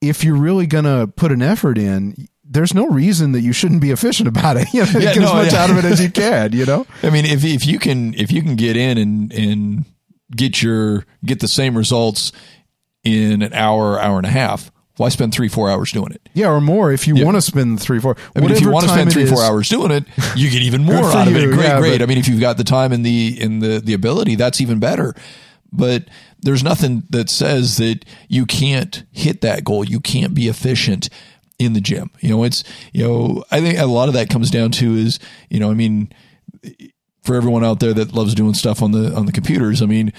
if 0.00 0.24
you're 0.24 0.36
really 0.36 0.66
gonna 0.66 1.06
put 1.06 1.32
an 1.32 1.42
effort 1.42 1.78
in. 1.78 2.28
There's 2.44 2.74
no 2.74 2.86
reason 2.86 3.32
that 3.32 3.40
you 3.40 3.54
shouldn't 3.54 3.80
be 3.80 3.92
efficient 3.92 4.28
about 4.28 4.58
it. 4.58 4.66
You 4.74 4.80
know, 4.84 4.90
Yeah, 5.00 5.14
get 5.14 5.22
as 5.22 5.32
much 5.32 5.52
yeah. 5.54 5.62
out 5.64 5.70
of 5.70 5.78
it 5.78 5.86
as 5.86 6.02
you 6.02 6.10
can. 6.10 6.52
You 6.52 6.66
know, 6.66 6.86
I 7.02 7.08
mean, 7.08 7.24
if 7.24 7.42
if 7.46 7.66
you 7.66 7.78
can 7.78 8.12
if 8.12 8.30
you 8.30 8.42
can 8.42 8.56
get 8.56 8.76
in 8.76 8.98
and 8.98 9.32
and 9.32 9.84
get 10.36 10.62
your 10.62 11.06
get 11.24 11.40
the 11.40 11.48
same 11.48 11.74
results 11.78 12.30
in 13.04 13.42
an 13.42 13.52
hour 13.52 13.98
hour 14.00 14.16
and 14.18 14.26
a 14.26 14.30
half, 14.30 14.70
why 14.96 15.08
spend 15.08 15.32
three 15.34 15.48
four 15.48 15.70
hours 15.70 15.90
doing 15.92 16.12
it? 16.12 16.28
yeah, 16.34 16.48
or 16.48 16.60
more 16.60 16.92
if 16.92 17.06
you 17.06 17.24
want 17.24 17.36
to 17.36 17.40
spend 17.42 17.80
three, 17.80 17.98
four. 18.00 18.16
I 18.36 18.40
mean, 18.40 18.50
if 18.50 18.60
you 18.60 18.70
want 18.70 18.84
to 18.86 18.90
spend 18.92 19.12
three 19.12 19.26
four 19.26 19.42
hours 19.42 19.68
doing 19.68 19.90
it, 19.90 20.04
you 20.36 20.50
get 20.50 20.62
even 20.62 20.84
more 20.84 21.04
out 21.04 21.26
of 21.28 21.36
it. 21.36 21.46
Great, 21.50 21.64
yeah, 21.64 21.78
great. 21.80 21.98
but- 21.98 22.02
I 22.02 22.06
mean, 22.06 22.18
if 22.18 22.28
you've 22.28 22.40
got 22.40 22.56
the 22.58 22.64
time 22.64 22.92
and 22.92 23.04
the 23.04 23.38
and 23.40 23.60
the 23.62 23.80
the 23.80 23.94
ability, 23.94 24.34
that's 24.36 24.60
even 24.60 24.78
better. 24.78 25.14
But 25.72 26.04
there's 26.40 26.62
nothing 26.62 27.04
that 27.10 27.30
says 27.30 27.78
that 27.78 28.04
you 28.28 28.44
can't 28.44 29.04
hit 29.12 29.40
that 29.40 29.64
goal. 29.64 29.84
You 29.84 30.00
can't 30.00 30.34
be 30.34 30.48
efficient 30.48 31.08
in 31.58 31.72
the 31.72 31.80
gym. 31.80 32.10
You 32.20 32.28
know, 32.30 32.44
it's 32.44 32.62
you 32.92 33.06
know, 33.06 33.44
I 33.50 33.60
think 33.60 33.78
a 33.78 33.86
lot 33.86 34.08
of 34.08 34.14
that 34.14 34.28
comes 34.28 34.50
down 34.50 34.70
to 34.72 34.94
is 34.94 35.18
you 35.48 35.58
know, 35.60 35.70
I 35.70 35.74
mean, 35.74 36.12
for 37.22 37.36
everyone 37.36 37.64
out 37.64 37.80
there 37.80 37.94
that 37.94 38.12
loves 38.14 38.34
doing 38.34 38.54
stuff 38.54 38.82
on 38.82 38.92
the 38.92 39.14
on 39.14 39.26
the 39.26 39.32
computers, 39.32 39.80
I 39.80 39.86
mean, 39.86 40.12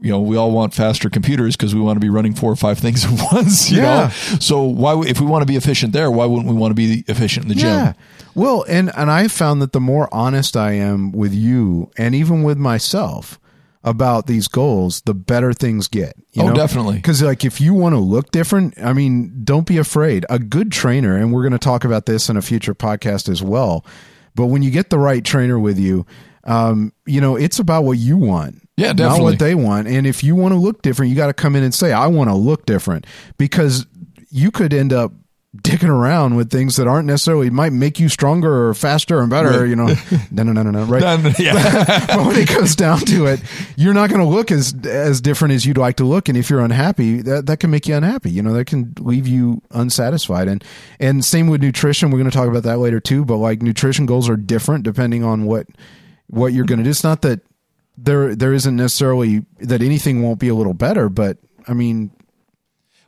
you 0.00 0.10
know, 0.10 0.20
we 0.20 0.36
all 0.36 0.50
want 0.52 0.74
faster 0.74 1.10
computers 1.10 1.56
because 1.56 1.74
we 1.74 1.80
want 1.80 1.96
to 1.96 2.00
be 2.00 2.08
running 2.08 2.34
four 2.34 2.52
or 2.52 2.56
five 2.56 2.78
things 2.78 3.04
at 3.10 3.32
once. 3.32 3.70
You 3.70 3.78
Yeah. 3.78 3.96
know, 4.06 4.08
so 4.38 4.62
why, 4.62 5.00
if 5.06 5.20
we 5.20 5.26
want 5.26 5.42
to 5.42 5.46
be 5.46 5.56
efficient 5.56 5.92
there, 5.92 6.10
why 6.10 6.24
wouldn't 6.26 6.46
we 6.48 6.54
want 6.54 6.70
to 6.70 6.74
be 6.74 7.04
efficient 7.08 7.44
in 7.44 7.48
the 7.48 7.54
gym? 7.56 7.68
Yeah. 7.68 7.92
Well, 8.34 8.64
and 8.68 8.90
and 8.96 9.10
I 9.10 9.26
found 9.28 9.60
that 9.62 9.72
the 9.72 9.80
more 9.80 10.08
honest 10.12 10.56
I 10.56 10.72
am 10.72 11.10
with 11.12 11.34
you 11.34 11.90
and 11.98 12.14
even 12.14 12.42
with 12.44 12.58
myself 12.58 13.40
about 13.84 14.26
these 14.26 14.48
goals, 14.48 15.00
the 15.02 15.14
better 15.14 15.52
things 15.52 15.88
get. 15.88 16.14
You 16.32 16.42
Oh, 16.42 16.48
know? 16.48 16.54
definitely. 16.54 16.96
Because 16.96 17.22
like 17.22 17.44
if 17.44 17.60
you 17.60 17.74
want 17.74 17.94
to 17.94 17.98
look 17.98 18.30
different, 18.30 18.74
I 18.82 18.92
mean, 18.92 19.40
don't 19.44 19.66
be 19.66 19.78
afraid. 19.78 20.26
A 20.28 20.38
good 20.38 20.70
trainer, 20.70 21.16
and 21.16 21.32
we're 21.32 21.42
going 21.42 21.52
to 21.52 21.58
talk 21.58 21.84
about 21.84 22.06
this 22.06 22.28
in 22.28 22.36
a 22.36 22.42
future 22.42 22.74
podcast 22.74 23.28
as 23.28 23.42
well. 23.42 23.84
But 24.34 24.46
when 24.46 24.62
you 24.62 24.70
get 24.70 24.90
the 24.90 24.98
right 24.98 25.24
trainer 25.24 25.58
with 25.58 25.78
you, 25.78 26.06
um, 26.48 26.92
you 27.06 27.20
know, 27.20 27.36
it's 27.36 27.58
about 27.58 27.84
what 27.84 27.98
you 27.98 28.16
want. 28.16 28.66
Yeah, 28.76 28.92
Not 28.92 29.20
what 29.20 29.38
they 29.38 29.54
want. 29.54 29.88
And 29.88 30.06
if 30.06 30.22
you 30.22 30.34
want 30.36 30.54
to 30.54 30.58
look 30.58 30.82
different, 30.82 31.10
you 31.10 31.16
got 31.16 31.26
to 31.26 31.34
come 31.34 31.56
in 31.56 31.62
and 31.64 31.74
say, 31.74 31.92
I 31.92 32.06
want 32.06 32.30
to 32.30 32.34
look 32.36 32.64
different 32.64 33.06
because 33.36 33.86
you 34.30 34.50
could 34.52 34.72
end 34.72 34.92
up 34.92 35.12
dicking 35.56 35.88
around 35.88 36.36
with 36.36 36.50
things 36.50 36.76
that 36.76 36.86
aren't 36.86 37.06
necessarily 37.06 37.50
might 37.50 37.72
make 37.72 37.98
you 37.98 38.08
stronger 38.08 38.68
or 38.68 38.74
faster 38.74 39.18
and 39.20 39.30
better, 39.30 39.60
Right. 39.62 39.68
you 39.68 39.74
know. 39.74 39.86
no, 40.30 40.44
no, 40.44 40.52
no, 40.52 40.62
no, 40.62 40.70
no. 40.70 40.84
Right. 40.84 41.00
Then, 41.00 41.34
yeah. 41.40 42.06
but 42.06 42.24
when 42.24 42.36
it 42.36 42.48
comes 42.48 42.76
down 42.76 43.00
to 43.00 43.26
it, 43.26 43.40
you're 43.76 43.94
not 43.94 44.10
going 44.10 44.20
to 44.20 44.26
look 44.26 44.52
as 44.52 44.74
as 44.84 45.20
different 45.20 45.54
as 45.54 45.66
you'd 45.66 45.78
like 45.78 45.96
to 45.96 46.04
look, 46.04 46.28
and 46.28 46.38
if 46.38 46.48
you're 46.48 46.60
unhappy, 46.60 47.20
that 47.22 47.46
that 47.46 47.58
can 47.58 47.70
make 47.70 47.88
you 47.88 47.96
unhappy. 47.96 48.30
You 48.30 48.42
know, 48.42 48.52
that 48.52 48.66
can 48.66 48.92
leave 49.00 49.26
you 49.26 49.60
unsatisfied. 49.72 50.46
And 50.46 50.62
and 51.00 51.24
same 51.24 51.48
with 51.48 51.62
nutrition. 51.62 52.10
We're 52.10 52.18
going 52.18 52.30
to 52.30 52.36
talk 52.36 52.48
about 52.48 52.62
that 52.62 52.78
later 52.78 53.00
too. 53.00 53.24
But 53.24 53.38
like 53.38 53.60
nutrition 53.60 54.06
goals 54.06 54.28
are 54.28 54.36
different 54.36 54.84
depending 54.84 55.24
on 55.24 55.46
what 55.46 55.66
what 56.28 56.52
you're 56.52 56.64
going 56.64 56.78
to 56.78 56.84
do. 56.84 56.90
It's 56.90 57.04
not 57.04 57.22
that 57.22 57.40
there 57.96 58.34
there 58.36 58.54
isn't 58.54 58.76
necessarily 58.76 59.44
that 59.58 59.82
anything 59.82 60.22
won't 60.22 60.38
be 60.38 60.48
a 60.48 60.54
little 60.54 60.74
better, 60.74 61.08
but 61.08 61.38
I 61.66 61.74
mean, 61.74 62.10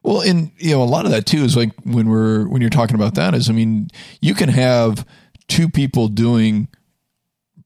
Well, 0.03 0.23
and 0.23 0.51
you 0.57 0.73
know, 0.73 0.83
a 0.83 0.85
lot 0.85 1.05
of 1.05 1.11
that 1.13 1.27
too 1.27 1.45
is 1.45 1.57
like 1.57 1.73
when 1.85 2.09
we're 2.09 2.49
when 2.49 2.61
you're 2.61 2.71
talking 2.71 2.97
about 2.97 3.15
that 3.15 3.35
is, 3.35 3.49
I 3.49 3.53
mean, 3.53 3.89
you 4.21 4.35
can 4.35 4.49
have 4.49 5.07
two 5.49 5.69
people 5.69 6.09
doing 6.09 6.69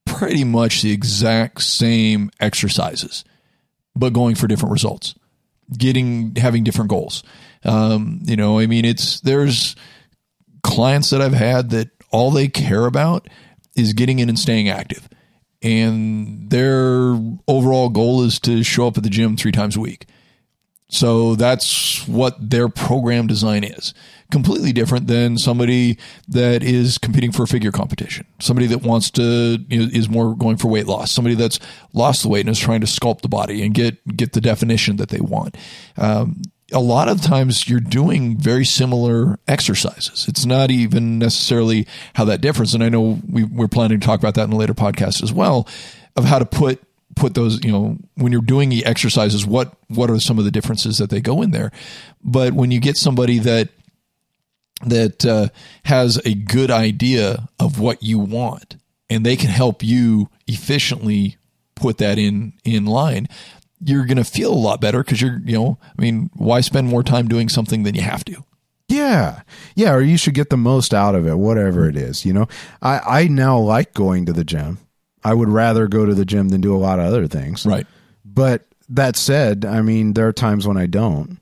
pretty 0.05 0.45
much 0.45 0.83
the 0.83 0.93
exact 0.93 1.63
same 1.63 2.31
exercises, 2.41 3.25
but 3.95 4.13
going 4.13 4.35
for 4.35 4.47
different 4.47 4.73
results, 4.73 5.15
getting 5.77 6.35
having 6.37 6.65
different 6.65 6.91
goals. 6.91 7.23
Um, 7.65 8.21
you 8.25 8.37
know, 8.37 8.59
I 8.59 8.67
mean, 8.67 8.85
it's 8.85 9.21
there's 9.21 9.77
clients 10.63 11.11
that 11.11 11.23
I've 11.23 11.33
had 11.33 11.71
that 11.71 11.91
all 12.11 12.31
they 12.31 12.49
care 12.49 12.87
about 12.87 13.29
is 13.77 13.93
getting 13.93 14.19
in 14.19 14.29
and 14.29 14.39
staying 14.39 14.69
active. 14.69 15.09
And 15.65 16.51
their 16.51 17.19
overall 17.49 17.89
goal 17.89 18.23
is 18.23 18.39
to 18.41 18.63
show 18.63 18.87
up 18.87 18.99
at 18.99 19.03
the 19.03 19.11
gym 19.11 19.37
three 19.37 19.51
times 19.51 19.77
a 19.77 19.81
week. 19.81 20.07
So 20.89 21.35
that's 21.35 22.07
what 22.07 22.37
their 22.39 22.69
program 22.69 23.27
design 23.27 23.65
is. 23.65 23.95
Completely 24.31 24.73
different 24.73 25.07
than 25.07 25.39
somebody 25.39 25.99
that 26.29 26.63
is 26.63 26.99
competing 26.99 27.33
for 27.33 27.45
a 27.45 27.47
figure 27.47 27.73
competition. 27.73 28.27
Somebody 28.41 28.67
that 28.69 28.83
wants 28.83 29.11
to 29.13 29.59
you 29.69 29.79
know, 29.79 29.89
is 29.93 30.09
more 30.09 30.37
going 30.37 30.57
for 30.57 30.69
weight 30.69 30.87
loss. 30.87 31.11
Somebody 31.11 31.35
that's 31.35 31.59
lost 31.95 32.23
the 32.23 32.29
weight 32.29 32.41
and 32.41 32.51
is 32.51 32.59
trying 32.59 32.81
to 32.81 32.87
sculpt 32.87 33.23
the 33.23 33.29
body 33.29 33.65
and 33.65 33.75
get 33.75 34.05
get 34.17 34.33
the 34.33 34.41
definition 34.41 34.97
that 34.97 35.09
they 35.09 35.21
want. 35.21 35.57
Um, 35.97 36.43
a 36.75 36.81
lot 36.81 37.09
of 37.09 37.23
times 37.23 37.69
you're 37.69 37.81
doing 37.81 38.37
very 38.37 38.65
similar 38.65 39.39
exercises. 39.47 40.27
It's 40.29 40.45
not 40.45 40.71
even 40.71 41.19
necessarily 41.19 41.87
how 42.15 42.25
that 42.27 42.41
differs. 42.41 42.75
And 42.75 42.83
I 42.83 42.89
know 42.89 43.21
we, 43.29 43.45
we're 43.45 43.69
planning 43.69 44.01
to 44.01 44.07
talk 44.07 44.19
about 44.19 44.35
that 44.35 44.45
in 44.45 44.53
a 44.53 44.57
later 44.57 44.75
podcast 44.75 45.23
as 45.23 45.33
well 45.33 45.69
of 46.17 46.25
how 46.25 46.39
to 46.39 46.47
put 46.47 46.83
put 47.17 47.35
those 47.35 47.65
you 47.65 47.71
know 47.71 47.97
when 48.17 48.33
you're 48.33 48.41
doing 48.41 48.71
the 48.71 48.85
exercises 48.85 49.47
what 49.47 49.73
what 49.87 50.11
are 50.11 50.19
some 50.19 50.37
of 50.37 50.45
the 50.45 50.51
differences 50.51 50.99
that 50.99 51.11
they 51.11 51.21
go 51.21 51.43
in 51.43 51.53
there 51.53 51.71
but 52.25 52.53
when 52.55 52.73
you 52.73 52.81
get 52.81 52.97
somebody 52.97 53.39
that 53.39 53.69
that 54.85 55.25
uh, 55.25 55.49
has 55.85 56.21
a 56.25 56.35
good 56.35 56.73
idea 56.73 57.49
of 57.61 57.79
what 57.79 58.03
you 58.03 58.19
want 58.19 58.77
and 59.09 59.25
they 59.25 59.37
can 59.37 59.51
help 59.51 59.81
you 59.83 60.29
efficiently 60.49 61.37
put 61.77 61.99
that 61.99 62.19
in 62.19 62.53
in 62.65 62.85
line 62.85 63.29
you're 63.85 64.07
going 64.07 64.17
to 64.17 64.25
feel 64.25 64.53
a 64.53 64.55
lot 64.55 64.81
better 64.81 65.03
because 65.03 65.21
you're 65.21 65.39
you 65.45 65.57
know 65.59 65.79
i 65.99 66.03
mean 66.03 66.31
why 66.35 66.61
spend 66.61 66.89
more 66.89 67.03
time 67.03 67.29
doing 67.29 67.49
something 67.49 67.83
than 67.85 67.95
you 67.95 68.03
have 68.03 68.25
to 68.25 68.45
Yeah. 68.89 69.43
Yeah. 69.75 69.93
Or 69.95 70.01
you 70.03 70.17
should 70.19 70.35
get 70.35 70.51
the 70.51 70.57
most 70.59 70.93
out 70.93 71.15
of 71.15 71.27
it, 71.27 71.39
whatever 71.39 71.89
it 71.89 71.97
is. 71.97 72.25
You 72.27 72.33
know, 72.35 72.47
I, 72.83 73.23
I 73.23 73.29
now 73.29 73.59
like 73.59 73.95
going 73.95 74.27
to 74.27 74.33
the 74.33 74.45
gym. 74.45 74.79
I 75.25 75.33
would 75.33 75.49
rather 75.49 75.89
go 75.89 76.05
to 76.05 76.15
the 76.15 76.27
gym 76.27 76.51
than 76.51 76.61
do 76.61 76.77
a 76.77 76.79
lot 76.79 76.99
of 76.99 77.07
other 77.07 77.27
things. 77.27 77.65
right 77.65 77.87
But 78.25 78.67
that 78.91 79.17
said, 79.17 79.65
I 79.65 79.81
mean, 79.81 80.13
there 80.13 80.29
are 80.29 80.33
times 80.35 80.67
when 80.69 80.77
I 80.77 80.85
don't. 80.87 81.39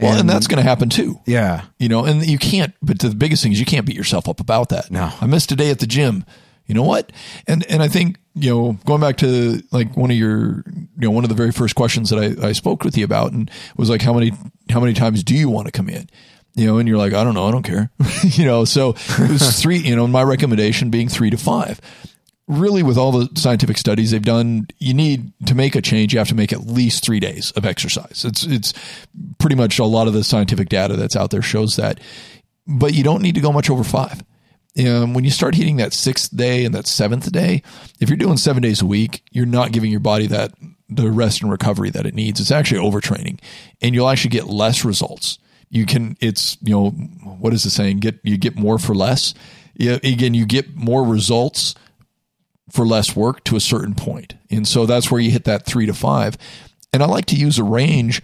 well 0.00 0.18
and, 0.18 0.28
that's 0.28 0.48
going 0.48 0.62
to 0.62 0.68
happen 0.68 0.88
too 0.88 1.20
Yeah. 1.26 1.62
you 1.78 1.88
know 1.88 2.04
and 2.04 2.26
you 2.26 2.38
can't 2.38 2.74
but 2.82 2.98
the 2.98 3.14
biggest 3.14 3.42
thing 3.44 3.52
is 3.52 3.60
you 3.60 3.66
can't 3.66 3.86
beat 3.86 3.96
yourself 3.96 4.28
up 4.28 4.40
about 4.40 4.68
that 4.70 4.90
No. 4.90 5.12
i 5.20 5.26
missed 5.26 5.52
a 5.52 5.56
day 5.56 5.70
at 5.70 5.78
the 5.78 5.86
gym 5.86 6.24
you 6.72 6.74
know 6.74 6.84
what? 6.84 7.12
And 7.46 7.66
and 7.68 7.82
i 7.82 7.88
think 7.88 8.16
you 8.34 8.48
know 8.48 8.78
going 8.86 9.02
back 9.02 9.18
to 9.18 9.62
like 9.72 9.94
one 9.94 10.10
of 10.10 10.16
your 10.16 10.64
you 10.66 10.88
know 10.96 11.10
one 11.10 11.22
of 11.22 11.28
the 11.28 11.36
very 11.36 11.52
first 11.52 11.74
questions 11.74 12.08
that 12.08 12.18
i, 12.18 12.48
I 12.48 12.52
spoke 12.52 12.82
with 12.82 12.96
you 12.96 13.04
about 13.04 13.32
and 13.32 13.50
was 13.76 13.90
like 13.90 14.00
how 14.00 14.14
many 14.14 14.32
how 14.70 14.80
many 14.80 14.94
times 14.94 15.22
do 15.22 15.34
you 15.34 15.50
want 15.50 15.66
to 15.66 15.72
come 15.72 15.90
in? 15.90 16.08
You 16.54 16.66
know 16.66 16.78
and 16.78 16.88
you're 16.88 16.96
like 16.96 17.12
i 17.12 17.22
don't 17.24 17.34
know. 17.34 17.46
I 17.46 17.50
don't 17.50 17.62
care. 17.62 17.90
You 18.24 18.46
know 18.46 18.64
so 18.64 18.90
it 18.90 19.30
was 19.30 19.60
three 19.62 19.76
you 19.76 19.94
know 19.94 20.06
my 20.06 20.22
recommendation 20.22 20.88
being 20.88 21.10
three 21.10 21.28
to 21.28 21.36
five. 21.36 21.78
Really 22.48 22.82
with 22.82 22.96
all 22.96 23.12
the 23.12 23.28
scientific 23.38 23.76
studies 23.76 24.10
they've 24.10 24.22
done 24.22 24.66
you 24.78 24.94
need 24.94 25.34
to 25.46 25.54
make 25.54 25.76
a 25.76 25.82
change 25.82 26.14
you 26.14 26.20
have 26.20 26.28
to 26.28 26.34
make 26.34 26.54
at 26.54 26.66
least 26.66 27.04
three 27.04 27.20
days 27.20 27.50
of 27.50 27.66
exercise. 27.66 28.24
It's 28.24 28.44
it's 28.44 28.72
pretty 29.38 29.56
much 29.56 29.78
a 29.78 29.84
lot 29.84 30.08
of 30.08 30.14
the 30.14 30.24
scientific 30.24 30.70
data 30.70 30.96
that's 30.96 31.16
out 31.16 31.32
there 31.32 31.42
shows 31.42 31.76
that. 31.76 32.00
But 32.66 32.94
you 32.94 33.04
don't 33.04 33.20
need 33.20 33.34
to 33.34 33.42
go 33.42 33.52
much 33.52 33.68
over 33.68 33.84
five 33.84 34.22
um, 34.78 35.14
when 35.14 35.24
you 35.24 35.30
start 35.30 35.54
hitting 35.54 35.76
that 35.76 35.92
sixth 35.92 36.34
day 36.36 36.64
and 36.64 36.74
that 36.74 36.86
seventh 36.86 37.30
day 37.32 37.62
if 38.00 38.08
you're 38.08 38.16
doing 38.16 38.36
seven 38.36 38.62
days 38.62 38.82
a 38.82 38.86
week 38.86 39.22
you're 39.30 39.46
not 39.46 39.72
giving 39.72 39.90
your 39.90 40.00
body 40.00 40.26
that 40.26 40.52
the 40.88 41.10
rest 41.10 41.42
and 41.42 41.50
recovery 41.50 41.90
that 41.90 42.06
it 42.06 42.14
needs 42.14 42.40
it's 42.40 42.50
actually 42.50 42.80
overtraining 42.80 43.38
and 43.80 43.94
you'll 43.94 44.08
actually 44.08 44.30
get 44.30 44.46
less 44.46 44.84
results 44.84 45.38
you 45.68 45.86
can 45.86 46.16
it's 46.20 46.56
you 46.62 46.70
know 46.70 46.90
what 46.90 47.52
is 47.52 47.64
the 47.64 47.70
saying 47.70 47.98
get 47.98 48.18
you 48.22 48.36
get 48.36 48.56
more 48.56 48.78
for 48.78 48.94
less 48.94 49.34
yeah 49.74 49.98
again 50.02 50.34
you 50.34 50.46
get 50.46 50.74
more 50.74 51.02
results 51.02 51.74
for 52.72 52.86
less 52.86 53.14
work 53.14 53.44
to 53.44 53.56
a 53.56 53.60
certain. 53.60 53.94
And 54.50 54.66
so 54.66 54.86
that's 54.86 55.10
where 55.10 55.20
you 55.20 55.30
hit 55.30 55.44
that 55.44 55.66
three 55.66 55.86
to 55.86 55.94
five. 55.94 56.36
And 56.92 57.02
I 57.02 57.06
like 57.06 57.26
to 57.26 57.36
use 57.36 57.58
a 57.58 57.64
range 57.64 58.22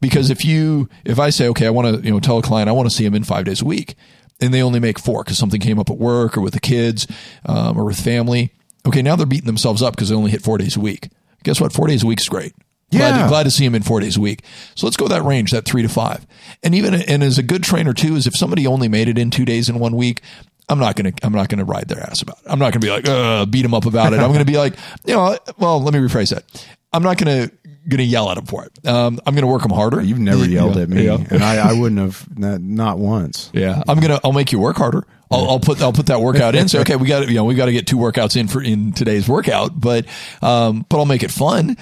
because 0.00 0.30
if 0.30 0.44
you, 0.44 0.88
if 1.04 1.18
I 1.18 1.30
say, 1.30 1.48
okay, 1.48 1.66
I 1.66 1.70
want 1.70 1.96
to, 1.96 2.02
you 2.02 2.12
know, 2.12 2.20
tell 2.20 2.38
a 2.38 2.42
client 2.42 2.68
I 2.68 2.72
want 2.72 2.88
to 2.88 2.94
see 2.94 3.04
them 3.04 3.14
in 3.14 3.24
five 3.24 3.44
days 3.44 3.60
a 3.60 3.64
week 3.64 3.96
and 4.40 4.52
they 4.54 4.62
only 4.62 4.80
make 4.80 4.98
four 4.98 5.24
because 5.24 5.38
something 5.38 5.60
came 5.60 5.78
up 5.78 5.90
at 5.90 5.98
work 5.98 6.36
or 6.36 6.40
with 6.40 6.54
the 6.54 6.60
kids 6.60 7.06
um, 7.46 7.76
or 7.78 7.84
with 7.84 7.98
family. 8.00 8.52
Okay. 8.86 9.02
Now 9.02 9.16
they're 9.16 9.26
beating 9.26 9.46
themselves 9.46 9.82
up 9.82 9.94
because 9.96 10.08
they 10.08 10.14
only 10.14 10.30
hit 10.30 10.42
four 10.42 10.58
days 10.58 10.76
a 10.76 10.80
week. 10.80 11.08
Guess 11.44 11.60
what? 11.60 11.72
Four 11.72 11.86
days 11.88 12.02
a 12.02 12.06
week 12.06 12.20
is 12.20 12.28
great. 12.28 12.54
Glad, 12.90 13.16
Yeah. 13.16 13.22
to, 13.24 13.28
glad 13.28 13.42
to 13.44 13.50
see 13.50 13.64
them 13.64 13.74
in 13.74 13.82
four 13.82 14.00
days 14.00 14.16
a 14.16 14.20
week. 14.20 14.40
So 14.74 14.86
let's 14.86 14.96
go 14.96 15.08
that 15.08 15.22
range, 15.22 15.50
that 15.50 15.64
three 15.66 15.82
to 15.82 15.88
five. 15.88 16.26
And 16.62 16.74
even, 16.74 16.94
and 16.94 17.22
as 17.22 17.36
a 17.38 17.42
good 17.42 17.62
trainer 17.62 17.92
too, 17.92 18.16
is 18.16 18.26
if 18.26 18.34
somebody 18.34 18.66
only 18.66 18.88
made 18.88 19.08
it 19.08 19.18
in 19.18 19.30
two 19.30 19.44
days 19.44 19.68
in 19.68 19.78
one 19.78 19.94
week, 19.94 20.22
I'm 20.70 20.78
not 20.78 20.96
gonna 20.96 21.12
I'm 21.22 21.32
not 21.32 21.48
gonna 21.48 21.64
ride 21.64 21.88
their 21.88 22.00
ass 22.00 22.20
about 22.22 22.36
it. 22.38 22.44
I'm 22.46 22.58
not 22.58 22.72
gonna 22.72 22.80
be 22.80 22.90
like 22.90 23.08
uh, 23.08 23.46
beat 23.46 23.62
them 23.62 23.72
up 23.74 23.86
about 23.86 24.12
it. 24.12 24.20
I'm 24.20 24.32
gonna 24.32 24.44
be 24.44 24.58
like 24.58 24.74
you 25.06 25.14
know 25.14 25.36
well 25.58 25.82
let 25.82 25.94
me 25.94 26.00
rephrase 26.00 26.30
that. 26.34 26.44
I'm 26.92 27.02
not 27.02 27.16
gonna 27.18 27.50
gonna 27.88 28.02
yell 28.04 28.30
at 28.30 28.38
him 28.38 28.46
for 28.46 28.64
it. 28.64 28.86
Um, 28.88 29.18
I'm 29.26 29.34
gonna 29.34 29.46
work 29.46 29.64
him 29.64 29.70
harder. 29.70 30.00
You've 30.00 30.18
never 30.18 30.44
Yeah, 30.44 30.60
yelled 30.62 30.76
at 30.76 30.88
me, 30.88 31.06
Yeah. 31.06 31.18
and 31.30 31.42
I, 31.42 31.70
I 31.70 31.72
wouldn't 31.72 32.00
have 32.00 32.38
not, 32.38 32.60
not 32.60 32.98
once. 32.98 33.50
Yeah, 33.52 33.82
I'm 33.88 34.00
gonna. 34.00 34.20
I'll 34.22 34.32
make 34.32 34.52
you 34.52 34.58
work 34.58 34.76
harder. 34.76 35.06
I'll, 35.30 35.48
I'll 35.50 35.60
put. 35.60 35.80
I'll 35.82 35.92
put 35.92 36.06
that 36.06 36.20
workout 36.20 36.54
in. 36.54 36.68
Say, 36.68 36.80
okay, 36.80 36.96
we 36.96 37.06
got. 37.06 37.28
You 37.28 37.34
know, 37.34 37.44
we 37.44 37.54
got 37.54 37.66
to 37.66 37.72
get 37.72 37.86
two 37.86 37.96
workouts 37.98 38.36
in 38.36 38.48
for 38.48 38.62
in 38.62 38.92
today's 38.92 39.28
workout, 39.28 39.78
but 39.78 40.06
um, 40.42 40.86
but 40.88 40.98
I'll 40.98 41.04
make 41.06 41.22
it 41.22 41.30
fun. 41.30 41.76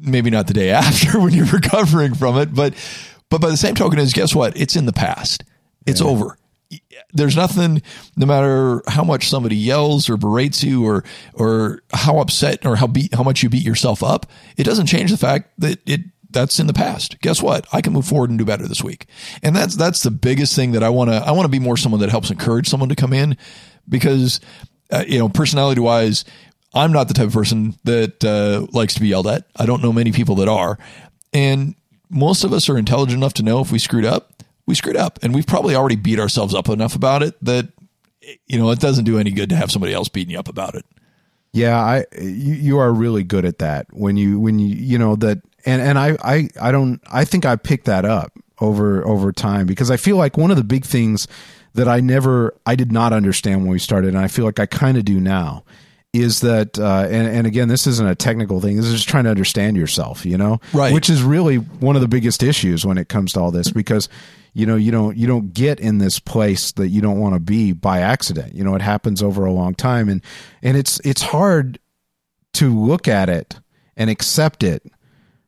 Maybe 0.00 0.30
not 0.30 0.46
the 0.46 0.54
day 0.54 0.70
after 0.72 1.18
when 1.18 1.32
you're 1.32 1.46
recovering 1.46 2.14
from 2.14 2.36
it, 2.38 2.52
but 2.54 2.74
but 3.30 3.40
by 3.40 3.48
the 3.50 3.56
same 3.56 3.74
token, 3.74 3.98
is 3.98 4.12
guess 4.12 4.34
what? 4.34 4.56
It's 4.56 4.76
in 4.76 4.86
the 4.86 4.92
past. 4.92 5.44
It's 5.86 6.00
over. 6.02 6.36
There's 7.12 7.36
nothing. 7.36 7.82
No 8.16 8.26
matter 8.26 8.82
how 8.86 9.04
much 9.04 9.28
somebody 9.28 9.56
yells 9.56 10.10
or 10.10 10.16
berates 10.16 10.62
you, 10.62 10.84
or 10.86 11.04
or 11.34 11.82
how 11.92 12.20
upset 12.20 12.66
or 12.66 12.76
how 12.76 12.86
beat 12.86 13.14
how 13.14 13.22
much 13.22 13.42
you 13.42 13.48
beat 13.48 13.64
yourself 13.64 14.02
up, 14.02 14.26
it 14.56 14.64
doesn't 14.64 14.86
change 14.86 15.10
the 15.10 15.16
fact 15.16 15.50
that 15.58 15.80
it 15.88 16.02
that's 16.30 16.60
in 16.60 16.66
the 16.66 16.74
past. 16.74 17.20
Guess 17.20 17.42
what? 17.42 17.66
I 17.72 17.80
can 17.80 17.94
move 17.94 18.06
forward 18.06 18.28
and 18.28 18.38
do 18.38 18.44
better 18.44 18.68
this 18.68 18.82
week. 18.82 19.06
And 19.42 19.56
that's 19.56 19.76
that's 19.76 20.02
the 20.02 20.10
biggest 20.10 20.54
thing 20.54 20.72
that 20.72 20.82
I 20.82 20.90
want 20.90 21.10
to 21.10 21.16
I 21.16 21.30
want 21.32 21.44
to 21.44 21.50
be 21.50 21.58
more 21.58 21.76
someone 21.76 22.00
that 22.02 22.10
helps 22.10 22.30
encourage 22.30 22.68
someone 22.68 22.90
to 22.90 22.94
come 22.94 23.14
in 23.14 23.38
because 23.88 24.40
uh, 24.90 25.04
you 25.06 25.18
know, 25.18 25.28
personality 25.28 25.80
wise, 25.80 26.24
I'm 26.74 26.92
not 26.92 27.08
the 27.08 27.14
type 27.14 27.26
of 27.26 27.32
person 27.32 27.74
that 27.84 28.24
uh, 28.24 28.66
likes 28.72 28.94
to 28.94 29.00
be 29.00 29.08
yelled 29.08 29.26
at. 29.26 29.44
I 29.56 29.66
don't 29.66 29.82
know 29.82 29.92
many 29.92 30.12
people 30.12 30.36
that 30.36 30.48
are. 30.48 30.78
And 31.32 31.74
most 32.10 32.44
of 32.44 32.52
us 32.52 32.68
are 32.68 32.78
intelligent 32.78 33.18
enough 33.18 33.34
to 33.34 33.42
know 33.42 33.60
if 33.60 33.70
we 33.70 33.78
screwed 33.78 34.04
up, 34.04 34.37
we 34.68 34.74
screwed 34.74 34.96
up. 34.96 35.18
And 35.22 35.34
we've 35.34 35.46
probably 35.46 35.74
already 35.74 35.96
beat 35.96 36.20
ourselves 36.20 36.54
up 36.54 36.68
enough 36.68 36.94
about 36.94 37.22
it 37.22 37.42
that 37.42 37.68
you 38.46 38.58
know, 38.58 38.70
it 38.70 38.78
doesn't 38.78 39.04
do 39.04 39.18
any 39.18 39.30
good 39.30 39.48
to 39.48 39.56
have 39.56 39.70
somebody 39.70 39.94
else 39.94 40.08
beating 40.10 40.32
you 40.32 40.38
up 40.38 40.48
about 40.48 40.74
it. 40.74 40.84
Yeah, 41.52 41.78
I 41.80 42.04
you, 42.20 42.54
you 42.54 42.78
are 42.78 42.92
really 42.92 43.24
good 43.24 43.46
at 43.46 43.58
that. 43.58 43.86
When 43.90 44.18
you 44.18 44.38
when 44.38 44.58
you 44.58 44.68
you 44.68 44.98
know 44.98 45.16
that 45.16 45.38
and 45.64 45.80
and 45.80 45.98
I, 45.98 46.16
I 46.22 46.48
I 46.60 46.70
don't 46.70 47.00
I 47.10 47.24
think 47.24 47.46
I 47.46 47.56
picked 47.56 47.86
that 47.86 48.04
up 48.04 48.32
over 48.60 49.04
over 49.06 49.32
time 49.32 49.66
because 49.66 49.90
I 49.90 49.96
feel 49.96 50.18
like 50.18 50.36
one 50.36 50.50
of 50.50 50.58
the 50.58 50.64
big 50.64 50.84
things 50.84 51.26
that 51.72 51.88
I 51.88 52.00
never 52.00 52.54
I 52.66 52.76
did 52.76 52.92
not 52.92 53.14
understand 53.14 53.62
when 53.62 53.70
we 53.70 53.78
started, 53.78 54.08
and 54.08 54.18
I 54.18 54.28
feel 54.28 54.44
like 54.44 54.60
I 54.60 54.66
kind 54.66 54.98
of 54.98 55.06
do 55.06 55.18
now, 55.18 55.64
is 56.12 56.40
that 56.42 56.78
uh, 56.78 57.06
and 57.08 57.26
and 57.26 57.46
again 57.46 57.68
this 57.68 57.86
isn't 57.86 58.06
a 58.06 58.14
technical 58.14 58.60
thing. 58.60 58.76
This 58.76 58.84
is 58.84 58.92
just 58.92 59.08
trying 59.08 59.24
to 59.24 59.30
understand 59.30 59.78
yourself, 59.78 60.26
you 60.26 60.36
know, 60.36 60.60
Right. 60.74 60.92
Which 60.92 61.08
is 61.08 61.22
really 61.22 61.56
one 61.56 61.96
of 61.96 62.02
the 62.02 62.08
biggest 62.08 62.42
issues 62.42 62.84
when 62.84 62.98
it 62.98 63.08
comes 63.08 63.32
to 63.32 63.40
all 63.40 63.50
this 63.50 63.70
because 63.70 64.10
you 64.58 64.66
know 64.66 64.74
you 64.74 64.90
don't 64.90 65.16
you 65.16 65.28
don't 65.28 65.54
get 65.54 65.78
in 65.78 65.98
this 65.98 66.18
place 66.18 66.72
that 66.72 66.88
you 66.88 67.00
don't 67.00 67.20
want 67.20 67.34
to 67.34 67.40
be 67.40 67.72
by 67.72 68.00
accident. 68.00 68.56
You 68.56 68.64
know, 68.64 68.74
it 68.74 68.82
happens 68.82 69.22
over 69.22 69.44
a 69.44 69.52
long 69.52 69.72
time, 69.72 70.08
and 70.08 70.20
and 70.62 70.76
it's 70.76 70.98
it's 71.04 71.22
hard 71.22 71.78
to 72.54 72.76
look 72.76 73.06
at 73.06 73.28
it 73.28 73.60
and 73.96 74.10
accept 74.10 74.64
it 74.64 74.82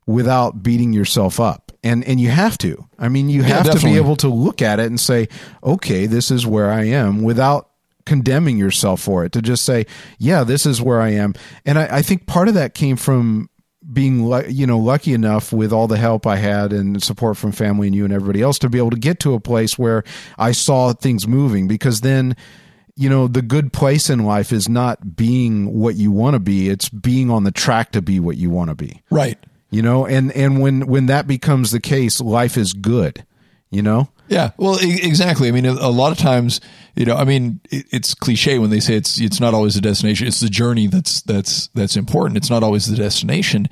without 0.06 0.62
beating 0.62 0.92
yourself 0.92 1.40
up. 1.40 1.72
And 1.82 2.04
and 2.04 2.20
you 2.20 2.30
have 2.30 2.56
to. 2.58 2.86
I 3.00 3.08
mean, 3.08 3.28
you 3.28 3.42
have 3.42 3.68
to 3.70 3.84
be 3.84 3.96
able 3.96 4.14
to 4.16 4.28
look 4.28 4.62
at 4.62 4.78
it 4.78 4.86
and 4.86 5.00
say, 5.00 5.28
"Okay, 5.64 6.06
this 6.06 6.30
is 6.30 6.46
where 6.46 6.70
I 6.70 6.84
am," 6.84 7.22
without 7.22 7.68
condemning 8.06 8.58
yourself 8.58 9.00
for 9.00 9.24
it. 9.24 9.32
To 9.32 9.42
just 9.42 9.64
say, 9.64 9.86
"Yeah, 10.18 10.44
this 10.44 10.66
is 10.66 10.80
where 10.80 11.00
I 11.00 11.08
am." 11.14 11.34
And 11.66 11.80
I, 11.80 11.96
I 11.96 12.02
think 12.02 12.26
part 12.26 12.46
of 12.46 12.54
that 12.54 12.74
came 12.74 12.94
from 12.94 13.50
being 13.92 14.26
you 14.48 14.66
know 14.66 14.78
lucky 14.78 15.12
enough 15.12 15.52
with 15.52 15.72
all 15.72 15.86
the 15.88 15.96
help 15.96 16.26
I 16.26 16.36
had 16.36 16.72
and 16.72 17.02
support 17.02 17.36
from 17.36 17.52
family 17.52 17.86
and 17.88 17.96
you 17.96 18.04
and 18.04 18.12
everybody 18.12 18.42
else 18.42 18.58
to 18.60 18.68
be 18.68 18.78
able 18.78 18.90
to 18.90 18.98
get 18.98 19.20
to 19.20 19.34
a 19.34 19.40
place 19.40 19.78
where 19.78 20.04
I 20.38 20.52
saw 20.52 20.92
things 20.92 21.26
moving 21.26 21.66
because 21.68 22.00
then 22.02 22.36
you 22.96 23.08
know 23.08 23.26
the 23.28 23.42
good 23.42 23.72
place 23.72 24.10
in 24.10 24.24
life 24.24 24.52
is 24.52 24.68
not 24.68 25.16
being 25.16 25.72
what 25.72 25.96
you 25.96 26.10
want 26.12 26.34
to 26.34 26.40
be 26.40 26.68
it's 26.68 26.88
being 26.88 27.30
on 27.30 27.44
the 27.44 27.50
track 27.50 27.92
to 27.92 28.02
be 28.02 28.20
what 28.20 28.36
you 28.36 28.50
want 28.50 28.68
to 28.70 28.74
be 28.74 29.00
Right. 29.10 29.38
you 29.70 29.80
know 29.82 30.06
and 30.06 30.30
and 30.32 30.60
when 30.60 30.86
when 30.86 31.06
that 31.06 31.26
becomes 31.26 31.70
the 31.70 31.80
case 31.80 32.20
life 32.20 32.56
is 32.56 32.72
good 32.72 33.24
you 33.70 33.82
know 33.82 34.08
Yeah, 34.30 34.50
well, 34.56 34.80
e- 34.80 35.00
exactly. 35.02 35.48
I 35.48 35.50
mean, 35.50 35.66
a, 35.66 35.72
a 35.72 35.90
lot 35.90 36.12
of 36.12 36.18
times, 36.18 36.60
you 36.94 37.04
know, 37.04 37.16
I 37.16 37.24
mean, 37.24 37.60
it, 37.68 37.86
it's 37.90 38.14
cliche 38.14 38.60
when 38.60 38.70
they 38.70 38.78
say 38.78 38.94
it's 38.94 39.20
it's 39.20 39.40
not 39.40 39.54
always 39.54 39.74
the 39.74 39.80
destination; 39.80 40.28
it's 40.28 40.38
the 40.38 40.48
journey 40.48 40.86
that's 40.86 41.20
that's 41.22 41.66
that's 41.74 41.96
important. 41.96 42.36
It's 42.36 42.48
not 42.48 42.62
always 42.62 42.86
the 42.86 42.96
destination, 42.96 43.68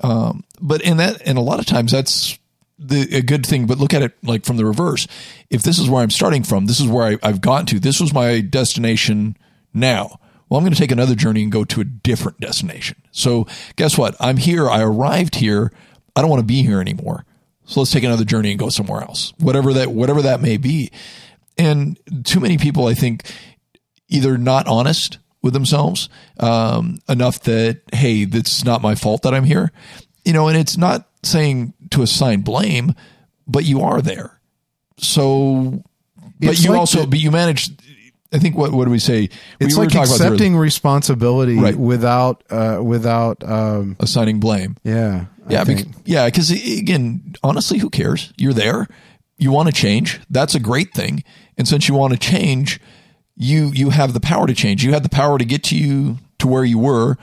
um, 0.00 0.42
but 0.60 0.82
in 0.82 0.96
that, 0.96 1.22
and 1.24 1.38
a 1.38 1.40
lot 1.40 1.60
of 1.60 1.66
times 1.66 1.92
that's 1.92 2.36
the 2.76 3.16
a 3.16 3.22
good 3.22 3.46
thing. 3.46 3.66
But 3.66 3.78
look 3.78 3.94
at 3.94 4.02
it 4.02 4.12
like 4.24 4.44
from 4.44 4.56
the 4.56 4.64
reverse. 4.64 5.06
If 5.48 5.62
this 5.62 5.78
is 5.78 5.88
where 5.88 6.02
I'm 6.02 6.10
starting 6.10 6.42
from, 6.42 6.66
this 6.66 6.80
is 6.80 6.88
where 6.88 7.06
I, 7.06 7.18
I've 7.22 7.40
gotten 7.40 7.66
to. 7.66 7.78
This 7.78 8.00
was 8.00 8.12
my 8.12 8.40
destination. 8.40 9.36
Now, 9.72 10.18
well, 10.48 10.58
I'm 10.58 10.64
going 10.64 10.74
to 10.74 10.78
take 10.78 10.90
another 10.90 11.14
journey 11.14 11.44
and 11.44 11.52
go 11.52 11.64
to 11.64 11.80
a 11.80 11.84
different 11.84 12.40
destination. 12.40 13.00
So, 13.12 13.46
guess 13.76 13.96
what? 13.96 14.16
I'm 14.18 14.38
here. 14.38 14.68
I 14.68 14.82
arrived 14.82 15.36
here. 15.36 15.70
I 16.16 16.20
don't 16.20 16.30
want 16.30 16.40
to 16.40 16.46
be 16.46 16.64
here 16.64 16.80
anymore. 16.80 17.24
So 17.70 17.80
let's 17.80 17.92
take 17.92 18.02
another 18.04 18.24
journey 18.24 18.50
and 18.50 18.58
go 18.58 18.68
somewhere 18.68 19.00
else. 19.02 19.32
Whatever 19.38 19.72
that 19.74 19.92
whatever 19.92 20.22
that 20.22 20.40
may 20.40 20.56
be. 20.56 20.90
And 21.56 21.98
too 22.24 22.40
many 22.40 22.58
people, 22.58 22.86
I 22.86 22.94
think, 22.94 23.30
either 24.08 24.36
not 24.36 24.66
honest 24.66 25.18
with 25.42 25.52
themselves 25.52 26.08
um, 26.38 26.98
enough 27.08 27.40
that 27.44 27.80
hey, 27.92 28.22
it's 28.30 28.64
not 28.64 28.82
my 28.82 28.94
fault 28.96 29.22
that 29.22 29.34
I'm 29.34 29.44
here. 29.44 29.70
You 30.24 30.32
know, 30.32 30.48
and 30.48 30.56
it's 30.58 30.76
not 30.76 31.08
saying 31.22 31.72
to 31.92 32.02
assign 32.02 32.40
blame, 32.40 32.94
but 33.46 33.64
you 33.64 33.82
are 33.82 34.02
there. 34.02 34.40
So, 34.98 35.82
but 36.40 36.50
It's 36.50 36.64
you 36.64 36.70
like 36.70 36.80
also, 36.80 37.02
the- 37.02 37.06
but 37.06 37.18
you 37.20 37.30
manage. 37.30 37.70
I 38.32 38.38
think 38.38 38.56
what 38.56 38.70
what 38.72 38.84
do 38.84 38.90
we 38.92 38.98
say? 39.00 39.28
it's 39.58 39.74
we 39.74 39.80
like 39.80 39.88
talking 39.88 40.08
about 40.12 40.20
accepting 40.20 40.56
responsibility 40.56 41.56
Right. 41.56 41.74
without 41.76 42.44
uh 42.48 42.78
without 42.82 43.42
um 43.48 43.96
assigning 43.98 44.38
blame. 44.40 44.76
yeah 44.84 45.24
Yeah, 45.52 45.64
think. 45.64 45.86
bec- 45.86 46.02
yeah. 46.04 46.26
Because 46.26 46.50
again, 46.50 47.34
honestly, 47.42 47.78
who 47.78 47.90
cares? 47.90 48.32
You're 48.36 48.52
there. 48.52 48.86
You 49.38 49.52
want 49.52 49.68
to 49.68 49.72
change. 49.74 50.20
That's 50.28 50.54
a 50.54 50.60
great 50.60 50.92
thing. 50.92 51.24
And 51.56 51.66
since 51.66 51.88
you 51.88 51.94
want 51.94 52.12
to 52.12 52.18
change, 52.18 52.80
you 53.36 53.70
you 53.72 53.90
have 53.90 54.12
the 54.12 54.20
power 54.20 54.46
to 54.46 54.54
change. 54.54 54.84
You 54.84 54.92
had 54.92 55.02
the 55.02 55.08
power 55.08 55.38
to 55.38 55.44
get 55.44 55.64
to 55.64 55.76
you 55.76 56.18
to 56.38 56.46
where 56.46 56.64
you 56.64 56.78
were. 56.78 57.16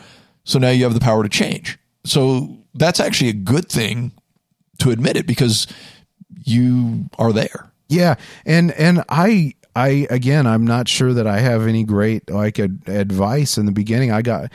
So 0.43 0.59
now 0.59 0.69
you 0.69 0.83
have 0.83 0.93
the 0.93 0.99
power 0.99 1.23
to 1.23 1.29
change. 1.29 1.77
So 2.05 2.57
that's 2.73 2.99
actually 2.99 3.29
a 3.29 3.33
good 3.33 3.69
thing 3.69 4.11
to 4.79 4.91
admit 4.91 5.17
it 5.17 5.27
because 5.27 5.67
you 6.43 7.09
are 7.17 7.33
there. 7.33 7.71
Yeah, 7.89 8.15
and 8.45 8.71
and 8.71 9.03
I 9.09 9.53
I 9.75 10.07
again 10.09 10.47
I'm 10.47 10.65
not 10.65 10.87
sure 10.87 11.13
that 11.13 11.27
I 11.27 11.39
have 11.39 11.67
any 11.67 11.83
great 11.83 12.29
like 12.29 12.59
ad- 12.59 12.81
advice 12.87 13.57
in 13.57 13.65
the 13.65 13.71
beginning. 13.71 14.11
I 14.11 14.21
got 14.21 14.51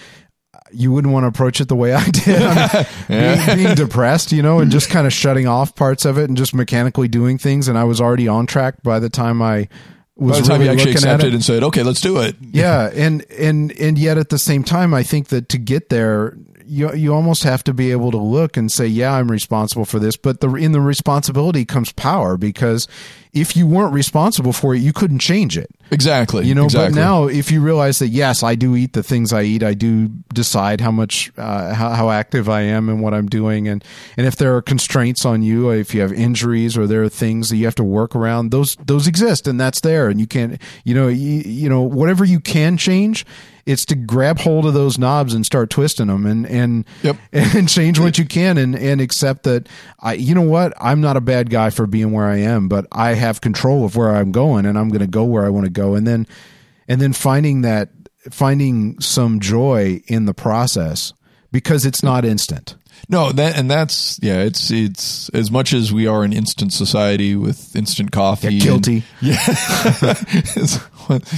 you 0.72 0.92
wouldn't 0.92 1.12
want 1.12 1.24
to 1.24 1.28
approach 1.28 1.60
it 1.60 1.68
the 1.68 1.76
way 1.76 1.92
I 1.92 2.04
did. 2.08 2.42
I 2.42 2.86
mean, 3.08 3.46
being, 3.46 3.56
being 3.64 3.74
depressed, 3.74 4.32
you 4.32 4.42
know, 4.42 4.60
and 4.60 4.70
just 4.70 4.90
kind 4.90 5.06
of 5.06 5.12
shutting 5.12 5.46
off 5.46 5.74
parts 5.74 6.04
of 6.04 6.18
it 6.18 6.28
and 6.28 6.36
just 6.36 6.54
mechanically 6.54 7.08
doing 7.08 7.38
things, 7.38 7.68
and 7.68 7.78
I 7.78 7.84
was 7.84 8.00
already 8.00 8.28
on 8.28 8.46
track 8.46 8.82
by 8.82 8.98
the 8.98 9.08
time 9.10 9.42
I 9.42 9.68
was 10.16 10.36
By 10.36 10.40
the 10.40 10.48
time 10.48 10.60
really 10.60 10.72
you 10.74 10.78
actually 10.78 10.92
accepted 10.92 11.28
it. 11.28 11.34
and 11.34 11.44
said, 11.44 11.62
"Okay, 11.64 11.82
let's 11.82 12.00
do 12.00 12.18
it." 12.18 12.36
yeah, 12.40 12.90
and 12.94 13.24
and 13.30 13.72
and 13.80 13.98
yet 13.98 14.18
at 14.18 14.28
the 14.28 14.38
same 14.38 14.62
time, 14.64 14.92
I 14.94 15.02
think 15.02 15.28
that 15.28 15.48
to 15.50 15.58
get 15.58 15.88
there, 15.88 16.36
you 16.64 16.92
you 16.94 17.14
almost 17.14 17.44
have 17.44 17.64
to 17.64 17.74
be 17.74 17.90
able 17.92 18.10
to 18.10 18.18
look 18.18 18.56
and 18.56 18.70
say, 18.70 18.86
yeah, 18.86 19.14
I'm 19.14 19.30
responsible 19.30 19.84
for 19.84 19.98
this. 19.98 20.16
But 20.16 20.40
the 20.40 20.52
in 20.54 20.72
the 20.72 20.80
responsibility 20.80 21.64
comes 21.64 21.92
power 21.92 22.36
because 22.36 22.88
if 23.32 23.56
you 23.56 23.66
weren't 23.66 23.94
responsible 23.94 24.52
for 24.52 24.74
it, 24.74 24.80
you 24.80 24.92
couldn't 24.92 25.20
change 25.20 25.56
it. 25.56 25.70
Exactly. 25.90 26.46
You 26.46 26.54
know, 26.54 26.64
exactly. 26.64 26.94
but 26.94 27.00
now 27.00 27.24
if 27.24 27.50
you 27.50 27.62
realize 27.62 27.98
that 28.00 28.08
yes, 28.08 28.42
I 28.42 28.54
do 28.54 28.76
eat 28.76 28.92
the 28.92 29.02
things 29.02 29.32
I 29.32 29.42
eat, 29.42 29.62
I 29.62 29.72
do 29.72 30.08
decide 30.34 30.82
how 30.82 30.90
much, 30.90 31.32
uh, 31.38 31.72
how, 31.72 31.90
how 31.90 32.10
active 32.10 32.50
I 32.50 32.62
am 32.62 32.90
and 32.90 33.00
what 33.00 33.14
I'm 33.14 33.28
doing, 33.28 33.68
and 33.68 33.82
and 34.16 34.26
if 34.26 34.36
there 34.36 34.54
are 34.56 34.62
constraints 34.62 35.24
on 35.24 35.42
you, 35.42 35.70
if 35.70 35.94
you 35.94 36.02
have 36.02 36.12
injuries 36.12 36.76
or 36.76 36.86
there 36.86 37.02
are 37.02 37.08
things 37.08 37.48
that 37.48 37.56
you 37.56 37.64
have 37.64 37.74
to 37.76 37.84
work 37.84 38.14
around, 38.14 38.50
those 38.50 38.76
those 38.76 39.06
exist 39.06 39.46
and 39.46 39.58
that's 39.58 39.80
there, 39.80 40.08
and 40.08 40.20
you 40.20 40.26
can't, 40.26 40.60
you 40.84 40.94
know, 40.94 41.08
you, 41.08 41.42
you 41.44 41.68
know, 41.68 41.82
whatever 41.82 42.24
you 42.24 42.40
can 42.40 42.76
change, 42.76 43.24
it's 43.66 43.84
to 43.86 43.94
grab 43.94 44.38
hold 44.38 44.66
of 44.66 44.74
those 44.74 44.98
knobs 44.98 45.34
and 45.34 45.46
start 45.46 45.70
twisting 45.70 46.08
them 46.08 46.26
and 46.26 46.46
and 46.46 46.84
Yep. 47.02 47.16
and 47.32 47.68
change 47.68 47.98
what 47.98 48.18
you 48.18 48.24
can 48.24 48.58
and 48.58 48.74
and 48.74 49.00
accept 49.00 49.44
that 49.44 49.68
I, 50.00 50.14
you 50.14 50.34
know 50.34 50.42
what, 50.42 50.72
I'm 50.80 51.00
not 51.00 51.16
a 51.16 51.20
bad 51.20 51.50
guy 51.50 51.70
for 51.70 51.86
being 51.86 52.12
where 52.12 52.26
I 52.26 52.38
am, 52.38 52.68
but 52.68 52.86
I 52.90 53.14
have 53.22 53.40
control 53.40 53.84
of 53.84 53.96
where 53.96 54.14
I'm 54.14 54.30
going, 54.32 54.66
and 54.66 54.78
I'm 54.78 54.88
going 54.88 55.00
to 55.00 55.06
go 55.06 55.24
where 55.24 55.44
I 55.44 55.48
want 55.48 55.64
to 55.64 55.70
go, 55.72 55.94
and 55.94 56.06
then 56.06 56.26
and 56.88 57.00
then 57.00 57.12
finding 57.12 57.62
that 57.62 57.88
finding 58.30 59.00
some 59.00 59.40
joy 59.40 60.02
in 60.06 60.26
the 60.26 60.34
process 60.34 61.12
because 61.50 61.86
it's 61.86 62.02
not 62.02 62.24
instant. 62.24 62.76
No, 63.08 63.32
that 63.32 63.56
and 63.58 63.68
that's 63.70 64.20
yeah. 64.22 64.42
It's 64.42 64.70
it's 64.70 65.28
as 65.30 65.50
much 65.50 65.72
as 65.72 65.92
we 65.92 66.06
are 66.06 66.22
an 66.22 66.32
instant 66.32 66.72
society 66.72 67.34
with 67.34 67.74
instant 67.74 68.12
coffee. 68.12 68.46
and- 68.48 68.60
Guilty. 68.60 69.02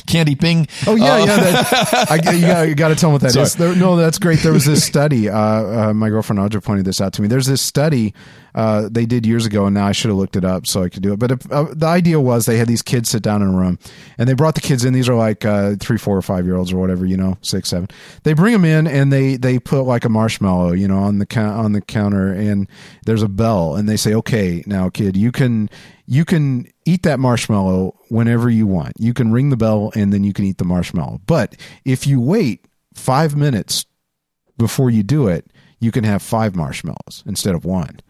candy 0.07 0.35
ping. 0.35 0.67
Oh 0.87 0.95
yeah, 0.95 1.15
Uh, 1.15 1.19
yeah. 1.19 1.27
That, 1.37 2.07
I, 2.11 2.33
you 2.33 2.41
got 2.47 2.69
you 2.69 2.75
got 2.75 2.89
to 2.89 2.95
tell 2.97 3.09
them 3.11 3.13
what 3.15 3.23
that 3.23 3.31
Sorry. 3.33 3.45
is. 3.47 3.55
There, 3.55 3.75
no, 3.75 3.97
that's 3.97 4.19
great. 4.19 4.41
There 4.41 4.53
was 4.53 4.67
this 4.67 4.85
study. 4.85 5.29
Uh, 5.29 5.39
uh, 5.39 5.95
my 5.95 6.09
girlfriend 6.11 6.39
Audra 6.41 6.63
pointed 6.63 6.85
this 6.85 7.01
out 7.01 7.13
to 7.15 7.23
me. 7.23 7.29
There's 7.29 7.47
this 7.47 7.63
study 7.63 8.15
uh, 8.55 8.89
they 8.91 9.05
did 9.07 9.27
years 9.27 9.47
ago, 9.47 9.67
and 9.67 9.75
now 9.75 9.87
I 9.87 9.93
should 9.93 10.11
have 10.11 10.19
looked 10.19 10.37
it 10.37 10.45
up 10.45 10.67
so 10.67 10.83
I 10.83 10.89
could 10.89 11.03
do 11.03 11.13
it. 11.13 11.19
But 11.19 11.33
if, 11.33 11.53
uh, 11.53 11.67
the 11.73 11.87
idea 11.87 12.21
was 12.21 12.47
they 12.47 12.57
had 12.57 12.69
these 12.69 12.83
kids 12.83 13.11
sit 13.11 13.23
down 13.23 13.43
in 13.43 13.49
a 13.49 13.57
room, 13.57 13.79
and 14.17 14.29
they 14.29 14.35
brought 14.35 14.55
the 14.55 14.61
kids 14.61 14.85
in. 14.85 14.93
These 14.93 15.09
are 15.09 15.15
like 15.15 15.45
uh, 15.45 15.75
three, 15.81 15.99
four, 15.99 16.17
or 16.17 16.23
five 16.23 16.47
year 16.47 16.57
olds 16.57 16.73
or 16.73 16.79
whatever, 16.79 17.05
you 17.05 17.17
know, 17.17 17.37
six, 17.43 17.69
seven. 17.69 17.89
They 18.23 18.33
bring 18.33 18.53
them 18.53 18.65
in, 18.65 18.87
and 18.87 19.13
they 19.13 19.37
they 19.37 19.59
put 19.59 19.83
like 19.83 20.05
a 20.05 20.09
marshmallow, 20.09 20.73
you 20.73 20.87
know, 20.87 20.99
on 20.99 21.19
the 21.19 21.41
on 21.41 21.73
the 21.73 21.81
counter, 21.81 22.33
and 22.33 22.69
there's 23.07 23.23
a 23.23 23.29
bell, 23.29 23.75
and 23.75 23.89
they 23.89 23.97
say, 23.97 24.15
"Okay, 24.15 24.63
now, 24.67 24.89
kid, 24.89 25.17
you 25.17 25.33
can." 25.33 25.69
You 26.07 26.27
can 26.27 26.67
eat 26.85 27.03
that 27.05 27.19
marshmallow 27.19 27.99
whenever 28.11 28.51
you 28.51 28.67
want. 28.67 28.93
You 28.99 29.15
can 29.15 29.33
ring 29.33 29.49
the 29.49 29.57
bell 29.57 29.91
and 29.95 30.13
then 30.13 30.23
you 30.23 30.35
can 30.35 30.45
eat 30.45 30.59
the 30.59 30.65
marshmallow. 30.67 31.23
But 31.25 31.57
if 31.87 32.07
you 32.07 32.21
wait 32.21 32.67
five 32.93 33.35
minutes 33.35 33.87
before 34.59 34.91
you 34.91 35.03
do 35.03 35.29
it, 35.29 35.51
you 35.81 35.91
can 35.91 36.05
have 36.05 36.21
five 36.21 36.55
marshmallows 36.55 37.23
instead 37.27 37.55
of 37.55 37.65
one. 37.65 38.01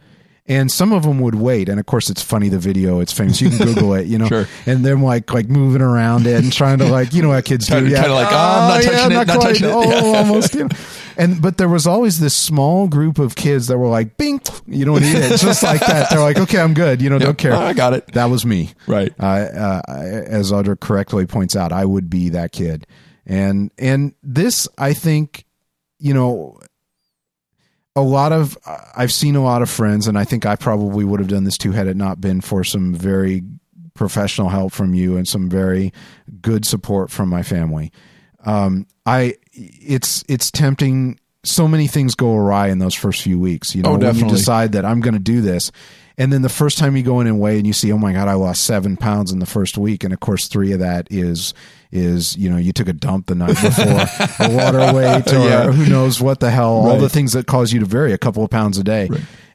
And 0.46 0.70
some 0.70 0.92
of 0.92 1.04
them 1.04 1.20
would 1.20 1.36
wait, 1.36 1.70
and 1.70 1.80
of 1.80 1.86
course 1.86 2.10
it's 2.10 2.20
funny. 2.22 2.50
The 2.50 2.58
video, 2.58 3.00
it's 3.00 3.14
famous. 3.14 3.40
You 3.40 3.48
can 3.48 3.66
Google 3.66 3.94
it, 3.94 4.06
you 4.06 4.18
know. 4.18 4.28
Sure. 4.34 4.46
And 4.66 4.84
them 4.84 5.02
like 5.02 5.32
like 5.32 5.48
moving 5.48 5.80
around 5.80 6.26
it 6.26 6.42
and 6.42 6.52
trying 6.52 6.78
to 6.78 6.84
like 6.86 7.14
you 7.14 7.22
know 7.22 7.30
what 7.30 7.44
kids 7.46 7.66
do. 7.66 7.86
Yeah, 7.86 8.02
kinda 8.02 8.14
like, 8.14 8.28
oh, 8.30 8.36
I'm 8.36 8.68
not 8.68 8.82
touching 8.82 9.10
it, 9.12 9.14
not 9.14 9.26
quite. 9.26 9.40
touching 9.40 9.68
it. 9.68 9.72
Oh, 9.72 9.82
Yeah. 10.12 10.18
almost. 10.18 10.54
You 10.54 10.64
know. 10.64 10.76
And 11.16 11.40
but 11.40 11.56
there 11.56 11.68
was 11.68 11.86
always 11.86 12.20
this 12.20 12.34
small 12.34 12.88
group 12.88 13.18
of 13.18 13.36
kids 13.36 13.68
that 13.68 13.78
were 13.78 13.88
like, 13.88 14.18
"Bing," 14.18 14.40
you 14.66 14.84
know, 14.84 14.96
and 14.96 15.04
eat 15.06 15.16
it 15.16 15.28
just 15.40 15.62
like 15.62 15.80
that. 15.80 16.10
They're 16.10 16.20
like, 16.20 16.38
"Okay, 16.38 16.58
I'm 16.60 16.74
good," 16.74 17.00
you 17.00 17.08
know, 17.08 17.18
don't 17.18 17.38
care. 17.38 17.54
I 17.54 17.72
got 17.72 17.94
it. 17.94 18.12
That 18.12 18.26
was 18.26 18.44
me. 18.44 18.72
Right. 18.86 19.14
Uh, 19.18 19.24
uh, 19.24 19.82
as 19.88 20.52
Audra 20.52 20.78
correctly 20.78 21.24
points 21.26 21.56
out, 21.56 21.72
I 21.72 21.86
would 21.86 22.10
be 22.10 22.28
that 22.30 22.52
kid. 22.52 22.86
And 23.24 23.70
and 23.78 24.12
this, 24.22 24.68
I 24.76 24.92
think, 24.92 25.46
you 25.98 26.12
know, 26.12 26.58
a 27.96 28.02
lot 28.02 28.32
of 28.32 28.58
I've 28.96 29.12
seen 29.12 29.36
a 29.36 29.42
lot 29.42 29.62
of 29.62 29.70
friends, 29.70 30.06
and 30.06 30.18
I 30.18 30.24
think 30.24 30.46
I 30.46 30.56
probably 30.56 31.04
would 31.04 31.20
have 31.20 31.28
done 31.28 31.44
this 31.44 31.58
too 31.58 31.72
had 31.72 31.86
it 31.86 31.96
not 31.96 32.20
been 32.20 32.40
for 32.40 32.64
some 32.64 32.94
very 32.94 33.42
professional 33.94 34.48
help 34.48 34.72
from 34.72 34.94
you 34.94 35.16
and 35.16 35.28
some 35.28 35.48
very 35.48 35.92
good 36.42 36.66
support 36.66 37.10
from 37.10 37.28
my 37.28 37.42
family. 37.42 37.92
Um, 38.44 38.86
I 39.06 39.34
it's 39.52 40.24
it's 40.28 40.50
tempting 40.50 41.18
so 41.44 41.68
many 41.68 41.86
things 41.86 42.14
go 42.14 42.34
awry 42.34 42.68
in 42.68 42.78
those 42.78 42.94
first 42.94 43.22
few 43.22 43.38
weeks. 43.38 43.74
You 43.74 43.82
know, 43.82 43.90
Oh, 43.90 43.98
when 43.98 44.14
you 44.16 44.22
decide 44.38 44.72
that 44.72 44.84
I'm 44.84 45.00
going 45.00 45.14
to 45.14 45.20
do 45.20 45.40
this, 45.40 45.70
and 46.18 46.32
then 46.32 46.42
the 46.42 46.48
first 46.48 46.78
time 46.78 46.96
you 46.96 47.02
go 47.02 47.20
in 47.20 47.26
and 47.26 47.40
weigh 47.40 47.58
and 47.58 47.66
you 47.66 47.72
see, 47.72 47.90
oh 47.92 47.98
my 47.98 48.12
god, 48.12 48.28
I 48.28 48.34
lost 48.34 48.64
seven 48.64 48.96
pounds 48.96 49.32
in 49.32 49.38
the 49.38 49.46
first 49.46 49.76
week, 49.78 50.04
and 50.04 50.12
of 50.12 50.20
course 50.20 50.46
three 50.48 50.72
of 50.72 50.80
that 50.80 51.08
is 51.10 51.54
is 51.92 52.36
you 52.36 52.50
know 52.50 52.56
you 52.56 52.72
took 52.72 52.88
a 52.88 52.92
dump 52.92 53.26
the 53.26 53.34
night 53.34 53.48
before, 53.60 53.84
or 54.46 54.54
water 54.56 54.92
weight, 54.94 55.32
or 55.32 55.38
Yeah. 55.48 55.70
who 55.72 55.88
knows 55.90 56.20
what 56.20 56.40
the 56.40 56.50
hell, 56.50 56.72
all 56.72 56.98
the 56.98 57.08
things 57.08 57.32
that 57.32 57.46
cause 57.46 57.72
you 57.72 57.80
to 57.80 57.86
vary 57.86 58.12
a 58.12 58.18
couple 58.18 58.42
of 58.44 58.50
pounds 58.50 58.78
a 58.78 58.84
day. 58.84 59.08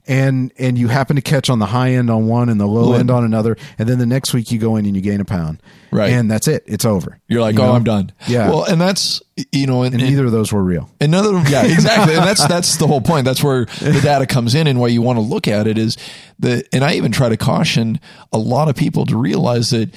And 0.10 0.52
and 0.58 0.76
you 0.76 0.88
happen 0.88 1.18
to 1.18 1.22
catch 1.22 1.52
on 1.52 1.60
the 1.60 1.68
high 1.68 1.92
end 1.92 2.10
on 2.10 2.28
one 2.28 2.50
and 2.50 2.60
the 2.60 2.66
low 2.66 2.94
end 2.94 3.12
on 3.12 3.24
another, 3.24 3.56
and 3.78 3.88
then 3.88 4.00
the 4.00 4.08
next 4.08 4.34
week 4.34 4.52
you 4.52 4.58
go 4.58 4.76
in 4.76 4.88
and 4.88 4.96
you 4.96 5.04
gain 5.04 5.22
a 5.22 5.26
pound, 5.26 5.62
Right. 5.92 6.10
And 6.12 6.30
that's 6.32 6.48
it; 6.48 6.64
it's 6.66 6.84
over. 6.84 7.20
You're 7.28 7.42
like, 7.42 7.56
You 7.56 7.62
oh, 7.62 7.68
know? 7.68 7.74
I'm 7.74 7.84
done. 7.84 8.12
Yeah. 8.28 8.50
Well, 8.50 8.64
and 8.64 8.82
that's 8.82 9.22
you 9.52 9.68
know, 9.68 9.84
and, 9.84 9.94
And 9.94 10.02
and- 10.02 10.10
neither 10.10 10.26
of 10.26 10.32
those 10.32 10.52
were 10.52 10.64
real. 10.64 10.90
Another, 11.00 11.32
yeah, 11.48 11.64
exactly, 11.64 12.16
and 12.16 12.26
that's 12.26 12.46
that's 12.48 12.78
the 12.78 12.88
whole 12.88 13.02
point. 13.02 13.26
That's 13.26 13.44
where 13.44 13.66
the 13.66 14.00
data 14.02 14.26
comes 14.26 14.56
in, 14.56 14.66
and 14.66 14.80
why 14.80 14.88
you 14.88 15.04
want 15.04 15.18
to 15.18 15.22
look 15.22 15.48
at 15.48 15.68
it 15.68 15.78
is 15.78 15.96
that. 16.40 16.68
And 16.74 16.84
I 16.84 16.94
even 16.96 17.12
try 17.12 17.30
to 17.30 17.38
caution 17.38 18.00
a 18.34 18.40
lot 18.40 18.68
of 18.68 18.76
people 18.76 19.06
to 19.06 19.16
realize 19.16 19.70
that 19.70 19.94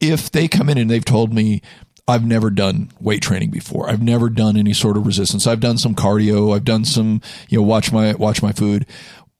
if 0.00 0.30
they 0.30 0.46
come 0.46 0.68
in 0.68 0.78
and 0.78 0.88
they've 0.88 1.04
told 1.04 1.34
me. 1.34 1.60
I've 2.08 2.24
never 2.24 2.50
done 2.50 2.92
weight 3.00 3.20
training 3.20 3.50
before. 3.50 3.90
I've 3.90 4.00
never 4.00 4.28
done 4.30 4.56
any 4.56 4.72
sort 4.72 4.96
of 4.96 5.08
resistance. 5.08 5.44
I've 5.44 5.58
done 5.58 5.76
some 5.76 5.96
cardio. 5.96 6.54
I've 6.54 6.62
done 6.62 6.84
some, 6.84 7.20
you 7.48 7.58
know, 7.58 7.66
watch 7.66 7.90
my 7.90 8.14
watch 8.14 8.44
my 8.44 8.52
food. 8.52 8.86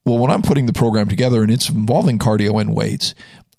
Well, 0.06 0.18
when 0.18 0.30
I'm 0.30 0.42
putting 0.42 0.66
the 0.66 0.72
program 0.72 1.08
together 1.08 1.42
and 1.42 1.50
it's 1.50 1.68
involving 1.68 2.18
cardio 2.18 2.60
and 2.60 2.74
weights, 2.74 3.14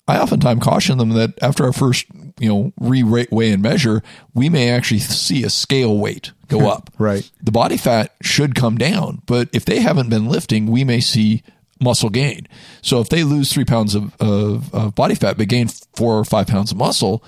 I 0.08 0.18
oftentimes 0.18 0.62
caution 0.62 0.96
them 0.96 1.10
that 1.10 1.34
after 1.42 1.64
our 1.64 1.74
first, 1.74 2.06
you 2.40 2.48
know, 2.48 2.72
re-rate 2.80 3.30
weigh 3.30 3.52
and 3.52 3.62
measure, 3.62 4.02
we 4.32 4.48
may 4.48 4.70
actually 4.70 5.00
see 5.00 5.44
a 5.44 5.50
scale 5.50 5.98
weight 5.98 6.32
go 6.48 6.68
up. 6.72 6.90
Right. 6.98 7.30
The 7.42 7.52
body 7.52 7.76
fat 7.76 8.14
should 8.22 8.54
come 8.54 8.78
down, 8.78 9.20
but 9.26 9.50
if 9.52 9.66
they 9.66 9.80
haven't 9.80 10.08
been 10.08 10.26
lifting, 10.26 10.66
we 10.66 10.84
may 10.84 11.00
see 11.00 11.42
muscle 11.80 12.08
gain. 12.08 12.48
So 12.80 13.00
if 13.00 13.10
they 13.10 13.24
lose 13.24 13.52
three 13.52 13.66
pounds 13.66 13.94
of, 13.94 14.16
of, 14.18 14.74
of 14.74 14.94
body 14.94 15.14
fat 15.14 15.36
but 15.36 15.48
gain 15.48 15.68
four 15.94 16.18
or 16.18 16.24
five 16.24 16.46
pounds 16.46 16.72
of 16.72 16.78
muscle, 16.78 17.22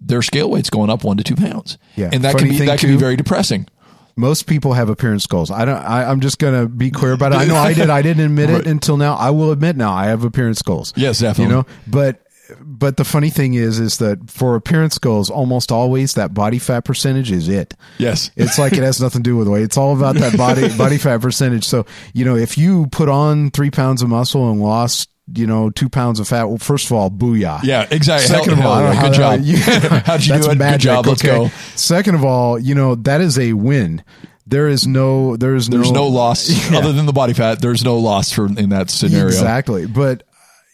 their 0.00 0.22
scale 0.22 0.50
weight's 0.50 0.70
going 0.70 0.88
up 0.88 1.04
one 1.04 1.18
to 1.18 1.24
two 1.24 1.36
pounds. 1.36 1.76
Yeah. 1.94 2.08
And 2.10 2.24
that 2.24 2.32
Funny 2.32 2.48
can 2.48 2.58
be 2.58 2.66
that 2.66 2.78
can 2.78 2.88
be 2.88 2.96
very 2.96 3.16
depressing. 3.16 3.68
Most 4.16 4.46
people 4.46 4.72
have 4.74 4.88
appearance 4.88 5.26
goals. 5.26 5.50
I 5.50 5.64
don't. 5.64 5.76
I, 5.76 6.04
I'm 6.04 6.20
just 6.20 6.38
gonna 6.38 6.66
be 6.68 6.90
clear 6.90 7.12
about 7.12 7.32
it. 7.32 7.36
I 7.36 7.44
know 7.46 7.56
I 7.56 7.72
did. 7.74 7.90
I 7.90 8.02
didn't 8.02 8.24
admit 8.26 8.50
Right. 8.50 8.60
it 8.60 8.66
until 8.66 8.96
now. 8.96 9.14
I 9.14 9.30
will 9.30 9.52
admit 9.52 9.76
now. 9.76 9.92
I 9.92 10.06
have 10.06 10.24
appearance 10.24 10.62
goals. 10.62 10.92
Yes, 10.96 11.20
definitely. 11.20 11.52
You 11.54 11.60
know, 11.62 11.66
but 11.86 12.18
but 12.60 12.98
the 12.98 13.04
funny 13.04 13.30
thing 13.30 13.54
is, 13.54 13.78
is 13.78 13.96
that 13.98 14.30
for 14.30 14.56
appearance 14.56 14.98
goals, 14.98 15.30
almost 15.30 15.72
always 15.72 16.14
that 16.14 16.34
body 16.34 16.58
fat 16.58 16.80
percentage 16.84 17.30
is 17.30 17.48
it. 17.48 17.72
Yes. 17.96 18.30
It's 18.36 18.58
like 18.58 18.74
it 18.74 18.82
has 18.82 19.00
nothing 19.00 19.22
to 19.22 19.30
do 19.30 19.36
with 19.36 19.48
weight. 19.48 19.62
It's 19.62 19.78
all 19.78 19.96
about 19.96 20.16
that 20.16 20.36
body 20.36 20.68
body 20.76 20.98
fat 20.98 21.20
percentage. 21.22 21.64
So 21.64 21.86
you 22.12 22.24
know, 22.24 22.36
if 22.36 22.58
you 22.58 22.88
put 22.88 23.08
on 23.08 23.50
three 23.50 23.70
pounds 23.70 24.02
of 24.02 24.08
muscle 24.08 24.50
and 24.50 24.60
lost. 24.60 25.08
You 25.32 25.46
know, 25.46 25.70
two 25.70 25.88
pounds 25.88 26.18
of 26.20 26.26
fat. 26.28 26.44
Well, 26.44 26.58
first 26.58 26.86
of 26.86 26.92
all, 26.92 27.08
booyah. 27.10 27.62
Yeah, 27.62 27.86
exactly. 27.90 28.26
Second 28.26 28.58
Hell- 28.58 28.72
of 28.72 28.84
all, 28.84 28.92
hell. 28.92 29.08
Good 29.08 29.16
job. 29.16 29.40
How'd 30.04 30.24
you 30.24 30.34
do 30.34 30.40
it? 30.40 30.48
Good 30.48 30.58
magic, 30.58 30.80
job. 30.80 31.06
Let's 31.06 31.24
okay? 31.24 31.36
go. 31.36 31.48
Second 31.76 32.16
of 32.16 32.24
all, 32.24 32.58
you 32.58 32.74
know 32.74 32.96
that 32.96 33.20
is 33.20 33.38
a 33.38 33.52
win. 33.52 34.02
There 34.46 34.68
is 34.68 34.86
no, 34.86 35.36
there 35.36 35.54
is 35.54 35.70
no, 35.70 35.76
There's 35.78 35.92
no, 35.92 36.02
no 36.02 36.08
loss 36.08 36.50
Yeah. 36.70 36.78
other 36.78 36.92
than 36.92 37.06
the 37.06 37.12
body 37.12 37.32
fat. 37.32 37.62
There's 37.62 37.84
no 37.84 37.96
loss 37.98 38.32
for 38.32 38.46
in 38.46 38.70
that 38.70 38.90
scenario. 38.90 39.26
Exactly. 39.26 39.86
But 39.86 40.24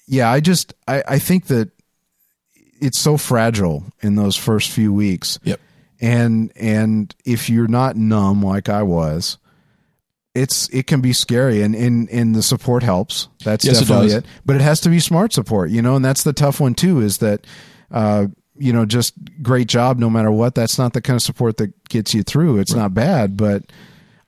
yeah, 0.06 0.30
I 0.30 0.40
just 0.40 0.72
I, 0.88 1.02
I 1.06 1.18
think 1.18 1.48
that 1.48 1.70
it's 2.80 2.98
so 2.98 3.16
fragile 3.18 3.84
in 4.00 4.14
those 4.14 4.34
first 4.34 4.70
few 4.70 4.92
weeks. 4.92 5.38
Yep. 5.44 5.60
And 6.00 6.52
and 6.56 7.14
if 7.26 7.50
you're 7.50 7.68
not 7.68 7.96
numb 7.96 8.42
like 8.42 8.68
I 8.68 8.82
was, 8.82 9.36
it's 10.38 10.68
it 10.70 10.86
can 10.86 11.00
be 11.00 11.12
scary 11.12 11.62
and 11.62 11.74
and, 11.74 12.08
and 12.10 12.34
the 12.34 12.42
support 12.42 12.82
helps. 12.82 13.28
That's 13.44 13.64
Yes, 13.64 13.80
definitely 13.80 14.08
does. 14.08 14.14
it, 14.16 14.26
But 14.44 14.56
it 14.56 14.62
has 14.62 14.80
to 14.82 14.88
be 14.88 15.00
smart 15.00 15.32
support, 15.32 15.70
you 15.70 15.82
know, 15.82 15.96
and 15.96 16.04
that's 16.04 16.22
the 16.22 16.32
tough 16.32 16.60
one 16.60 16.74
too, 16.74 17.00
is 17.00 17.18
that 17.18 17.46
uh 17.90 18.26
you 18.60 18.72
know, 18.72 18.84
just 18.84 19.14
great 19.40 19.68
job 19.68 19.98
no 19.98 20.10
matter 20.10 20.32
what. 20.32 20.54
That's 20.56 20.78
not 20.78 20.92
the 20.92 21.00
kind 21.00 21.16
of 21.16 21.22
support 21.22 21.58
that 21.58 21.72
gets 21.88 22.12
you 22.12 22.24
through. 22.24 22.58
It's 22.58 22.74
not 22.74 22.92
bad, 22.92 23.36
but 23.36 23.62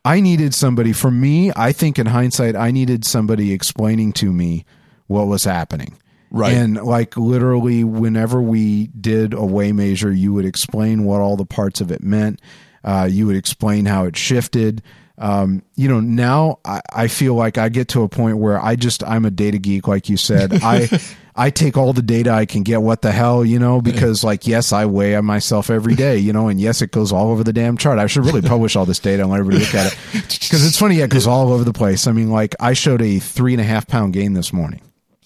I 0.05 0.21
needed 0.21 0.55
somebody 0.55 0.93
for 0.93 1.11
me, 1.11 1.51
I 1.57 1.73
think 1.73 1.99
in 1.99 2.07
hindsight, 2.07 2.55
I 2.57 2.71
needed 2.71 3.05
somebody 3.05 3.53
explaining 3.53 4.13
to 4.15 4.33
me 4.33 4.65
what 5.09 5.27
was 5.27 5.45
happening. 5.45 5.99
Right. 6.31 6.53
And 6.55 6.77
like 6.77 7.17
literally 7.17 7.83
whenever 7.83 8.41
we 8.41 8.87
did 8.89 9.35
a 9.35 9.45
weigh 9.45 9.73
measure, 9.73 10.13
you 10.13 10.33
would 10.33 10.45
explain 10.45 11.05
what 11.05 11.21
all 11.21 11.37
the 11.37 11.45
parts 11.45 11.81
of 11.81 11.91
it 11.91 12.03
meant. 12.03 12.41
Uh, 12.85 13.09
you 13.11 13.27
would 13.27 13.37
explain 13.37 13.85
how 13.85 14.05
it 14.05 14.17
shifted. 14.17 14.83
Um, 15.21 15.63
you 15.77 15.87
know, 15.87 16.01
now 16.01 16.61
I, 16.65 16.81
I 16.93 17.09
feel 17.09 17.35
like 17.35 17.59
I 17.59 17.69
get 17.69 17.89
to 17.89 18.03
a 18.03 18.09
point 18.09 18.39
where 18.39 18.61
I 18.61 18.75
just 18.75 19.05
I'm 19.05 19.27
a 19.27 19.31
data 19.31 19.59
geek, 19.59 19.87
like 19.87 20.09
you 20.09 20.17
said. 20.17 20.53
I 20.63 20.89
I 21.37 21.51
take 21.51 21.77
all 21.77 21.93
the 21.93 22.03
data 22.03 22.31
I 22.31 22.47
can 22.47 22.63
get. 22.63 22.81
What 22.81 23.03
the 23.03 23.13
hell, 23.13 23.45
you 23.45 23.59
know? 23.59 23.83
Because 23.83 24.25
like, 24.25 24.47
yes, 24.47 24.73
I 24.73 24.87
weigh 24.87 25.21
myself 25.21 25.69
every 25.69 25.95
day, 25.95 26.17
you 26.17 26.33
know, 26.33 26.49
and 26.49 26.59
yes, 26.59 26.81
it 26.81 26.91
goes 26.91 27.13
all 27.13 27.31
over 27.31 27.45
the 27.45 27.53
damn 27.53 27.77
chart. 27.77 27.99
I 27.99 28.07
should 28.07 28.25
really 28.25 28.43
publish 28.43 28.77
all 28.77 28.87
this 28.87 28.99
data 28.99 29.23
and 29.23 29.31
let 29.31 29.41
everybody 29.41 29.65
look 29.65 29.75
at 29.75 29.93
it 29.93 29.99
because 30.41 30.67
it's 30.67 30.79
funny. 30.79 30.97
Yeah, 30.97 31.05
it 31.05 31.11
goes 31.11 31.27
all 31.27 31.53
over 31.53 31.65
the 31.65 31.73
place. 31.75 32.07
I 32.07 32.13
mean, 32.13 32.31
like 32.31 32.57
I 32.59 32.73
showed 32.73 33.03
a 33.03 33.19
three 33.19 33.53
and 33.53 33.61
a 33.61 33.65
half 33.65 33.87
pound 33.87 34.15
gain 34.15 34.33
this 34.33 34.53
morning. 34.55 34.81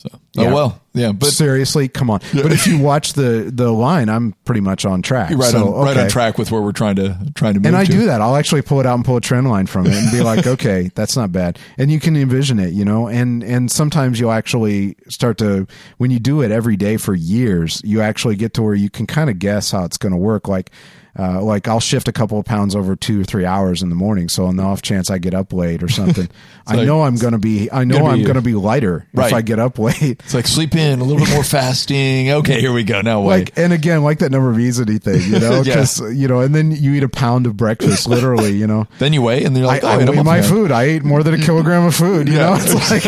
So, 0.06 0.10
oh, 0.14 0.42
Yeah. 0.42 0.50
oh 0.50 0.54
well, 0.54 0.80
yeah, 0.92 1.12
but 1.12 1.30
Seriously, 1.30 1.88
come 1.88 2.10
on. 2.10 2.20
But 2.34 2.52
if 2.52 2.66
you 2.66 2.78
watch 2.78 3.14
the 3.14 3.50
the 3.52 3.72
line, 3.72 4.08
I'm 4.10 4.34
pretty 4.44 4.60
much 4.60 4.84
on 4.84 5.00
track. 5.00 5.30
you're 5.30 5.38
right 5.38 5.50
So, 5.50 5.74
on 5.74 5.86
right 5.86 5.96
on 5.96 6.08
track 6.10 6.36
with 6.36 6.50
where 6.50 6.60
we're 6.60 6.72
trying 6.72 6.96
to 6.96 7.16
trying 7.34 7.54
to 7.54 7.60
move. 7.60 7.66
And 7.66 7.76
I 7.76 7.84
to. 7.84 7.90
do 7.90 8.04
that. 8.06 8.20
I'll 8.20 8.36
actually 8.36 8.60
pull 8.62 8.80
it 8.80 8.86
out 8.86 8.94
and 8.96 9.04
pull 9.04 9.16
a 9.16 9.20
trend 9.20 9.48
line 9.48 9.66
from 9.66 9.86
it 9.86 9.94
and 9.94 10.12
be 10.12 10.20
like, 10.20 10.46
okay, 10.54 10.90
that's 10.94 11.16
not 11.16 11.32
bad. 11.32 11.58
And 11.78 11.90
you 11.90 12.00
can 12.00 12.16
envision 12.16 12.58
it, 12.58 12.72
you 12.74 12.84
know, 12.84 13.08
and, 13.08 13.42
and 13.42 13.70
sometimes 13.72 14.20
you'll 14.20 14.30
actually 14.32 14.96
start 15.08 15.38
to, 15.38 15.66
when 15.98 16.10
you 16.10 16.18
do 16.18 16.42
it 16.42 16.50
every 16.50 16.76
day 16.76 16.96
for 16.98 17.14
years, 17.14 17.80
you 17.84 18.00
actually 18.02 18.36
get 18.36 18.52
to 18.54 18.62
where 18.62 18.74
you 18.74 18.90
can 18.90 19.06
kind 19.06 19.30
of 19.30 19.38
guess 19.38 19.70
how 19.70 19.84
it's 19.84 19.96
going 19.96 20.12
to 20.12 20.18
work. 20.18 20.48
Like, 20.48 20.70
uh, 21.18 21.40
like 21.42 21.68
I'll 21.68 21.80
shift 21.80 22.08
a 22.08 22.12
couple 22.12 22.38
of 22.38 22.44
pounds 22.44 22.74
over 22.74 22.96
two 22.96 23.20
or 23.20 23.24
three 23.24 23.44
hours 23.44 23.82
in 23.82 23.88
the 23.88 23.94
morning. 23.94 24.28
So 24.28 24.46
on 24.46 24.56
the 24.56 24.62
off 24.64 24.82
chance 24.82 25.10
I 25.10 25.18
get 25.18 25.32
up 25.34 25.52
late 25.52 25.82
or 25.82 25.88
something, 25.88 26.28
I 26.66 26.84
know 26.84 27.02
I'm 27.02 27.14
going 27.16 27.32
to 27.34 27.38
be, 27.38 27.70
I 27.70 27.84
know 27.84 27.98
gonna 27.98 28.08
I'm 28.10 28.18
be- 28.18 28.24
going 28.24 28.34
to 28.34 28.42
be 28.42 28.54
lighter 28.54 29.06
Right. 29.14 29.28
if 29.28 29.32
I 29.32 29.42
get 29.42 29.58
up 29.58 29.78
late. 29.78 30.00
It's 30.02 30.34
like 30.34 30.46
sleep 30.46 30.74
in 30.74 31.00
a 31.00 31.04
little 31.04 31.24
bit 31.24 31.32
more 31.32 31.44
fasting. 31.44 32.30
Okay, 32.30 32.60
here 32.60 32.72
we 32.72 32.82
go. 32.84 33.00
Now 33.00 33.20
wait. 33.20 33.50
like 33.50 33.58
and 33.58 33.72
again 33.72 34.02
like 34.02 34.18
that 34.20 34.32
number 34.32 34.50
of 34.50 34.58
easy 34.58 34.84
thing 34.98 35.20
you 35.22 35.38
know 35.38 35.52
Yeah. 35.62 35.62
because 35.62 36.00
you 36.16 36.26
know 36.26 36.40
and 36.40 36.54
then 36.54 36.70
you 36.72 36.94
eat 36.94 37.02
a 37.04 37.08
pound 37.08 37.46
of 37.46 37.56
breakfast 37.56 38.06
literally 38.08 38.52
you 38.52 38.66
know 38.66 38.86
then 38.98 39.12
you 39.12 39.22
weigh, 39.22 39.44
and 39.44 39.54
then 39.54 39.62
you're 39.62 39.66
like, 39.68 39.84
I, 39.84 39.96
oh, 39.96 40.00
I 40.06 40.10
weigh 40.10 40.22
my 40.22 40.42
food 40.42 40.70
i 40.72 40.82
ate 40.84 41.04
more 41.04 41.22
than 41.22 41.34
a 41.34 41.38
kilogram 41.38 41.84
of 41.84 41.94
food 41.94 42.28
you 42.28 42.34
Yeah. 42.34 42.50
know 42.50 42.56
it's 42.60 42.90
like 42.90 43.02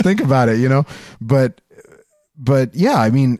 think 0.00 0.20
about 0.20 0.48
it 0.48 0.58
you 0.58 0.68
know 0.68 0.84
but 1.20 1.60
but 2.36 2.74
yeah 2.74 2.94
i 2.96 3.10
mean 3.10 3.38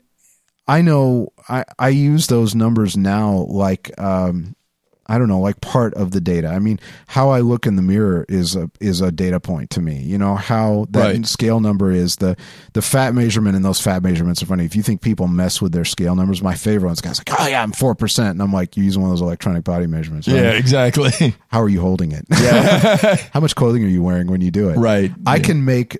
i 0.66 0.80
know 0.82 1.28
i 1.48 1.64
i 1.78 1.88
use 1.88 2.26
those 2.28 2.54
numbers 2.54 2.96
now 2.96 3.46
like 3.48 3.90
um 4.00 4.54
I 5.06 5.18
don't 5.18 5.28
know, 5.28 5.40
like 5.40 5.60
part 5.60 5.92
of 5.92 6.12
the 6.12 6.20
data. 6.22 6.48
I 6.48 6.58
mean, 6.60 6.80
how 7.08 7.28
I 7.28 7.40
look 7.40 7.66
in 7.66 7.76
the 7.76 7.82
mirror 7.82 8.24
is 8.26 8.56
a 8.56 8.70
is 8.80 9.02
a 9.02 9.12
data 9.12 9.38
point 9.38 9.68
to 9.72 9.82
me. 9.82 9.98
You 10.00 10.16
know 10.16 10.34
how 10.34 10.86
that 10.92 10.98
Right. 11.04 11.26
scale 11.26 11.60
number 11.60 11.90
is 11.92 12.16
the 12.16 12.38
the 12.72 12.80
fat 12.80 13.14
measurement, 13.14 13.54
and 13.54 13.62
those 13.62 13.82
fat 13.82 14.02
measurements 14.02 14.42
are 14.42 14.46
funny. 14.46 14.64
If 14.64 14.74
you 14.74 14.82
think 14.82 15.02
people 15.02 15.28
mess 15.28 15.60
with 15.60 15.72
their 15.72 15.84
scale 15.84 16.16
numbers, 16.16 16.40
my 16.40 16.54
favorite 16.54 16.86
one's 16.88 17.02
guys 17.02 17.18
like, 17.20 17.38
oh 17.38 17.46
yeah, 17.46 17.62
I'm 17.62 17.72
four 17.72 17.94
percent, 17.94 18.30
and 18.30 18.40
I'm 18.40 18.50
like, 18.50 18.78
you're 18.78 18.84
using 18.86 19.02
one 19.02 19.10
of 19.10 19.18
those 19.18 19.20
electronic 19.20 19.62
body 19.62 19.86
measurements. 19.86 20.26
Yeah, 20.26 20.52
exactly. 20.52 21.36
How 21.48 21.60
are 21.60 21.68
you 21.68 21.82
holding 21.82 22.12
it? 22.12 22.24
Yeah. 22.40 23.16
how 23.34 23.40
much 23.40 23.54
clothing 23.54 23.84
are 23.84 23.88
you 23.88 24.02
wearing 24.02 24.28
when 24.28 24.40
you 24.40 24.50
do 24.50 24.70
it? 24.70 24.78
Right. 24.78 25.12
I 25.26 25.36
Yeah. 25.36 25.42
can 25.42 25.66
make 25.66 25.98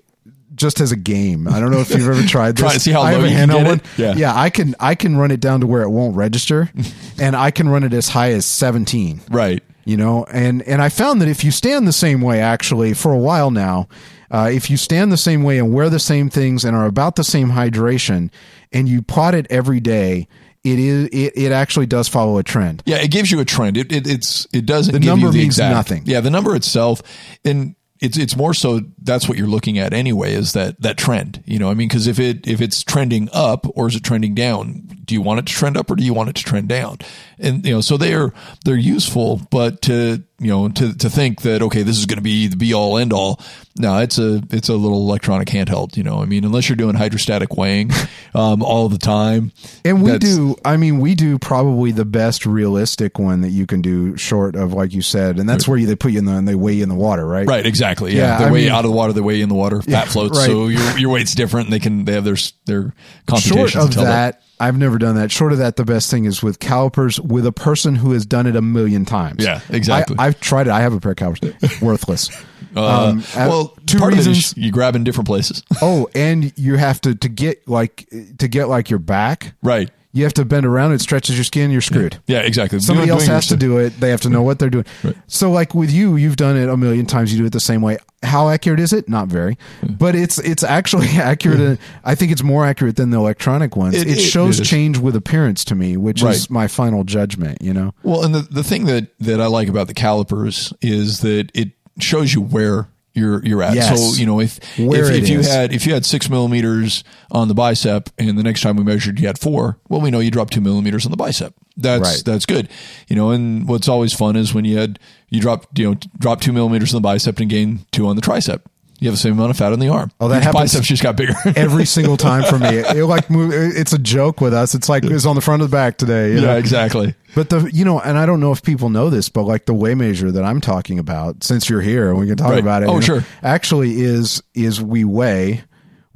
just 0.55 0.79
as 0.79 0.91
a 0.91 0.95
game. 0.95 1.47
I 1.47 1.59
don't 1.59 1.71
know 1.71 1.79
if 1.79 1.89
you've 1.89 2.07
ever 2.07 2.23
tried 2.27 2.55
this. 2.55 2.61
Try 2.61 2.77
see 2.77 2.91
how 2.91 3.01
I 3.01 3.11
have 3.11 3.23
a 3.23 3.29
you 3.29 3.35
handheld 3.35 3.65
one. 3.65 3.81
Yeah. 3.97 4.13
yeah. 4.15 4.33
I 4.35 4.49
can 4.49 4.75
I 4.79 4.95
can 4.95 5.15
run 5.17 5.31
it 5.31 5.39
down 5.39 5.61
to 5.61 5.67
where 5.67 5.81
it 5.81 5.89
won't 5.89 6.15
register, 6.15 6.69
and 7.19 7.35
I 7.35 7.51
can 7.51 7.69
run 7.69 7.83
it 7.83 7.93
as 7.93 8.09
high 8.09 8.31
as 8.31 8.45
seventeen 8.45 9.21
right. 9.29 9.61
you 9.83 9.97
know 9.97 10.25
and 10.31 10.61
and 10.63 10.81
i 10.81 10.89
found 10.89 11.21
that 11.21 11.27
if 11.27 11.43
you 11.43 11.51
stand 11.51 11.87
the 11.87 11.93
same 11.93 12.21
way 12.21 12.39
actually 12.41 12.93
for 12.93 13.11
a 13.11 13.17
while 13.17 13.51
now 13.51 13.87
uh, 14.31 14.49
if 14.51 14.69
you 14.69 14.77
stand 14.77 15.11
the 15.11 15.17
same 15.17 15.43
way 15.43 15.57
and 15.59 15.73
wear 15.73 15.89
the 15.89 15.99
same 15.99 16.29
things 16.29 16.65
and 16.65 16.75
are 16.75 16.85
about 16.85 17.15
the 17.15 17.23
same 17.23 17.51
hydration 17.51 18.31
and 18.71 18.89
you 18.89 19.01
plot 19.01 19.35
it 19.35 19.45
every 19.49 19.79
day 19.79 20.27
it 20.63 20.79
is 20.79 21.07
it, 21.09 21.33
it 21.35 21.51
actually 21.51 21.85
does 21.85 22.07
follow 22.07 22.37
a 22.37 22.43
trend 22.43 22.81
Yeah, 22.85 22.97
it 22.97 23.11
gives 23.11 23.31
you 23.31 23.39
a 23.39 23.45
trend. 23.45 23.77
It, 23.77 23.91
it 23.91 24.07
it's 24.07 24.47
it 24.51 24.65
doesn't. 24.65 24.93
The 24.93 24.99
give 24.99 25.09
number 25.09 25.27
you 25.27 25.31
the 25.31 25.37
means 25.37 25.55
exact, 25.55 25.73
nothing. 25.75 26.03
Yeah, 26.05 26.21
the 26.21 26.31
number 26.31 26.55
itself, 26.55 27.03
and 27.45 27.75
it's 28.05 28.17
it's 28.17 28.35
more 28.35 28.53
so 28.53 28.81
that's 29.01 29.27
what 29.27 29.37
you're 29.37 29.47
looking 29.47 29.77
at 29.77 29.93
anyway. 29.93 30.33
Is 30.33 30.53
that 30.53 30.79
that 30.81 30.97
trend? 30.97 31.43
You 31.45 31.59
know, 31.59 31.69
I 31.69 31.73
mean, 31.73 31.87
because 31.87 32.07
if 32.07 32.19
it 32.19 32.47
if 32.47 32.61
it's 32.61 32.83
trending 32.83 33.29
up 33.33 33.65
or 33.75 33.87
is 33.87 33.95
it 33.95 34.03
trending 34.03 34.35
down, 34.35 34.87
do 35.03 35.15
you 35.15 35.21
want 35.21 35.39
it 35.39 35.47
to 35.47 35.53
trend 35.53 35.75
up 35.75 35.89
or 35.89 35.95
do 35.95 36.03
you 36.03 36.13
want 36.13 36.29
it 36.29 36.35
to 36.35 36.43
trend 36.43 36.69
down? 36.69 36.99
And 37.39 37.65
you 37.65 37.73
know, 37.73 37.81
so 37.81 37.97
they're 37.97 38.33
they're 38.63 38.75
useful, 38.75 39.41
but 39.49 39.81
to 39.83 40.23
you 40.39 40.47
know 40.47 40.67
to 40.67 40.93
to 40.97 41.09
think 41.09 41.41
that 41.41 41.61
okay, 41.61 41.83
this 41.83 41.97
is 41.97 42.05
going 42.05 42.17
to 42.17 42.23
be 42.23 42.47
the 42.47 42.57
be 42.57 42.73
all 42.73 42.97
end 42.97 43.13
all. 43.13 43.39
No, 43.77 43.99
it's 43.99 44.17
a 44.17 44.41
it's 44.51 44.69
a 44.69 44.73
little 44.73 44.99
electronic 44.99 45.47
handheld. 45.47 45.97
You 45.97 46.03
know, 46.03 46.21
I 46.21 46.25
mean, 46.25 46.43
unless 46.43 46.69
you're 46.69 46.75
doing 46.75 46.95
hydrostatic 46.95 47.57
weighing 47.57 47.91
um, 48.33 48.61
all 48.61 48.89
the 48.89 48.97
time, 48.97 49.51
And 49.83 50.01
we 50.01 50.17
do, 50.17 50.55
I 50.63 50.77
mean, 50.77 50.99
we 50.99 51.15
do 51.15 51.37
probably 51.39 51.91
the 51.91 52.05
best 52.05 52.45
realistic 52.45 53.19
one 53.19 53.41
that 53.41 53.49
you 53.49 53.65
can 53.65 53.81
do 53.81 54.15
short 54.17 54.55
of, 54.55 54.73
like 54.73 54.93
you 54.93 55.01
said, 55.01 55.39
and 55.39 55.47
that's 55.47 55.67
where 55.67 55.77
you, 55.77 55.87
they 55.87 55.95
put 55.95 56.11
you 56.11 56.19
in 56.19 56.25
the, 56.25 56.33
and 56.33 56.47
they 56.47 56.55
weigh 56.55 56.75
you 56.75 56.83
in 56.83 56.89
the 56.89 56.95
water, 56.95 57.25
right? 57.25 57.47
Right, 57.47 57.65
exactly. 57.65 58.13
Yeah, 58.13 58.21
Yeah, 58.21 58.37
they 58.39 58.45
I 58.45 58.51
weigh 58.51 58.63
you 58.65 58.71
out 58.71 58.85
of 58.85 58.91
the 58.91 58.97
water, 58.97 59.13
they 59.13 59.21
weigh 59.21 59.37
you 59.37 59.43
in 59.43 59.49
the 59.49 59.55
water. 59.55 59.81
Fat 59.81 60.07
floats, 60.07 60.37
right. 60.37 60.45
so 60.45 60.67
your 60.67 60.97
your 60.97 61.09
weight's 61.09 61.35
different. 61.35 61.67
And 61.67 61.73
they 61.73 61.79
can 61.79 62.05
they 62.05 62.13
have 62.13 62.23
their 62.23 62.37
their 62.65 62.93
computations. 63.25 63.71
Short 63.71 63.85
of 63.85 63.91
tell 63.91 64.03
that, 64.05 64.41
I've 64.59 64.77
never 64.77 64.97
done 64.97 65.15
that. 65.15 65.31
Short 65.31 65.51
of 65.51 65.57
that, 65.57 65.75
the 65.75 65.85
best 65.85 66.09
thing 66.09 66.25
is 66.25 66.41
with 66.41 66.59
calipers 66.59 67.19
with 67.19 67.45
a 67.45 67.51
person 67.51 67.95
who 67.95 68.11
has 68.11 68.25
done 68.25 68.47
it 68.47 68.55
a 68.55 68.61
million 68.61 69.05
times. 69.05 69.43
Yeah, 69.43 69.59
exactly. 69.69 70.15
I, 70.19 70.27
I've 70.27 70.39
tried 70.39 70.67
it. 70.67 70.71
I 70.71 70.81
have 70.81 70.93
a 70.93 70.99
pair 70.99 71.11
of 71.11 71.17
calipers. 71.17 71.53
Worthless. 71.81 72.29
Uh, 72.75 73.09
Um, 73.09 73.23
well, 73.35 73.75
two 73.85 73.99
part 73.99 74.13
reasons. 74.13 74.27
of 74.27 74.31
it 74.33 74.37
is 74.37 74.57
you 74.57 74.71
grab 74.71 74.95
in 74.95 75.03
different 75.03 75.27
places. 75.27 75.63
oh, 75.81 76.07
and 76.15 76.51
you 76.57 76.75
have 76.75 76.99
to 77.01 77.15
to 77.15 77.29
get 77.29 77.67
like 77.67 78.07
to 78.39 78.47
get 78.47 78.67
like 78.69 78.89
your 78.89 78.99
back. 78.99 79.53
right. 79.61 79.89
You 80.15 80.23
have 80.23 80.33
to 80.35 80.45
bend 80.45 80.65
around. 80.65 80.93
It 80.93 81.01
stretches 81.01 81.35
your 81.37 81.43
skin. 81.43 81.71
You're 81.71 81.81
screwed. 81.81 82.17
Yeah, 82.25 82.39
exactly. 82.39 82.79
Somebody 82.79 83.11
else 83.11 83.27
has 83.27 83.47
to 83.47 83.57
do 83.57 83.77
it. 83.79 83.99
They 83.99 84.09
have 84.11 84.21
to 84.21 84.29
know 84.29 84.41
what 84.43 84.59
they're 84.59 84.69
doing. 84.69 84.85
So, 85.27 85.51
like 85.51 85.75
with 85.75 85.91
you, 85.91 86.15
you've 86.15 86.37
done 86.37 86.55
it 86.55 86.69
a 86.69 86.77
million 86.77 87.05
times. 87.05 87.33
You 87.33 87.39
do 87.39 87.45
it 87.45 87.51
the 87.51 87.59
same 87.59 87.81
way. 87.81 87.97
How 88.23 88.49
accurate 88.49 88.79
is 88.79 88.93
it? 88.93 89.07
Not 89.09 89.27
very, 89.27 89.57
but 89.87 90.15
it's 90.15 90.39
it's 90.39 90.63
actually 90.63 91.07
accurate. 91.17 91.59
and 91.59 91.77
I 92.05 92.15
think 92.15 92.31
it's 92.31 92.41
more 92.43 92.65
accurate 92.65 92.95
than 92.95 93.09
the 93.11 93.17
electronic 93.17 93.75
ones. 93.75 93.93
It- 93.95 94.07
It, 94.07 94.17
it- 94.17 94.21
shows 94.21 94.59
it 94.59 94.63
change 94.63 94.97
with 94.97 95.15
appearance 95.17 95.65
to 95.65 95.75
me, 95.75 95.97
which 95.97 96.23
Right. 96.23 96.33
is 96.33 96.49
my 96.49 96.67
final 96.67 97.03
judgment. 97.03 97.61
You 97.61 97.73
know, 97.73 97.93
Well, 98.01 98.23
and 98.23 98.33
the, 98.33 98.41
the 98.41 98.63
thing 98.63 98.85
that, 98.85 99.09
that 99.19 99.41
I 99.41 99.47
like 99.47 99.67
about 99.67 99.87
the 99.87 99.93
calipers 99.93 100.73
is 100.81 101.19
that 101.19 101.51
it 101.53 101.71
shows 101.99 102.33
you 102.33 102.41
where 102.41 102.87
you're 103.15 103.43
you're 103.45 103.63
at. 103.63 103.73
Yes. 103.75 103.99
So 103.99 104.19
you 104.19 104.25
know 104.25 104.39
if 104.39 104.59
Where 104.77 105.11
if, 105.11 105.23
if 105.23 105.29
you 105.29 105.41
had 105.41 105.73
if 105.73 105.87
you 105.87 105.93
had 105.93 106.05
six 106.05 106.29
millimeters 106.29 107.03
on 107.31 107.47
the 107.47 107.53
bicep 107.53 108.09
and 108.17 108.37
the 108.37 108.43
next 108.43 108.61
time 108.61 108.75
we 108.75 108.83
measured 108.83 109.19
you 109.19 109.27
had 109.27 109.39
four, 109.39 109.79
well 109.89 110.01
we 110.01 110.11
know 110.11 110.19
you 110.19 110.29
dropped 110.31 110.53
two 110.53 110.61
millimeters 110.61 111.05
on 111.05 111.11
the 111.11 111.17
bicep. 111.17 111.53
That's 111.77 112.01
Right. 112.01 112.21
that's 112.25 112.45
good. 112.45 112.69
You 113.07 113.15
know, 113.15 113.31
and 113.31 113.67
what's 113.67 113.87
always 113.87 114.13
fun 114.13 114.35
is 114.35 114.53
when 114.53 114.65
you 114.65 114.77
had 114.77 114.99
you 115.29 115.41
drop 115.41 115.65
you 115.77 115.89
know 115.91 115.99
drop 116.19 116.41
two 116.41 116.53
millimeters 116.53 116.93
on 116.93 117.01
the 117.01 117.05
bicep 117.07 117.39
and 117.39 117.49
gain 117.49 117.85
two 117.91 118.07
on 118.07 118.15
the 118.15 118.21
tricep. 118.21 118.61
You 118.99 119.09
have 119.09 119.15
the 119.15 119.19
same 119.21 119.33
amount 119.33 119.51
of 119.51 119.57
fat 119.57 119.73
on 119.73 119.79
the 119.79 119.89
arm. 119.89 120.09
Oh, 120.19 120.29
that 120.29 120.37
Each 120.37 120.43
happens 120.45 120.71
biceps 120.71 120.87
just 120.87 121.03
got 121.03 121.17
bigger. 121.17 121.33
every 121.55 121.85
single 121.85 122.15
time 122.17 122.43
for 122.45 122.57
me, 122.57 122.69
it, 122.77 123.05
like 123.05 123.29
move, 123.29 123.51
it's 123.53 123.91
a 123.93 123.99
joke 123.99 124.39
with 124.39 124.53
us. 124.53 124.73
It's 124.73 124.87
like 124.87 125.03
it's 125.03 125.25
on 125.25 125.35
the 125.35 125.41
front 125.41 125.61
of 125.61 125.69
the 125.69 125.75
back 125.75 125.97
today. 125.97 126.29
you 126.33 126.41
know? 126.41 126.53
yeah, 126.53 126.57
exactly. 126.57 127.13
But 127.35 127.49
the 127.49 127.69
you 127.73 127.83
know, 127.83 127.99
and 127.99 128.17
I 128.17 128.25
don't 128.25 128.39
know 128.39 128.53
if 128.53 128.63
people 128.63 128.89
know 128.89 129.09
this, 129.09 129.27
but 129.27 129.43
like 129.43 129.65
the 129.65 129.73
weigh 129.73 129.95
measure 129.95 130.31
that 130.31 130.43
I'm 130.45 130.61
talking 130.61 130.97
about, 130.99 131.43
since 131.43 131.69
you're 131.69 131.81
here 131.81 132.09
and 132.09 132.17
we 132.17 132.27
can 132.27 132.37
talk 132.37 132.51
Right. 132.51 132.59
about 132.59 132.83
it. 132.83 132.85
Oh, 132.87 132.93
you 132.93 132.99
know, 133.01 133.05
sure. 133.05 133.25
Actually, 133.43 133.99
is 134.01 134.41
is 134.53 134.81
we 134.81 135.03
weigh. 135.03 135.63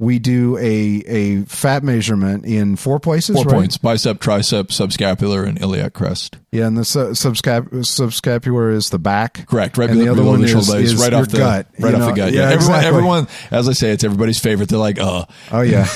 We 0.00 0.18
do 0.18 0.56
a 0.56 1.02
a 1.06 1.42
fat 1.42 1.84
measurement 1.84 2.46
in 2.46 2.76
four 2.76 2.98
places. 2.98 3.36
Four 3.36 3.44
right? 3.44 3.54
points: 3.54 3.76
bicep, 3.76 4.18
tricep, 4.18 4.68
subscapular, 4.68 5.46
and 5.46 5.60
iliac 5.60 5.92
crest. 5.92 6.38
Yeah, 6.50 6.66
and 6.66 6.78
the 6.78 6.86
su- 6.86 7.10
subscap- 7.10 7.68
subscapular 7.70 8.72
is 8.72 8.88
the 8.88 8.98
back. 8.98 9.46
Correct, 9.46 9.76
right 9.76 9.90
And 9.90 9.98
below, 9.98 10.14
the 10.14 10.20
other 10.22 10.28
one 10.30 10.40
the 10.40 10.46
is, 10.46 10.68
is 10.72 10.96
right 10.96 11.12
off 11.12 11.28
the 11.28 11.36
gut. 11.36 11.66
right 11.78 11.92
off 11.94 12.00
know? 12.00 12.06
the 12.06 12.12
gut. 12.14 12.32
Yeah, 12.32 12.40
Yeah, 12.48 12.54
everyone, 12.54 12.54
exactly. 12.78 12.88
everyone, 12.88 13.28
as 13.50 13.68
I 13.68 13.72
say, 13.72 13.90
it's 13.90 14.02
everybody's 14.02 14.38
favorite. 14.40 14.70
They're 14.70 14.78
like, 14.78 14.98
uh, 14.98 15.26
Oh 15.52 15.60
yeah, 15.60 15.86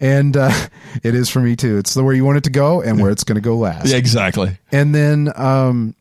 and 0.00 0.36
uh, 0.36 0.50
it 1.04 1.14
is 1.14 1.30
for 1.30 1.38
me 1.40 1.54
too. 1.54 1.78
It's 1.78 1.94
the 1.94 2.02
where 2.02 2.14
you 2.16 2.24
want 2.24 2.38
it 2.38 2.44
to 2.44 2.50
go 2.50 2.82
and 2.82 3.00
where 3.00 3.12
it's 3.12 3.22
going 3.22 3.36
to 3.36 3.40
go 3.40 3.56
last. 3.56 3.86
yeah, 3.86 3.96
exactly. 3.96 4.58
And 4.72 4.92
then, 4.92 5.32
um, 5.36 5.94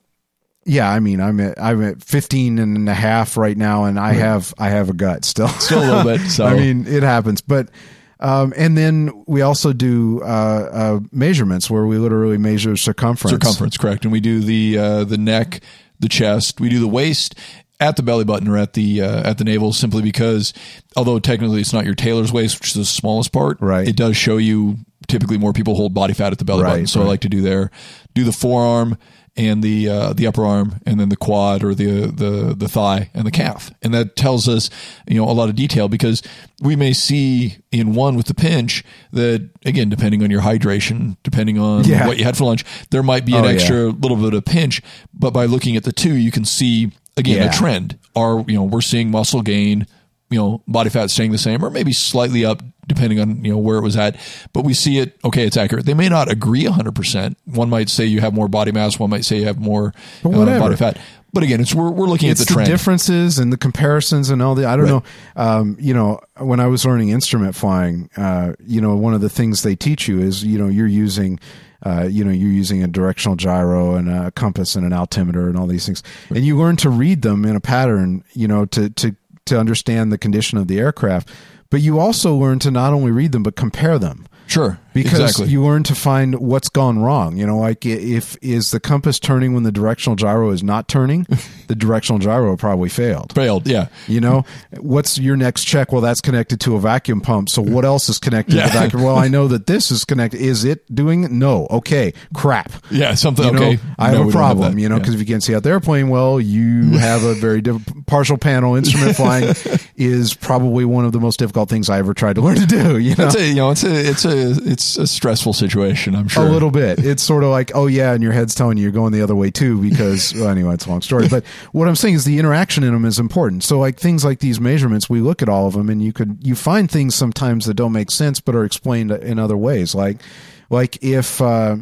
yeah, 0.65 0.89
I 0.91 0.99
mean, 0.99 1.21
I'm 1.21 1.39
at 1.39 1.61
I'm 1.61 1.83
at 1.83 2.03
15 2.03 2.57
and 2.59 2.89
a 2.89 2.93
half 2.93 3.37
right 3.37 3.55
now, 3.55 3.85
and 3.85 3.99
I 3.99 4.13
have 4.13 4.53
I 4.57 4.69
have 4.69 4.89
a 4.89 4.93
gut 4.93 5.23
still. 5.23 5.47
Still 5.47 5.79
a 5.79 5.85
little 5.85 6.03
bit. 6.03 6.21
So 6.31 6.45
I 6.45 6.55
mean, 6.55 6.85
it 6.87 7.03
happens, 7.03 7.41
but. 7.41 7.69
Um, 8.17 8.53
and 8.55 8.77
then 8.77 9.25
we 9.27 9.41
also 9.41 9.73
do 9.73 10.21
uh, 10.21 10.25
uh, 10.25 10.99
measurements 11.11 11.69
where 11.69 11.85
we 11.85 11.97
literally 11.97 12.37
measure 12.37 12.77
circumference. 12.77 13.33
circumference, 13.33 13.77
correct. 13.77 14.05
And 14.05 14.11
we 14.11 14.21
do 14.21 14.39
the 14.39 14.77
uh, 14.77 15.03
the 15.03 15.17
neck, 15.17 15.59
the 15.99 16.07
chest. 16.07 16.61
We 16.61 16.69
do 16.69 16.79
the 16.79 16.87
waist 16.87 17.35
at 17.81 17.97
the 17.97 18.03
belly 18.03 18.23
button 18.23 18.47
or 18.47 18.57
at 18.57 18.71
the 18.73 19.01
uh, 19.01 19.29
at 19.29 19.37
the 19.37 19.43
navel, 19.43 19.73
simply 19.73 20.01
because 20.01 20.53
although 20.95 21.19
technically 21.19 21.59
it's 21.59 21.73
not 21.73 21.83
your 21.85 21.93
tailor's 21.93 22.31
waist, 22.31 22.59
which 22.59 22.69
is 22.69 22.73
the 22.75 22.85
smallest 22.85 23.33
part, 23.33 23.57
Right. 23.59 23.87
It 23.87 23.97
does 23.97 24.15
show 24.15 24.37
you 24.37 24.77
typically 25.07 25.37
more 25.37 25.51
people 25.51 25.75
hold 25.75 25.93
body 25.93 26.13
fat 26.13 26.31
at 26.31 26.39
the 26.39 26.45
belly 26.45 26.63
Right, 26.63 26.69
button. 26.71 26.87
So 26.87 27.01
I 27.01 27.05
like 27.05 27.21
to 27.21 27.29
do 27.29 27.41
there, 27.41 27.69
do 28.13 28.23
the 28.23 28.31
forearm 28.31 28.97
and 29.37 29.61
the 29.61 29.89
uh, 29.89 30.13
the 30.13 30.27
upper 30.27 30.45
arm, 30.45 30.79
and 30.85 30.99
then 30.99 31.09
the 31.09 31.17
quad 31.17 31.63
or 31.63 31.75
the 31.75 32.07
the 32.07 32.55
the 32.57 32.67
thigh 32.69 33.09
and 33.13 33.27
the 33.27 33.31
calf, 33.31 33.69
and 33.81 33.93
that 33.93 34.15
tells 34.15 34.47
us 34.47 34.69
you 35.07 35.15
know 35.15 35.29
a 35.29 35.33
lot 35.33 35.49
of 35.49 35.55
detail 35.55 35.87
because 35.89 36.21
we 36.61 36.75
may 36.75 36.93
see 36.93 37.57
in 37.71 37.93
one 37.95 38.15
with 38.15 38.27
the 38.27 38.33
pinch 38.33 38.83
that 39.11 39.49
again 39.65 39.89
depending 39.89 40.23
on 40.23 40.31
your 40.31 40.41
hydration, 40.41 41.17
depending 41.23 41.59
on 41.59 41.83
Yeah. 41.83 42.07
what 42.07 42.17
you 42.17 42.23
had 42.23 42.37
for 42.37 42.45
lunch, 42.45 42.63
there 42.91 43.03
might 43.03 43.25
be 43.25 43.35
an 43.35 43.43
Oh, 43.43 43.47
yeah. 43.47 43.53
extra 43.53 43.87
little 43.89 44.17
bit 44.17 44.33
of 44.33 44.45
pinch, 44.45 44.81
but 45.13 45.31
by 45.31 45.45
looking 45.45 45.75
at 45.75 45.83
the 45.83 45.91
two, 45.91 46.15
you 46.15 46.31
can 46.31 46.45
see 46.45 46.91
again 47.17 47.37
Yeah. 47.37 47.49
a 47.49 47.53
trend. 47.53 47.97
Are 48.15 48.43
you 48.47 48.55
know 48.55 48.63
we're 48.63 48.79
seeing 48.81 49.11
muscle 49.11 49.41
gain, 49.41 49.85
you 50.29 50.37
know 50.37 50.63
body 50.67 50.89
fat 50.89 51.09
staying 51.09 51.31
the 51.31 51.37
same, 51.37 51.63
or 51.63 51.69
maybe 51.69 51.93
slightly 51.93 52.45
up 52.45 52.61
depending 52.87 53.19
on 53.19 53.43
you 53.43 53.51
know 53.51 53.57
where 53.57 53.77
it 53.77 53.81
was 53.81 53.95
at. 53.97 54.17
But 54.53 54.63
we 54.63 54.73
see 54.73 54.99
it. 54.99 55.17
Okay, 55.23 55.45
it's 55.45 55.57
accurate. 55.57 55.85
They 55.85 55.93
may 55.93 56.09
not 56.09 56.31
agree 56.31 56.65
hundred 56.65 56.95
percent. 56.95 57.37
One 57.45 57.69
might 57.69 57.89
say 57.89 58.05
you 58.05 58.21
have 58.21 58.33
more 58.33 58.47
body 58.47 58.71
mass. 58.71 58.99
One 58.99 59.09
might 59.09 59.25
say 59.25 59.39
you 59.39 59.45
have 59.45 59.59
more 59.59 59.93
uh, 60.23 60.59
body 60.59 60.75
fat. 60.75 60.97
But 61.33 61.43
again, 61.43 61.59
it's 61.59 61.75
we're 61.75 61.91
we're 61.91 62.07
looking 62.07 62.29
it's 62.29 62.41
at 62.41 62.47
the 62.47 62.53
the, 62.53 62.55
trend. 62.55 62.69
differences 62.69 63.39
and 63.39 63.51
the 63.51 63.57
comparisons 63.57 64.29
and 64.29 64.41
all 64.41 64.55
the 64.55 64.65
I 64.65 64.77
don't 64.77 64.87
know. 64.87 65.03
Um, 65.35 65.75
you 65.79 65.93
know, 65.93 66.21
when 66.37 66.59
I 66.59 66.67
was 66.67 66.85
learning 66.85 67.09
instrument 67.09 67.55
flying, 67.55 68.09
uh, 68.15 68.53
you 68.65 68.79
know, 68.79 68.95
one 68.95 69.13
of 69.13 69.21
the 69.21 69.29
things 69.29 69.61
they 69.61 69.75
teach 69.75 70.07
you 70.07 70.21
is 70.21 70.43
you 70.43 70.57
know 70.57 70.67
you're 70.67 70.87
using. 70.87 71.39
Uh, 71.85 72.07
you 72.09 72.23
know, 72.23 72.31
you're 72.31 72.49
using 72.49 72.81
a 72.81 72.87
directional 72.87 73.35
gyro 73.35 73.93
and 73.93 74.09
a 74.09 74.31
compass 74.31 74.75
and 74.75 74.87
an 74.87 74.93
altimeter 74.93 75.47
and 75.47 75.55
all 75.55 75.67
these 75.67 75.85
things, 75.85 76.01
and 76.29 76.43
you 76.43 76.57
learn 76.57 76.75
to 76.75 76.89
read 76.89 77.21
them 77.21 77.45
in 77.45 77.55
a 77.55 77.59
pattern. 77.59 78.23
You 78.33 78.47
know, 78.47 78.65
to 78.67 78.89
to 78.89 79.15
to 79.45 79.59
understand 79.59 80.11
the 80.11 80.17
condition 80.17 80.57
of 80.57 80.67
the 80.67 80.79
aircraft, 80.79 81.29
but 81.69 81.81
you 81.81 81.99
also 81.99 82.35
learn 82.35 82.59
to 82.59 82.71
not 82.71 82.93
only 82.93 83.11
read 83.11 83.31
them 83.31 83.43
but 83.43 83.55
compare 83.55 83.97
them 83.99 84.27
Sure, 84.47 84.79
because 84.93 85.19
exactly. 85.19 85.47
you 85.47 85.63
learn 85.63 85.83
to 85.83 85.95
find 85.95 86.35
what's 86.39 86.69
gone 86.69 86.99
wrong. 86.99 87.35
You 87.35 87.47
know, 87.47 87.57
like 87.57 87.85
if 87.85 88.37
is 88.43 88.71
the 88.71 88.79
compass 88.79 89.19
turning 89.19 89.53
when 89.53 89.63
the 89.63 89.71
directional 89.71 90.15
gyro 90.15 90.51
is 90.51 90.61
not 90.61 90.87
turning, 90.87 91.25
the 91.67 91.75
directional 91.75 92.19
gyro 92.19 92.55
probably 92.57 92.89
failed. 92.89 93.33
failed. 93.33 93.67
Yeah, 93.67 93.87
You 94.07 94.21
know, 94.21 94.45
what's 94.79 95.17
your 95.17 95.35
next 95.37 95.63
check? 95.65 95.91
Well, 95.91 96.01
that's 96.01 96.21
connected 96.21 96.59
to 96.61 96.75
a 96.75 96.79
vacuum 96.79 97.21
pump. 97.21 97.49
So 97.49 97.61
what 97.61 97.85
else 97.85 98.09
is 98.09 98.19
connected 98.19 98.55
Yeah. 98.55 98.67
to 98.67 98.73
the 98.73 98.79
vacuum? 98.79 99.03
Well, 99.03 99.15
I 99.17 99.27
know 99.27 99.47
that 99.47 99.67
this 99.67 99.91
is 99.91 100.05
connected. 100.05 100.39
Is 100.41 100.63
it 100.63 100.83
doing 100.93 101.23
it? 101.23 101.31
No. 101.31 101.67
Okay. 101.69 102.13
Crap. 102.33 102.71
yeah, 102.91 103.13
something. 103.15 103.45
You 103.45 103.51
know, 103.51 103.63
okay, 103.63 103.79
I 103.97 104.09
have 104.11 104.27
a 104.27 104.31
problem, 104.31 104.75
that. 104.75 104.81
you 104.81 104.89
know, 104.89 104.95
Yeah. 104.95 104.99
because 104.99 105.13
if 105.15 105.19
you 105.19 105.25
can't 105.25 105.43
see 105.43 105.55
out 105.55 105.63
the 105.63 105.69
airplane, 105.69 106.09
well, 106.09 106.39
you 106.39 106.91
have 106.97 107.23
a 107.23 107.33
very 107.35 107.61
diff- 107.61 107.81
partial 108.07 108.37
panel 108.37 108.75
instrument 108.75 109.15
flying 109.15 109.53
is 109.95 110.33
probably 110.33 110.85
one 110.85 111.05
of 111.05 111.11
the 111.11 111.19
most 111.19 111.39
difficult 111.39 111.69
things 111.69 111.89
I 111.89 111.99
ever 111.99 112.13
tried 112.13 112.35
to 112.35 112.41
learn 112.41 112.55
to 112.57 112.65
do, 112.65 112.97
you 112.97 113.15
know? 113.15 113.25
it's 113.27 113.35
a 113.35 113.47
you 113.47 113.55
know 113.55 113.71
it's 113.71 113.83
a 113.83 114.09
it's 114.09 114.25
a 114.25 114.51
it's 114.71 114.97
a 114.97 115.07
stressful 115.07 115.53
situation. 115.53 116.15
I'm 116.15 116.27
sure 116.27 116.45
A 116.45 116.49
little 116.49 116.71
bit. 116.71 116.99
It's 116.99 117.23
sort 117.23 117.43
of 117.43 117.49
like, 117.49 117.71
oh 117.75 117.87
yeah, 117.87 118.13
and 118.13 118.21
your 118.23 118.31
head's 118.33 118.55
telling 118.55 118.77
you 118.77 118.83
you're 118.83 118.91
going 118.91 119.11
the 119.13 119.21
other 119.21 119.35
way 119.35 119.51
too, 119.51 119.81
because 119.81 120.33
well, 120.35 120.49
anyway, 120.49 120.73
it's 120.75 120.85
a 120.85 120.89
long 120.89 121.01
story. 121.01 121.27
But 121.27 121.43
what 121.71 121.87
I'm 121.87 121.95
saying 121.95 122.15
is 122.15 122.25
the 122.25 122.39
interaction 122.39 122.83
in 122.83 122.93
them 122.93 123.05
is 123.05 123.19
important. 123.19 123.63
So 123.63 123.79
like 123.79 123.99
things 123.99 124.23
like 124.23 124.39
these 124.39 124.59
measurements, 124.59 125.09
we 125.09 125.21
look 125.21 125.41
at 125.41 125.49
all 125.49 125.67
of 125.67 125.73
them, 125.73 125.89
and 125.89 126.01
you 126.01 126.13
could 126.13 126.39
you 126.41 126.55
find 126.55 126.89
things 126.89 127.15
sometimes 127.15 127.65
that 127.65 127.73
don't 127.75 127.91
make 127.91 128.11
sense 128.11 128.39
but 128.39 128.55
are 128.55 128.65
explained 128.65 129.11
in 129.11 129.39
other 129.39 129.57
ways. 129.57 129.95
Like 129.95 130.21
like 130.69 131.03
if. 131.03 131.41
Uh, 131.41 131.77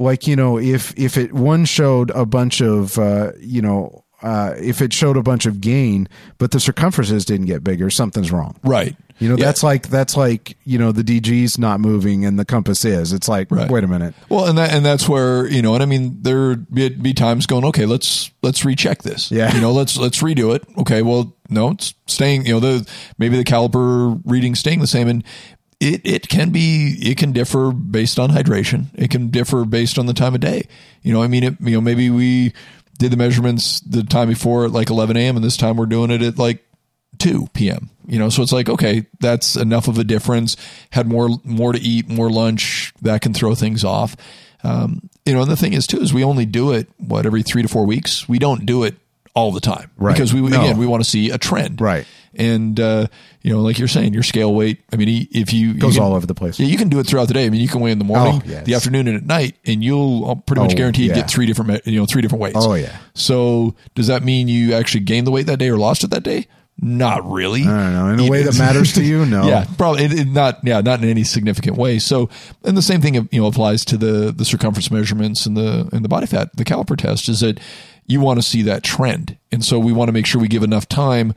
like 0.00 0.28
you 0.28 0.36
know 0.36 0.58
if 0.58 0.96
if 0.96 1.16
it 1.16 1.32
one 1.32 1.64
showed 1.64 2.10
a 2.12 2.24
bunch 2.24 2.60
of 2.60 2.96
uh, 2.98 3.32
you 3.40 3.60
know 3.60 4.04
uh, 4.22 4.54
if 4.58 4.80
it 4.82 4.92
showed 4.92 5.16
a 5.16 5.22
bunch 5.22 5.46
of 5.46 5.60
gain 5.60 6.08
but 6.38 6.50
the 6.50 6.58
circumferences 6.60 7.24
didn't 7.24 7.46
get 7.46 7.62
bigger 7.62 7.88
something's 7.90 8.32
wrong 8.32 8.56
right. 8.64 8.96
you 9.18 9.28
know 9.28 9.36
Yeah. 9.36 9.44
that's 9.46 9.62
like 9.62 9.88
that's 9.88 10.16
like 10.16 10.56
you 10.64 10.76
know 10.78 10.90
the 10.92 11.02
dg's 11.04 11.56
not 11.58 11.78
moving 11.80 12.24
and 12.24 12.38
the 12.38 12.44
compass 12.44 12.84
is 12.84 13.12
it's 13.12 13.28
like 13.28 13.48
Right. 13.50 13.70
wait 13.70 13.84
a 13.84 13.86
minute 13.88 14.14
Well, 14.28 14.46
and 14.46 14.58
that 14.58 14.72
and 14.72 14.84
that's 14.84 15.08
where 15.08 15.46
you 15.48 15.62
know, 15.62 15.74
and 15.74 15.82
I 15.82 15.86
mean, 15.86 16.18
there 16.22 16.56
be, 16.56 16.88
be 16.88 17.14
times 17.14 17.46
going, 17.46 17.64
okay, 17.66 17.86
let's 17.86 18.30
let's 18.42 18.64
recheck 18.64 19.02
this. 19.02 19.30
Yeah. 19.30 19.54
you 19.54 19.60
know, 19.60 19.72
let's 19.72 19.96
let's 19.96 20.20
redo 20.22 20.54
it. 20.54 20.64
Okay, 20.78 21.02
well, 21.02 21.34
no, 21.48 21.70
it's 21.70 21.94
staying. 22.06 22.44
You 22.46 22.54
know, 22.54 22.60
the 22.60 22.88
maybe 23.18 23.36
the 23.36 23.44
caliper 23.44 24.20
reading 24.24 24.54
staying 24.54 24.80
the 24.80 24.86
same, 24.86 25.08
and 25.08 25.24
it 25.80 26.00
it 26.04 26.28
can 26.28 26.50
be 26.50 26.96
it 27.00 27.16
can 27.16 27.32
differ 27.32 27.72
based 27.72 28.18
on 28.18 28.30
hydration. 28.30 28.86
It 28.94 29.10
can 29.10 29.28
differ 29.30 29.64
based 29.64 29.98
on 29.98 30.06
the 30.06 30.12
time 30.14 30.34
of 30.34 30.40
day. 30.40 30.66
You 31.02 31.12
know, 31.12 31.22
I 31.22 31.28
mean, 31.28 31.44
it 31.44 31.56
you 31.60 31.70
know 31.72 31.80
maybe 31.80 32.10
we 32.10 32.52
did 32.98 33.10
the 33.12 33.16
measurements 33.16 33.80
the 33.80 34.02
time 34.02 34.28
before 34.28 34.64
at 34.66 34.72
like 34.72 34.90
11 34.90 35.16
a.m. 35.16 35.36
and 35.36 35.44
this 35.44 35.56
time 35.56 35.76
we're 35.76 35.86
doing 35.86 36.10
it 36.10 36.20
at 36.22 36.38
like 36.38 36.64
2 37.18 37.48
p.m. 37.54 37.90
You 38.06 38.18
know, 38.18 38.28
so 38.28 38.42
it's 38.42 38.52
like, 38.52 38.68
okay, 38.68 39.06
that's 39.20 39.54
enough 39.56 39.86
of 39.88 39.98
a 39.98 40.04
difference. 40.04 40.56
Had 40.90 41.06
more, 41.08 41.28
more 41.44 41.72
to 41.72 41.78
eat, 41.78 42.08
more 42.08 42.30
lunch. 42.30 42.92
That 43.02 43.20
can 43.22 43.34
throw 43.34 43.54
things 43.54 43.84
off. 43.84 44.16
Um, 44.64 45.08
you 45.24 45.34
know, 45.34 45.42
and 45.42 45.50
the 45.50 45.56
thing 45.56 45.72
is 45.74 45.86
too, 45.86 45.98
is 46.00 46.12
we 46.12 46.24
only 46.24 46.46
do 46.46 46.72
it, 46.72 46.88
what, 46.98 47.26
every 47.26 47.42
three 47.42 47.62
to 47.62 47.68
four 47.68 47.84
weeks? 47.86 48.28
We 48.28 48.38
don't 48.38 48.64
do 48.66 48.82
it 48.84 48.96
all 49.34 49.52
the 49.52 49.60
time. 49.60 49.90
Right. 49.96 50.14
Because 50.14 50.32
we, 50.34 50.40
No. 50.40 50.60
again, 50.60 50.78
we 50.78 50.86
want 50.86 51.04
to 51.04 51.08
see 51.08 51.30
a 51.30 51.38
trend. 51.38 51.80
Right. 51.80 52.06
And, 52.34 52.78
uh, 52.78 53.06
you 53.42 53.52
know, 53.52 53.60
like 53.60 53.78
you're 53.78 53.88
saying, 53.88 54.12
your 54.14 54.22
scale 54.22 54.54
weight, 54.54 54.82
I 54.92 54.96
mean, 54.96 55.26
if 55.30 55.52
you, 55.52 55.68
you 55.68 55.74
Goes 55.74 55.94
can- 55.94 56.02
all 56.02 56.14
over 56.14 56.26
the 56.26 56.34
place. 56.34 56.58
Yeah, 56.60 56.66
you 56.66 56.76
can 56.76 56.88
do 56.88 56.98
it 57.00 57.06
throughout 57.06 57.28
the 57.28 57.34
day. 57.34 57.46
I 57.46 57.50
mean, 57.50 57.60
you 57.60 57.68
can 57.68 57.80
weigh 57.80 57.90
in 57.92 57.98
the 57.98 58.04
morning, 58.04 58.42
Oh, 58.44 58.48
yes. 58.48 58.64
the 58.66 58.74
afternoon, 58.74 59.08
and 59.08 59.16
at 59.16 59.26
night, 59.26 59.56
and 59.66 59.82
you'll 59.82 60.36
pretty 60.46 60.60
much 60.62 60.72
Oh, 60.72 60.76
guarantee 60.76 61.02
you 61.04 61.08
yeah. 61.10 61.16
get 61.16 61.30
three 61.30 61.46
different, 61.46 61.86
you 61.86 61.98
know, 61.98 62.06
three 62.06 62.22
different 62.22 62.42
weights. 62.42 62.56
Oh, 62.58 62.74
yeah. 62.74 62.96
So 63.14 63.74
does 63.94 64.06
that 64.08 64.22
mean 64.24 64.48
you 64.48 64.74
actually 64.74 65.00
gained 65.00 65.26
the 65.26 65.30
weight 65.30 65.46
that 65.46 65.58
day 65.58 65.68
or 65.68 65.78
lost 65.78 66.04
it 66.04 66.10
that 66.10 66.22
day? 66.22 66.46
Not 66.80 67.28
really. 67.28 67.62
I 67.62 67.64
don't 67.66 67.92
know. 67.92 68.08
In 68.24 68.28
a 68.28 68.30
way 68.30 68.44
that 68.44 68.56
matters 68.56 68.92
to 68.92 69.02
you, 69.02 69.26
no. 69.26 69.48
Yeah, 69.48 69.64
probably 69.76 70.04
it, 70.04 70.12
it 70.12 70.28
not. 70.28 70.60
Yeah, 70.62 70.80
not 70.80 71.02
in 71.02 71.08
any 71.08 71.24
significant 71.24 71.76
way. 71.76 71.98
So, 71.98 72.30
and 72.62 72.76
the 72.76 72.82
same 72.82 73.00
thing 73.00 73.14
you 73.16 73.40
know 73.40 73.48
applies 73.48 73.84
to 73.86 73.96
the 73.96 74.30
the 74.30 74.44
circumference 74.44 74.88
measurements 74.88 75.44
and 75.44 75.56
the 75.56 75.88
and 75.92 76.04
the 76.04 76.08
body 76.08 76.26
fat. 76.26 76.54
The 76.56 76.64
caliper 76.64 76.96
test 76.96 77.28
is 77.28 77.40
that 77.40 77.58
you 78.06 78.20
want 78.20 78.38
to 78.38 78.46
see 78.48 78.62
that 78.62 78.84
trend, 78.84 79.36
and 79.50 79.64
so 79.64 79.80
we 79.80 79.92
want 79.92 80.06
to 80.08 80.12
make 80.12 80.24
sure 80.24 80.40
we 80.40 80.46
give 80.46 80.62
enough 80.62 80.86
time 80.88 81.34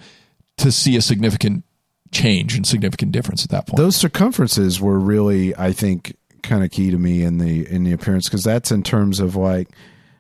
to 0.62 0.72
see 0.72 0.96
a 0.96 1.02
significant 1.02 1.64
change 2.12 2.56
and 2.56 2.68
significant 2.68 3.12
difference 3.12 3.44
at 3.44 3.50
that 3.52 3.68
point. 3.68 3.78
those 3.78 3.96
circumferences 3.96 4.82
were 4.82 5.00
really 5.00 5.56
i 5.56 5.72
think 5.72 6.16
kind 6.44 6.64
of 6.64 6.72
key 6.72 6.92
to 6.92 6.98
me 6.98 7.24
in 7.24 7.38
the 7.38 7.70
in 7.70 7.84
the 7.84 7.92
appearance 7.92 8.28
because 8.28 8.44
that's 8.44 8.72
in 8.72 8.84
terms 8.84 9.20
of 9.20 9.36
like 9.36 9.70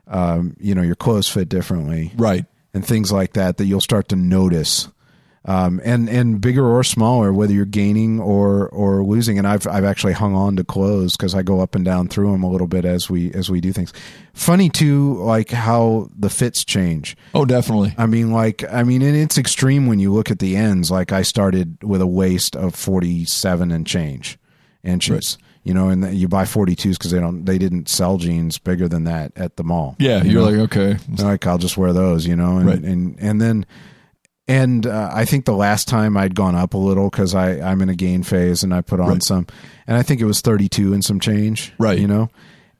um, 0.07 0.55
you 0.59 0.75
know 0.75 0.81
your 0.81 0.95
clothes 0.95 1.27
fit 1.27 1.47
differently 1.47 2.11
right. 2.17 2.45
and 2.73 2.85
things 2.85 3.11
like 3.11 3.33
that 3.33 3.57
that 3.57 3.65
you'll 3.65 3.79
start 3.81 4.09
to 4.09 4.15
notice 4.15 4.89
um, 5.45 5.81
and 5.83 6.07
and 6.07 6.39
bigger 6.39 6.65
or 6.65 6.83
smaller 6.83 7.33
whether 7.33 7.51
you're 7.51 7.65
gaining 7.65 8.19
or 8.19 8.69
or 8.69 9.03
losing 9.03 9.39
and 9.39 9.47
I've 9.47 9.65
I've 9.65 9.83
actually 9.85 10.13
hung 10.13 10.35
on 10.35 10.55
to 10.57 10.63
clothes 10.63 11.17
because 11.17 11.33
I 11.33 11.41
go 11.41 11.61
up 11.61 11.73
and 11.73 11.83
down 11.83 12.07
through 12.09 12.31
them 12.31 12.43
a 12.43 12.49
little 12.49 12.67
bit 12.67 12.85
as 12.85 13.09
we 13.09 13.31
as 13.33 13.49
we 13.49 13.59
do 13.59 13.73
things 13.73 13.91
funny 14.33 14.69
too 14.69 15.15
like 15.23 15.49
how 15.49 16.09
the 16.15 16.29
fits 16.29 16.63
change 16.63 17.15
Oh, 17.33 17.45
definitely. 17.45 17.93
I 17.97 18.05
mean, 18.05 18.31
like, 18.31 18.63
I 18.71 18.83
mean, 18.83 19.01
and 19.01 19.15
it's 19.15 19.37
extreme 19.37 19.87
when 19.87 19.97
you 19.99 20.13
look 20.13 20.29
at 20.29 20.39
the 20.39 20.55
ends. 20.57 20.91
Like, 20.91 21.11
I 21.11 21.21
started 21.23 21.81
with 21.81 22.01
a 22.01 22.07
waist 22.07 22.55
of 22.55 22.75
forty-seven 22.75 23.71
and 23.71 23.87
change 23.87 24.37
inches, 24.83 25.37
you 25.63 25.73
know, 25.73 25.89
and 25.89 26.13
you 26.15 26.27
buy 26.27 26.45
forty-twos 26.45 26.97
because 26.97 27.11
they 27.11 27.19
don't, 27.19 27.45
they 27.45 27.57
didn't 27.57 27.87
sell 27.89 28.17
jeans 28.17 28.57
bigger 28.59 28.87
than 28.87 29.05
that 29.05 29.31
at 29.35 29.55
the 29.57 29.63
mall. 29.63 29.95
Yeah, 29.99 30.23
you 30.23 30.31
you're 30.31 30.51
know? 30.51 30.63
like 30.63 30.77
okay. 30.77 30.97
Like, 31.23 31.47
I'll 31.47 31.57
just 31.57 31.77
wear 31.77 31.93
those, 31.93 32.25
you 32.27 32.35
know, 32.35 32.57
and 32.57 32.67
Right. 32.67 32.79
and 32.83 33.17
and 33.19 33.39
then, 33.41 33.65
and 34.51 34.85
uh, 34.85 35.09
I 35.13 35.25
think 35.25 35.45
the 35.45 35.53
last 35.55 35.87
time 35.87 36.17
I'd 36.17 36.35
gone 36.35 36.55
up 36.55 36.73
a 36.73 36.77
little 36.77 37.09
because 37.09 37.33
I 37.35 37.59
I'm 37.61 37.81
in 37.81 37.89
a 37.89 37.95
gain 37.95 38.23
phase 38.23 38.63
and 38.63 38.73
I 38.73 38.81
put 38.81 38.99
on 38.99 39.07
Right. 39.09 39.23
some, 39.23 39.47
and 39.87 39.97
I 39.97 40.03
think 40.03 40.21
it 40.21 40.25
was 40.25 40.41
thirty-two 40.41 40.93
and 40.93 41.03
some 41.03 41.19
change, 41.19 41.73
Right. 41.79 41.99
You 41.99 42.07
know, 42.07 42.29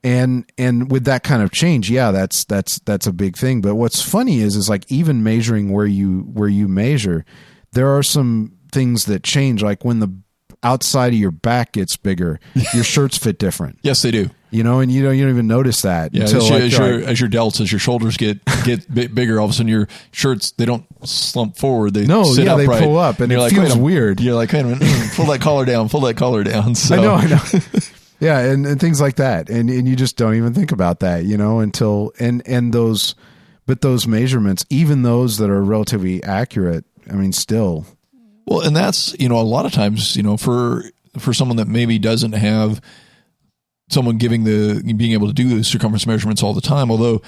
and 0.04 0.46
and 0.58 0.92
with 0.92 1.06
that 1.06 1.24
kind 1.24 1.42
of 1.44 1.52
change, 1.52 1.90
yeah, 1.90 2.12
that's 2.12 2.44
that's 2.46 2.80
that's 2.80 3.08
a 3.08 3.14
big 3.14 3.38
thing. 3.38 3.62
But 3.62 3.76
what's 3.76 4.02
funny 4.02 4.40
is 4.40 4.56
is 4.56 4.70
like 4.70 4.92
even 4.92 5.24
measuring 5.24 5.72
where 5.72 5.86
you 5.86 6.22
where 6.34 6.50
you 6.50 6.68
measure, 6.68 7.24
there 7.72 7.90
are 7.96 8.04
some 8.04 8.54
things 8.72 9.06
that 9.06 9.24
change. 9.24 9.62
Like 9.64 9.86
when 9.86 10.00
the 10.00 10.12
outside 10.64 11.14
of 11.14 11.20
your 11.20 11.32
back 11.32 11.74
gets 11.74 11.98
bigger, 11.98 12.40
your 12.74 12.84
shirts 12.84 13.18
fit 13.18 13.40
different. 13.40 13.80
Yes, 13.84 14.02
they 14.04 14.12
do. 14.12 14.30
You 14.52 14.64
know, 14.64 14.80
and 14.80 14.92
you 14.92 15.02
don't 15.02 15.18
you 15.18 15.24
don't 15.24 15.32
even 15.32 15.48
notice 15.48 15.82
that 15.84 16.14
Yeah, 16.14 16.24
until 16.24 16.42
as, 16.42 16.50
your, 16.50 16.60
like, 16.60 16.64
as, 16.66 16.78
your, 16.78 17.00
like, 17.00 17.08
as 17.08 17.22
your 17.22 17.30
delts, 17.30 17.62
as 17.62 17.72
your 17.72 17.80
shoulders 17.80 18.18
get 18.18 18.40
get 18.66 18.94
bit 18.94 19.16
bigger, 19.16 19.40
all 19.40 19.46
of 19.46 19.52
a 19.52 19.54
sudden 19.54 19.70
your 19.70 19.88
shirts 20.12 20.52
they 20.52 20.66
don't 20.66 20.86
slump 21.08 21.58
forward. 21.58 21.94
They 21.94 22.06
No, 22.06 22.26
sit 22.26 22.46
yeah, 22.46 22.56
they 22.56 22.68
pull 22.68 22.98
up, 22.98 23.22
and 23.22 23.32
you're 23.32 23.40
it 23.40 23.44
like, 23.44 23.54
feels 23.54 23.78
weird. 23.78 24.20
You're 24.20 24.36
like, 24.36 24.52
wait 24.52 24.60
a 24.60 24.64
minute, 24.66 24.82
mm, 24.82 25.16
pull 25.16 25.26
that 25.28 25.40
collar 25.40 25.64
down, 25.66 25.88
pull 25.88 26.02
that 26.02 26.18
collar 26.18 26.44
down. 26.44 26.76
So, 26.82 26.96
I 26.96 27.02
know, 27.02 27.14
I 27.16 27.28
know. 27.28 27.60
yeah, 28.20 28.40
and, 28.40 28.66
and 28.66 28.80
things 28.80 29.00
like 29.00 29.16
that, 29.16 29.50
and 29.50 29.70
and 29.70 29.88
you 29.88 29.96
just 29.96 30.18
don't 30.18 30.36
even 30.36 30.54
think 30.54 30.72
about 30.74 31.00
that, 31.00 31.24
you 31.24 31.38
know, 31.38 31.60
until 31.60 32.12
and 32.20 32.44
and 32.46 32.74
those, 32.74 33.16
but 33.66 33.80
those 33.82 34.06
measurements, 34.06 34.66
even 34.70 35.02
those 35.04 35.38
that 35.38 35.50
are 35.50 35.64
relatively 35.64 36.22
accurate, 36.24 36.84
I 37.10 37.14
mean, 37.14 37.32
still, 37.32 37.86
Well, 38.52 38.62
and 38.62 38.76
that's 38.76 39.16
you 39.20 39.30
know 39.30 39.40
a 39.40 39.44
lot 39.44 39.66
of 39.66 39.72
times 39.72 40.16
you 40.16 40.24
know 40.24 40.36
for 40.38 40.84
for 41.18 41.34
someone 41.34 41.58
that 41.58 41.68
maybe 41.68 42.00
doesn't 42.00 42.34
have 42.34 42.82
someone 43.90 44.18
giving 44.18 44.44
the 44.44 44.82
being 44.96 45.14
able 45.14 45.28
to 45.28 45.34
do 45.34 45.50
the 45.50 45.64
circumference 45.64 46.06
measurements 46.06 46.44
all 46.44 46.54
the 46.54 46.62
time, 46.62 46.92
although 46.92 47.22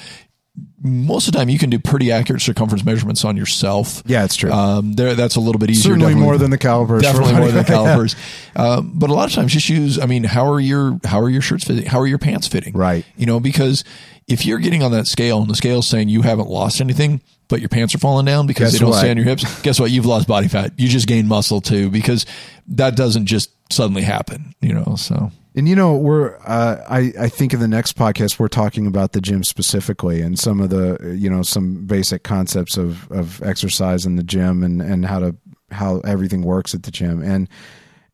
most 0.81 1.27
of 1.27 1.33
the 1.33 1.39
time 1.39 1.49
you 1.49 1.57
can 1.57 1.69
do 1.69 1.79
pretty 1.79 2.11
accurate 2.11 2.41
circumference 2.41 2.85
measurements 2.85 3.25
on 3.25 3.37
yourself. 3.37 4.03
yeah, 4.05 4.23
it's 4.23 4.35
true. 4.35 4.51
Um, 4.51 4.93
there, 4.93 5.15
that's 5.15 5.35
a 5.35 5.39
little 5.39 5.59
bit 5.59 5.71
easier. 5.71 5.93
Certainly 5.93 6.15
more 6.15 6.37
than 6.37 6.51
the 6.51 6.57
calipers. 6.57 7.01
definitely 7.01 7.33
more 7.33 7.47
than 7.47 7.57
the 7.63 7.63
calipers. 7.63 8.15
Um, 8.55 8.91
but 8.93 9.09
a 9.09 9.13
lot 9.13 9.29
of 9.29 9.33
times, 9.33 9.53
just 9.53 9.69
use. 9.69 9.97
I 9.97 10.05
mean, 10.05 10.25
how 10.25 10.51
are 10.51 10.59
your 10.59 10.99
how 11.05 11.21
are 11.21 11.29
your 11.29 11.41
shirts 11.41 11.63
fitting? 11.63 11.85
How 11.85 11.99
are 11.99 12.07
your 12.07 12.19
pants 12.19 12.47
fitting? 12.47 12.73
Right. 12.73 13.05
You 13.15 13.25
know, 13.25 13.39
because 13.39 13.83
if 14.27 14.45
you're 14.45 14.59
getting 14.59 14.83
on 14.83 14.91
that 14.91 15.07
scale 15.07 15.41
and 15.41 15.49
the 15.49 15.55
scale's 15.55 15.87
saying 15.87 16.09
you 16.09 16.21
haven't 16.21 16.49
lost 16.49 16.81
anything, 16.81 17.21
but 17.53 17.61
your 17.61 17.69
pants 17.69 17.93
are 17.93 17.99
falling 17.99 18.25
down 18.25 18.47
because 18.47 18.71
Guess 18.71 18.73
they 18.73 18.79
don't 18.79 18.89
what? 18.89 18.97
stay 18.97 19.11
on 19.11 19.17
your 19.17 19.27
hips, 19.27 19.61
guess 19.61 19.79
what? 19.79 19.91
You've 19.91 20.07
lost 20.07 20.27
body 20.27 20.47
fat. 20.47 20.73
You 20.75 20.87
just 20.89 21.07
gained 21.07 21.27
muscle 21.29 21.61
too, 21.61 21.91
because 21.91 22.25
that 22.69 22.95
doesn't 22.95 23.27
just 23.27 23.51
suddenly 23.71 24.01
happen. 24.01 24.55
You 24.59 24.73
know, 24.73 24.95
so 24.95 25.29
And 25.53 25.69
you 25.69 25.75
know, 25.75 25.95
we're 25.95 26.35
uh, 26.37 26.83
I 26.89 27.13
I 27.19 27.29
think 27.29 27.53
in 27.53 27.59
the 27.59 27.67
next 27.67 27.95
podcast 27.95 28.39
we're 28.39 28.47
talking 28.47 28.87
about 28.87 29.11
the 29.11 29.21
gym 29.21 29.43
specifically 29.43 30.19
and 30.21 30.39
some 30.39 30.61
of 30.61 30.71
the 30.71 31.15
you 31.15 31.29
know 31.29 31.43
some 31.43 31.85
basic 31.85 32.23
concepts 32.23 32.75
of 32.75 33.07
of 33.11 33.39
exercise 33.43 34.07
in 34.07 34.15
the 34.15 34.23
gym 34.23 34.63
and 34.63 34.81
and 34.81 35.05
how 35.05 35.19
to 35.19 35.35
how 35.69 35.99
everything 35.99 36.41
works 36.41 36.73
at 36.73 36.81
the 36.81 36.91
gym 36.91 37.21
and 37.21 37.47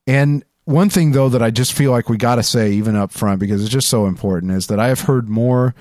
and 0.05 0.43
one 0.65 0.89
thing 0.89 1.13
though 1.13 1.29
that 1.29 1.41
I 1.41 1.49
just 1.49 1.71
feel 1.71 1.91
like 1.91 2.09
we 2.09 2.17
got 2.17 2.35
to 2.35 2.43
say 2.43 2.71
even 2.73 2.97
up 2.97 3.13
front 3.13 3.39
because 3.39 3.61
it's 3.61 3.71
just 3.71 3.87
so 3.87 4.05
important 4.05 4.51
is 4.51 4.67
that 4.67 4.81
I 4.81 4.87
have 4.89 4.99
heard 4.99 5.29
more 5.29 5.75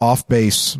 off 0.00 0.26
base 0.26 0.78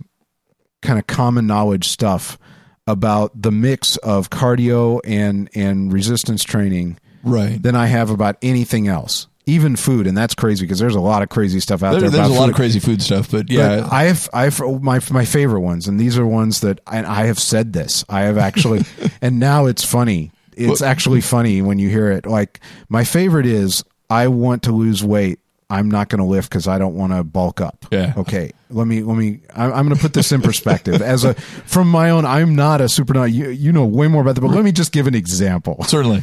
kind 0.84 0.98
of 0.98 1.06
common 1.08 1.46
knowledge 1.48 1.88
stuff 1.88 2.38
about 2.86 3.30
the 3.40 3.50
mix 3.50 3.96
of 3.98 4.30
cardio 4.30 5.00
and 5.04 5.48
and 5.54 5.92
resistance 5.92 6.44
training 6.44 6.98
right. 7.22 7.60
than 7.62 7.74
I 7.74 7.86
have 7.86 8.10
about 8.10 8.36
anything 8.42 8.86
else. 8.88 9.26
Even 9.46 9.76
food, 9.76 10.06
and 10.06 10.16
that's 10.16 10.34
crazy 10.34 10.64
because 10.64 10.78
there's 10.78 10.94
a 10.94 11.00
lot 11.00 11.22
of 11.22 11.28
crazy 11.28 11.60
stuff 11.60 11.82
out 11.82 11.92
There- 11.92 12.02
there. 12.02 12.10
there's 12.10 12.28
a 12.28 12.32
lot 12.32 12.44
food. 12.46 12.50
of 12.50 12.56
crazy 12.56 12.80
food 12.80 13.02
stuff, 13.02 13.30
but 13.30 13.46
But 13.46 13.50
yeah, 13.50 13.86
I 13.90 14.04
have 14.04 14.28
I 14.32 14.44
have 14.44 14.60
oh, 14.62 14.78
my 14.78 15.00
my 15.10 15.24
favorite 15.26 15.60
ones, 15.60 15.86
and 15.88 16.00
these 16.00 16.16
are 16.16 16.26
ones 16.26 16.60
that 16.60 16.80
and 16.90 17.06
I 17.06 17.26
have 17.26 17.38
said 17.38 17.72
this. 17.74 18.04
I 18.08 18.22
have 18.22 18.38
actually, 18.38 18.84
and 19.22 19.38
now 19.38 19.66
it's 19.66 19.84
funny. 19.84 20.30
It's 20.56 20.80
Well- 20.80 20.88
actually 20.90 21.20
funny 21.20 21.60
when 21.60 21.78
you 21.78 21.88
hear 21.90 22.10
it. 22.10 22.24
Like 22.26 22.60
my 22.88 23.04
favorite 23.04 23.44
is 23.46 23.84
I 24.08 24.28
want 24.28 24.62
to 24.62 24.72
lose 24.72 25.04
weight. 25.04 25.40
I'm 25.74 25.90
not 25.90 26.08
going 26.08 26.20
to 26.20 26.24
lift 26.24 26.48
because 26.50 26.66
I 26.68 26.78
don't 26.78 26.94
want 26.94 27.12
to 27.12 27.24
bulk 27.24 27.60
up. 27.60 27.86
Yeah. 27.90 28.14
Okay. 28.16 28.52
Let 28.70 28.86
me 28.86 29.02
let 29.02 29.16
me. 29.16 29.40
I'm, 29.54 29.72
I'm 29.72 29.86
going 29.86 29.96
to 29.96 30.02
put 30.02 30.12
this 30.12 30.32
in 30.32 30.40
perspective. 30.42 31.02
As 31.02 31.24
a 31.24 31.34
from 31.34 31.88
my 31.90 32.10
own, 32.10 32.24
I'm 32.24 32.54
not 32.54 32.80
a 32.80 32.88
super. 32.88 33.26
You 33.26 33.50
you 33.50 33.72
know 33.72 33.84
way 33.84 34.08
more 34.08 34.22
about 34.22 34.34
that, 34.36 34.40
but 34.40 34.50
let 34.50 34.64
me 34.64 34.72
just 34.72 34.92
give 34.92 35.06
an 35.06 35.14
example 35.14 35.82
certainly. 35.84 36.22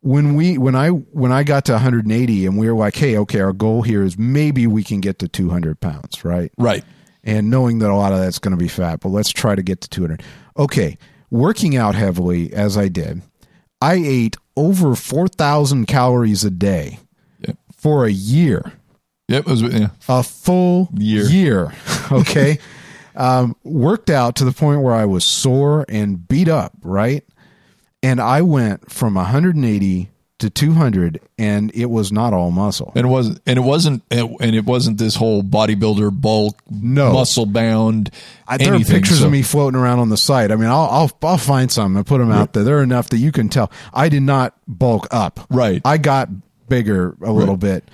when 0.00 0.34
we 0.34 0.58
when 0.58 0.74
I 0.74 0.88
when 0.90 1.32
I 1.32 1.42
got 1.44 1.64
to 1.66 1.72
180 1.72 2.46
and 2.46 2.58
we 2.58 2.70
were 2.70 2.76
like, 2.76 2.94
hey, 2.96 3.16
okay, 3.18 3.40
our 3.40 3.52
goal 3.52 3.82
here 3.82 4.02
is 4.02 4.18
maybe 4.18 4.66
we 4.66 4.84
can 4.84 5.00
get 5.00 5.18
to 5.20 5.28
200 5.28 5.80
pounds, 5.80 6.24
right? 6.24 6.52
Right. 6.58 6.84
And 7.22 7.50
knowing 7.50 7.78
that 7.78 7.90
a 7.90 7.94
lot 7.94 8.12
of 8.12 8.18
that's 8.18 8.38
going 8.38 8.52
to 8.52 8.62
be 8.62 8.68
fat, 8.68 9.00
but 9.00 9.08
let's 9.08 9.30
try 9.30 9.54
to 9.54 9.62
get 9.62 9.80
to 9.80 9.88
200. 9.88 10.22
Okay, 10.58 10.98
working 11.30 11.74
out 11.74 11.94
heavily 11.94 12.52
as 12.52 12.76
I 12.76 12.88
did, 12.88 13.22
I 13.80 13.94
ate 13.94 14.36
over 14.56 14.94
4,000 14.94 15.86
calories 15.86 16.44
a 16.44 16.50
day. 16.50 16.98
For 17.84 18.06
a 18.06 18.10
year, 18.10 18.72
Yep. 19.28 19.46
It 19.46 19.50
was, 19.50 19.62
yeah. 19.62 19.88
a 20.08 20.22
full 20.22 20.88
Year. 20.96 21.24
year. 21.24 21.72
Okay, 22.12 22.58
um, 23.16 23.56
worked 23.64 24.10
out 24.10 24.36
to 24.36 24.44
the 24.44 24.52
point 24.52 24.80
where 24.82 24.94
I 24.94 25.04
was 25.04 25.24
sore 25.24 25.84
and 25.88 26.26
beat 26.28 26.48
up, 26.48 26.72
right? 26.82 27.24
And 28.02 28.20
I 28.20 28.42
went 28.42 28.90
from 28.90 29.14
180 29.14 30.10
to 30.40 30.50
200, 30.50 31.20
and 31.38 31.70
it 31.74 31.86
was 31.86 32.12
not 32.12 32.34
all 32.34 32.50
muscle. 32.50 32.92
And 32.94 33.06
it 33.06 33.08
wasn't, 33.08 33.40
and 33.46 33.56
it 33.58 33.62
wasn't, 33.62 34.02
and 34.10 34.54
it 34.54 34.64
wasn't 34.66 34.98
this 34.98 35.14
whole 35.14 35.42
bodybuilder 35.42 36.20
bulk, 36.20 36.60
No. 36.70 37.12
muscle 37.14 37.46
bound. 37.46 38.10
I, 38.46 38.58
there 38.58 38.74
are 38.74 38.80
pictures 38.80 39.20
So- 39.20 39.26
of 39.26 39.32
me 39.32 39.40
floating 39.42 39.80
around 39.80 40.00
on 40.00 40.10
the 40.10 40.18
site. 40.18 40.50
I 40.50 40.56
mean, 40.56 40.68
I'll 40.68 40.88
I'll, 40.90 41.10
I'll 41.22 41.38
find 41.38 41.70
some 41.72 41.96
and 41.96 42.06
put 42.06 42.18
them 42.18 42.30
out 42.32 42.52
there. 42.52 42.64
They're 42.64 42.82
enough 42.82 43.08
that 43.10 43.18
you 43.18 43.32
can 43.32 43.48
tell. 43.48 43.70
I 43.94 44.08
did 44.10 44.22
not 44.22 44.54
bulk 44.68 45.06
up. 45.10 45.40
Right. 45.48 45.80
I 45.86 45.96
got 45.96 46.28
bigger 46.68 47.16
a 47.22 47.32
little 47.32 47.56
bit, 47.56 47.88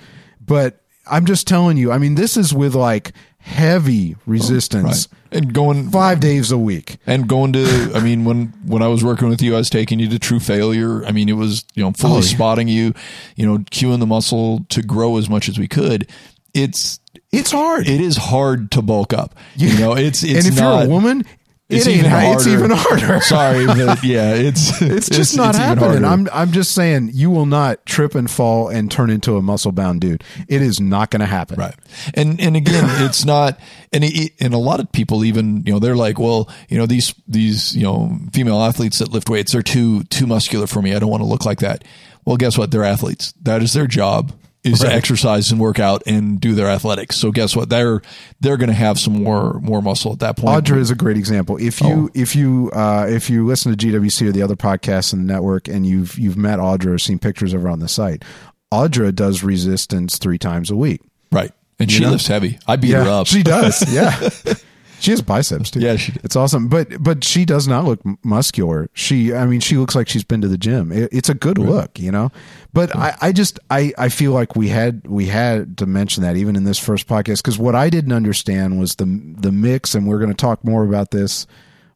but 0.45 0.81
I'm 1.09 1.25
just 1.25 1.47
telling 1.47 1.77
you. 1.77 1.91
I 1.91 1.97
mean, 1.97 2.15
this 2.15 2.37
is 2.37 2.53
with 2.53 2.75
like 2.75 3.11
heavy 3.39 4.15
resistance, 4.25 5.07
right. 5.11 5.17
And 5.33 5.53
going 5.53 5.89
five 5.89 6.19
days 6.19 6.51
a 6.51 6.57
week. 6.57 6.97
and 7.07 7.27
going 7.27 7.53
to, 7.53 7.91
I 7.95 8.01
mean, 8.01 8.23
when 8.25 8.47
when 8.65 8.81
I 8.81 8.87
was 8.87 9.03
working 9.03 9.29
with 9.29 9.41
you, 9.41 9.55
I 9.55 9.57
was 9.57 9.69
taking 9.69 9.99
you 9.99 10.09
to 10.09 10.19
True 10.19 10.39
Failure. 10.39 11.05
I 11.05 11.11
mean, 11.11 11.29
it 11.29 11.33
was 11.37 11.63
you 11.73 11.83
know 11.83 11.91
fully 11.93 12.13
Oh, 12.13 12.17
yeah. 12.17 12.21
spotting 12.35 12.67
you, 12.67 12.93
you 13.35 13.45
know, 13.45 13.59
cueing 13.59 13.99
the 13.99 14.05
muscle 14.05 14.65
to 14.69 14.81
grow 14.81 15.17
as 15.17 15.29
much 15.29 15.47
as 15.49 15.57
we 15.57 15.67
could. 15.67 16.09
It's 16.53 16.99
It's 17.31 17.51
hard. 17.51 17.87
it 17.87 18.01
is 18.01 18.17
hard 18.17 18.71
to 18.71 18.81
bulk 18.81 19.13
up. 19.13 19.35
You 19.55 19.77
know, 19.79 19.93
it's 19.93 20.21
it's 20.23 20.45
and 20.45 20.53
if 20.53 20.59
not, 20.59 20.79
you're 20.79 20.85
a 20.87 20.89
woman, 20.89 21.23
it's 21.71 21.87
It 21.87 21.97
even 21.97 22.11
harder. 22.11 22.33
it's 22.33 22.47
even 22.47 22.71
harder. 22.71 23.21
Sorry, 23.21 23.65
but 23.65 24.03
yeah, 24.03 24.33
it's 24.33 24.81
it's 24.81 25.09
just 25.09 25.35
not 25.37 25.49
it's 25.49 25.57
happening. 25.57 26.03
I'm 26.03 26.27
I'm 26.33 26.51
just 26.51 26.73
saying 26.73 27.11
you 27.13 27.29
will 27.29 27.45
not 27.45 27.85
trip 27.85 28.13
and 28.15 28.29
fall 28.29 28.67
and 28.69 28.91
turn 28.91 29.09
into 29.09 29.37
a 29.37 29.41
muscle 29.41 29.71
bound 29.71 30.01
dude. 30.01 30.23
It 30.47 30.61
is 30.61 30.79
not 30.79 31.11
going 31.11 31.21
to 31.21 31.25
happen. 31.25 31.57
Right. 31.59 31.75
And 32.13 32.39
and 32.41 32.55
again, 32.55 32.83
it's 33.05 33.25
not 33.25 33.59
and 33.93 34.03
it, 34.03 34.33
and 34.39 34.53
a 34.53 34.57
lot 34.57 34.79
of 34.79 34.91
people 34.91 35.23
even, 35.25 35.63
you 35.65 35.73
know, 35.73 35.79
they're 35.79 35.95
like, 35.95 36.19
well, 36.19 36.49
you 36.69 36.77
know, 36.77 36.85
these 36.85 37.13
these, 37.27 37.75
you 37.75 37.83
know, 37.83 38.17
female 38.33 38.61
athletes 38.61 38.99
that 38.99 39.09
lift 39.09 39.29
weights 39.29 39.55
are 39.55 39.63
too 39.63 40.03
too 40.05 40.27
muscular 40.27 40.67
for 40.67 40.81
me. 40.81 40.93
I 40.95 40.99
don't 40.99 41.09
want 41.09 41.21
to 41.21 41.27
look 41.27 41.45
like 41.45 41.59
that. 41.59 41.83
Well, 42.25 42.37
guess 42.37 42.57
what? 42.57 42.71
They're 42.71 42.83
athletes. 42.83 43.33
That 43.41 43.63
is 43.63 43.73
their 43.73 43.87
job 43.87 44.33
is 44.63 44.79
to 44.79 44.87
Right. 44.87 44.95
exercise 44.95 45.51
and 45.51 45.59
work 45.59 45.79
out 45.79 46.03
and 46.05 46.39
do 46.39 46.53
their 46.53 46.67
athletics. 46.67 47.15
So 47.17 47.31
guess 47.31 47.55
what? 47.55 47.69
They're 47.69 48.01
they're 48.41 48.57
going 48.57 48.69
to 48.69 48.75
have 48.75 48.99
some 48.99 49.23
more 49.23 49.59
more 49.61 49.81
muscle 49.81 50.11
at 50.13 50.19
that 50.19 50.37
point. 50.37 50.65
Audra 50.65 50.77
is 50.77 50.91
a 50.91 50.95
great 50.95 51.17
example. 51.17 51.57
If 51.57 51.81
you 51.81 52.11
if 52.13 52.35
you 52.35 52.69
uh, 52.73 53.07
if 53.09 53.29
you 53.29 53.45
listen 53.45 53.75
to 53.75 53.87
GWC 53.87 54.27
or 54.27 54.31
the 54.31 54.41
other 54.43 54.55
podcasts 54.55 55.13
in 55.13 55.25
the 55.25 55.33
network, 55.33 55.67
and 55.67 55.85
you've 55.87 56.17
you've 56.19 56.37
met 56.37 56.59
Audra 56.59 56.93
or 56.93 56.99
seen 56.99 57.17
pictures 57.19 57.53
of 57.53 57.61
her 57.63 57.69
on 57.69 57.79
the 57.79 57.87
site, 57.87 58.23
Audra 58.71 59.13
does 59.13 59.43
resistance 59.43 60.17
three 60.19 60.37
times 60.37 60.69
a 60.69 60.75
week. 60.75 61.01
right. 61.31 61.51
And 61.79 61.91
she 61.91 62.03
know? 62.03 62.11
lifts 62.11 62.27
heavy. 62.27 62.59
I 62.67 62.75
beat 62.75 62.91
her 62.91 63.01
up. 63.01 63.25
she 63.25 63.41
does. 63.41 63.81
Yeah, 63.91 64.29
she 65.01 65.11
has 65.11 65.21
biceps 65.21 65.71
too. 65.71 65.79
Yeah, 65.79 65.95
she 65.95 66.11
does. 66.11 66.23
It's 66.23 66.35
awesome, 66.35 66.67
but 66.67 67.01
but 67.01 67.23
she 67.23 67.43
does 67.43 67.67
not 67.67 67.85
look 67.85 67.99
muscular. 68.23 68.87
She, 68.93 69.33
I 69.33 69.45
mean, 69.47 69.59
she 69.59 69.77
looks 69.77 69.95
like 69.95 70.07
she's 70.07 70.23
been 70.23 70.41
to 70.41 70.47
the 70.47 70.57
gym. 70.57 70.91
It, 70.91 71.09
it's 71.11 71.27
a 71.27 71.33
good 71.33 71.57
look, 71.57 71.99
you 71.99 72.11
know. 72.11 72.31
But 72.71 72.95
I, 72.95 73.17
I 73.19 73.31
just, 73.31 73.59
I, 73.69 73.93
I 73.97 74.09
feel 74.09 74.31
like 74.31 74.55
we 74.55 74.69
had 74.69 75.07
we 75.07 75.25
had 75.25 75.79
to 75.79 75.87
mention 75.87 76.21
that 76.23 76.37
even 76.37 76.55
in 76.55 76.65
this 76.65 76.77
first 76.77 77.07
podcast 77.07 77.37
because 77.37 77.57
what 77.57 77.73
I 77.73 77.89
didn't 77.89 78.13
understand 78.13 78.79
was 78.79 78.95
the 78.95 79.05
the 79.37 79.51
mix, 79.51 79.95
and 79.95 80.07
we're 80.07 80.19
going 80.19 80.29
to 80.29 80.35
talk 80.35 80.63
more 80.63 80.83
about 80.83 81.09
this 81.09 81.47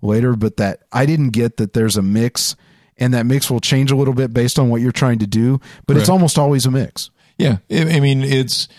later. 0.01 0.35
But 0.35 0.57
that 0.57 0.81
I 0.91 1.05
didn't 1.05 1.29
get 1.29 1.57
that 1.57 1.73
there's 1.73 1.97
a 1.97 2.03
mix. 2.03 2.55
And 2.97 3.13
that 3.13 3.25
mix 3.25 3.51
will 3.51 3.59
change 3.59 3.91
a 3.91 3.95
little 3.97 4.13
bit 4.13 4.33
based 4.33 4.57
on 4.57 4.69
what 4.69 4.79
you're 4.79 4.93
trying 4.93 5.19
to 5.19 5.27
do, 5.27 5.59
but 5.85 5.97
it's 5.97 6.07
almost 6.07 6.39
always 6.39 6.65
a 6.65 6.71
mix. 6.71 7.09
Yeah, 7.37 7.57
I 7.69 7.97
I 7.97 7.99
mean 7.99 8.23
it's 8.23 8.69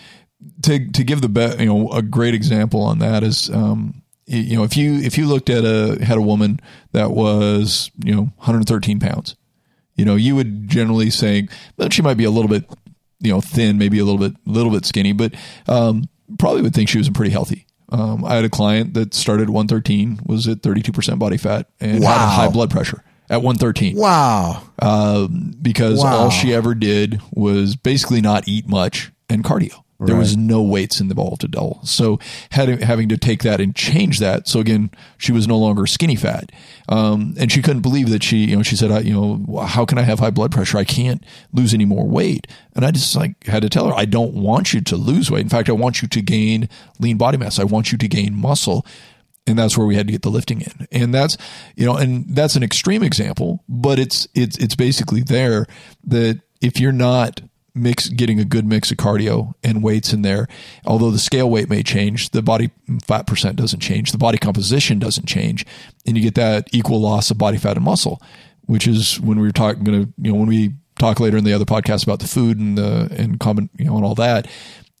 to 0.63 0.89
to 0.91 1.03
give 1.03 1.21
the 1.21 1.29
be, 1.29 1.63
you 1.63 1.67
know 1.67 1.91
a 1.91 2.01
great 2.01 2.33
example 2.33 2.81
on 2.81 2.97
that 2.97 3.21
is 3.21 3.49
um 3.51 4.01
you 4.27 4.57
know 4.57 4.63
if 4.63 4.75
you 4.77 4.95
if 4.95 5.17
you 5.17 5.25
looked 5.25 5.49
at 5.49 5.63
a 5.65 6.03
had 6.03 6.17
a 6.17 6.21
woman 6.21 6.59
that 6.91 7.11
was 7.11 7.89
you 8.03 8.13
know 8.13 8.23
113 8.37 8.99
pounds, 8.99 9.35
you 9.95 10.05
know 10.05 10.15
you 10.15 10.35
would 10.35 10.67
generally 10.67 11.09
say 11.09 11.47
that 11.77 11.93
she 11.93 12.01
might 12.01 12.17
be 12.17 12.25
a 12.25 12.31
little 12.31 12.49
bit 12.49 12.65
you 13.19 13.31
know 13.31 13.41
thin, 13.41 13.77
maybe 13.77 13.99
a 13.99 14.05
little 14.05 14.19
bit 14.19 14.33
a 14.45 14.49
little 14.49 14.71
bit 14.71 14.85
skinny, 14.85 15.13
but 15.13 15.33
um 15.67 16.03
probably 16.37 16.61
would 16.61 16.73
think 16.73 16.89
she 16.89 16.97
was 16.97 17.09
pretty 17.09 17.31
healthy. 17.31 17.65
Um, 17.89 18.25
I 18.25 18.35
had 18.35 18.43
a 18.43 18.49
client 18.49 18.95
that 18.95 19.13
started 19.13 19.43
at 19.43 19.49
113, 19.49 20.19
was 20.25 20.45
at 20.45 20.61
32% 20.61 21.19
body 21.19 21.37
fat, 21.37 21.69
and 21.79 21.93
had 21.93 22.01
Wow. 22.03 22.15
a 22.25 22.29
high 22.29 22.49
blood 22.49 22.69
pressure 22.69 23.01
at 23.29 23.41
113 23.41 23.95
Wow. 23.95 24.61
um, 24.81 25.53
because 25.61 26.03
Wow. 26.03 26.17
all 26.17 26.29
she 26.29 26.53
ever 26.53 26.75
did 26.75 27.21
was 27.31 27.77
basically 27.77 28.19
not 28.19 28.45
eat 28.45 28.67
much 28.67 29.13
and 29.29 29.41
cardio. 29.41 29.83
There 29.99 30.15
was 30.15 30.37
no 30.37 30.61
weights 30.61 31.01
involved 31.01 31.43
at 31.43 31.55
all. 31.55 31.79
So 31.83 32.19
had, 32.51 32.83
having 32.83 33.09
to 33.09 33.17
take 33.17 33.41
that 33.41 33.59
and 33.59 33.75
change 33.75 34.19
that. 34.19 34.47
So 34.47 34.59
again, 34.59 34.91
she 35.17 35.31
was 35.31 35.47
no 35.47 35.57
longer 35.57 35.87
skinny 35.87 36.15
fat. 36.15 36.51
Um, 36.87 37.33
and 37.39 37.51
she 37.51 37.63
couldn't 37.63 37.81
believe 37.81 38.09
that 38.11 38.21
she, 38.21 38.45
you 38.45 38.55
know, 38.55 38.63
she 38.63 38.75
said, 38.75 38.91
I, 38.91 38.99
you 38.99 39.13
know, 39.13 39.61
how 39.61 39.85
can 39.85 39.97
I 39.97 40.03
have 40.03 40.19
high 40.19 40.29
blood 40.29 40.51
pressure? 40.51 40.77
I 40.77 40.83
can't 40.83 41.25
lose 41.51 41.73
any 41.73 41.85
more 41.85 42.07
weight. 42.07 42.45
And 42.75 42.85
I 42.85 42.91
just 42.91 43.15
like 43.15 43.43
had 43.47 43.63
to 43.63 43.69
tell 43.69 43.87
her, 43.87 43.93
I 43.95 44.05
don't 44.05 44.35
want 44.35 44.71
you 44.71 44.81
to 44.81 44.95
lose 44.95 45.31
weight. 45.31 45.41
In 45.41 45.49
fact, 45.49 45.67
I 45.67 45.73
want 45.73 46.03
you 46.03 46.07
to 46.07 46.21
gain 46.21 46.69
lean 46.99 47.17
body 47.17 47.37
mass. 47.37 47.57
I 47.57 47.63
want 47.63 47.91
you 47.91 47.97
to 47.97 48.07
gain 48.07 48.35
muscle 48.35 48.85
and 49.47 49.57
that's 49.57 49.77
where 49.77 49.87
we 49.87 49.95
had 49.95 50.07
to 50.07 50.11
get 50.11 50.21
the 50.21 50.29
lifting 50.29 50.61
in 50.61 50.87
and 50.91 51.13
that's 51.13 51.37
you 51.77 51.85
know 51.85 51.95
and 51.95 52.25
that's 52.35 52.57
an 52.57 52.63
extreme 52.63 53.01
example 53.01 53.63
but 53.69 53.97
it's 53.97 54.27
it's 54.35 54.57
it's 54.57 54.75
basically 54.75 55.21
there 55.21 55.65
that 56.03 56.41
if 56.59 56.81
you're 56.81 56.91
not 56.91 57.39
mix 57.77 58.09
getting 58.09 58.39
a 58.39 58.45
good 58.45 58.65
mix 58.65 58.91
of 58.91 58.97
cardio 58.97 59.53
and 59.63 59.83
weights 59.83 60.13
in 60.13 60.21
there. 60.21 60.47
Although 60.85 61.11
the 61.11 61.19
scale 61.19 61.49
weight 61.49 61.69
may 61.69 61.83
change 61.83 62.31
the 62.31 62.41
body 62.41 62.71
fat 63.05 63.27
percent 63.27 63.55
doesn't 63.55 63.79
change. 63.79 64.11
The 64.11 64.17
body 64.17 64.37
composition 64.37 64.99
doesn't 64.99 65.27
change. 65.27 65.65
And 66.05 66.17
you 66.17 66.23
get 66.23 66.35
that 66.35 66.67
equal 66.71 67.01
loss 67.01 67.31
of 67.31 67.37
body 67.37 67.57
fat 67.57 67.77
and 67.77 67.85
muscle 67.85 68.21
which 68.67 68.85
is 68.85 69.17
when 69.21 69.39
we 69.39 69.47
were 69.47 69.53
talking 69.53 69.81
going 69.85 70.03
to 70.03 70.13
you 70.21 70.31
know 70.31 70.37
when 70.37 70.47
we 70.49 70.73
talk 70.99 71.21
later 71.21 71.37
in 71.37 71.45
the 71.45 71.53
other 71.53 71.63
podcast 71.63 72.03
about 72.03 72.19
the 72.19 72.27
food 72.27 72.59
and 72.59 72.77
the 72.77 73.07
and 73.17 73.39
common 73.39 73.69
you 73.77 73.85
know 73.85 73.95
and 73.95 74.03
all 74.03 74.15
that 74.15 74.45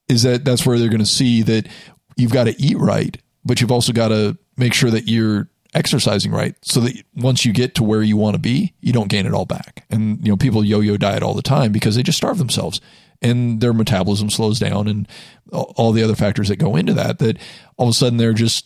is 0.07 0.23
that 0.23 0.45
that's 0.45 0.65
where 0.65 0.79
they're 0.79 0.89
going 0.89 0.99
to 0.99 1.05
see 1.05 1.41
that 1.43 1.67
you've 2.15 2.31
got 2.31 2.45
to 2.45 2.61
eat 2.61 2.77
right, 2.77 3.17
but 3.45 3.61
you've 3.61 3.71
also 3.71 3.93
got 3.93 4.09
to 4.09 4.37
make 4.57 4.73
sure 4.73 4.89
that 4.89 5.07
you're 5.07 5.49
exercising 5.73 6.31
right 6.31 6.55
so 6.61 6.79
that 6.81 7.03
once 7.15 7.45
you 7.45 7.53
get 7.53 7.75
to 7.75 7.83
where 7.83 8.01
you 8.01 8.17
want 8.17 8.35
to 8.35 8.39
be, 8.39 8.73
you 8.81 8.93
don't 8.93 9.09
gain 9.09 9.25
it 9.25 9.33
all 9.33 9.45
back. 9.45 9.85
And 9.89 10.19
you 10.25 10.31
know, 10.31 10.37
people 10.37 10.63
yo-yo 10.63 10.97
diet 10.97 11.23
all 11.23 11.33
the 11.33 11.41
time 11.41 11.71
because 11.71 11.95
they 11.95 12.03
just 12.03 12.17
starve 12.17 12.37
themselves 12.37 12.81
and 13.21 13.61
their 13.61 13.73
metabolism 13.73 14.29
slows 14.29 14.59
down 14.59 14.87
and 14.87 15.07
all 15.51 15.91
the 15.91 16.03
other 16.03 16.15
factors 16.15 16.49
that 16.49 16.57
go 16.57 16.75
into 16.75 16.93
that 16.93 17.19
that 17.19 17.37
all 17.77 17.87
of 17.87 17.91
a 17.91 17.95
sudden 17.95 18.17
they're 18.17 18.33
just 18.33 18.65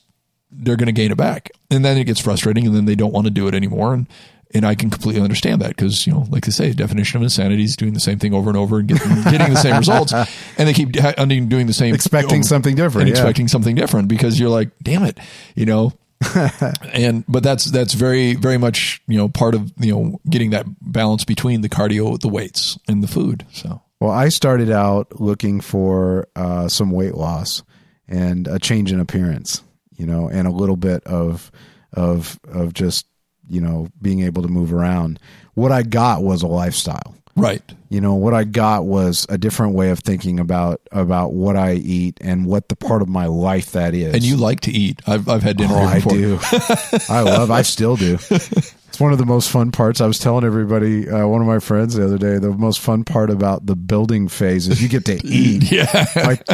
they're 0.52 0.76
going 0.76 0.88
to 0.88 0.91
gain 0.91 1.12
it 1.12 1.18
back. 1.18 1.49
And 1.70 1.86
then 1.86 1.97
it 1.97 2.04
gets 2.04 2.20
frustrating 2.20 2.66
and 2.66 2.76
then 2.76 2.86
they 2.86 2.95
don't 2.95 3.14
want 3.14 3.26
to 3.26 3.32
do 3.32 3.47
it 3.47 3.56
anymore 3.56 3.93
and 3.93 4.08
and 4.54 4.66
I 4.66 4.76
can 4.76 4.89
completely 4.89 5.22
understand 5.22 5.62
that 5.62 5.70
because, 5.70 6.06
you 6.06 6.14
know, 6.14 6.26
like 6.30 6.45
they 6.45 6.52
say, 6.52 6.74
definition 6.74 7.18
of 7.18 7.24
insanity 7.24 7.64
is 7.64 7.76
doing 7.76 7.93
the 7.93 7.99
same 7.99 8.20
thing 8.20 8.34
over 8.34 8.49
and 8.49 8.58
over 8.58 8.80
and 8.80 8.88
getting, 8.88 9.08
getting 9.24 9.54
the 9.54 9.60
same 9.60 9.78
results. 9.78 10.14
And 10.14 10.68
they 10.68 10.74
keep 10.74 10.97
ha- 10.97 11.14
doing 11.26 11.68
the 11.68 11.74
same, 11.74 11.93
Expecting 11.93 12.39
um, 12.39 12.43
something 12.43 12.76
different, 12.76 13.08
and 13.08 13.16
yeah. 13.16 13.22
expecting 13.22 13.47
something 13.47 13.76
different 13.76 14.08
because 14.08 14.39
you're 14.39 14.49
like, 14.49 14.70
damn 14.82 15.04
it, 15.04 15.20
you 15.56 15.66
know. 15.66 15.93
and 16.93 17.26
but 17.28 17.43
that's 17.43 17.65
that's 17.65 17.93
very 17.93 18.36
very 18.36 18.57
much 18.57 19.01
you 19.07 19.17
know 19.17 19.28
part 19.28 19.55
of 19.55 19.72
you 19.80 19.93
know 19.93 20.19
getting 20.30 20.51
that 20.51 20.65
balance 20.82 21.26
between 21.26 21.61
the 21.61 21.69
cardio, 21.69 22.19
the 22.19 22.28
weights, 22.28 22.78
and 22.88 23.03
the 23.03 23.07
food. 23.07 23.45
So 23.51 23.82
Well, 23.99 24.11
I 24.11 24.30
started 24.30 24.72
out 24.72 25.19
looking 25.19 25.61
for 25.61 26.28
uh, 26.36 26.67
some 26.67 26.91
weight 26.91 27.15
loss 27.15 27.63
and 28.07 28.47
a 28.47 28.59
change 28.59 28.91
in 28.91 28.99
appearance, 28.99 29.63
you 29.95 30.05
know, 30.05 30.30
and 30.30 30.47
a 30.47 30.51
little 30.51 30.78
bit 30.78 31.03
of 31.05 31.51
of 31.93 32.39
of 32.47 32.74
just 32.74 33.07
you 33.47 33.61
know 33.61 33.88
being 34.01 34.22
able 34.22 34.41
to 34.43 34.47
move 34.47 34.74
around. 34.74 35.19
What 35.53 35.72
I 35.72 35.84
got 35.84 36.24
was 36.24 36.43
a 36.43 36.47
lifestyle. 36.47 37.15
Right, 37.36 37.61
You 37.89 38.01
know, 38.01 38.15
what 38.15 38.34
I 38.34 38.43
got 38.43 38.86
was 38.86 39.25
a 39.29 39.38
different 39.38 39.73
way 39.75 39.89
of 39.89 39.99
thinking 39.99 40.39
about 40.39 40.82
about 40.91 41.34
what 41.34 41.55
I 41.55 41.73
eat 41.73 42.17
and 42.21 42.45
what 42.45 42.69
the 42.69 42.75
part 42.75 43.01
of 43.01 43.09
my 43.09 43.25
life 43.25 43.71
that 43.71 43.93
is. 43.93 44.13
and 44.13 44.23
you 44.23 44.38
like 44.38 44.61
to 44.61 44.71
eat. 44.71 45.01
I've 45.07 45.27
I've 45.29 45.43
had 45.43 45.57
dinner 45.57 45.73
Oh, 45.75 45.82
I 45.82 45.99
do. 45.99 46.39
I 47.09 47.21
love. 47.21 47.51
I 47.51 47.61
still 47.63 47.95
do. 47.95 48.17
It's 48.29 48.99
one 48.99 49.11
of 49.13 49.17
the 49.19 49.25
most 49.25 49.49
fun 49.49 49.71
parts. 49.71 50.01
I 50.01 50.05
was 50.07 50.19
telling 50.19 50.43
everybody, 50.43 51.09
uh, 51.09 51.25
one 51.25 51.39
of 51.41 51.47
my 51.47 51.59
friends 51.59 51.95
the 51.95 52.03
other 52.05 52.17
day, 52.17 52.38
the 52.39 52.51
most 52.51 52.79
fun 52.82 53.03
part 53.05 53.29
about 53.29 53.65
the 53.65 53.75
building 53.75 54.27
phase 54.27 54.67
is 54.67 54.82
you 54.82 54.89
get 54.89 55.05
to 55.05 55.13
eat. 55.25 55.71
Yeah, 55.71 56.05
Like, 56.15 56.45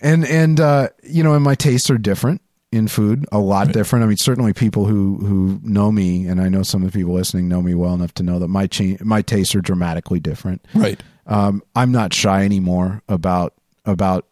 and 0.00 0.24
and 0.24 0.58
uh, 0.60 0.88
you 1.02 1.22
know, 1.22 1.34
and 1.34 1.44
my 1.44 1.54
tastes 1.54 1.90
are 1.90 1.98
different 1.98 2.40
in 2.74 2.88
food, 2.88 3.24
a 3.32 3.38
lot 3.38 3.72
different. 3.72 4.04
I 4.04 4.08
mean, 4.08 4.16
certainly 4.16 4.52
people 4.52 4.84
who 4.86 5.16
who 5.18 5.60
know 5.62 5.92
me, 5.92 6.26
and 6.26 6.40
I 6.40 6.48
know 6.48 6.62
some 6.62 6.82
of 6.82 6.92
the 6.92 6.98
people 6.98 7.14
listening 7.14 7.48
know 7.48 7.62
me 7.62 7.74
well 7.74 7.94
enough 7.94 8.12
to 8.14 8.22
know 8.22 8.38
that 8.40 8.48
my 8.48 8.66
cha- 8.66 8.96
my 9.02 9.22
tastes 9.22 9.54
are 9.54 9.60
dramatically 9.60 10.20
different. 10.20 10.64
right, 10.74 11.00
Um, 11.26 11.62
I'm 11.76 11.92
not 11.92 12.12
shy 12.12 12.44
anymore 12.44 13.02
about 13.08 13.54
about 13.84 14.26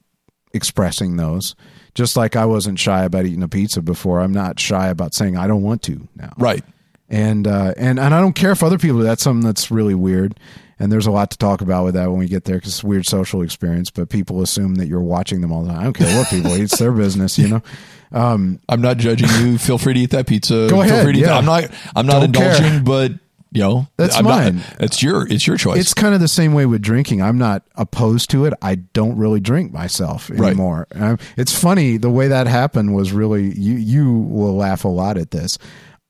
expressing 0.53 1.17
those. 1.17 1.55
Just 1.95 2.17
like 2.17 2.37
I 2.37 2.47
wasn't 2.47 2.79
shy 2.79 3.05
about 3.05 3.27
eating 3.27 3.43
a 3.43 3.49
pizza 3.49 3.83
before, 3.83 4.21
I'm 4.21 4.33
not 4.33 4.59
shy 4.59 4.89
about 4.89 5.15
saying 5.15 5.37
I 5.37 5.47
don't 5.47 5.63
want 5.63 5.83
to 5.83 6.09
now. 6.17 6.33
right. 6.39 6.65
And 7.09 7.47
uh, 7.47 7.75
and 7.77 8.01
and 8.01 8.15
I 8.15 8.21
don't 8.21 8.33
care 8.35 8.53
if 8.53 8.63
other 8.63 8.79
people 8.79 8.99
do. 8.99 9.05
That's 9.05 9.23
something 9.23 9.45
that's 9.47 9.71
really 9.71 9.95
weird. 9.95 10.39
And 10.83 10.91
there's 10.91 11.07
a 11.07 11.13
lot 11.13 11.31
to 11.31 11.39
talk 11.39 11.61
about 11.61 11.85
with 11.85 11.95
that 11.95 12.11
when 12.11 12.19
we 12.19 12.27
get 12.27 12.43
there 12.45 12.57
because 12.57 12.73
it's 12.73 12.83
a 12.83 12.87
weird 12.89 13.07
social 13.07 13.41
experience. 13.43 13.89
But 13.91 14.09
people 14.09 14.43
assume 14.43 14.75
that 14.75 14.89
you're 14.89 15.01
watching 15.01 15.41
them 15.41 15.53
all 15.53 15.63
the 15.63 15.69
time. 15.71 15.79
I 15.79 15.85
don't 15.85 15.93
care 15.93 16.19
what 16.19 16.29
people 16.29 16.51
eat; 16.57 16.63
it's 16.63 16.79
their 16.79 16.91
business, 16.91 17.39
you 17.39 17.49
know. 17.49 17.63
I'm 18.13 18.59
not 18.81 18.97
judging 18.99 19.29
you. 19.47 19.59
Feel 19.59 19.79
free 19.79 19.95
to 19.95 20.01
eat 20.01 20.11
that 20.11 20.27
pizza. 20.27 20.67
Go 20.69 20.69
Feel 20.69 20.81
ahead, 20.83 21.05
free 21.05 21.13
to 21.15 21.19
eat- 21.21 21.23
yeah. 21.23 21.39
I'm 21.39 21.45
not. 21.45 21.71
I'm 21.95 22.07
not 22.07 22.21
Don't 22.21 22.33
care. 22.35 22.55
indulging, 22.57 22.85
but 22.85 23.13
you 23.53 23.61
know, 23.63 23.87
That's 23.97 24.17
I'm 24.17 24.25
not- 24.25 24.55
mine. 24.55 24.63
it's 24.81 25.03
your. 25.03 25.27
It's 25.29 25.47
your 25.47 25.57
choice. 25.57 25.79
It's 25.79 25.95
kind 25.95 26.15
of 26.15 26.21
the 26.21 26.27
same 26.29 26.53
way 26.53 26.67
with 26.67 26.83
drinking. 26.83 27.23
I'm 27.23 27.39
not 27.39 27.63
opposed 27.77 28.31
to 28.31 28.45
it. 28.47 28.55
I 28.61 28.75
don't 28.77 29.17
really 29.17 29.41
drink 29.41 29.73
myself 29.73 30.31
Right. 30.31 30.49
anymore. 30.49 30.89
Um, 30.95 31.19
it's 31.37 31.57
funny 31.57 31.97
the 31.97 32.11
way 32.11 32.29
that 32.29 32.47
happened 32.49 32.95
was 32.95 33.13
really 33.13 33.57
you. 33.59 33.75
You 33.75 34.13
will 34.13 34.57
laugh 34.57 34.85
a 34.85 34.89
lot 34.89 35.17
at 35.17 35.31
this. 35.31 35.59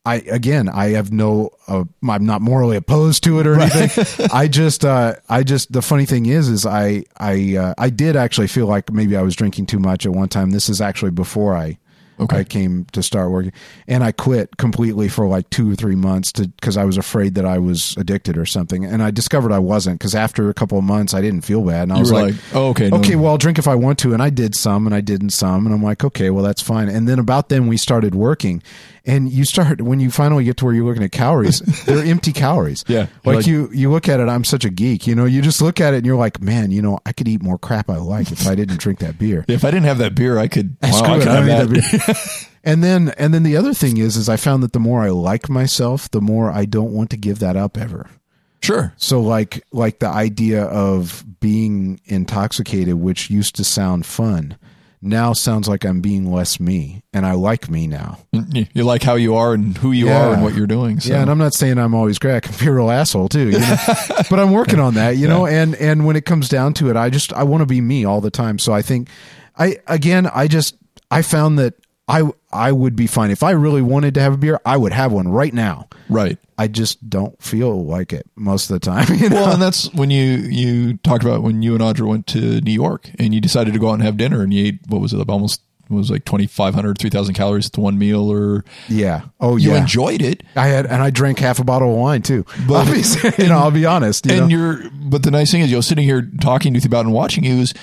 I 0.05 0.17
again, 0.17 0.69
I 0.69 0.91
have 0.91 1.13
no. 1.13 1.51
Uh, 1.69 1.85
I'm 2.09 2.27
not 2.27 2.43
morally 2.43 2.77
opposed 2.77 3.23
to 3.25 3.39
it 3.39 3.47
or 3.47 3.59
anything. 3.61 4.29
I 4.33 4.49
just, 4.49 4.85
uh, 4.85 5.15
I 5.29 5.45
just. 5.45 5.73
The 5.73 5.83
funny 5.83 6.07
thing 6.07 6.27
is, 6.27 6.49
is 6.49 6.67
I, 6.67 7.05
I, 7.19 7.57
uh, 7.57 7.75
I 7.79 7.89
did 7.91 8.17
actually 8.17 8.49
feel 8.49 8.67
like 8.67 8.93
maybe 8.93 9.17
I 9.17 9.23
was 9.23 9.37
drinking 9.37 9.67
too 9.67 9.79
much 9.79 10.05
at 10.05 10.13
one 10.13 10.29
time. 10.29 10.51
This 10.51 10.69
is 10.69 10.81
actually 10.81 11.13
before 11.13 11.57
I 11.57 11.79
Okay. 12.21 12.39
I 12.39 12.45
came 12.45 12.85
to 12.93 13.03
start 13.03 13.31
working, 13.31 13.53
and 13.89 14.05
I 14.05 14.13
quit 14.13 14.57
completely 14.59 15.09
for 15.09 15.27
like 15.27 15.49
two 15.51 15.71
or 15.73 15.75
three 15.75 15.97
months 15.97 16.31
to 16.33 16.47
because 16.49 16.77
I 16.77 16.85
was 16.85 16.97
afraid 16.97 17.35
that 17.35 17.45
I 17.45 17.59
was 17.59 17.97
addicted 17.99 18.37
or 18.39 18.47
something. 18.47 18.85
And 18.85 19.03
I 19.03 19.11
discovered 19.11 19.51
I 19.53 19.59
wasn't 19.59 19.99
because 19.99 20.15
after 20.15 20.49
a 20.49 20.55
couple 20.55 20.79
of 20.79 20.85
months, 20.85 21.15
I 21.15 21.21
didn't 21.21 21.41
feel 21.43 21.63
bad, 21.63 21.85
and 21.85 21.93
I 21.93 21.97
You 21.97 22.01
was 22.03 22.13
like, 22.13 22.35
like, 22.35 22.35
oh, 22.55 22.69
okay, 22.71 22.91
no. 22.91 22.99
okay, 22.99 23.17
well, 23.17 23.33
I'll 23.33 23.39
drink 23.39 23.59
if 23.59 23.67
I 23.67 23.75
want 23.75 23.99
to, 24.01 24.13
and 24.13 24.23
I 24.23 24.31
did 24.31 24.55
some, 24.55 24.87
and 24.87 24.95
I 24.95 25.01
didn't 25.01 25.31
some, 25.31 25.67
and 25.67 25.75
I'm 25.75 25.83
like, 25.83 26.05
okay, 26.05 26.31
well, 26.31 26.45
that's 26.45 26.63
fine. 26.63 26.89
And 26.89 27.09
then 27.09 27.19
about 27.19 27.49
then 27.49 27.67
we 27.67 27.77
started 27.77 28.15
working, 28.15 28.63
and 29.05 29.29
you 29.33 29.45
start 29.45 29.81
when 29.81 29.99
you 29.99 30.11
finally 30.11 30.45
get 30.45 30.59
to 30.59 30.65
where 30.65 30.75
you're 30.75 30.85
looking 30.85 31.03
at 31.03 31.11
calories, 31.13 31.59
they're 31.87 32.05
empty 32.05 32.33
calories. 32.33 32.85
Yeah. 32.87 33.07
like, 33.25 33.37
Like- 33.37 33.47
you 33.47 33.69
you 33.73 33.91
look 33.91 34.09
at 34.09 34.21
it. 34.21 34.29
I'm 34.29 34.45
such 34.45 34.65
a 34.65 34.71
geek, 34.71 35.07
you 35.09 35.15
know. 35.17 35.25
You 35.25 35.43
just 35.43 35.61
look 35.61 35.81
at 35.81 35.95
it 35.95 35.99
and 35.99 36.07
you're 36.07 36.17
like, 36.17 36.41
man, 36.41 36.71
you 36.71 36.83
know, 36.83 36.99
I 37.05 37.13
could 37.13 37.27
eat 37.27 37.43
more 37.43 37.59
crap 37.59 37.91
I 37.91 37.97
like 37.97 38.31
if 38.31 38.47
I 38.47 38.55
didn't 38.55 38.79
drink 38.79 39.01
that 39.01 39.19
beer. 39.19 39.45
If 39.53 39.65
I 39.65 39.71
didn't 39.71 39.87
have 39.87 39.99
that 39.99 40.15
beer, 40.15 40.39
I 40.39 40.49
could. 40.49 40.77
Wow, 40.83 40.91
Screw 40.93 41.09
I 41.09 41.17
it, 41.17 41.19
could 41.21 41.29
have 41.29 41.47
that. 41.47 41.69
that 41.69 41.91
beer. 41.91 42.01
and 42.65 42.83
then 42.83 43.11
and 43.19 43.33
then 43.35 43.43
the 43.43 43.57
other 43.57 43.75
thing 43.75 43.97
is 43.99 44.17
is 44.17 44.29
I 44.29 44.37
found 44.37 44.63
that 44.63 44.73
the 44.73 44.81
more 44.81 45.03
I 45.03 45.11
like 45.11 45.49
myself, 45.49 46.11
the 46.11 46.21
more 46.21 46.51
I 46.51 46.65
don't 46.65 46.93
want 46.93 47.11
to 47.11 47.17
give 47.17 47.39
that 47.41 47.57
up 47.57 47.77
ever. 47.77 48.09
Sure. 48.63 48.93
So 48.97 49.21
like 49.21 49.65
like 49.73 49.99
the 49.99 50.09
idea 50.09 50.65
of 50.65 51.25
being 51.41 52.01
intoxicated, 52.05 52.95
which 52.95 53.29
used 53.31 53.57
to 53.57 53.65
sound 53.65 54.07
fun, 54.07 54.57
now 55.05 55.33
sounds 55.33 55.67
like 55.67 55.85
I'm 55.85 56.01
being 56.01 56.33
less 56.33 56.61
me, 56.61 57.03
and 57.13 57.27
I 57.27 57.33
like 57.33 57.69
me 57.69 57.89
now. 57.89 58.19
You 58.31 58.85
like 58.85 59.03
how 59.03 59.17
you 59.17 59.35
are 59.35 59.53
and 59.53 59.77
who 59.77 59.91
you 59.91 60.07
Yeah. 60.07 60.27
are 60.29 60.33
and 60.35 60.45
what 60.45 60.55
you're 60.55 60.69
doing. 60.69 61.01
So. 61.01 61.13
Yeah, 61.13 61.23
and 61.23 61.31
I'm 61.31 61.39
not 61.39 61.55
saying 61.55 61.77
I'm 61.79 61.93
always 61.95 62.21
great. 62.21 62.37
I 62.37 62.41
can 62.41 62.55
be 62.57 62.67
a 62.71 62.73
real 62.73 62.89
asshole 62.89 63.29
too, 63.29 63.51
you 63.51 63.59
know? 63.59 63.77
but 64.31 64.39
I'm 64.39 64.53
working 64.53 64.79
on 64.79 64.95
that, 64.95 65.17
you 65.17 65.27
know. 65.27 65.45
And 65.45 65.75
and 65.75 66.07
when 66.07 66.15
it 66.15 66.25
comes 66.25 66.49
down 66.49 66.73
to 66.75 66.89
it, 66.89 66.97
I 66.97 67.11
just 67.11 67.33
I 67.33 67.43
want 67.43 67.63
to 67.63 67.67
be 67.67 67.81
me 67.81 68.05
all 68.05 68.21
the 68.21 68.31
time. 68.31 68.61
So 68.61 68.73
I 68.73 68.81
think 68.83 69.09
I 69.59 69.79
again 69.89 70.29
I 70.33 70.47
just 70.47 70.77
I 71.11 71.23
found 71.23 71.59
that 71.59 71.75
I 72.09 72.23
I 72.53 72.73
would 72.73 72.97
be 72.97 73.07
fine 73.07 73.31
if 73.31 73.43
I 73.43 73.53
really 73.53 73.83
wanted 73.83 74.15
to 74.15 74.21
have 74.21 74.35
a 74.35 74.37
beer. 74.37 74.61
I 74.67 74.77
would 74.77 74.93
have 74.93 75.13
one 75.13 75.29
right 75.29 75.55
now. 75.55 75.89
right. 76.09 76.39
I 76.59 76.69
just 76.69 77.09
don't 77.11 77.43
feel 77.43 77.85
like 77.85 78.13
it 78.13 78.25
most 78.37 78.71
of 78.71 78.75
the 78.75 78.85
time. 78.85 79.07
You 79.19 79.29
know? 79.31 79.37
Well, 79.37 79.53
and 79.55 79.63
that's 79.63 79.93
when 79.95 80.11
you 80.11 80.37
you 80.37 80.97
talked 80.99 81.25
about 81.25 81.43
when 81.43 81.63
you 81.63 81.75
and 81.75 81.83
Audra 81.83 82.07
went 82.07 82.27
to 82.29 82.61
New 82.61 82.73
York 82.73 83.11
and 83.19 83.35
you 83.35 83.41
decided 83.41 83.73
to 83.75 83.81
go 83.81 83.89
out 83.91 83.95
and 83.95 84.03
have 84.03 84.17
dinner 84.17 84.43
and 84.43 84.53
you 84.55 84.67
ate 84.67 84.81
what 84.89 85.01
was 85.01 85.13
it 85.13 85.29
almost 85.29 85.63
it 85.91 85.95
was 85.95 86.11
like 86.11 86.25
2500 86.25 86.97
3000 86.99 87.35
calories 87.35 87.69
to 87.71 87.81
one 87.81 87.99
meal 87.99 88.31
or 88.33 88.65
yeah. 88.89 89.23
Oh 89.41 89.57
you 89.57 89.73
yeah. 89.73 89.79
enjoyed 89.81 90.23
it 90.23 90.43
I 90.55 90.69
had 90.69 90.87
and 90.87 91.03
I 91.03 91.11
drank 91.11 91.39
half 91.41 91.59
a 91.59 91.65
bottle 91.65 91.91
of 91.93 91.99
wine 91.99 92.23
too. 92.23 92.45
But- 92.69 92.87
Obviously, 92.89 93.31
you 93.45 93.49
know, 93.49 93.59
I'll 93.59 93.71
be 93.73 93.85
honest. 93.87 94.27
You 94.27 94.33
and 94.33 94.41
know? 94.43 94.57
you're 94.57 94.91
but 94.95 95.23
the 95.25 95.31
nice 95.31 95.51
thing 95.51 95.63
is 95.63 95.71
you 95.71 95.77
know 95.79 95.81
sitting 95.83 96.05
here 96.05 96.23
talking 96.41 96.75
to 96.75 96.81
you 96.81 96.87
about 96.87 97.07
and 97.07 97.15
watching 97.15 97.45
you 97.45 97.57
is 97.57 97.75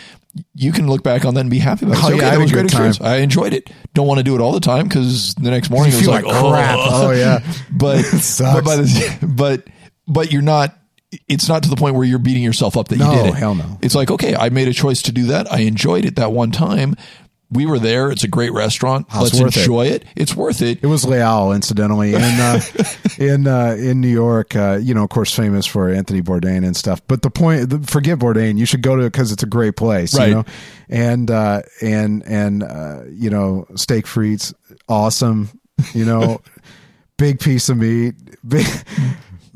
you 0.56 0.72
can 0.72 0.88
look 0.88 1.04
back 1.04 1.26
on 1.26 1.34
that 1.36 1.42
and 1.42 1.50
be 1.50 1.60
happy 1.60 1.86
about 1.86 1.98
it. 1.98 2.04
Oh, 2.04 2.10
yeah, 2.10 2.16
okay, 2.16 2.26
I 2.26 2.30
had 2.30 2.34
that 2.34 2.40
a 2.40 2.42
was 2.44 2.52
a 2.52 2.54
great 2.54 2.70
time. 2.70 2.94
I 3.02 3.16
enjoyed 3.18 3.54
it. 3.54 3.70
Don't 3.94 4.08
want 4.08 4.20
to 4.20 4.24
do 4.24 4.36
it 4.36 4.42
all 4.42 4.52
the 4.52 4.60
time 4.60 4.88
because 4.88 5.36
the 5.36 5.50
next 5.52 5.70
morning 5.70 5.92
You 5.92 5.98
it 5.98 6.02
was 6.02 6.08
like, 6.08 6.26
like 6.26 6.36
oh, 6.36 6.52
crap. 6.52 6.76
Oh, 6.80 7.12
yeah. 7.12 7.44
but 7.72 8.02
sucks. 8.04 8.56
but 8.56 8.64
by 8.66 8.76
the, 8.78 9.18
but 9.36 9.68
but 10.08 10.32
you're 10.32 10.42
not. 10.42 10.76
It's 11.28 11.50
not 11.50 11.64
to 11.64 11.70
the 11.70 11.76
point 11.76 11.96
where 11.96 12.06
you're 12.06 12.20
beating 12.20 12.44
yourself 12.44 12.78
up 12.78 12.88
that 12.90 13.00
No, 13.00 13.12
you 13.12 13.18
did 13.24 13.26
it. 13.30 13.34
hell 13.36 13.56
no. 13.56 13.80
It's 13.82 13.96
like 13.96 14.12
okay, 14.12 14.36
I 14.36 14.50
made 14.50 14.68
a 14.68 14.74
choice 14.74 15.02
to 15.04 15.12
do 15.12 15.28
that. 15.28 15.52
I 15.52 15.60
enjoyed 15.62 16.06
it 16.06 16.18
that 16.18 16.32
one 16.32 16.52
time. 16.52 16.96
We 17.52 17.66
were 17.66 17.80
there. 17.80 18.12
It's 18.12 18.24
a 18.24 18.28
great 18.28 18.54
restaurant. 18.54 19.08
Oh, 19.12 19.24
Let's 19.24 19.40
worth 19.40 19.58
it. 19.58 19.62
enjoy 19.62 19.88
it. 19.88 20.06
It's 20.16 20.36
worth 20.36 20.62
it. 20.62 20.80
It 20.84 20.86
was 20.86 21.04
Les 21.04 21.20
Halles, 21.20 21.56
incidentally, 21.56 22.14
in 22.14 22.22
uh, 22.22 22.62
in 23.18 23.48
uh, 23.48 23.76
in 23.80 24.02
New 24.02 24.08
York. 24.08 24.56
Uh, 24.56 24.78
you 24.80 24.94
know, 24.94 25.04
of 25.04 25.10
course, 25.10 25.34
famous 25.36 25.66
for 25.66 25.90
Anthony 25.90 26.22
Bourdain 26.22 26.64
and 26.64 26.78
stuff. 26.78 27.02
But 27.08 27.24
the 27.24 27.32
point, 27.32 27.72
the, 27.72 27.80
forget 27.80 28.20
Bourdain. 28.20 28.58
You 28.60 28.68
should 28.68 28.84
go 28.84 28.96
to 28.96 29.04
it 29.04 29.12
because 29.12 29.32
it's 29.32 29.42
a 29.42 29.48
great 29.48 29.76
place. 29.76 30.16
Right. 30.16 30.30
You 30.30 30.36
know, 30.36 30.46
and 30.90 31.32
uh, 31.32 31.64
and 31.82 32.24
and 32.28 32.62
uh, 32.62 33.02
you 33.10 33.32
know, 33.32 33.66
steak 33.76 34.06
frites, 34.06 34.54
awesome. 34.88 35.50
You 35.94 36.06
know, 36.06 36.42
big 37.18 37.40
piece 37.40 37.68
of 37.70 37.78
meat, 37.78 38.14
big 38.48 38.68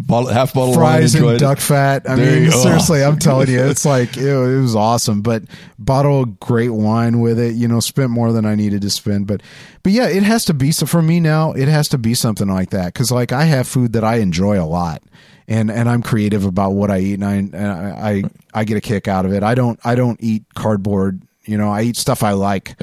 Bottle, 0.06 0.30
half 0.30 0.54
bottle 0.54 0.74
fries 0.74 1.16
and 1.16 1.40
duck 1.40 1.60
fat. 1.60 2.10
I 2.10 2.16
There 2.16 2.42
mean, 2.42 2.52
seriously, 2.52 3.04
I'm 3.04 3.18
telling 3.20 3.50
you, 3.50 3.62
it's 3.64 3.86
like 3.86 4.18
it, 4.18 4.26
it 4.26 4.62
was 4.62 4.76
awesome. 4.76 5.22
But 5.22 5.44
bottle 5.80 6.24
of 6.24 6.40
great 6.40 6.70
wine 6.70 7.20
with 7.20 7.40
it. 7.40 7.56
You 7.56 7.68
know, 7.68 7.80
spent 7.80 8.10
more 8.10 8.32
than 8.32 8.46
I 8.46 8.56
needed 8.56 8.82
to 8.82 8.90
spend. 8.90 9.28
But 9.28 9.42
but 9.82 9.92
yeah, 9.92 10.08
it 10.08 10.24
has 10.24 10.46
to 10.46 10.54
be 10.54 10.72
so 10.72 10.86
for 10.86 11.02
me 11.02 11.20
now. 11.20 11.52
It 11.54 11.68
has 11.68 11.88
to 11.90 11.98
be 11.98 12.14
something 12.14 12.48
like 12.48 12.72
that 12.72 12.88
because 12.94 13.12
like 13.12 13.32
I 13.32 13.44
have 13.46 13.68
food 13.68 13.94
that 13.94 14.04
I 14.04 14.16
enjoy 14.16 14.62
a 14.62 14.66
lot. 14.68 15.02
And, 15.46 15.70
and 15.70 15.90
I'm 15.90 16.02
creative 16.02 16.46
about 16.46 16.70
what 16.72 16.90
I 16.90 17.00
eat, 17.00 17.16
and 17.16 17.26
I, 17.26 17.34
and 17.34 17.56
I 17.58 18.10
I 18.12 18.24
I 18.62 18.64
get 18.64 18.78
a 18.78 18.82
kick 18.82 19.10
out 19.10 19.26
of 19.26 19.34
it. 19.34 19.44
I 19.44 19.56
don't 19.56 19.78
I 19.84 19.96
don't 19.96 20.18
eat 20.24 20.46
cardboard, 20.56 21.22
you 21.44 21.58
know. 21.58 21.70
I 21.70 21.82
eat 21.82 21.98
stuff 21.98 22.24
I 22.24 22.32
like. 22.32 22.78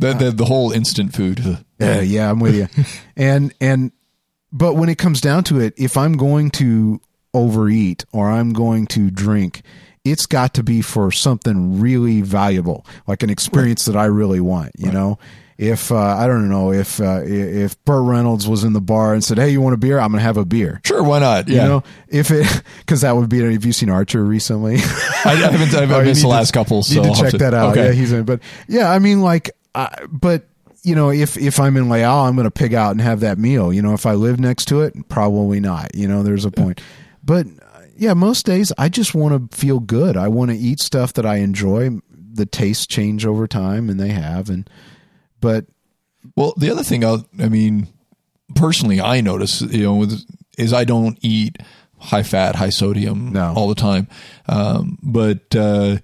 The, 0.00 0.14
the, 0.14 0.30
the 0.30 0.44
whole 0.46 0.72
instant 0.72 1.14
food. 1.14 1.40
uh, 1.46 1.56
Yeah, 1.78 2.00
yeah, 2.00 2.30
I'm 2.30 2.40
with 2.40 2.54
you. 2.54 2.68
and 3.16 3.52
and 3.60 3.92
but 4.56 4.74
when 4.74 4.88
it 4.88 4.96
comes 4.98 5.20
down 5.20 5.44
to 5.44 5.60
it, 5.60 5.74
if 5.76 5.96
I'm 5.96 6.16
going 6.16 6.50
to 6.52 7.00
overeat 7.34 8.04
or 8.12 8.30
I'm 8.30 8.52
going 8.52 8.86
to 8.88 9.10
drink, 9.10 9.62
it's 10.04 10.26
got 10.26 10.54
to 10.54 10.62
be 10.62 10.82
for 10.82 11.10
something 11.12 11.80
really 11.80 12.22
valuable, 12.22 12.86
like 13.06 13.22
an 13.22 13.30
experience 13.30 13.84
that 13.86 13.96
I 13.96 14.06
really 14.06 14.40
want. 14.40 14.72
You 14.78 14.92
know, 14.92 15.18
if 15.58 15.90
uh, 15.90 15.96
I 15.96 16.26
don't 16.26 16.48
know 16.48 16.72
if 16.72 17.00
uh, 17.00 17.22
if 17.24 17.82
Burt 17.84 18.04
Reynolds 18.04 18.46
was 18.46 18.62
in 18.64 18.72
the 18.72 18.80
bar 18.80 19.14
and 19.14 19.24
said, 19.24 19.36
"Hey, 19.38 19.50
you 19.50 19.60
want 19.60 19.74
a 19.74 19.78
beer? 19.78 19.98
I'm 19.98 20.10
gonna 20.12 20.22
have 20.22 20.36
a 20.36 20.44
beer." 20.44 20.80
Sure, 20.84 21.02
why 21.02 21.18
not? 21.18 21.48
Yeah. 21.48 21.62
You 21.62 21.68
know, 21.68 21.82
if 22.08 22.30
it 22.30 22.46
because 22.78 23.00
that 23.02 23.16
would 23.16 23.28
be. 23.28 23.40
Have 23.52 23.64
you 23.64 23.72
seen 23.72 23.90
Archer 23.90 24.24
recently? 24.24 24.74
I, 25.24 25.34
haven't, 25.34 25.74
I've 25.74 25.90
Oh, 25.92 26.02
missed 26.02 26.22
the 26.22 26.28
need 26.28 26.32
to- 26.32 26.36
last 26.38 26.52
couple, 26.52 26.82
so 26.82 27.00
need 27.02 27.08
I'll 27.08 27.14
to 27.14 27.22
have 27.24 27.32
check 27.32 27.40
that 27.40 27.54
out. 27.54 27.72
Okay. 27.72 27.86
Yeah, 27.86 27.92
he's 27.92 28.12
in. 28.12 28.24
But 28.24 28.40
yeah, 28.68 28.90
I 28.90 29.00
mean, 29.00 29.22
like, 29.22 29.50
I, 29.74 30.06
but 30.08 30.46
you 30.86 30.94
know, 30.94 31.10
if 31.10 31.36
if 31.36 31.58
I'm 31.58 31.76
in 31.76 31.88
Les 31.88 32.02
Halles, 32.02 32.28
I'm 32.28 32.36
going 32.36 32.44
to 32.44 32.50
pig 32.50 32.72
out 32.74 32.92
and 32.92 33.00
have 33.00 33.20
that 33.20 33.38
meal. 33.38 33.72
You 33.72 33.82
know, 33.82 33.92
if 33.92 34.06
I 34.06 34.12
live 34.14 34.38
next 34.38 34.66
to 34.66 34.82
it, 34.82 34.94
probably 35.08 35.58
not. 35.60 35.94
You 35.94 36.06
know, 36.06 36.22
there's 36.22 36.44
a 36.44 36.50
point. 36.50 36.80
But 37.24 37.46
uh, 37.46 37.80
yeah, 37.96 38.14
most 38.14 38.46
days 38.46 38.72
I 38.78 38.88
just 38.88 39.14
want 39.14 39.50
to 39.50 39.56
feel 39.56 39.80
good. 39.80 40.16
I 40.16 40.28
want 40.28 40.50
to 40.52 40.56
eat 40.56 40.78
stuff 40.80 41.12
that 41.14 41.26
I 41.26 41.36
enjoy. 41.38 41.90
The 42.10 42.46
tastes 42.46 42.86
change 42.86 43.26
over 43.26 43.48
time, 43.48 43.90
and 43.90 43.98
they 43.98 44.10
have. 44.10 44.48
And 44.48 44.68
but 45.40 45.66
Well, 46.36 46.54
the 46.56 46.70
other 46.70 46.84
thing, 46.84 47.04
I'll, 47.04 47.26
I 47.40 47.48
mean, 47.48 47.88
personally, 48.54 49.00
I 49.00 49.20
notice, 49.22 49.62
you 49.62 49.82
know, 49.84 50.06
is 50.58 50.72
I 50.72 50.84
don't 50.84 51.18
eat 51.22 51.56
high 51.98 52.22
fat, 52.22 52.54
high 52.56 52.70
sodium 52.70 53.32
No. 53.32 53.54
all 53.56 53.68
the 53.68 53.74
time. 53.74 54.06
Um, 54.48 54.98
but 55.02 55.56
uh, 55.56 55.96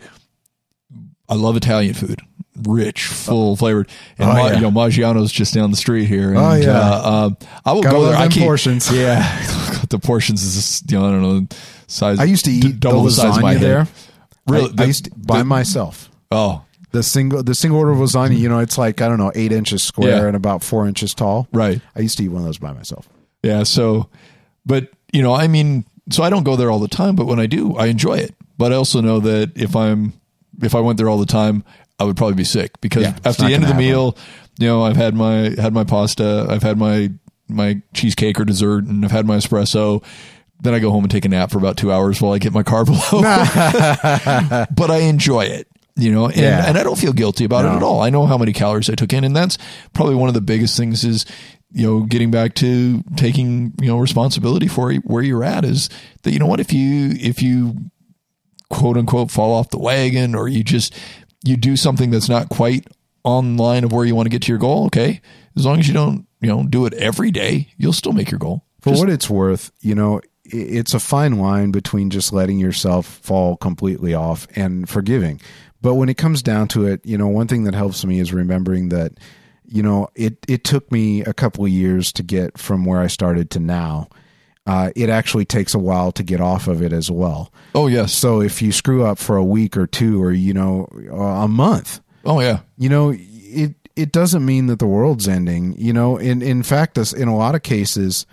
I 1.28 1.34
love 1.34 1.56
Italian 1.56 1.94
food, 1.94 2.20
rich, 2.66 3.06
full 3.06 3.56
flavored. 3.56 3.88
And 4.18 4.28
Oh, 4.30 4.32
Ma- 4.34 4.46
yeah. 4.48 4.54
you 4.56 4.60
know, 4.60 4.70
Maggiano's 4.70 5.32
just 5.32 5.54
down 5.54 5.70
the 5.70 5.76
street 5.76 6.06
here. 6.06 6.30
And, 6.30 6.38
Oh, 6.38 6.54
yeah. 6.54 6.70
uh, 6.78 7.10
um, 7.26 7.36
I 7.64 7.72
will 7.72 7.82
Gotta 7.82 7.96
go 7.96 8.04
there. 8.06 8.16
I 8.16 8.28
keep, 8.28 8.42
portions. 8.42 8.90
Yeah, 8.92 9.22
the 9.88 9.98
portions 9.98 10.42
is 10.44 10.54
just, 10.54 10.90
you 10.90 10.98
know, 10.98 11.06
I 11.06 11.10
don't 11.10 11.22
know 11.22 11.46
size. 11.86 12.18
I 12.18 12.24
used 12.24 12.44
to 12.46 12.50
d- 12.50 12.68
eat 12.68 12.80
double 12.80 13.02
the 13.02 13.08
the 13.10 13.10
size 13.12 13.36
of 13.36 13.42
my 13.42 13.54
lasagna 13.54 13.58
head. 13.58 13.62
there. 13.62 13.86
Really, 14.48 14.74
I, 14.78 14.82
I 14.82 14.86
used 14.86 15.04
to, 15.04 15.10
by 15.16 15.38
the- 15.38 15.44
myself. 15.44 16.10
Oh, 16.30 16.62
The 16.92 17.02
single 17.02 17.42
the 17.42 17.54
single 17.54 17.78
order 17.78 17.92
of 17.92 17.98
lasagna, 17.98 18.38
you 18.38 18.48
know, 18.48 18.58
it's 18.58 18.76
like 18.78 19.00
I 19.00 19.08
don't 19.08 19.18
know, 19.18 19.32
eight 19.34 19.52
inches 19.52 19.82
square 19.82 20.22
Yeah. 20.22 20.26
and 20.28 20.36
about 20.36 20.62
four 20.62 20.86
inches 20.86 21.14
tall. 21.14 21.48
right. 21.52 21.80
I 21.96 22.00
used 22.00 22.18
to 22.18 22.24
eat 22.24 22.28
one 22.28 22.42
of 22.42 22.46
those 22.46 22.58
by 22.58 22.72
myself. 22.72 23.08
Yeah. 23.42 23.62
So, 23.64 24.08
but 24.66 24.88
you 25.12 25.22
know, 25.22 25.34
I 25.34 25.46
mean, 25.48 25.84
so 26.10 26.22
I 26.22 26.30
don't 26.30 26.42
go 26.44 26.56
there 26.56 26.70
all 26.70 26.78
the 26.80 26.88
time, 26.88 27.16
but 27.16 27.26
when 27.26 27.38
I 27.40 27.46
do, 27.46 27.76
I 27.76 27.86
enjoy 27.86 28.14
it. 28.18 28.34
But 28.58 28.72
I 28.72 28.76
also 28.76 29.00
know 29.00 29.20
that 29.20 29.52
if 29.56 29.74
I'm, 29.76 30.12
if 30.62 30.74
I 30.74 30.80
went 30.80 30.96
there 30.98 31.08
all 31.08 31.18
the 31.18 31.26
time, 31.26 31.64
I 32.02 32.04
would 32.04 32.16
probably 32.16 32.34
be 32.36 32.44
sick 32.44 32.80
because 32.80 33.02
Yeah, 33.04 33.16
after 33.24 33.44
the 33.46 33.54
end 33.54 33.62
of 33.62 33.68
the 33.68 33.74
gonna 33.74 33.84
meal, 33.86 34.16
you 34.58 34.66
know, 34.66 34.82
I've 34.84 34.96
had 34.96 35.14
my, 35.14 35.54
had 35.58 35.72
my 35.72 35.84
pasta, 35.84 36.46
I've 36.50 36.62
had 36.62 36.76
my, 36.78 37.10
my 37.48 37.80
cheesecake 37.94 38.38
or 38.40 38.44
dessert 38.44 38.84
and 38.84 39.04
I've 39.04 39.10
had 39.10 39.26
my 39.26 39.36
espresso. 39.36 40.04
Then 40.60 40.74
I 40.74 40.78
go 40.78 40.90
home 40.90 41.04
and 41.04 41.10
take 41.10 41.24
a 41.24 41.28
nap 41.28 41.50
for 41.50 41.58
about 41.58 41.76
two 41.76 41.90
hours 41.92 42.20
while 42.20 42.32
I 42.32 42.38
get 42.38 42.52
my 42.52 42.62
carb 42.62 42.88
low. 43.12 44.66
but 44.76 44.90
I 44.90 44.98
enjoy 44.98 45.44
it, 45.46 45.66
you 45.96 46.12
know, 46.12 46.26
and, 46.26 46.36
Yeah. 46.36 46.64
and 46.68 46.78
I 46.78 46.82
don't 46.82 46.98
feel 46.98 47.12
guilty 47.12 47.44
about 47.44 47.64
it 47.64 47.68
at 47.76 47.82
all. 47.82 48.00
I 48.00 48.10
know 48.10 48.26
how 48.26 48.38
many 48.38 48.52
calories 48.52 48.88
I 48.90 48.94
took 48.94 49.12
in, 49.12 49.24
and 49.24 49.34
that's 49.34 49.58
probably 49.92 50.14
one 50.14 50.28
of 50.28 50.34
the 50.34 50.40
biggest 50.40 50.76
things 50.76 51.04
is, 51.04 51.26
you 51.72 51.84
know, 51.86 52.00
getting 52.02 52.30
back 52.30 52.54
to 52.56 53.02
taking, 53.16 53.72
you 53.80 53.88
know, 53.88 53.98
responsibility 53.98 54.68
for 54.68 54.92
where 55.04 55.22
you're 55.22 55.42
at 55.44 55.64
is 55.64 55.88
that, 56.22 56.32
you 56.32 56.38
know 56.38 56.46
what, 56.46 56.60
if 56.60 56.72
you, 56.72 57.10
if 57.18 57.42
you 57.42 57.76
quote 58.70 58.96
unquote 58.96 59.30
fall 59.30 59.52
off 59.52 59.70
the 59.70 59.78
wagon 59.78 60.34
or 60.34 60.48
you 60.48 60.62
just, 60.62 60.94
you 61.44 61.56
do 61.56 61.76
something 61.76 62.10
that's 62.10 62.28
not 62.28 62.48
quite 62.48 62.86
on 63.24 63.56
line 63.56 63.84
of 63.84 63.92
where 63.92 64.04
you 64.04 64.14
want 64.14 64.26
to 64.26 64.30
get 64.30 64.42
to 64.42 64.52
your 64.52 64.58
goal. 64.58 64.86
Okay. 64.86 65.20
As 65.56 65.66
long 65.66 65.78
as 65.78 65.86
you 65.86 65.94
don't, 65.94 66.26
you 66.40 66.48
know, 66.48 66.64
do 66.64 66.86
it 66.86 66.94
every 66.94 67.30
day, 67.30 67.68
you'll 67.76 67.92
still 67.92 68.12
make 68.12 68.30
your 68.30 68.38
goal. 68.38 68.64
For 68.80 68.90
Just- 68.90 69.00
what 69.00 69.10
it's 69.10 69.30
worth, 69.30 69.70
you 69.80 69.94
know, 69.94 70.20
it's 70.44 70.92
a 70.92 71.00
fine 71.00 71.38
line 71.38 71.70
between 71.70 72.10
just 72.10 72.32
letting 72.32 72.58
yourself 72.58 73.06
fall 73.06 73.56
completely 73.56 74.12
off 74.12 74.48
and 74.56 74.88
forgiving. 74.88 75.40
But 75.80 75.94
when 75.94 76.08
it 76.08 76.16
comes 76.16 76.42
down 76.42 76.68
to 76.68 76.86
it, 76.86 77.00
you 77.04 77.16
know, 77.16 77.28
one 77.28 77.48
thing 77.48 77.64
that 77.64 77.74
helps 77.74 78.04
me 78.04 78.18
is 78.18 78.32
remembering 78.32 78.88
that, 78.88 79.12
you 79.64 79.82
know, 79.82 80.08
it, 80.14 80.38
it 80.48 80.64
took 80.64 80.90
me 80.90 81.22
a 81.22 81.32
couple 81.32 81.64
of 81.64 81.70
years 81.70 82.12
to 82.14 82.22
get 82.22 82.58
from 82.58 82.84
where 82.84 83.00
I 83.00 83.06
started 83.06 83.50
to 83.50 83.60
now. 83.60 84.08
Uh, 84.66 84.90
it 84.94 85.10
actually 85.10 85.44
takes 85.44 85.74
a 85.74 85.78
while 85.78 86.12
to 86.12 86.22
get 86.22 86.40
off 86.40 86.68
of 86.68 86.80
it 86.82 86.92
as 86.92 87.10
well. 87.10 87.52
oh 87.74 87.88
yes. 87.88 88.12
So 88.12 88.40
if 88.40 88.62
you 88.62 88.70
screw 88.70 89.04
up 89.04 89.18
for 89.18 89.36
a 89.36 89.44
week 89.44 89.76
or 89.76 89.86
two 89.88 90.22
or, 90.22 90.30
you 90.32 90.54
know, 90.54 90.84
a 91.12 91.48
month, 91.48 92.00
Oh 92.24 92.40
yeah. 92.40 92.60
you 92.78 92.88
know 92.88 93.12
it 93.16 93.74
it 93.96 94.12
doesn't 94.12 94.44
mean 94.44 94.66
that 94.68 94.78
the 94.78 94.86
world's 94.86 95.26
ending. 95.28 95.74
You 95.76 95.92
know, 95.92 96.16
in 96.16 96.42
in 96.42 96.62
fact, 96.62 96.94
this 96.94 97.12
in 97.12 97.26
a 97.28 97.36
lot 97.36 97.54
of 97.56 97.62
cases, 97.64 98.24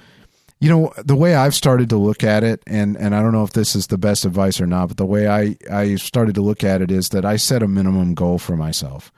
you 0.60 0.70
know, 0.70 0.94
the 1.04 1.16
way 1.16 1.34
I've 1.34 1.56
started 1.56 1.90
to 1.90 1.98
look 1.98 2.24
at 2.24 2.44
it, 2.44 2.62
and 2.68 2.96
and 2.98 3.16
I 3.16 3.22
don't 3.24 3.32
know 3.34 3.44
if 3.44 3.54
this 3.54 3.76
is 3.76 3.88
the 3.88 3.98
best 3.98 4.24
advice 4.24 4.62
or 4.62 4.68
not, 4.68 4.90
but 4.90 4.98
the 4.98 5.06
way 5.08 5.28
I 5.28 5.58
I 5.72 5.96
started 5.96 6.36
to 6.36 6.42
look 6.42 6.64
at 6.64 6.82
it 6.84 6.92
is 6.92 7.10
that 7.10 7.26
I 7.26 7.38
set 7.38 7.64
a 7.64 7.68
minimum 7.68 8.14
goal 8.14 8.38
for 8.38 8.56
myself 8.56 9.12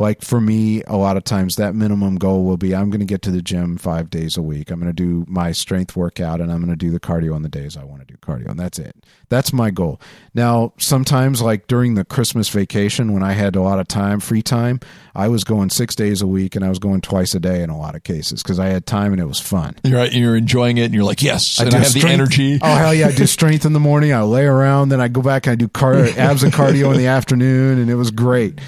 like 0.00 0.22
for 0.22 0.40
me 0.40 0.82
a 0.88 0.96
lot 0.96 1.16
of 1.16 1.22
times 1.22 1.56
that 1.56 1.74
minimum 1.74 2.16
goal 2.16 2.44
will 2.44 2.56
be 2.56 2.74
i'm 2.74 2.90
going 2.90 3.00
to 3.00 3.06
get 3.06 3.22
to 3.22 3.30
the 3.30 3.42
gym 3.42 3.76
five 3.76 4.10
days 4.10 4.36
a 4.36 4.42
week 4.42 4.70
i'm 4.70 4.80
going 4.80 4.92
to 4.92 4.92
do 4.92 5.24
my 5.28 5.52
strength 5.52 5.94
workout 5.94 6.40
and 6.40 6.50
i'm 6.50 6.58
going 6.58 6.70
to 6.70 6.76
do 6.76 6.90
the 6.90 6.98
cardio 6.98 7.34
on 7.34 7.42
the 7.42 7.48
days 7.48 7.76
i 7.76 7.84
want 7.84 8.00
to 8.00 8.06
do 8.06 8.16
cardio 8.18 8.48
and 8.48 8.58
that's 8.58 8.78
it 8.78 8.96
that's 9.28 9.52
my 9.52 9.70
goal 9.70 10.00
now 10.34 10.72
sometimes 10.78 11.40
like 11.42 11.66
during 11.68 11.94
the 11.94 12.04
christmas 12.04 12.48
vacation 12.48 13.12
when 13.12 13.22
i 13.22 13.32
had 13.32 13.54
a 13.54 13.62
lot 13.62 13.78
of 13.78 13.86
time 13.86 14.18
free 14.18 14.42
time 14.42 14.80
i 15.14 15.28
was 15.28 15.44
going 15.44 15.70
six 15.70 15.94
days 15.94 16.22
a 16.22 16.26
week 16.26 16.56
and 16.56 16.64
i 16.64 16.68
was 16.68 16.78
going 16.78 17.00
twice 17.00 17.34
a 17.34 17.40
day 17.40 17.62
in 17.62 17.70
a 17.70 17.78
lot 17.78 17.94
of 17.94 18.02
cases 18.02 18.42
because 18.42 18.58
i 18.58 18.66
had 18.66 18.86
time 18.86 19.12
and 19.12 19.20
it 19.20 19.26
was 19.26 19.38
fun 19.38 19.74
You're 19.84 19.98
right. 19.98 20.12
You're 20.12 20.36
enjoying 20.36 20.78
it, 20.78 20.84
and 20.86 20.94
you're 20.94 21.04
like, 21.04 21.22
yes, 21.22 21.60
I, 21.60 21.64
I 21.66 21.70
have 21.78 21.92
the 21.92 22.06
energy. 22.08 22.58
Oh 22.62 22.74
hell 22.74 22.94
yeah! 22.94 23.08
I 23.08 23.12
do 23.12 23.26
strength 23.26 23.64
in 23.64 23.72
the 23.74 23.80
morning. 23.80 24.12
I 24.12 24.22
lay 24.22 24.44
around, 24.44 24.88
then 24.88 25.00
I 25.00 25.08
go 25.08 25.20
back 25.22 25.46
and 25.46 25.52
I 25.52 25.54
do 25.56 25.68
car- 25.68 25.94
abs 26.16 26.42
and 26.42 26.52
cardio 26.52 26.90
in 26.92 26.98
the 26.98 27.06
afternoon, 27.06 27.78
and 27.78 27.90
it 27.90 27.94
was 27.96 28.10
great. 28.10 28.58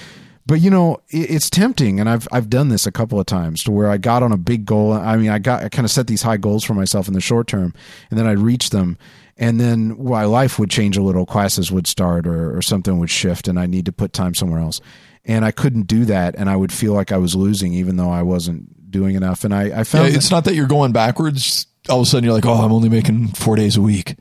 But 0.47 0.61
you 0.61 0.71
know, 0.71 0.99
it, 1.11 1.31
it's 1.31 1.49
tempting, 1.51 2.01
and 2.01 2.09
I've 2.09 2.27
I've 2.33 2.51
done 2.51 2.69
this 2.69 2.87
a 2.87 2.93
couple 2.93 3.21
of 3.21 3.27
times 3.27 3.63
to 3.65 3.71
where 3.71 3.89
I 3.89 3.97
got 3.97 4.23
on 4.23 4.33
a 4.33 4.37
big 4.37 4.65
goal. 4.65 4.93
I 4.93 5.17
mean, 5.17 5.31
I 5.31 5.39
got 5.39 5.63
I 5.65 5.69
kind 5.69 5.85
of 5.85 5.91
set 5.91 6.07
these 6.09 6.23
high 6.23 6.37
goals 6.37 6.65
for 6.65 6.75
myself 6.75 7.07
in 7.09 7.15
the 7.15 7.21
short 7.21 7.47
term, 7.47 7.73
and 8.11 8.19
then 8.19 8.27
I'd 8.27 8.39
reach 8.39 8.71
them, 8.71 8.99
and 9.37 9.61
then 9.61 10.03
my 10.03 10.25
life 10.25 10.59
would 10.59 10.71
change 10.71 10.97
a 10.97 11.03
little. 11.03 11.27
Classes 11.27 11.71
would 11.71 11.87
start, 11.87 12.27
or, 12.27 12.57
or 12.57 12.63
something 12.63 12.99
would 12.99 13.11
shift, 13.11 13.47
and 13.47 13.59
I 13.59 13.67
need 13.67 13.87
to 13.87 13.93
put 13.93 14.13
time 14.13 14.35
somewhere 14.35 14.61
else. 14.61 14.81
And 15.25 15.45
I 15.45 15.53
couldn't 15.53 15.87
do 15.87 16.05
that, 16.07 16.35
and 16.37 16.51
I 16.51 16.57
would 16.57 16.73
feel 16.73 16.93
like 16.95 17.13
I 17.13 17.19
was 17.19 17.37
losing, 17.37 17.73
even 17.75 17.97
though 17.97 18.11
I 18.11 18.23
wasn't 18.23 18.91
doing 18.91 19.15
enough. 19.15 19.45
And 19.45 19.55
I, 19.55 19.63
I 19.63 19.67
Yeah, 19.69 19.83
found 19.85 20.07
that- 20.09 20.17
it's 20.17 20.31
not 20.33 20.45
that 20.47 20.57
you're 20.57 20.67
going 20.67 20.91
backwards. 20.91 21.67
All 21.89 22.01
of 22.01 22.07
a 22.07 22.11
sudden, 22.11 22.25
you're 22.25 22.35
like, 22.35 22.47
oh, 22.47 22.53
I'm 22.55 22.73
only 22.73 22.89
making 22.89 23.29
four 23.29 23.55
days 23.57 23.77
a 23.77 23.81
week. 23.83 24.17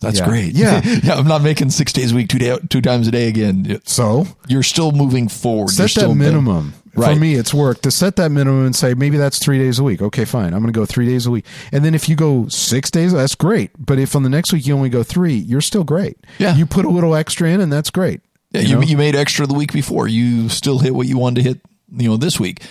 That's 0.00 0.18
Yeah. 0.18 0.28
great. 0.28 0.54
Yeah. 0.54 0.80
yeah. 1.02 1.14
I'm 1.14 1.28
not 1.28 1.42
making 1.42 1.70
six 1.70 1.92
days 1.92 2.12
a 2.12 2.14
week, 2.14 2.28
two 2.28 2.38
day, 2.38 2.58
two 2.68 2.80
times 2.80 3.06
a 3.08 3.10
day 3.10 3.28
again. 3.28 3.80
So 3.84 4.26
You're 4.48 4.62
still 4.62 4.92
moving 4.92 5.28
forward. 5.28 5.70
Set 5.70 5.90
still 5.90 6.10
that 6.10 6.14
minimum. 6.14 6.74
Right. 6.94 7.14
For 7.14 7.20
me, 7.20 7.34
it's 7.34 7.54
work 7.54 7.82
to 7.82 7.90
set 7.92 8.16
that 8.16 8.30
minimum 8.30 8.66
and 8.66 8.74
say 8.74 8.94
maybe 8.94 9.16
that's 9.16 9.38
three 9.38 9.58
days 9.58 9.78
a 9.78 9.84
week. 9.84 10.02
Okay, 10.02 10.24
fine. 10.24 10.46
I'm 10.54 10.60
going 10.60 10.72
to 10.72 10.78
go 10.78 10.84
three 10.84 11.06
days 11.06 11.24
a 11.24 11.30
week. 11.30 11.44
And 11.70 11.84
then 11.84 11.94
if 11.94 12.08
you 12.08 12.16
go 12.16 12.48
six 12.48 12.90
days, 12.90 13.12
that's 13.12 13.36
great. 13.36 13.70
But 13.78 14.00
if 14.00 14.16
on 14.16 14.24
the 14.24 14.28
next 14.28 14.52
week 14.52 14.66
you 14.66 14.74
only 14.74 14.88
go 14.88 15.04
three, 15.04 15.34
you're 15.34 15.60
still 15.60 15.84
great. 15.84 16.16
Yeah. 16.38 16.56
You 16.56 16.66
put 16.66 16.84
a 16.84 16.88
little 16.90 17.14
extra 17.14 17.48
in, 17.48 17.60
and 17.60 17.72
that's 17.72 17.90
great. 17.90 18.22
Yeah, 18.50 18.62
You 18.62 18.68
you, 18.68 18.74
know? 18.74 18.80
you 18.82 18.96
made 18.96 19.14
extra 19.14 19.46
the 19.46 19.54
week 19.54 19.72
before. 19.72 20.08
You 20.08 20.48
still 20.48 20.80
hit 20.80 20.92
what 20.92 21.06
you 21.06 21.16
wanted 21.16 21.42
to 21.44 21.48
hit, 21.48 21.60
you 21.96 22.08
know, 22.08 22.16
this 22.16 22.40
week. 22.40 22.62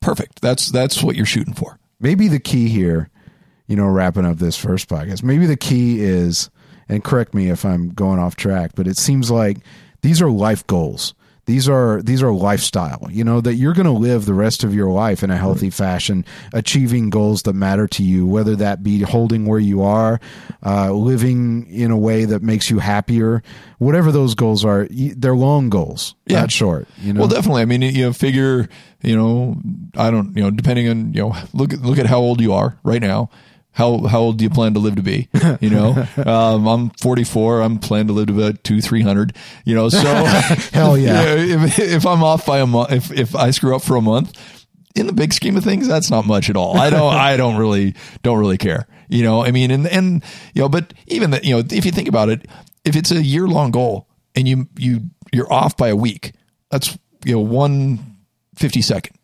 Perfect. 0.00 0.40
That's 0.40 0.70
that's 0.70 1.00
what 1.02 1.14
you're 1.14 1.24
shooting 1.26 1.54
for. 1.54 1.78
maybe 2.00 2.26
the 2.26 2.40
key 2.40 2.68
here, 2.68 3.10
you 3.68 3.76
know, 3.76 3.86
wrapping 3.86 4.24
up 4.24 4.38
this 4.38 4.56
first 4.56 4.88
podcast, 4.88 5.22
maybe 5.22 5.46
the 5.46 5.56
key 5.56 6.00
is, 6.02 6.50
and 6.88 7.04
correct 7.04 7.34
me 7.34 7.48
if 7.50 7.64
I'm 7.64 7.90
going 7.90 8.18
off 8.18 8.36
track, 8.36 8.72
but 8.74 8.86
it 8.86 8.96
seems 8.96 9.30
like 9.30 9.58
these 10.02 10.20
are 10.22 10.30
life 10.30 10.66
goals. 10.66 11.14
These 11.46 11.66
are 11.66 12.02
these 12.02 12.22
are 12.22 12.30
lifestyle, 12.30 13.08
you 13.10 13.24
know, 13.24 13.40
that 13.40 13.54
you're 13.54 13.72
going 13.72 13.86
to 13.86 13.90
live 13.90 14.26
the 14.26 14.34
rest 14.34 14.64
of 14.64 14.74
your 14.74 14.90
life 14.90 15.22
in 15.22 15.30
a 15.30 15.36
healthy 15.38 15.70
fashion, 15.70 16.26
achieving 16.52 17.08
goals 17.08 17.40
that 17.44 17.54
matter 17.54 17.86
to 17.88 18.02
you, 18.02 18.26
whether 18.26 18.54
that 18.56 18.82
be 18.82 19.00
holding 19.00 19.46
where 19.46 19.58
you 19.58 19.80
are, 19.80 20.20
uh, 20.66 20.92
living 20.92 21.66
in 21.70 21.90
a 21.90 21.96
way 21.96 22.26
that 22.26 22.42
makes 22.42 22.68
you 22.68 22.80
happier, 22.80 23.42
whatever 23.78 24.12
those 24.12 24.34
goals 24.34 24.62
are. 24.62 24.88
They're 24.90 25.34
long 25.34 25.70
goals, 25.70 26.14
Yeah. 26.26 26.40
not 26.40 26.52
short. 26.52 26.86
You 27.00 27.14
know, 27.14 27.20
Well, 27.20 27.28
definitely. 27.30 27.62
I 27.62 27.64
mean, 27.64 27.80
you 27.80 28.02
know, 28.04 28.12
figure, 28.12 28.68
you 29.02 29.16
know, 29.16 29.56
I 29.96 30.10
don't, 30.10 30.36
you 30.36 30.42
know, 30.42 30.50
depending 30.50 30.86
on, 30.90 31.14
you 31.14 31.22
know, 31.22 31.36
look 31.54 31.72
look 31.80 31.96
at 31.98 32.04
how 32.04 32.18
old 32.18 32.42
you 32.42 32.52
are 32.52 32.76
right 32.84 33.00
now. 33.00 33.30
How 33.78 33.98
how 34.08 34.18
old 34.18 34.38
do 34.38 34.44
you 34.44 34.50
plan 34.50 34.74
to 34.74 34.80
live 34.80 34.96
to 34.96 35.02
be? 35.02 35.28
You 35.60 35.70
know, 35.70 36.06
um, 36.26 36.66
I'm 36.66 36.90
44. 36.90 37.62
I'm 37.62 37.78
planning 37.78 38.08
to 38.08 38.12
live 38.12 38.26
to 38.26 38.34
about 38.34 38.64
two, 38.64 38.80
three 38.80 39.02
hundred. 39.02 39.36
You 39.64 39.76
know, 39.76 39.88
so 39.88 39.98
Hell 40.72 40.98
yeah. 40.98 41.34
if, 41.36 41.78
if 41.78 42.06
I'm 42.06 42.22
off 42.24 42.44
by 42.44 42.58
a 42.58 42.66
month, 42.66 42.90
if 42.92 43.12
if 43.12 43.36
I 43.36 43.50
screw 43.52 43.76
up 43.76 43.82
for 43.82 43.94
a 43.94 44.00
month, 44.00 44.36
in 44.96 45.06
the 45.06 45.12
big 45.12 45.32
scheme 45.32 45.56
of 45.56 45.62
things, 45.62 45.86
that's 45.86 46.10
not 46.10 46.26
much 46.26 46.50
at 46.50 46.56
all. 46.56 46.76
I 46.76 46.90
don't 46.90 47.14
I 47.14 47.36
don't 47.36 47.56
really 47.56 47.94
don't 48.22 48.38
really 48.38 48.58
care. 48.58 48.88
You 49.08 49.22
know, 49.22 49.44
I 49.44 49.52
mean, 49.52 49.70
and 49.70 49.86
and 49.86 50.24
you 50.54 50.62
know, 50.62 50.68
but 50.68 50.92
even 51.06 51.30
that, 51.30 51.44
you 51.44 51.54
know, 51.54 51.62
if 51.70 51.84
you 51.84 51.92
think 51.92 52.08
about 52.08 52.28
it, 52.28 52.46
if 52.84 52.96
it's 52.96 53.12
a 53.12 53.22
year 53.22 53.46
long 53.46 53.70
goal 53.70 54.08
and 54.34 54.48
you 54.48 54.68
you 54.76 55.02
you're 55.32 55.52
off 55.52 55.76
by 55.76 55.88
a 55.88 55.96
week, 55.96 56.32
that's 56.70 56.98
you 57.24 57.34
know 57.34 57.40
one 57.40 58.18
fifty 58.56 58.82
second. 58.82 59.16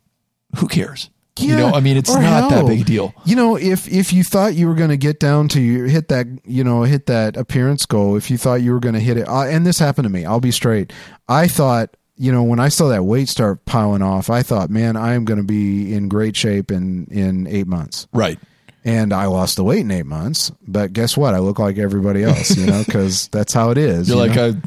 Who 0.59 0.68
cares? 0.68 1.10
You 1.39 1.56
know, 1.56 1.73
I 1.73 1.81
mean, 1.81 1.97
it's 1.97 2.15
not 2.15 2.51
that 2.51 2.66
big 2.66 2.82
a 2.82 2.85
deal. 2.85 3.15
You 3.24 3.35
know, 3.35 3.56
if 3.56 3.89
if 3.89 4.12
you 4.12 4.23
thought 4.23 4.55
you 4.55 4.69
were 4.69 4.74
going 4.74 4.90
to 4.90 4.97
get 4.97 5.19
down 5.19 5.48
to 5.48 5.61
you 5.61 5.85
hit 5.85 6.09
that, 6.09 6.27
you 6.44 6.62
know, 6.62 6.82
hit 6.82 7.06
that 7.06 7.36
appearance 7.36 7.86
goal, 7.86 8.16
if 8.16 8.31
you 8.31 8.39
thought 8.39 8.62
you 8.62 8.73
were 8.73 8.81
going 8.81 8.94
to 8.94 9.01
hit 9.01 9.16
it, 9.16 9.28
uh, 9.28 9.43
and 9.43 9.66
this 9.66 9.78
happened 9.78 10.05
to 10.05 10.11
me, 10.11 10.24
I'll 10.24 10.40
be 10.40 10.52
straight. 10.52 10.93
I 11.28 11.48
thought, 11.48 11.97
you 12.16 12.31
know, 12.31 12.44
when 12.44 12.61
I 12.61 12.69
saw 12.69 12.89
that 12.89 13.02
weight 13.02 13.28
start 13.28 13.65
piling 13.65 14.02
off, 14.02 14.31
I 14.31 14.43
thought, 14.43 14.70
man, 14.70 14.97
I 14.97 15.15
am 15.15 15.24
going 15.24 15.39
to 15.39 15.44
be 15.44 15.93
in 15.93 16.09
great 16.09 16.36
shape 16.36 16.70
in 16.70 17.06
in 17.11 17.47
eight 17.48 17.66
months. 17.66 18.06
Right. 18.12 18.39
And 18.85 19.12
I 19.15 19.27
lost 19.27 19.56
the 19.56 19.65
weight 19.65 19.81
in 19.81 19.90
eight 19.90 20.06
months, 20.06 20.52
but 20.69 20.93
guess 20.93 21.16
what? 21.16 21.35
I 21.35 21.39
look 21.39 21.59
like 21.59 21.78
everybody 21.78 22.23
else, 22.23 22.56
you 22.56 22.66
know, 22.66 22.82
because 22.85 23.28
that's 23.32 23.52
how 23.52 23.70
it 23.70 23.78
is. 23.78 24.09
You're 24.09 24.19
you 24.19 24.28
like 24.28 24.36
know? 24.36 24.61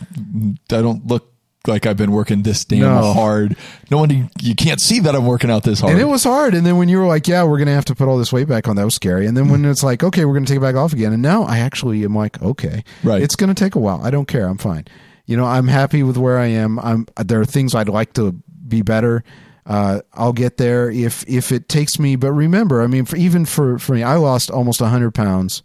I 0.71 0.75
I 0.75 0.81
don't 0.81 1.05
look 1.05 1.31
like 1.67 1.85
I've 1.85 1.97
been 1.97 2.11
working 2.11 2.43
this 2.43 2.65
damn 2.65 2.79
No. 2.81 3.13
hard. 3.13 3.55
No 3.91 3.97
one 3.99 4.29
you 4.41 4.55
can't 4.55 4.79
see 4.81 4.99
that 5.01 5.15
I'm 5.15 5.25
working 5.25 5.49
out 5.51 5.63
this 5.63 5.79
hard. 5.79 5.93
And 5.93 6.01
it 6.01 6.05
was 6.05 6.23
hard. 6.23 6.53
And 6.53 6.65
then 6.65 6.77
when 6.77 6.89
you 6.89 6.97
were 6.99 7.07
like, 7.07 7.27
yeah, 7.27 7.43
we're 7.43 7.57
going 7.57 7.67
to 7.67 7.73
have 7.73 7.85
to 7.85 7.95
put 7.95 8.07
all 8.07 8.17
this 8.17 8.31
weight 8.33 8.47
back 8.47 8.67
on, 8.67 8.75
that 8.77 8.85
was 8.85 8.95
scary. 8.95 9.27
And 9.27 9.35
then 9.37 9.49
when 9.49 9.65
it's 9.65 9.83
like, 9.83 10.03
okay, 10.03 10.25
we're 10.25 10.33
going 10.33 10.45
to 10.45 10.51
take 10.51 10.57
it 10.57 10.61
back 10.61 10.75
off 10.75 10.93
again. 10.93 11.13
And 11.13 11.21
now 11.21 11.43
I 11.43 11.59
actually 11.59 12.03
am 12.03 12.15
like, 12.15 12.41
okay, 12.41 12.83
Right. 13.03 13.21
it's 13.21 13.35
going 13.35 13.53
to 13.53 13.53
take 13.63 13.75
a 13.75 13.79
while. 13.79 14.01
I 14.03 14.09
don't 14.09 14.27
care. 14.27 14.47
I'm 14.47 14.57
fine. 14.57 14.85
You 15.25 15.35
know, 15.37 15.45
I'm 15.45 15.67
happy 15.67 16.03
with 16.03 16.17
where 16.17 16.37
I 16.39 16.45
am. 16.47 16.79
I'm, 16.79 17.05
there 17.17 17.41
are 17.41 17.45
things 17.45 17.75
I'd 17.75 17.89
like 17.89 18.13
to 18.13 18.31
be 18.67 18.81
better. 18.81 19.23
Uh, 19.65 19.99
I'll 20.13 20.31
get 20.33 20.55
there 20.55 20.89
if, 20.89 21.25
if 21.27 21.51
it 21.51 21.67
takes 21.67 21.99
me, 21.99 22.15
but 22.15 22.31
remember, 22.31 22.81
I 22.81 22.87
mean, 22.87 23.03
for, 23.03 23.17
even 23.17 23.43
for, 23.43 23.77
for 23.77 23.93
me, 23.95 24.03
I 24.03 24.15
lost 24.15 24.49
almost 24.49 24.79
a 24.79 24.87
hundred 24.87 25.11
pounds, 25.13 25.61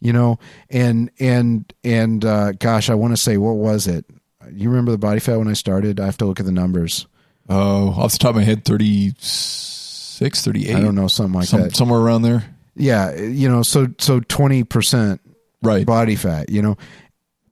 you 0.00 0.12
know, 0.12 0.40
and, 0.70 1.08
and, 1.20 1.72
and, 1.84 2.24
uh, 2.24 2.50
gosh, 2.52 2.90
I 2.90 2.94
want 2.94 3.14
to 3.16 3.22
say, 3.22 3.36
what 3.36 3.54
was 3.54 3.86
it? 3.86 4.04
You 4.52 4.68
remember 4.70 4.92
the 4.92 4.98
body 4.98 5.20
fat 5.20 5.38
when 5.38 5.48
I 5.48 5.52
started? 5.54 6.00
I 6.00 6.06
have 6.06 6.16
to 6.18 6.24
look 6.26 6.40
at 6.40 6.46
the 6.46 6.52
numbers. 6.52 7.06
oh, 7.48 7.88
off 7.90 8.12
the 8.12 8.18
top 8.18 8.30
of 8.30 8.36
my 8.36 8.42
head, 8.42 8.64
36, 8.64 10.42
38. 10.42 10.74
I 10.76 10.80
don't 10.80 10.94
know, 10.94 11.08
something 11.08 11.34
like 11.34 11.48
Some, 11.48 11.62
that. 11.62 11.76
somewhere 11.76 12.00
around 12.00 12.22
there. 12.22 12.44
Yeah, 12.76 13.14
you 13.20 13.48
know, 13.48 13.62
so 13.62 13.86
so 13.98 14.18
twenty 14.20 14.64
percent 14.64 15.20
Right. 15.62 15.86
body 15.86 16.16
fat. 16.16 16.50
You 16.50 16.60
know, 16.60 16.76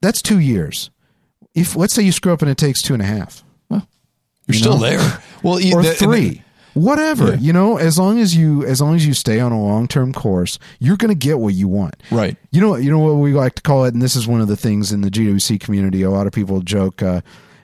that's 0.01 0.20
two 0.20 0.40
years. 0.40 0.90
If 1.55 1.77
let's 1.77 1.94
say 1.94 2.02
you 2.02 2.10
screw 2.12 2.32
up 2.32 2.43
and 2.43 2.51
it 2.51 2.59
takes 2.59 2.82
two 2.82 2.93
and 2.94 3.02
a 3.02 3.06
half 3.06 3.44
Well, 3.69 3.86
You're 4.48 4.55
You 4.55 4.59
still 4.60 4.78
know? 4.78 4.89
there. 4.90 5.23
Well, 5.44 5.55
or 5.74 5.82
the- 5.82 5.94
three, 5.94 6.43
whatever. 6.74 7.31
Yeah. 7.31 7.36
You 7.39 7.53
know, 7.53 7.77
as 7.77 7.99
long 7.99 8.19
as 8.19 8.36
you 8.36 8.65
as 8.65 8.81
long 8.81 8.94
as 8.94 9.07
you 9.07 9.15
stay 9.15 9.40
on 9.40 9.53
a 9.53 9.61
long 9.62 9.89
term 9.89 10.12
course, 10.12 10.59
you're 10.78 10.97
going 10.97 11.11
to 11.11 11.15
get 11.15 11.39
what 11.39 11.55
you 11.55 11.69
want. 11.69 11.97
Right. 12.11 12.36
You 12.51 12.61
know, 12.61 12.77
you 12.77 12.90
know 12.90 12.99
what 12.99 13.15
we 13.15 13.32
like 13.32 13.57
to 13.57 13.62
call 13.62 13.85
it, 13.85 13.94
and 13.94 14.03
this 14.03 14.16
is 14.16 14.27
one 14.27 14.40
of 14.40 14.49
the 14.49 14.57
things 14.57 14.93
in 14.93 15.01
the 15.01 15.11
GWC 15.11 15.61
community. 15.61 16.03
A 16.03 16.11
lot 16.11 16.27
of 16.27 16.32
people 16.32 16.61
joke. 16.61 17.03
Uh, 17.03 17.20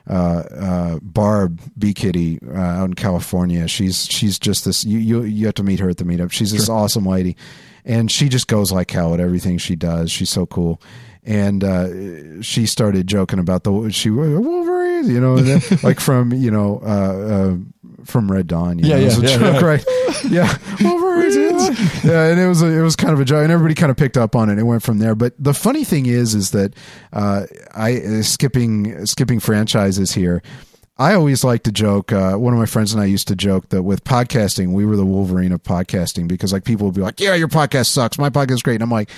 uh, 0.09 0.43
uh, 0.59 0.99
Barb 1.03 1.61
B 1.77 1.93
Kitty 1.93 2.39
uh, 2.47 2.57
out 2.57 2.85
in 2.85 2.93
California. 2.95 3.67
She's 3.67 4.07
she's 4.07 4.39
just 4.39 4.65
this. 4.65 4.83
You 4.83 4.97
you 4.97 5.21
you 5.21 5.45
have 5.45 5.53
to 5.55 5.63
meet 5.63 5.79
her 5.79 5.87
at 5.87 5.97
the 5.97 6.03
meetup. 6.03 6.31
She's 6.31 6.51
this 6.51 6.67
awesome 6.67 7.05
lady, 7.05 7.37
and 7.85 8.09
she 8.09 8.27
just 8.27 8.47
goes 8.47 8.71
like 8.71 8.89
hell 8.89 9.13
at 9.13 9.19
everything 9.19 9.59
she 9.59 9.75
does. 9.75 10.09
She's 10.09 10.31
so 10.31 10.47
cool. 10.47 10.81
And 11.23 11.63
uh, 11.63 12.41
she 12.41 12.65
started 12.65 13.05
joking 13.05 13.37
about 13.37 13.63
the 13.63 13.89
she 13.91 14.09
Wolverines, 14.09 15.09
you 15.09 15.19
know, 15.19 15.35
like 15.83 15.99
from 15.99 16.33
you 16.33 16.49
know 16.49 16.81
uh, 16.83 16.87
uh, 16.87 17.55
from 18.09 18.31
Red 18.31 18.47
Dawn. 18.47 18.79
You 18.79 18.85
Yeah, 18.89 18.95
know, 18.95 19.01
yeah, 19.01 19.01
it 19.01 19.05
was 19.05 19.17
a 19.17 19.21
yeah, 19.21 19.37
joke, 19.37 19.61
yeah. 19.61 19.67
right? 19.67 19.85
Yeah, 20.29 20.57
Wolverines. 20.81 22.03
yeah. 22.03 22.25
and 22.27 22.39
it 22.39 22.47
was 22.47 22.61
a, 22.61 22.67
it 22.67 22.81
was 22.81 22.95
kind 22.95 23.13
of 23.13 23.19
a 23.19 23.25
joke, 23.25 23.43
and 23.43 23.51
everybody 23.51 23.75
kind 23.75 23.91
of 23.91 23.97
picked 23.97 24.17
up 24.17 24.35
on 24.35 24.49
it. 24.49 24.57
It 24.59 24.63
went 24.63 24.83
from 24.83 24.99
there. 24.99 25.15
But 25.15 25.33
the 25.39 25.53
funny 25.53 25.83
thing 25.83 26.05
is, 26.05 26.33
is 26.35 26.51
that 26.51 26.73
uh, 27.13 27.45
I 27.73 27.97
uh, 27.97 28.21
skipping 28.23 29.05
skipping 29.05 29.39
franchises 29.39 30.11
here. 30.11 30.41
I 30.97 31.13
always 31.13 31.45
like 31.45 31.63
to 31.63 31.71
joke. 31.71 32.11
Uh, 32.11 32.35
one 32.35 32.51
of 32.53 32.59
my 32.59 32.65
friends 32.65 32.91
and 32.91 33.01
I 33.01 33.05
used 33.05 33.29
to 33.29 33.35
joke 33.35 33.69
that 33.69 33.83
with 33.83 34.03
podcasting, 34.03 34.73
we 34.73 34.85
were 34.85 34.97
the 34.97 35.05
Wolverine 35.05 35.53
of 35.53 35.63
podcasting 35.63 36.27
because 36.27 36.51
like 36.51 36.65
people 36.65 36.87
would 36.87 36.95
be 36.95 37.01
like, 37.01 37.21
"Yeah, 37.21 37.35
your 37.35 37.47
podcast 37.47 37.85
sucks. 37.87 38.17
My 38.17 38.29
podcast 38.29 38.55
is 38.55 38.61
great." 38.63 38.75
And 38.75 38.83
I'm 38.83 38.91
like, 38.91 39.09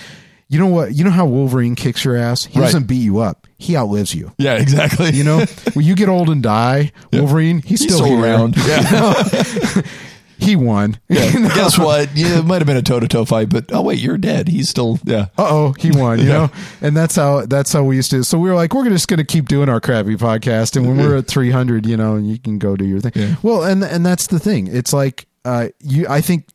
you 0.52 0.60
know 0.60 0.68
what? 0.68 0.94
You 0.94 1.04
know 1.04 1.10
how 1.12 1.26
Wolverine 1.26 1.74
kicks 1.76 2.06
your 2.06 2.16
ass? 2.16 2.46
He 2.46 2.60
Right. 2.60 2.66
doesn't 2.66 2.86
beat 2.86 3.02
you 3.02 3.20
up. 3.20 3.48
He 3.58 3.76
outlives 3.78 4.14
you. 4.14 4.32
Yeah, 4.38 4.56
exactly. 4.56 5.12
You 5.12 5.24
know, 5.24 5.46
when 5.74 5.86
you 5.86 5.96
get 5.96 6.10
old 6.10 6.30
and 6.30 6.44
die, 6.44 6.92
Wolverine, 7.14 7.62
he's, 7.62 7.82
He's 7.82 7.94
still, 7.96 8.06
still 8.06 8.24
around. 8.24 8.56
Yeah. 8.68 9.82
he 10.38 10.56
won. 10.56 11.00
Yeah. 11.08 11.32
Guess 11.32 11.78
what? 11.78 12.10
Yeah, 12.16 12.40
it 12.40 12.46
might 12.46 12.58
have 12.58 12.66
been 12.66 12.76
a 12.78 12.82
toe 12.82 13.00
to 13.00 13.08
toe 13.08 13.26
fight, 13.26 13.50
but 13.50 13.72
oh 13.72 13.84
wait, 13.84 14.00
you're 14.00 14.18
dead. 14.18 14.48
He's 14.48 14.70
still 14.70 15.00
yeah. 15.04 15.28
Uh 15.38 15.48
oh, 15.50 15.74
he 15.80 15.92
won. 15.92 16.18
You 16.20 16.26
Yeah. 16.26 16.32
know, 16.34 16.52
and 16.82 16.98
that's 16.98 17.16
how 17.16 17.46
that's 17.46 17.72
how 17.72 17.84
we 17.84 17.96
used 17.96 18.10
to. 18.12 18.24
So 18.24 18.40
we 18.40 18.50
were 18.50 18.56
like, 18.56 18.74
we're 18.74 18.90
just 18.90 19.08
going 19.08 19.20
to 19.20 19.24
keep 19.24 19.48
doing 19.48 19.70
our 19.70 19.80
crappy 19.80 20.16
podcast, 20.18 20.76
and 20.76 20.88
when 20.88 20.98
we're 20.98 21.18
at 21.18 21.28
three 21.28 21.52
hundred, 21.52 21.86
you 21.86 21.96
know, 21.96 22.16
and 22.16 22.28
you 22.30 22.40
can 22.40 22.58
go 22.58 22.76
do 22.76 22.86
your 22.86 23.00
thing. 23.00 23.12
Yeah. 23.16 23.36
Well, 23.44 23.64
and 23.64 23.84
and 23.84 24.04
that's 24.06 24.28
the 24.28 24.40
thing. 24.40 24.68
It's 24.68 24.92
like 24.92 25.28
uh, 25.46 25.70
you. 25.80 26.08
I 26.10 26.22
think 26.22 26.46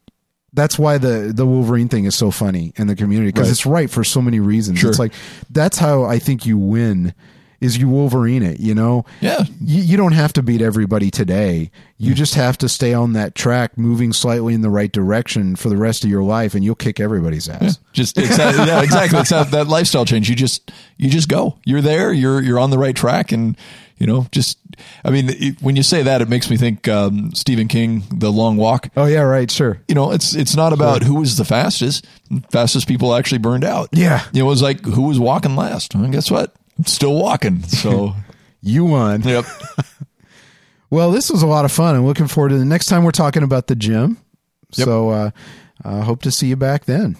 that's 0.57 0.79
why 0.79 0.99
the 0.99 1.31
the 1.33 1.47
Wolverine 1.47 1.89
thing 1.89 2.05
is 2.07 2.17
so 2.17 2.33
funny 2.33 2.73
in 2.77 2.89
the 2.89 2.97
community 2.97 3.29
because 3.31 3.47
Right. 3.49 3.53
it's 3.53 3.67
right 3.67 3.91
for 3.91 4.03
so 4.03 4.21
many 4.21 4.41
reasons. 4.41 4.81
Sure. 4.81 4.91
It's 4.91 4.99
like 4.99 5.13
that's 5.51 5.79
how 5.79 6.03
I 6.05 6.19
think 6.19 6.45
you 6.47 6.59
win. 6.59 7.15
Is 7.59 7.79
you 7.79 7.89
Wolverine 7.89 8.43
it, 8.43 8.61
you 8.61 8.75
know? 8.75 9.07
Yeah. 9.23 9.45
You, 9.63 9.83
you 9.83 9.97
don't 9.97 10.13
have 10.13 10.31
to 10.35 10.43
beat 10.43 10.61
everybody 10.61 11.11
today. 11.11 11.71
You 11.97 12.13
just 12.13 12.35
have 12.35 12.59
to 12.59 12.69
stay 12.69 12.93
on 12.93 13.15
that 13.15 13.35
track, 13.35 13.79
moving 13.79 14.13
slightly 14.13 14.53
in 14.53 14.61
the 14.61 14.69
right 14.69 14.93
direction 14.93 15.57
for 15.57 15.71
the 15.71 15.77
rest 15.79 16.05
of 16.05 16.11
your 16.11 16.23
life, 16.23 16.55
and 16.55 16.63
you'll 16.63 16.75
kick 16.75 17.01
everybody's 17.01 17.49
ass. 17.49 17.79
Just 17.95 18.19
exactly, 18.19 18.67
yeah, 18.67 18.83
exactly. 18.83 19.19
It's 19.21 19.31
that, 19.31 19.51
that 19.53 19.69
lifestyle 19.69 20.05
change. 20.05 20.29
You 20.29 20.37
just 20.37 20.71
you 20.99 21.09
just 21.09 21.29
go. 21.31 21.57
You're 21.65 21.81
there. 21.81 22.13
You're 22.13 22.43
you're 22.43 22.59
on 22.59 22.69
the 22.69 22.79
right 22.79 22.95
track, 22.95 23.33
and 23.33 23.57
you 23.99 24.07
know, 24.07 24.27
just 24.31 24.59
I 25.05 25.11
mean, 25.11 25.29
it, 25.31 25.63
when 25.63 25.77
you 25.77 25.83
say 25.83 26.03
that, 26.03 26.21
it 26.21 26.29
makes 26.29 26.51
me 26.51 26.57
think 26.57 26.87
um, 26.89 27.33
Stephen 27.35 27.67
King, 27.69 28.03
The 28.11 28.31
Long 28.31 28.57
Walk. 28.57 28.89
Oh 28.97 29.07
yeah, 29.07 29.21
right, 29.23 29.51
sure. 29.51 29.81
You 29.89 29.95
know, 29.95 30.13
it's 30.13 30.35
it's 30.35 30.55
not 30.55 30.73
about 30.73 31.03
who 31.03 31.15
was 31.17 31.37
the 31.37 31.45
fastest. 31.45 32.07
Fastest 32.51 32.87
people 32.89 33.15
actually 33.15 33.39
burned 33.39 33.65
out. 33.65 33.89
Yeah. 33.93 34.25
you 34.33 34.41
know, 34.41 34.47
it 34.47 34.51
was 34.51 34.63
like 34.63 34.85
who 34.85 35.03
was 35.03 35.19
walking 35.19 35.57
last. 35.57 35.95
And 35.95 36.13
guess 36.13 36.31
what? 36.31 36.55
I'm 36.79 36.85
still 36.85 37.15
walking. 37.15 37.63
So 37.63 38.15
You 38.63 38.85
won. 38.85 39.23
yep. 39.23 39.45
Well, 40.89 41.11
this 41.11 41.31
was 41.31 41.43
a 41.43 41.47
lot 41.49 41.65
of 41.65 41.73
fun. 41.73 41.97
I'm 41.97 42.07
looking 42.07 42.29
forward 42.29 42.51
to 42.51 42.59
the 42.59 42.65
next 42.65 42.87
time 42.87 43.03
we're 43.03 43.11
talking 43.11 43.43
about 43.43 43.67
the 43.67 43.75
gym. 43.75 44.19
Yep. 44.77 44.85
So 44.85 45.09
uh, 45.11 45.31
I 45.85 46.01
hope 46.03 46.23
to 46.23 46.31
see 46.31 46.47
you 46.47 46.55
back 46.57 46.85
then. 46.85 47.17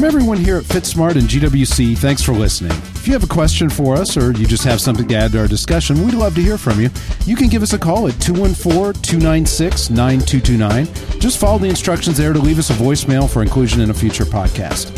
From 0.00 0.06
everyone 0.06 0.38
here 0.38 0.56
at 0.56 0.64
FitSmart 0.64 1.16
and 1.16 1.28
GWC, 1.28 1.98
thanks 1.98 2.22
for 2.22 2.32
listening. 2.32 2.72
If 2.72 3.06
you 3.06 3.12
have 3.12 3.22
a 3.22 3.26
question 3.26 3.68
for 3.68 3.96
us 3.96 4.16
or 4.16 4.32
you 4.32 4.46
just 4.46 4.64
have 4.64 4.80
something 4.80 5.06
to 5.08 5.14
add 5.14 5.32
to 5.32 5.40
our 5.40 5.46
discussion, 5.46 6.02
we'd 6.02 6.14
love 6.14 6.34
to 6.36 6.40
hear 6.40 6.56
from 6.56 6.80
you. 6.80 6.88
You 7.26 7.36
can 7.36 7.48
give 7.48 7.62
us 7.62 7.74
a 7.74 7.78
call 7.78 8.08
at 8.08 8.18
214 8.18 8.94
296 9.02 9.90
9229. 9.90 11.20
Just 11.20 11.36
follow 11.36 11.58
the 11.58 11.68
instructions 11.68 12.16
there 12.16 12.32
to 12.32 12.38
leave 12.38 12.58
us 12.58 12.70
a 12.70 12.72
voicemail 12.72 13.28
for 13.28 13.42
inclusion 13.42 13.82
in 13.82 13.90
a 13.90 13.94
future 13.94 14.24
podcast. 14.24 14.90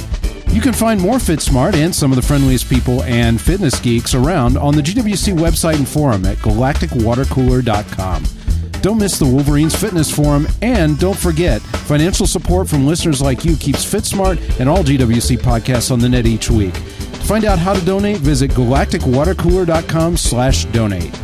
You 0.55 0.61
can 0.61 0.73
find 0.73 1.01
more 1.01 1.17
FitSmart 1.17 1.75
and 1.75 1.93
some 1.93 2.13
of 2.13 2.17
the 2.17 2.23
friendliest 2.23 2.69
people 2.71 3.03
and 3.03 3.41
fitness 3.41 3.81
geeks 3.81 4.15
around 4.15 4.57
on 4.57 4.77
the 4.77 4.83
GWC 4.83 5.37
website 5.37 5.79
and 5.79 5.89
forum 5.89 6.25
at 6.27 6.37
galacticwatercooler.com. 6.37 8.25
Don't 8.83 8.99
miss 8.99 9.17
the 9.17 9.25
Wolverines 9.25 9.77
Fitness 9.77 10.11
Forum, 10.11 10.49
and 10.61 10.99
don't 10.99 11.17
forget, 11.17 11.63
financial 11.63 12.27
support 12.27 12.69
from 12.69 12.85
listeners 12.85 13.23
like 13.23 13.45
you 13.45 13.55
keeps 13.57 13.85
FitSmart 13.85 14.59
and 14.59 14.69
all 14.69 14.83
GWC 14.83 15.39
podcasts 15.39 15.93
on 15.93 16.01
the 16.01 16.09
net 16.09 16.27
each 16.27 16.51
week. 16.51 16.75
To 16.75 17.29
find 17.29 17.45
out 17.45 17.61
how 17.61 17.75
to 17.75 17.85
donate, 17.85 18.17
visit 18.17 18.51
galacticwatercooler.com 18.51 20.17
slash 20.17 20.65
donate. 20.67 21.17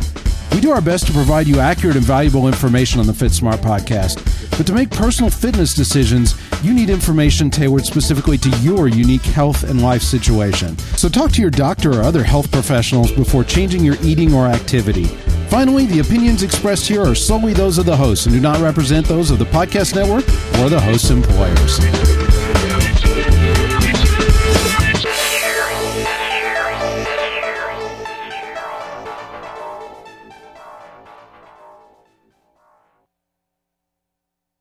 We 0.53 0.61
do 0.61 0.71
our 0.71 0.79
best 0.79 1.07
to 1.07 1.11
provide 1.11 1.47
you 1.47 1.59
accurate 1.59 1.97
and 1.97 2.05
valuable 2.05 2.47
information 2.47 3.01
on 3.01 3.07
the 3.07 3.13
FitSmart 3.13 3.57
podcast. 3.57 4.25
But 4.57 4.65
to 4.67 4.73
make 4.73 4.89
personal 4.89 5.29
fitness 5.29 5.73
decisions, 5.73 6.35
you 6.63 6.73
need 6.73 6.89
information 6.89 7.49
tailored 7.49 7.85
specifically 7.85 8.37
to 8.37 8.49
your 8.59 8.87
unique 8.87 9.21
health 9.21 9.63
and 9.63 9.81
life 9.81 10.01
situation. 10.01 10.77
So 10.95 11.09
talk 11.09 11.33
to 11.33 11.41
your 11.41 11.51
doctor 11.51 11.91
or 11.91 12.03
other 12.03 12.23
health 12.23 12.49
professionals 12.53 13.11
before 13.11 13.43
changing 13.43 13.83
your 13.83 13.97
eating 14.01 14.33
or 14.33 14.47
activity. 14.47 15.09
Finally, 15.49 15.87
the 15.87 15.97
opinions 15.97 16.43
expressed 16.43 16.87
here 16.87 17.01
are 17.03 17.15
solely 17.15 17.53
those 17.53 17.79
of 17.79 17.85
the 17.85 17.97
hosts 17.97 18.27
and 18.27 18.35
do 18.35 18.39
not 18.39 18.59
represent 18.61 19.07
those 19.07 19.31
of 19.31 19.39
the 19.39 19.45
podcast 19.45 19.95
network 19.95 20.23
or 20.61 20.69
the 20.69 20.79
host's 20.79 21.09
employers. 21.09 22.48